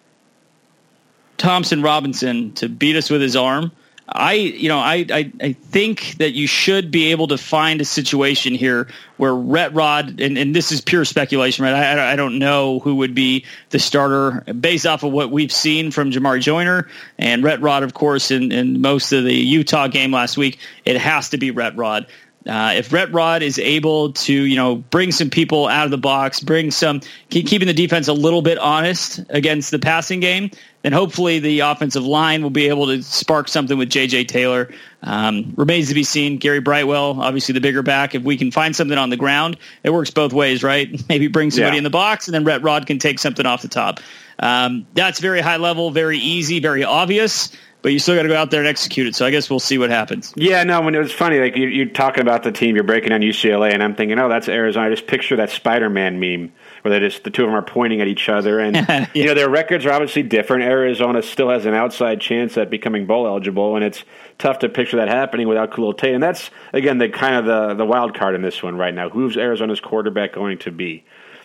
Thompson 1.38 1.82
Robinson 1.82 2.52
to 2.54 2.68
beat 2.68 2.96
us 2.96 3.10
with 3.10 3.22
his 3.22 3.36
arm, 3.36 3.72
I, 4.14 4.34
you 4.34 4.68
know, 4.68 4.78
I, 4.78 5.06
I, 5.10 5.32
I, 5.40 5.52
think 5.52 6.16
that 6.18 6.32
you 6.32 6.46
should 6.46 6.90
be 6.90 7.12
able 7.12 7.28
to 7.28 7.38
find 7.38 7.80
a 7.80 7.84
situation 7.84 8.54
here 8.54 8.88
where 9.16 9.34
Rhett 9.34 9.72
Rod, 9.72 10.20
and, 10.20 10.36
and 10.36 10.54
this 10.54 10.70
is 10.70 10.82
pure 10.82 11.06
speculation, 11.06 11.64
right? 11.64 11.72
I, 11.72 12.12
I 12.12 12.16
don't 12.16 12.38
know 12.38 12.80
who 12.80 12.96
would 12.96 13.14
be 13.14 13.46
the 13.70 13.78
starter 13.78 14.42
based 14.52 14.86
off 14.86 15.02
of 15.02 15.12
what 15.12 15.30
we've 15.30 15.52
seen 15.52 15.90
from 15.90 16.10
Jamarye 16.10 16.42
Joiner 16.42 16.88
and 17.18 17.42
Rhett 17.42 17.62
Rod, 17.62 17.84
of 17.84 17.94
course, 17.94 18.30
in, 18.30 18.52
in 18.52 18.82
most 18.82 19.12
of 19.12 19.24
the 19.24 19.34
Utah 19.34 19.88
game 19.88 20.12
last 20.12 20.36
week. 20.36 20.58
It 20.84 20.98
has 20.98 21.30
to 21.30 21.38
be 21.38 21.50
Rhett 21.50 21.74
Rod. 21.76 22.06
Uh, 22.46 22.72
if 22.74 22.92
Rhett 22.92 23.12
Rod 23.12 23.42
is 23.42 23.58
able 23.58 24.12
to, 24.14 24.32
you 24.32 24.56
know, 24.56 24.76
bring 24.76 25.12
some 25.12 25.30
people 25.30 25.68
out 25.68 25.84
of 25.84 25.90
the 25.92 25.98
box, 25.98 26.40
bring 26.40 26.70
some, 26.70 27.00
keep, 27.30 27.46
keeping 27.46 27.68
the 27.68 27.74
defense 27.74 28.08
a 28.08 28.12
little 28.12 28.42
bit 28.42 28.58
honest 28.58 29.20
against 29.28 29.70
the 29.70 29.78
passing 29.78 30.18
game, 30.18 30.50
then 30.82 30.92
hopefully 30.92 31.38
the 31.38 31.60
offensive 31.60 32.04
line 32.04 32.42
will 32.42 32.50
be 32.50 32.68
able 32.68 32.86
to 32.86 33.02
spark 33.02 33.46
something 33.46 33.78
with 33.78 33.90
J.J. 33.90 34.24
Taylor. 34.24 34.68
Um, 35.04 35.54
remains 35.56 35.88
to 35.88 35.94
be 35.94 36.02
seen. 36.02 36.38
Gary 36.38 36.60
Brightwell, 36.60 37.20
obviously 37.20 37.52
the 37.52 37.60
bigger 37.60 37.82
back. 37.82 38.14
If 38.14 38.22
we 38.22 38.36
can 38.36 38.50
find 38.50 38.74
something 38.74 38.98
on 38.98 39.10
the 39.10 39.16
ground, 39.16 39.56
it 39.84 39.90
works 39.90 40.10
both 40.10 40.32
ways, 40.32 40.64
right? 40.64 41.00
Maybe 41.08 41.28
bring 41.28 41.52
somebody 41.52 41.76
yeah. 41.76 41.78
in 41.78 41.84
the 41.84 41.90
box, 41.90 42.26
and 42.26 42.34
then 42.34 42.44
Rhett 42.44 42.62
Rod 42.62 42.86
can 42.86 42.98
take 42.98 43.20
something 43.20 43.46
off 43.46 43.62
the 43.62 43.68
top. 43.68 44.00
Um, 44.40 44.86
that's 44.94 45.20
very 45.20 45.40
high 45.40 45.58
level, 45.58 45.92
very 45.92 46.18
easy, 46.18 46.58
very 46.58 46.82
obvious 46.82 47.56
but 47.82 47.92
you 47.92 47.98
still 47.98 48.14
got 48.14 48.22
to 48.22 48.28
go 48.28 48.36
out 48.36 48.50
there 48.50 48.60
and 48.60 48.68
execute 48.68 49.08
it. 49.08 49.16
So 49.16 49.26
I 49.26 49.30
guess 49.30 49.50
we'll 49.50 49.60
see 49.60 49.76
what 49.76 49.90
happens. 49.90 50.32
Yeah, 50.36 50.62
no, 50.62 50.80
when 50.80 50.94
it 50.94 50.98
was 50.98 51.12
funny, 51.12 51.40
like 51.40 51.56
you, 51.56 51.82
are 51.82 51.86
talking 51.86 52.22
about 52.22 52.44
the 52.44 52.52
team, 52.52 52.76
you're 52.76 52.84
breaking 52.84 53.12
on 53.12 53.20
UCLA, 53.20 53.72
and 53.72 53.82
I'm 53.82 53.94
thinking, 53.94 54.18
oh, 54.18 54.28
that's 54.28 54.48
Arizona. 54.48 54.86
I 54.86 54.90
just 54.90 55.06
picture 55.08 55.36
that 55.36 55.50
Spider-Man 55.50 56.20
meme 56.20 56.52
where 56.82 56.98
they 56.98 57.06
just 57.06 57.24
the 57.24 57.30
two 57.30 57.42
of 57.42 57.48
them 57.48 57.56
are 57.56 57.62
pointing 57.62 58.00
at 58.00 58.08
each 58.08 58.28
other, 58.28 58.60
and 58.60 58.76
yeah. 58.76 59.06
you 59.14 59.24
know 59.24 59.34
their 59.34 59.48
records 59.48 59.84
are 59.86 59.92
obviously 59.92 60.22
different. 60.22 60.64
Arizona 60.64 61.22
still 61.22 61.50
has 61.50 61.66
an 61.66 61.74
outside 61.74 62.20
chance 62.20 62.56
at 62.56 62.70
becoming 62.70 63.06
bowl 63.06 63.26
eligible, 63.26 63.76
and 63.76 63.84
it's 63.84 64.04
tough 64.38 64.60
to 64.60 64.68
picture 64.68 64.96
that 64.96 65.08
happening 65.08 65.48
without 65.48 65.72
Khalil 65.72 65.94
Tate. 65.94 66.14
And 66.14 66.22
that's 66.22 66.50
again 66.72 66.98
the 66.98 67.08
kind 67.08 67.36
of 67.36 67.44
the 67.46 67.74
the 67.74 67.84
wild 67.84 68.14
card 68.14 68.34
in 68.34 68.42
this 68.42 68.62
one 68.62 68.76
right 68.76 68.94
now. 68.94 69.08
Who's 69.08 69.36
Arizona's 69.36 69.80
quarterback 69.80 70.34
going 70.34 70.58
to 70.58 70.70
be? 70.70 71.04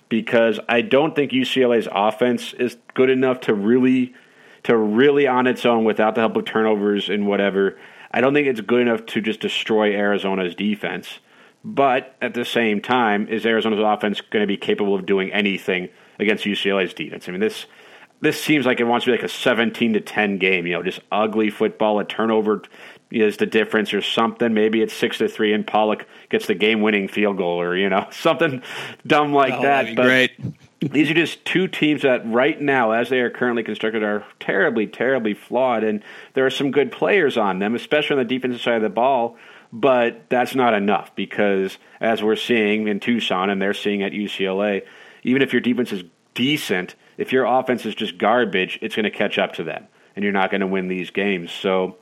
Because 0.09 0.59
I 0.69 0.81
don't 0.81 1.15
think 1.15 1.31
UCLA's 1.31 1.87
offense 1.91 2.53
is 2.53 2.77
good 2.93 3.09
enough 3.09 3.41
to 3.41 3.53
really 3.53 4.13
to 4.67 4.75
really 4.75 5.27
on 5.27 5.47
its 5.47 5.65
own 5.65 5.85
without 5.85 6.13
the 6.15 6.19
help 6.19 6.35
of 6.35 6.43
turnovers 6.43 7.07
and 7.07 7.25
whatever. 7.25 7.79
I 8.11 8.19
don't 8.19 8.33
think 8.33 8.47
it's 8.47 8.59
good 8.59 8.81
enough 8.81 9.05
to 9.05 9.21
just 9.21 9.39
destroy 9.39 9.95
Arizona's 9.95 10.55
defense. 10.55 11.19
But 11.63 12.17
at 12.21 12.33
the 12.33 12.43
same 12.43 12.81
time, 12.81 13.29
is 13.29 13.45
Arizona's 13.45 13.79
offense 13.79 14.19
going 14.19 14.43
to 14.43 14.47
be 14.47 14.57
capable 14.57 14.93
of 14.93 15.05
doing 15.05 15.31
anything 15.31 15.87
against 16.19 16.43
UCLA's 16.43 16.93
defense? 16.93 17.29
I 17.29 17.31
mean, 17.31 17.39
this 17.39 17.65
this 18.19 18.43
seems 18.43 18.65
like 18.65 18.81
it 18.81 18.83
wants 18.83 19.05
to 19.05 19.11
be 19.11 19.15
like 19.15 19.23
a 19.23 19.29
17 19.29 19.93
to 19.93 20.01
10 20.01 20.37
game, 20.37 20.67
you 20.67 20.73
know, 20.73 20.83
just 20.83 20.99
ugly 21.13 21.49
football, 21.49 21.99
a 21.99 22.03
turnover 22.03 22.63
is 23.09 23.37
the 23.37 23.45
difference 23.45 23.93
or 23.93 24.01
something. 24.01 24.53
Maybe 24.53 24.81
it's 24.81 24.93
6 24.93 25.19
to 25.19 25.29
3 25.29 25.53
and 25.53 25.65
Pollack 25.65 26.07
gets 26.29 26.47
the 26.47 26.55
game 26.55 26.81
winning 26.81 27.07
field 27.07 27.37
goal 27.37 27.61
or, 27.61 27.77
you 27.77 27.87
know, 27.87 28.07
something 28.11 28.63
dumb 29.05 29.31
like 29.31 29.53
oh, 29.53 29.61
that. 29.61 29.95
But 29.95 30.03
great 30.03 30.31
these 30.79 31.09
are 31.09 31.15
just 31.15 31.43
two 31.43 31.67
teams 31.67 32.03
that 32.03 32.21
right 32.27 32.61
now 32.61 32.91
as 32.91 33.09
they 33.09 33.19
are 33.19 33.29
currently 33.29 33.63
constructed 33.63 34.03
are 34.03 34.25
terribly 34.39 34.85
terribly 34.85 35.33
flawed 35.33 35.83
and 35.83 36.03
there 36.33 36.45
are 36.45 36.51
some 36.51 36.71
good 36.71 36.91
players 36.91 37.37
on 37.37 37.59
them 37.59 37.73
especially 37.75 38.15
on 38.15 38.19
the 38.19 38.25
defensive 38.25 38.61
side 38.61 38.75
of 38.75 38.81
the 38.81 38.89
ball 38.89 39.37
but 39.73 40.29
that's 40.29 40.55
not 40.55 40.73
enough 40.73 41.13
because 41.15 41.77
as 41.99 42.23
we're 42.23 42.35
seeing 42.35 42.87
in 42.87 42.99
Tucson 42.99 43.49
and 43.49 43.61
they're 43.61 43.73
seeing 43.73 44.03
at 44.03 44.11
UCLA 44.11 44.83
even 45.23 45.41
if 45.41 45.51
your 45.51 45.61
defense 45.61 45.91
is 45.91 46.03
decent 46.35 46.95
if 47.17 47.31
your 47.31 47.45
offense 47.45 47.85
is 47.85 47.95
just 47.95 48.17
garbage 48.17 48.77
it's 48.81 48.95
going 48.95 49.03
to 49.03 49.11
catch 49.11 49.39
up 49.39 49.53
to 49.53 49.63
them 49.63 49.87
and 50.15 50.23
you're 50.23 50.33
not 50.33 50.51
going 50.51 50.61
to 50.61 50.67
win 50.67 50.87
these 50.87 51.09
games 51.09 51.51
so 51.51 51.97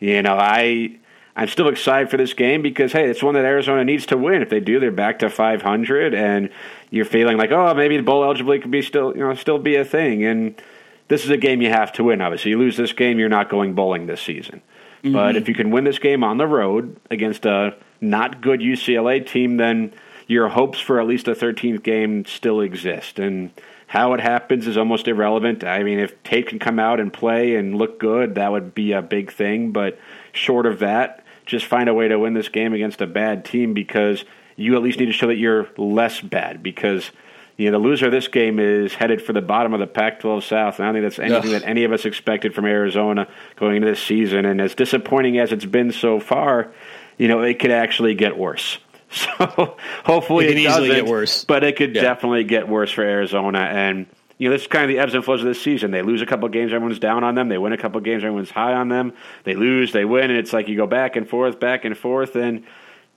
you 0.00 0.20
know 0.22 0.36
I 0.36 0.98
I'm 1.36 1.48
still 1.48 1.68
excited 1.68 2.10
for 2.10 2.16
this 2.16 2.32
game 2.32 2.62
because 2.62 2.92
hey, 2.92 3.10
it's 3.10 3.22
one 3.22 3.34
that 3.34 3.44
Arizona 3.44 3.84
needs 3.84 4.06
to 4.06 4.16
win. 4.16 4.40
If 4.40 4.48
they 4.48 4.58
do, 4.58 4.80
they're 4.80 4.90
back 4.90 5.18
to 5.18 5.28
500, 5.28 6.14
and 6.14 6.48
you're 6.90 7.04
feeling 7.04 7.36
like, 7.36 7.50
oh, 7.50 7.74
maybe 7.74 7.96
the 7.96 8.02
bowl 8.02 8.24
eligibility 8.24 8.62
could 8.62 8.70
be 8.70 8.82
still, 8.82 9.12
you 9.16 9.20
know, 9.20 9.34
still 9.34 9.58
be 9.58 9.76
a 9.76 9.84
thing. 9.84 10.24
And 10.24 10.60
this 11.08 11.24
is 11.24 11.30
a 11.30 11.36
game 11.36 11.62
you 11.62 11.68
have 11.68 11.92
to 11.94 12.04
win. 12.04 12.20
Obviously, 12.20 12.50
you 12.50 12.58
lose 12.58 12.76
this 12.76 12.92
game, 12.92 13.18
you're 13.18 13.28
not 13.28 13.50
going 13.50 13.74
bowling 13.74 14.06
this 14.06 14.20
season. 14.20 14.62
Mm-hmm. 15.02 15.12
But 15.12 15.36
if 15.36 15.48
you 15.48 15.54
can 15.54 15.70
win 15.70 15.84
this 15.84 15.98
game 15.98 16.24
on 16.24 16.38
the 16.38 16.46
road 16.46 16.96
against 17.10 17.46
a 17.46 17.76
not 18.00 18.40
good 18.40 18.60
UCLA 18.60 19.26
team, 19.26 19.56
then 19.56 19.92
your 20.26 20.48
hopes 20.48 20.80
for 20.80 21.00
at 21.00 21.06
least 21.06 21.28
a 21.28 21.34
13th 21.34 21.82
game 21.82 22.24
still 22.24 22.60
exist. 22.60 23.18
And 23.18 23.50
How 23.88 24.14
it 24.14 24.20
happens 24.20 24.66
is 24.66 24.76
almost 24.76 25.06
irrelevant. 25.06 25.62
I 25.62 25.82
mean, 25.84 26.00
if 26.00 26.20
Tate 26.24 26.48
can 26.48 26.58
come 26.58 26.78
out 26.78 26.98
and 26.98 27.12
play 27.12 27.54
and 27.54 27.76
look 27.76 28.00
good, 28.00 28.34
that 28.34 28.50
would 28.50 28.74
be 28.74 28.92
a 28.92 29.02
big 29.02 29.32
thing. 29.32 29.70
But 29.70 29.98
short 30.32 30.66
of 30.66 30.80
that, 30.80 31.24
just 31.44 31.66
find 31.66 31.88
a 31.88 31.94
way 31.94 32.08
to 32.08 32.18
win 32.18 32.34
this 32.34 32.48
game 32.48 32.72
against 32.74 33.00
a 33.00 33.06
bad 33.06 33.44
team 33.44 33.74
because 33.74 34.24
you 34.56 34.74
at 34.76 34.82
least 34.82 34.98
need 34.98 35.06
to 35.06 35.12
show 35.12 35.28
that 35.28 35.36
you're 35.36 35.68
less 35.76 36.20
bad 36.20 36.62
because 36.62 37.10
you 37.56 37.70
know 37.70 37.78
the 37.78 37.84
loser 37.84 38.06
of 38.06 38.12
this 38.12 38.28
game 38.28 38.58
is 38.58 38.94
headed 38.94 39.22
for 39.22 39.32
the 39.32 39.42
bottom 39.42 39.72
of 39.74 39.80
the 39.80 39.86
Pac-12 39.86 40.42
South. 40.42 40.78
And 40.78 40.88
I 40.88 40.92
don't 40.92 41.02
think 41.02 41.14
that's 41.14 41.18
anything 41.18 41.52
that 41.52 41.68
any 41.68 41.84
of 41.84 41.92
us 41.92 42.04
expected 42.04 42.54
from 42.54 42.64
Arizona 42.64 43.28
going 43.56 43.76
into 43.76 43.88
this 43.88 44.02
season. 44.02 44.44
And 44.44 44.60
as 44.60 44.74
disappointing 44.74 45.38
as 45.38 45.52
it's 45.52 45.64
been 45.64 45.92
so 45.92 46.20
far, 46.20 46.72
you 47.18 47.28
know 47.28 47.42
it 47.42 47.58
could 47.58 47.70
actually 47.70 48.14
get 48.14 48.36
worse. 48.36 48.78
So 49.08 49.76
hopefully 50.04 50.46
it, 50.46 50.58
it 50.58 50.64
doesn't, 50.64 50.84
get 50.84 51.06
worse. 51.06 51.44
But 51.44 51.62
it 51.62 51.76
could 51.76 51.94
yeah. 51.94 52.02
definitely 52.02 52.42
get 52.42 52.68
worse 52.68 52.90
for 52.90 53.02
Arizona. 53.02 53.60
And 53.60 54.06
you 54.36 54.48
know, 54.48 54.54
this 54.54 54.62
is 54.62 54.68
kind 54.68 54.84
of 54.84 54.88
the 54.88 54.98
ebbs 54.98 55.14
and 55.14 55.24
flows 55.24 55.40
of 55.40 55.46
this 55.46 55.62
season. 55.62 55.92
They 55.92 56.02
lose 56.02 56.22
a 56.22 56.26
couple 56.26 56.48
games, 56.48 56.72
everyone's 56.72 56.98
down 56.98 57.22
on 57.22 57.36
them. 57.36 57.48
They 57.48 57.56
win 57.56 57.72
a 57.72 57.78
couple 57.78 58.00
games, 58.00 58.24
everyone's 58.24 58.50
high 58.50 58.74
on 58.74 58.88
them. 58.88 59.14
They 59.44 59.54
lose, 59.54 59.92
they 59.92 60.04
win, 60.04 60.30
and 60.30 60.38
it's 60.38 60.52
like 60.52 60.68
you 60.68 60.76
go 60.76 60.88
back 60.88 61.14
and 61.14 61.26
forth, 61.26 61.60
back 61.60 61.84
and 61.84 61.96
forth. 61.96 62.34
And, 62.34 62.64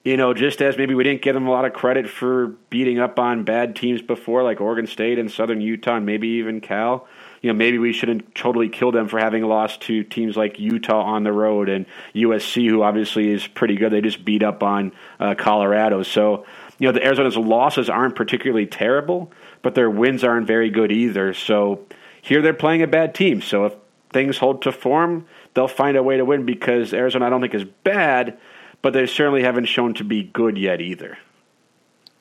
you 0.03 0.17
know, 0.17 0.33
just 0.33 0.61
as 0.61 0.77
maybe 0.77 0.95
we 0.95 1.03
didn't 1.03 1.21
give 1.21 1.33
them 1.33 1.47
a 1.47 1.51
lot 1.51 1.65
of 1.65 1.73
credit 1.73 2.09
for 2.09 2.47
beating 2.69 2.99
up 2.99 3.19
on 3.19 3.43
bad 3.43 3.75
teams 3.75 4.01
before, 4.01 4.43
like 4.43 4.61
Oregon 4.61 4.87
State 4.87 5.19
and 5.19 5.31
Southern 5.31 5.61
Utah, 5.61 5.97
and 5.97 6.05
maybe 6.05 6.27
even 6.27 6.61
Cal, 6.61 7.07
you 7.41 7.51
know, 7.51 7.57
maybe 7.57 7.77
we 7.77 7.93
shouldn't 7.93 8.33
totally 8.35 8.69
kill 8.69 8.91
them 8.91 9.07
for 9.07 9.19
having 9.19 9.43
lost 9.43 9.81
to 9.81 10.03
teams 10.03 10.35
like 10.35 10.59
Utah 10.59 11.01
on 11.01 11.23
the 11.23 11.31
road 11.31 11.69
and 11.69 11.85
USC, 12.15 12.69
who 12.69 12.81
obviously 12.81 13.29
is 13.29 13.47
pretty 13.47 13.75
good. 13.75 13.91
They 13.91 14.01
just 14.01 14.25
beat 14.25 14.43
up 14.43 14.63
on 14.63 14.91
uh, 15.19 15.35
Colorado. 15.35 16.03
So, 16.03 16.45
you 16.79 16.87
know, 16.87 16.91
the 16.91 17.03
Arizona's 17.03 17.37
losses 17.37 17.89
aren't 17.89 18.15
particularly 18.15 18.65
terrible 18.65 19.31
but 19.61 19.75
their 19.75 19.89
wins 19.89 20.23
aren't 20.23 20.47
very 20.47 20.69
good 20.69 20.91
either. 20.91 21.33
So 21.33 21.85
here 22.21 22.41
they're 22.41 22.53
playing 22.53 22.81
a 22.81 22.87
bad 22.87 23.13
team. 23.13 23.41
So 23.41 23.65
if 23.65 23.73
things 24.11 24.37
hold 24.37 24.61
to 24.63 24.71
form, 24.71 25.25
they'll 25.53 25.67
find 25.67 25.97
a 25.97 26.03
way 26.03 26.17
to 26.17 26.25
win 26.25 26.45
because 26.45 26.93
Arizona 26.93 27.27
I 27.27 27.29
don't 27.29 27.41
think 27.41 27.53
is 27.53 27.65
bad, 27.83 28.37
but 28.81 28.93
they 28.93 29.05
certainly 29.05 29.43
haven't 29.43 29.65
shown 29.65 29.93
to 29.95 30.03
be 30.03 30.23
good 30.23 30.57
yet 30.57 30.81
either. 30.81 31.17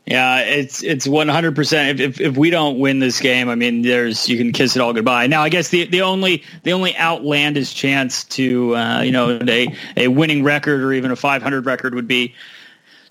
Yeah, 0.07 0.41
it's 0.41 0.83
it's 0.83 1.07
one 1.07 1.29
hundred 1.29 1.55
percent. 1.55 2.01
If 2.01 2.19
if 2.19 2.35
we 2.35 2.49
don't 2.49 2.79
win 2.79 2.99
this 2.99 3.21
game, 3.21 3.51
I 3.51 3.57
mean, 3.57 3.83
there's 3.83 4.27
you 4.27 4.39
can 4.39 4.53
kiss 4.53 4.75
it 4.75 4.81
all 4.81 4.95
goodbye. 4.95 5.27
Now, 5.27 5.43
I 5.43 5.51
guess 5.51 5.69
the 5.69 5.85
the 5.85 6.01
only 6.01 6.45
the 6.63 6.73
only 6.73 6.97
outlandish 6.97 7.75
chance 7.75 8.25
to 8.25 8.75
uh, 8.75 9.03
you 9.03 9.13
know 9.13 9.39
a 9.47 9.69
a 9.99 10.09
winning 10.09 10.45
record 10.45 10.81
or 10.81 10.95
even 10.95 11.11
a 11.11 11.17
five 11.17 11.43
hundred 11.43 11.67
record 11.67 11.95
would 11.95 12.09
be 12.09 12.35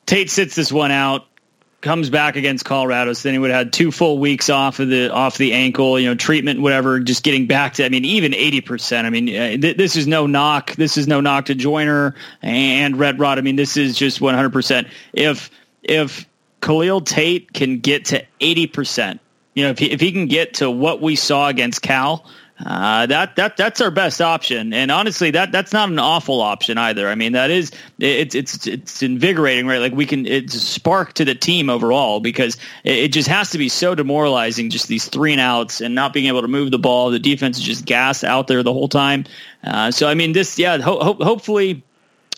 Tate 0.08 0.32
sits 0.32 0.56
this 0.56 0.72
one 0.72 0.90
out 0.90 1.28
comes 1.80 2.10
back 2.10 2.36
against 2.36 2.66
Colorado, 2.66 3.14
so 3.14 3.28
then 3.28 3.34
he 3.34 3.40
would 3.40 3.52
have 3.52 3.66
had 3.66 3.74
two 3.74 3.92
full 3.92 4.18
weeks 4.18 4.50
off 4.50 4.80
of 4.80 4.90
the 4.90 5.12
off 5.14 5.38
the 5.38 5.54
ankle, 5.54 6.00
you 6.00 6.08
know, 6.08 6.16
treatment, 6.16 6.60
whatever. 6.60 7.00
Just 7.00 7.24
getting 7.24 7.48
back 7.48 7.76
to, 7.76 7.86
I 7.86 7.90
mean, 7.90 8.04
even 8.06 8.34
eighty 8.34 8.62
percent. 8.62 9.06
I 9.06 9.10
mean, 9.10 9.30
uh, 9.30 9.58
th- 9.58 9.78
this 9.78 9.96
is 9.96 10.08
no 10.08 10.26
knock. 10.26 10.76
This 10.76 10.98
is 10.98 11.08
no 11.08 11.22
knock 11.22 11.46
to 11.46 11.56
Joiner 11.56 12.16
and 12.42 12.98
Rhett 12.98 13.20
Rod. 13.20 13.38
I 13.38 13.42
mean, 13.42 13.56
this 13.56 13.78
is 13.78 13.96
just 13.96 14.22
one 14.22 14.34
hundred 14.34 14.54
percent. 14.54 14.88
If 15.14 15.52
if 15.84 16.28
Khalil 16.62 17.02
Tate 17.02 17.54
can 17.54 17.80
get 17.80 18.06
to 18.06 18.26
eighty 18.42 18.68
percent, 18.68 19.22
you 19.54 19.64
know, 19.64 19.70
if 19.70 19.80
he, 19.80 19.92
if 19.92 20.02
he 20.02 20.12
can 20.12 20.28
get 20.28 20.56
to 20.56 20.72
what 20.72 21.02
we 21.02 21.16
saw 21.16 21.48
against 21.48 21.82
Cal, 21.82 22.26
uh, 22.66 23.06
that 23.06 23.36
that 23.36 23.56
that's 23.56 23.82
our 23.82 23.92
best 23.92 24.20
option, 24.20 24.74
and 24.74 24.90
honestly, 24.90 25.30
that 25.32 25.52
that's 25.52 25.72
not 25.72 25.90
an 25.90 26.00
awful 26.00 26.42
option 26.42 26.80
either. 26.80 27.08
I 27.08 27.14
mean, 27.14 27.34
that 27.34 27.52
is 27.52 27.72
it's 28.00 28.34
it's 28.34 28.66
it's 28.66 29.04
invigorating, 29.04 29.68
right? 29.68 29.80
Like 29.80 29.94
we 29.94 30.08
can 30.08 30.26
it's 30.26 30.56
a 30.56 30.60
spark 30.60 31.14
to 31.14 31.26
the 31.26 31.36
team 31.36 31.70
overall 31.70 32.20
because 32.20 32.56
it, 32.84 32.98
it 32.98 33.14
just 33.14 33.28
has 33.28 33.52
to 33.52 33.60
be 33.60 33.70
so 33.70 33.94
demoralizing, 33.94 34.72
just 34.72 34.88
these 34.88 35.08
three 35.08 35.34
and 35.34 35.42
outs 35.42 35.82
and 35.82 35.94
not 35.94 36.14
being 36.14 36.26
able 36.26 36.42
to 36.42 36.48
move 36.48 36.72
the 36.72 36.80
ball. 36.80 37.12
The 37.12 37.20
defense 37.20 37.60
is 37.60 37.64
just 37.64 37.86
gas 37.86 38.24
out 38.24 38.48
there 38.48 38.64
the 38.64 38.74
whole 38.74 38.90
time. 38.90 39.26
Uh, 39.64 39.92
so 39.92 40.08
I 40.08 40.16
mean, 40.16 40.32
this 40.32 40.58
yeah, 40.58 40.80
ho- 40.80 41.00
ho- 41.00 41.24
hopefully, 41.24 41.84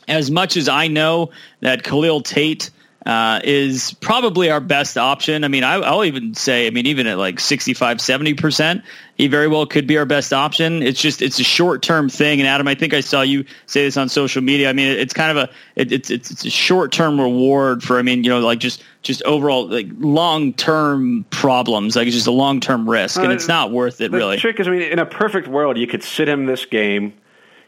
as 0.10 0.30
much 0.30 0.58
as 0.58 0.68
I 0.68 0.88
know 0.90 1.30
that 1.62 1.84
Khalil 1.84 2.20
Tate 2.22 2.72
uh, 3.06 3.40
is 3.44 3.94
probably 4.02 4.50
our 4.52 4.60
best 4.60 4.98
option. 4.98 5.44
I 5.44 5.48
mean, 5.48 5.64
I, 5.64 5.78
will 5.78 6.04
even 6.04 6.34
say, 6.34 6.68
I 6.68 6.70
mean, 6.70 6.86
even 6.86 7.08
at 7.08 7.18
like 7.18 7.40
65, 7.40 7.98
70%, 7.98 8.84
he 9.16 9.28
very 9.28 9.48
well 9.48 9.66
could 9.66 9.88
be 9.88 9.98
our 9.98 10.06
best 10.06 10.34
option. 10.34 10.84
It's 10.84 11.02
just, 11.02 11.22
it's 11.22 11.40
a 11.40 11.44
short 11.44 11.82
term 11.82 12.10
thing. 12.10 12.42
And 12.42 12.48
Adam, 12.48 12.68
I 12.68 12.76
think 12.76 12.94
I 12.94 13.00
saw 13.00 13.22
you 13.22 13.46
say 13.68 13.84
this 13.84 13.96
on 13.96 14.10
social 14.10 14.42
media. 14.42 14.70
I 14.70 14.74
mean, 14.74 14.90
it's 14.90 15.14
kind 15.14 15.32
of 15.32 15.38
a, 15.38 15.50
it, 15.76 15.92
it's, 15.94 16.12
it's, 16.12 16.32
it's 16.32 16.46
a 16.46 16.50
short 16.50 16.92
term 16.92 17.20
reward 17.20 17.84
for, 17.84 17.98
I 17.98 18.02
mean, 18.02 18.26
you 18.26 18.30
know, 18.30 18.42
like 18.42 18.60
just, 18.60 18.84
just 19.02 19.24
overall 19.24 19.70
like 19.70 19.88
long 19.98 20.52
term 20.54 21.26
problems. 21.30 21.96
Like 21.96 22.08
it's 22.08 22.16
just 22.16 22.28
a 22.28 22.32
long 22.32 22.60
term 22.60 22.90
risk 22.90 23.18
and 23.18 23.30
uh, 23.30 23.36
it's 23.36 23.48
not 23.48 23.72
worth 23.72 24.02
it 24.02 24.12
the 24.12 24.18
really. 24.18 24.36
The 24.36 24.42
trick 24.42 24.60
is, 24.60 24.68
I 24.68 24.72
mean, 24.72 24.82
in 24.82 25.00
a 25.00 25.06
perfect 25.06 25.48
world, 25.48 25.78
you 25.78 25.88
could 25.88 26.04
sit 26.04 26.28
him 26.28 26.48
this 26.48 26.66
game. 26.66 27.14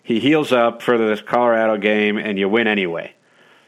He 0.03 0.19
heals 0.19 0.51
up 0.51 0.81
for 0.81 0.97
this 0.97 1.21
Colorado 1.21 1.77
game 1.77 2.17
and 2.17 2.37
you 2.37 2.49
win 2.49 2.67
anyway. 2.67 3.13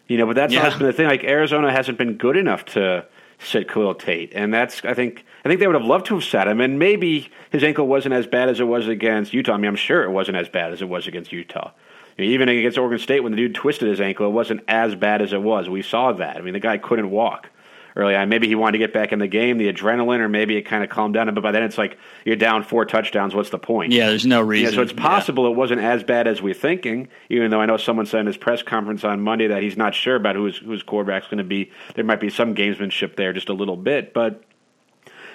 You 0.07 0.17
know, 0.17 0.25
but 0.25 0.35
that's 0.35 0.53
yeah. 0.53 0.69
been 0.77 0.87
the 0.87 0.93
thing. 0.93 1.07
Like 1.07 1.23
Arizona 1.23 1.71
hasn't 1.71 1.97
been 1.97 2.15
good 2.15 2.37
enough 2.37 2.65
to 2.65 3.05
sit 3.39 3.69
Khalil 3.69 3.95
Tate, 3.95 4.33
and 4.33 4.53
that's 4.53 4.83
I 4.83 4.93
think 4.93 5.25
I 5.45 5.49
think 5.49 5.59
they 5.59 5.67
would 5.67 5.75
have 5.75 5.85
loved 5.85 6.05
to 6.07 6.15
have 6.15 6.23
sat 6.23 6.47
him, 6.47 6.61
and 6.61 6.77
maybe 6.77 7.29
his 7.51 7.63
ankle 7.63 7.87
wasn't 7.87 8.13
as 8.13 8.27
bad 8.27 8.49
as 8.49 8.59
it 8.59 8.65
was 8.65 8.87
against 8.87 9.33
Utah. 9.33 9.53
I 9.53 9.57
mean, 9.57 9.69
I'm 9.69 9.75
sure 9.75 10.03
it 10.03 10.11
wasn't 10.11 10.37
as 10.37 10.49
bad 10.49 10.73
as 10.73 10.81
it 10.81 10.89
was 10.89 11.07
against 11.07 11.31
Utah. 11.31 11.71
even 12.17 12.49
against 12.49 12.77
Oregon 12.77 12.99
State, 12.99 13.21
when 13.21 13.31
the 13.31 13.37
dude 13.37 13.55
twisted 13.55 13.87
his 13.87 14.01
ankle, 14.01 14.27
it 14.27 14.31
wasn't 14.31 14.61
as 14.67 14.95
bad 14.95 15.21
as 15.21 15.33
it 15.33 15.41
was. 15.41 15.69
We 15.69 15.81
saw 15.81 16.11
that. 16.13 16.37
I 16.37 16.41
mean, 16.41 16.53
the 16.53 16.59
guy 16.59 16.77
couldn't 16.77 17.09
walk 17.09 17.49
early 17.95 18.15
on. 18.15 18.29
Maybe 18.29 18.47
he 18.47 18.55
wanted 18.55 18.73
to 18.73 18.77
get 18.79 18.93
back 18.93 19.11
in 19.11 19.19
the 19.19 19.27
game, 19.27 19.57
the 19.57 19.71
adrenaline, 19.71 20.19
or 20.19 20.29
maybe 20.29 20.55
it 20.57 20.63
kind 20.63 20.83
of 20.83 20.89
calmed 20.89 21.13
down. 21.13 21.33
But 21.33 21.41
by 21.41 21.51
then, 21.51 21.63
it's 21.63 21.77
like 21.77 21.97
you're 22.25 22.35
down 22.35 22.63
four 22.63 22.85
touchdowns. 22.85 23.35
What's 23.35 23.49
the 23.49 23.59
point? 23.59 23.91
Yeah, 23.91 24.09
there's 24.09 24.25
no 24.25 24.41
reason. 24.41 24.71
Yeah, 24.71 24.75
so 24.75 24.81
it's 24.81 24.93
possible 24.93 25.45
yeah. 25.45 25.51
it 25.51 25.55
wasn't 25.55 25.81
as 25.81 26.03
bad 26.03 26.27
as 26.27 26.41
we're 26.41 26.53
thinking. 26.53 27.09
Even 27.29 27.51
though 27.51 27.61
I 27.61 27.65
know 27.65 27.77
someone 27.77 28.05
said 28.05 28.21
in 28.21 28.27
his 28.27 28.37
press 28.37 28.61
conference 28.63 29.03
on 29.03 29.21
Monday 29.21 29.47
that 29.47 29.61
he's 29.61 29.77
not 29.77 29.95
sure 29.95 30.15
about 30.15 30.35
who's 30.35 30.57
whose 30.57 30.83
quarterback's 30.83 31.27
going 31.27 31.37
to 31.39 31.43
be. 31.43 31.71
There 31.95 32.05
might 32.05 32.19
be 32.19 32.29
some 32.29 32.55
gamesmanship 32.55 33.15
there, 33.15 33.33
just 33.33 33.49
a 33.49 33.53
little 33.53 33.77
bit, 33.77 34.13
but. 34.13 34.43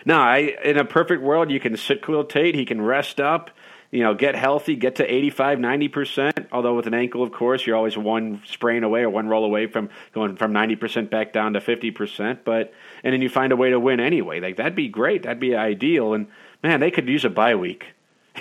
No, 0.06 0.16
I, 0.16 0.56
in 0.64 0.78
a 0.78 0.84
perfect 0.84 1.22
world, 1.22 1.50
you 1.50 1.60
can 1.60 1.76
sit 1.76 2.02
Khalil 2.02 2.24
Tate. 2.24 2.54
He 2.54 2.64
can 2.64 2.80
rest 2.80 3.20
up 3.20 3.50
you 3.90 4.02
know, 4.02 4.14
get 4.14 4.34
healthy, 4.34 4.76
get 4.76 4.96
to 4.96 5.14
85, 5.14 5.58
90%. 5.58 6.48
Although 6.52 6.76
with 6.76 6.86
an 6.86 6.94
ankle, 6.94 7.22
of 7.22 7.32
course, 7.32 7.66
you're 7.66 7.76
always 7.76 7.96
one 7.96 8.42
sprain 8.46 8.84
away 8.84 9.00
or 9.00 9.10
one 9.10 9.28
roll 9.28 9.44
away 9.44 9.66
from 9.66 9.88
going 10.12 10.36
from 10.36 10.52
90% 10.52 11.08
back 11.08 11.32
down 11.32 11.54
to 11.54 11.60
50%. 11.60 12.40
But, 12.44 12.72
and 13.02 13.12
then 13.12 13.22
you 13.22 13.30
find 13.30 13.52
a 13.52 13.56
way 13.56 13.70
to 13.70 13.80
win 13.80 14.00
anyway. 14.00 14.40
Like, 14.40 14.56
that'd 14.56 14.74
be 14.74 14.88
great. 14.88 15.22
That'd 15.22 15.40
be 15.40 15.56
ideal. 15.56 16.12
And, 16.12 16.26
man, 16.62 16.80
they 16.80 16.90
could 16.90 17.08
use 17.08 17.24
a 17.24 17.30
bye 17.30 17.54
week. 17.54 17.86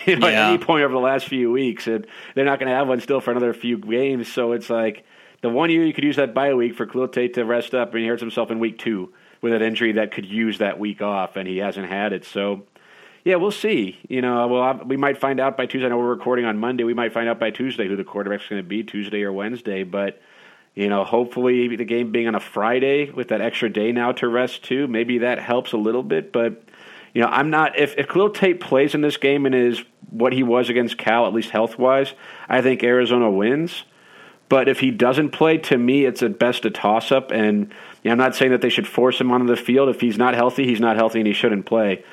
You 0.05 0.15
know, 0.15 0.27
yeah. 0.27 0.49
at 0.49 0.49
any 0.49 0.63
point 0.63 0.83
over 0.83 0.93
the 0.93 0.99
last 0.99 1.27
few 1.27 1.51
weeks, 1.51 1.87
and 1.87 2.05
they're 2.35 2.45
not 2.45 2.59
going 2.59 2.69
to 2.69 2.75
have 2.75 2.87
one 2.87 3.01
still 3.01 3.19
for 3.19 3.31
another 3.31 3.51
few 3.51 3.79
games. 3.79 4.31
So 4.31 4.51
it's 4.51 4.69
like 4.69 5.03
the 5.41 5.49
one 5.49 5.71
year 5.71 5.83
you 5.83 5.91
could 5.91 6.03
use 6.03 6.17
that 6.17 6.35
bye 6.35 6.53
week 6.53 6.75
for 6.75 6.85
Khalil 6.85 7.07
to 7.07 7.43
rest 7.43 7.73
up, 7.73 7.95
and 7.95 8.01
he 8.01 8.07
hurts 8.07 8.21
himself 8.21 8.51
in 8.51 8.59
week 8.59 8.77
two 8.77 9.11
with 9.41 9.53
an 9.53 9.63
injury 9.63 9.93
that 9.93 10.11
could 10.11 10.27
use 10.27 10.59
that 10.59 10.77
week 10.77 11.01
off, 11.01 11.35
and 11.35 11.47
he 11.47 11.57
hasn't 11.57 11.89
had 11.89 12.13
it. 12.13 12.25
So 12.25 12.63
yeah, 13.27 13.35
we'll 13.35 13.51
see. 13.51 13.99
You 14.07 14.21
know, 14.21 14.47
well, 14.47 14.81
we 14.85 14.95
might 14.95 15.17
find 15.17 15.41
out 15.41 15.57
by 15.57 15.65
Tuesday. 15.65 15.87
I 15.87 15.89
know 15.89 15.97
we're 15.97 16.05
recording 16.05 16.45
on 16.45 16.57
Monday. 16.57 16.85
We 16.85 16.93
might 16.93 17.11
find 17.11 17.27
out 17.27 17.41
by 17.41 17.51
Tuesday 17.51 17.85
who 17.85 17.97
the 17.97 18.05
quarterback's 18.05 18.47
going 18.47 18.61
to 18.61 18.67
be 18.67 18.83
Tuesday 18.83 19.21
or 19.23 19.33
Wednesday. 19.33 19.83
But 19.83 20.21
you 20.75 20.87
know, 20.87 21.03
hopefully 21.03 21.75
the 21.75 21.83
game 21.83 22.13
being 22.13 22.29
on 22.29 22.35
a 22.35 22.39
Friday 22.39 23.09
with 23.11 23.27
that 23.27 23.41
extra 23.41 23.69
day 23.69 23.91
now 23.91 24.13
to 24.13 24.29
rest 24.29 24.63
too, 24.63 24.87
maybe 24.87 25.17
that 25.17 25.39
helps 25.39 25.73
a 25.73 25.77
little 25.77 26.03
bit. 26.03 26.31
But 26.31 26.63
you 27.13 27.21
know, 27.21 27.27
I'm 27.27 27.49
not 27.49 27.77
if 27.77 27.97
if 27.97 28.07
Khalil 28.07 28.29
Tate 28.29 28.61
plays 28.61 28.95
in 28.95 29.01
this 29.01 29.17
game 29.17 29.45
and 29.45 29.53
is 29.53 29.83
what 30.09 30.31
he 30.31 30.41
was 30.41 30.69
against 30.69 30.97
Cal, 30.97 31.27
at 31.27 31.33
least 31.33 31.49
health 31.49 31.77
wise, 31.77 32.13
I 32.47 32.61
think 32.61 32.81
Arizona 32.81 33.29
wins. 33.29 33.83
But 34.47 34.69
if 34.69 34.79
he 34.79 34.89
doesn't 34.89 35.31
play, 35.31 35.57
to 35.57 35.77
me, 35.77 36.05
it's 36.05 36.23
at 36.23 36.39
best 36.39 36.63
a 36.63 36.69
toss 36.69 37.11
up. 37.11 37.31
And 37.31 37.73
you 38.03 38.05
know, 38.05 38.11
I'm 38.11 38.17
not 38.17 38.35
saying 38.35 38.51
that 38.51 38.61
they 38.61 38.69
should 38.69 38.87
force 38.87 39.19
him 39.19 39.33
onto 39.33 39.47
the 39.47 39.57
field. 39.57 39.89
If 39.89 39.99
he's 39.99 40.17
not 40.17 40.33
healthy, 40.33 40.65
he's 40.65 40.79
not 40.79 40.95
healthy, 40.95 41.19
and 41.19 41.27
he 41.27 41.33
shouldn't 41.33 41.65
play. 41.65 42.05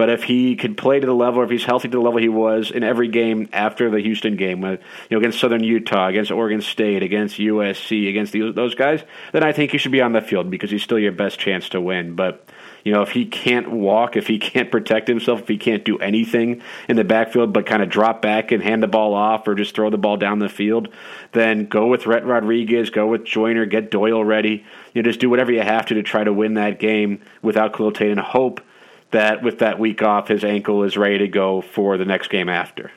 But 0.00 0.08
if 0.08 0.22
he 0.22 0.56
could 0.56 0.78
play 0.78 0.98
to 0.98 1.06
the 1.06 1.14
level, 1.14 1.42
if 1.42 1.50
he's 1.50 1.66
healthy 1.66 1.88
to 1.88 1.98
the 1.98 2.00
level 2.00 2.20
he 2.20 2.30
was 2.30 2.70
in 2.70 2.82
every 2.82 3.08
game 3.08 3.50
after 3.52 3.90
the 3.90 4.00
Houston 4.00 4.34
game, 4.34 4.64
uh, 4.64 4.70
you 4.70 4.78
know, 5.10 5.18
against 5.18 5.38
Southern 5.38 5.62
Utah, 5.62 6.06
against 6.06 6.30
Oregon 6.30 6.62
State, 6.62 7.02
against 7.02 7.36
USC, 7.36 8.08
against 8.08 8.32
the, 8.32 8.50
those 8.50 8.74
guys, 8.74 9.02
then 9.32 9.44
I 9.44 9.52
think 9.52 9.72
he 9.72 9.76
should 9.76 9.92
be 9.92 10.00
on 10.00 10.14
the 10.14 10.22
field 10.22 10.50
because 10.50 10.70
he's 10.70 10.82
still 10.82 10.98
your 10.98 11.12
best 11.12 11.38
chance 11.38 11.68
to 11.68 11.82
win. 11.82 12.14
But 12.14 12.48
you 12.82 12.94
know, 12.94 13.02
if 13.02 13.10
he 13.10 13.26
can't 13.26 13.70
walk, 13.70 14.16
if 14.16 14.26
he 14.26 14.38
can't 14.38 14.70
protect 14.70 15.06
himself, 15.06 15.40
if 15.40 15.48
he 15.48 15.58
can't 15.58 15.84
do 15.84 15.98
anything 15.98 16.62
in 16.88 16.96
the 16.96 17.04
backfield 17.04 17.52
but 17.52 17.66
kind 17.66 17.82
of 17.82 17.90
drop 17.90 18.22
back 18.22 18.52
and 18.52 18.62
hand 18.62 18.82
the 18.82 18.88
ball 18.88 19.12
off 19.12 19.46
or 19.46 19.54
just 19.54 19.74
throw 19.74 19.90
the 19.90 19.98
ball 19.98 20.16
down 20.16 20.38
the 20.38 20.48
field, 20.48 20.88
then 21.32 21.66
go 21.66 21.86
with 21.86 22.06
Rhett 22.06 22.24
Rodriguez, 22.24 22.88
go 22.88 23.06
with 23.06 23.26
Joiner, 23.26 23.66
get 23.66 23.90
Doyle 23.90 24.24
ready. 24.24 24.64
You 24.94 25.02
know, 25.02 25.10
just 25.10 25.20
do 25.20 25.28
whatever 25.28 25.52
you 25.52 25.60
have 25.60 25.84
to 25.84 25.94
to 25.96 26.02
try 26.02 26.24
to 26.24 26.32
win 26.32 26.54
that 26.54 26.78
game 26.78 27.20
without 27.42 27.74
Khalil 27.74 27.92
Tate 27.92 28.12
and 28.12 28.18
hope 28.18 28.62
that 29.10 29.42
with 29.42 29.60
that 29.60 29.78
week 29.78 30.02
off, 30.02 30.28
his 30.28 30.44
ankle 30.44 30.84
is 30.84 30.96
ready 30.96 31.18
to 31.18 31.28
go 31.28 31.60
for 31.60 31.96
the 31.96 32.04
next 32.04 32.30
game 32.30 32.48
after. 32.48 32.90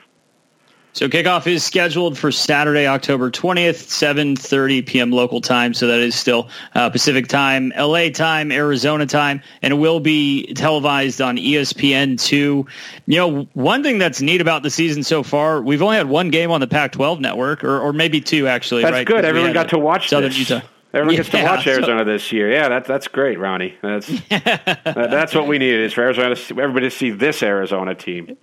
So 0.94 1.08
kickoff 1.08 1.48
is 1.48 1.64
scheduled 1.64 2.16
for 2.16 2.30
Saturday, 2.30 2.86
October 2.86 3.28
20th, 3.28 3.88
7.30 3.88 4.86
p.m. 4.86 5.10
local 5.10 5.40
time. 5.40 5.74
So 5.74 5.88
that 5.88 5.98
is 5.98 6.14
still 6.14 6.48
uh, 6.72 6.88
Pacific 6.88 7.26
time, 7.26 7.72
LA 7.76 8.10
time, 8.10 8.52
Arizona 8.52 9.04
time, 9.04 9.42
and 9.60 9.72
it 9.72 9.76
will 9.76 9.98
be 9.98 10.54
televised 10.54 11.20
on 11.20 11.36
ESPN2. 11.36 12.30
You 12.30 12.66
know, 13.06 13.48
one 13.54 13.82
thing 13.82 13.98
that's 13.98 14.22
neat 14.22 14.40
about 14.40 14.62
the 14.62 14.70
season 14.70 15.02
so 15.02 15.24
far, 15.24 15.60
we've 15.60 15.82
only 15.82 15.96
had 15.96 16.08
one 16.08 16.30
game 16.30 16.52
on 16.52 16.60
the 16.60 16.68
Pac-12 16.68 17.18
network, 17.18 17.64
or, 17.64 17.80
or 17.80 17.92
maybe 17.92 18.20
two 18.20 18.46
actually. 18.46 18.82
That's 18.82 18.92
right? 18.92 19.06
good. 19.06 19.24
Everyone 19.24 19.52
got 19.52 19.70
to 19.70 19.80
watch 19.80 20.10
Southern 20.10 20.30
this. 20.30 20.38
Utah. 20.38 20.64
Everyone 20.94 21.16
gets 21.16 21.28
to 21.30 21.42
watch 21.42 21.66
Arizona 21.66 22.00
so, 22.00 22.04
this 22.04 22.30
year. 22.30 22.50
Yeah, 22.50 22.68
that's 22.68 22.86
that's 22.86 23.08
great, 23.08 23.38
Ronnie. 23.38 23.76
That's 23.82 24.06
that's 24.28 25.34
what 25.34 25.48
we 25.48 25.58
needed 25.58 25.80
is 25.80 25.92
for 25.92 26.02
Arizona, 26.02 26.36
everybody 26.50 26.88
to 26.88 26.90
see 26.90 27.10
this 27.10 27.42
Arizona 27.42 27.94
team. 27.94 28.36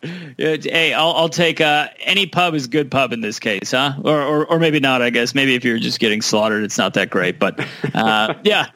Hey, 0.00 0.92
I'll, 0.92 1.12
I'll 1.12 1.28
take 1.28 1.60
uh, 1.60 1.88
any 2.00 2.26
pub 2.26 2.54
is 2.54 2.68
good 2.68 2.90
pub 2.90 3.12
in 3.12 3.20
this 3.20 3.40
case, 3.40 3.72
huh? 3.72 3.94
Or, 4.04 4.22
or, 4.22 4.46
or 4.46 4.58
maybe 4.60 4.78
not. 4.78 5.02
I 5.02 5.10
guess 5.10 5.34
maybe 5.34 5.56
if 5.56 5.64
you're 5.64 5.78
just 5.78 5.98
getting 5.98 6.22
slaughtered, 6.22 6.62
it's 6.62 6.78
not 6.78 6.94
that 6.94 7.10
great. 7.10 7.40
But 7.40 7.66
uh, 7.94 8.34
yeah, 8.44 8.68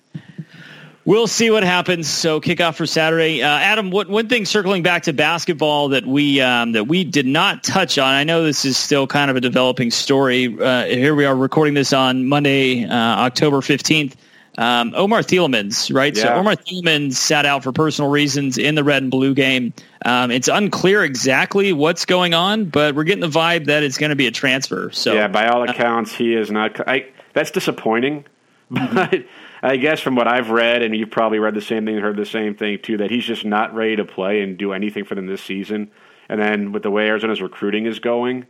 we'll 1.04 1.26
see 1.26 1.50
what 1.50 1.62
happens. 1.62 2.08
So 2.08 2.40
kickoff 2.40 2.76
for 2.76 2.86
Saturday. 2.86 3.42
Uh, 3.42 3.48
Adam, 3.48 3.90
what, 3.90 4.08
one 4.08 4.28
thing 4.28 4.44
circling 4.44 4.82
back 4.82 5.04
to 5.04 5.12
basketball 5.12 5.90
that 5.90 6.06
we 6.06 6.40
um, 6.40 6.72
that 6.72 6.84
we 6.84 7.04
did 7.04 7.26
not 7.26 7.64
touch 7.64 7.98
on. 7.98 8.14
I 8.14 8.24
know 8.24 8.44
this 8.44 8.64
is 8.64 8.76
still 8.76 9.06
kind 9.06 9.30
of 9.30 9.36
a 9.36 9.40
developing 9.40 9.90
story. 9.90 10.56
Uh, 10.58 10.84
here 10.86 11.14
we 11.14 11.24
are 11.24 11.36
recording 11.36 11.74
this 11.74 11.92
on 11.92 12.26
Monday, 12.28 12.84
uh, 12.84 12.94
October 12.94 13.60
fifteenth. 13.60 14.16
Um, 14.58 14.92
Omar 14.94 15.20
Thielemans, 15.20 15.94
right? 15.94 16.14
Yeah. 16.14 16.24
So 16.24 16.34
Omar 16.34 16.56
Thielemans 16.56 17.14
sat 17.14 17.46
out 17.46 17.62
for 17.62 17.72
personal 17.72 18.10
reasons 18.10 18.58
in 18.58 18.74
the 18.74 18.84
red 18.84 19.02
and 19.02 19.10
blue 19.10 19.32
game. 19.34 19.72
Um, 20.04 20.30
it's 20.30 20.48
unclear 20.48 21.02
exactly 21.04 21.72
what's 21.72 22.04
going 22.04 22.34
on, 22.34 22.66
but 22.66 22.94
we're 22.94 23.04
getting 23.04 23.22
the 23.22 23.28
vibe 23.28 23.64
that 23.66 23.82
it's 23.82 23.96
going 23.96 24.10
to 24.10 24.16
be 24.16 24.26
a 24.26 24.30
transfer. 24.30 24.90
So 24.90 25.14
yeah, 25.14 25.28
by 25.28 25.48
all 25.48 25.66
accounts, 25.68 26.14
he 26.14 26.34
is 26.34 26.50
not. 26.50 26.86
I, 26.86 27.06
that's 27.32 27.50
disappointing, 27.50 28.26
but 28.70 29.24
I 29.62 29.76
guess 29.76 30.00
from 30.00 30.16
what 30.16 30.26
I've 30.26 30.50
read, 30.50 30.82
and 30.82 30.96
you've 30.96 31.10
probably 31.10 31.38
read 31.38 31.54
the 31.54 31.60
same 31.60 31.86
thing, 31.86 31.98
heard 31.98 32.16
the 32.16 32.26
same 32.26 32.54
thing 32.56 32.80
too, 32.82 32.96
that 32.96 33.10
he's 33.10 33.24
just 33.24 33.44
not 33.44 33.74
ready 33.74 33.94
to 33.96 34.04
play 34.04 34.42
and 34.42 34.58
do 34.58 34.72
anything 34.72 35.04
for 35.04 35.14
them 35.14 35.26
this 35.26 35.42
season. 35.42 35.90
And 36.28 36.40
then 36.40 36.72
with 36.72 36.82
the 36.82 36.90
way 36.90 37.08
Arizona's 37.08 37.40
recruiting 37.40 37.86
is 37.86 38.00
going, 38.00 38.46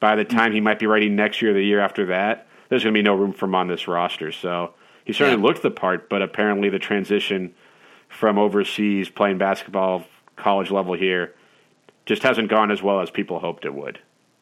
by 0.00 0.16
the 0.16 0.24
time 0.24 0.52
he 0.52 0.60
might 0.60 0.78
be 0.78 0.86
ready 0.86 1.08
next 1.08 1.42
year, 1.42 1.50
or 1.50 1.54
the 1.54 1.62
year 1.62 1.80
after 1.80 2.06
that, 2.06 2.46
there's 2.68 2.82
going 2.82 2.94
to 2.94 2.98
be 2.98 3.02
no 3.02 3.14
room 3.14 3.32
for 3.32 3.44
him 3.44 3.54
on 3.54 3.68
this 3.68 3.86
roster. 3.86 4.32
So 4.32 4.72
he 5.04 5.12
certainly 5.12 5.40
yeah. 5.40 5.46
looked 5.46 5.62
the 5.62 5.70
part, 5.70 6.08
but 6.08 6.22
apparently 6.22 6.70
the 6.70 6.78
transition 6.78 7.54
from 8.08 8.38
overseas 8.38 9.10
playing 9.10 9.38
basketball 9.38 10.04
college 10.36 10.70
level 10.70 10.94
here 10.94 11.34
just 12.06 12.22
hasn't 12.22 12.48
gone 12.48 12.70
as 12.70 12.82
well 12.82 13.00
as 13.00 13.10
people 13.10 13.38
hoped 13.38 13.64
it 13.64 13.74
would. 13.74 13.98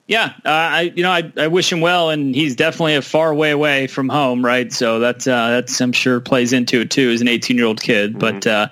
Yeah, 0.07 0.33
uh, 0.45 0.49
I 0.49 0.93
you 0.95 1.03
know 1.03 1.11
I, 1.11 1.33
I 1.37 1.49
wish 1.49 1.73
him 1.73 1.81
well, 1.81 2.11
and 2.11 2.35
he's 2.35 2.57
definitely 2.57 2.97
a 2.97 3.03
far 3.03 3.35
way 3.35 3.51
away 3.51 3.87
from 3.87 4.09
home, 4.09 4.45
right? 4.45 4.73
So 4.73 4.99
that's 4.99 5.27
uh, 5.27 5.51
that's 5.51 5.81
I'm 5.81 5.93
sure 5.93 6.21
plays 6.21 6.53
into 6.53 6.81
it 6.81 6.91
too 6.91 7.11
as 7.11 7.21
an 7.21 7.29
18 7.29 7.57
year 7.57 7.67
old 7.67 7.81
kid. 7.81 8.11
Mm-hmm. 8.11 8.19
But 8.19 8.47
uh, 8.47 8.69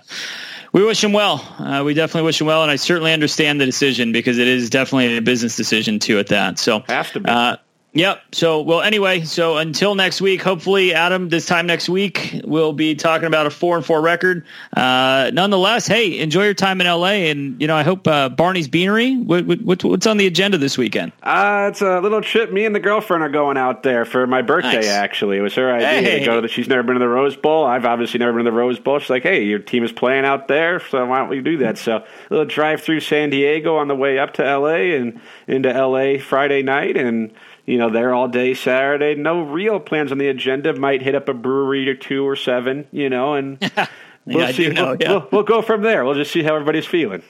we 0.73 0.85
wish 0.85 1.03
him 1.03 1.13
well. 1.13 1.37
Uh, 1.59 1.83
we 1.85 1.95
definitely 1.95 2.27
wish 2.27 2.41
him 2.41 2.47
well, 2.47 2.63
and 2.63 2.71
I 2.71 2.77
certainly 2.77 3.13
understand 3.13 3.61
the 3.61 3.67
decision 3.67 4.13
because 4.13 4.39
it 4.39 4.49
is 4.49 4.71
definitely 4.71 5.17
a 5.17 5.23
business 5.23 5.57
decision 5.57 5.99
too. 5.99 6.19
At 6.19 6.29
that, 6.29 6.59
so 6.59 6.81
has 6.81 7.11
to 7.13 7.21
be. 7.21 7.31
Uh, 7.31 7.57
Yep. 7.93 8.23
So, 8.33 8.61
well, 8.61 8.83
anyway, 8.83 9.23
so 9.23 9.57
until 9.57 9.97
next 9.97 10.21
week, 10.21 10.43
hopefully, 10.43 10.95
Adam, 10.95 11.29
this 11.29 11.47
time 11.47 11.67
next 11.67 11.89
week, 11.89 12.41
we'll 12.45 12.73
be 12.73 12.95
talking 12.95 13.27
about 13.27 13.47
a 13.47 13.51
four 13.51 13.77
and 13.77 13.85
four 13.85 14.01
record. 14.01 14.45
Uh, 14.77 15.33
nonetheless, 15.35 15.89
hey, 15.89 16.21
enjoy 16.21 16.45
your 16.45 16.55
time 16.55 16.81
in 16.81 16.87
LA, 16.87 17.31
and 17.31 17.61
you 17.61 17.67
know, 17.67 17.77
I 17.77 17.83
hope 17.83 18.07
uh, 18.07 18.29
Barney's 18.29 18.69
Beanery. 18.69 19.17
What, 19.17 19.45
what, 19.45 19.83
what's 19.83 20.07
on 20.07 20.19
the 20.19 20.29
agenda 20.29 20.57
this 20.57 20.79
weekend? 20.79 21.11
Uh, 21.23 21.69
it's 21.71 21.83
a 21.83 22.01
little 22.01 22.23
trip. 22.23 22.53
Me 22.53 22.65
and 22.65 22.77
the 22.77 22.81
girlfriend 22.81 23.25
are 23.25 23.29
going 23.29 23.57
out 23.57 23.83
there 23.83 24.05
for 24.05 24.25
my 24.29 24.43
birthday. 24.43 24.77
Nice. 24.77 24.87
Actually, 24.87 25.39
it 25.39 25.43
was 25.43 25.55
her 25.57 25.75
idea 25.75 25.89
hey. 25.89 26.19
to 26.21 26.25
go. 26.25 26.41
To, 26.43 26.49
she's 26.49 26.69
never 26.69 26.85
been 26.85 26.95
to 26.95 27.01
the 27.01 27.09
Rose 27.09 27.37
Bowl. 27.37 27.67
I've 27.67 27.85
obviously 27.85 28.19
never 28.19 28.33
been 28.33 28.45
to 28.45 28.51
the 28.53 28.57
Rose 28.57 28.79
Bowl. 28.79 29.01
She's 29.01 29.11
like, 29.11 29.25
"Hey, 29.25 29.43
your 29.43 29.59
team 29.59 29.83
is 29.83 29.91
playing 29.91 30.25
out 30.25 30.47
there, 30.47 30.79
so 30.79 31.05
why 31.07 31.19
don't 31.19 31.29
we 31.29 31.41
do 31.41 31.59
that?" 31.59 31.77
So, 31.77 31.97
a 31.97 32.05
little 32.31 32.47
drive 32.47 32.83
through 32.83 33.01
San 33.01 33.31
Diego 33.31 33.79
on 33.79 33.89
the 33.89 33.97
way 33.97 34.21
up 34.21 34.35
to 34.35 34.45
LA 34.45 34.95
and 34.97 35.21
into 35.49 35.71
LA 35.71 36.19
Friday 36.19 36.63
night, 36.63 36.97
and 36.97 37.33
you 37.71 37.79
know, 37.79 37.89
there 37.89 38.13
all 38.13 38.27
day 38.27 38.55
Saturday. 38.55 39.15
No 39.15 39.43
real 39.43 39.79
plans 39.79 40.11
on 40.11 40.19
the 40.19 40.29
agenda. 40.29 40.75
Might 40.75 41.03
hit 41.03 41.15
up 41.15 41.29
a 41.29 41.35
brewery 41.35 41.89
or 41.89 41.95
two 41.95 42.27
or 42.27 42.35
seven, 42.35 42.87
you 42.91 43.09
know, 43.09 43.35
and 43.35 43.59
we'll 44.27 44.47
yeah, 44.47 44.53
see. 44.53 44.69
Know, 44.71 44.87
we'll, 44.89 44.97
yeah. 45.01 45.11
we'll, 45.11 45.29
we'll 45.31 45.43
go 45.45 45.63
from 45.63 45.83
there. 45.83 46.05
We'll 46.05 46.15
just 46.15 46.33
see 46.33 46.43
how 46.43 46.55
everybody's 46.55 46.87
feeling. 46.87 47.23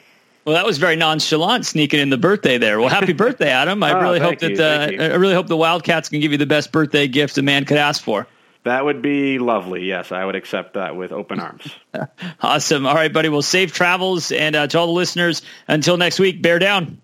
Well, 0.46 0.54
that 0.54 0.64
was 0.64 0.78
very 0.78 0.96
nonchalant 0.96 1.66
sneaking 1.66 2.00
in 2.00 2.08
the 2.08 2.16
birthday 2.16 2.56
there. 2.56 2.80
Well, 2.80 2.88
happy 2.88 3.12
birthday, 3.12 3.50
Adam. 3.50 3.82
I 3.82 3.92
oh, 3.98 4.00
really 4.00 4.18
hope 4.18 4.38
that 4.38 4.58
uh, 4.58 5.02
I 5.02 5.14
really 5.16 5.34
hope 5.34 5.46
the 5.46 5.58
Wildcats 5.58 6.08
can 6.08 6.20
give 6.20 6.32
you 6.32 6.38
the 6.38 6.46
best 6.46 6.72
birthday 6.72 7.06
gift 7.06 7.36
a 7.36 7.42
man 7.42 7.66
could 7.66 7.76
ask 7.76 8.02
for. 8.02 8.26
That 8.64 8.84
would 8.84 9.02
be 9.02 9.38
lovely. 9.38 9.84
Yes, 9.84 10.10
I 10.10 10.24
would 10.24 10.36
accept 10.36 10.74
that 10.74 10.96
with 10.96 11.12
open 11.12 11.40
arms. 11.40 11.70
awesome. 12.40 12.86
All 12.86 12.94
right, 12.94 13.12
buddy. 13.12 13.28
Well, 13.28 13.42
safe 13.42 13.72
travels, 13.72 14.32
and 14.32 14.56
uh, 14.56 14.66
to 14.68 14.78
all 14.78 14.86
the 14.86 14.92
listeners, 14.92 15.42
until 15.68 15.98
next 15.98 16.18
week, 16.18 16.40
bear 16.40 16.58
down. 16.58 17.00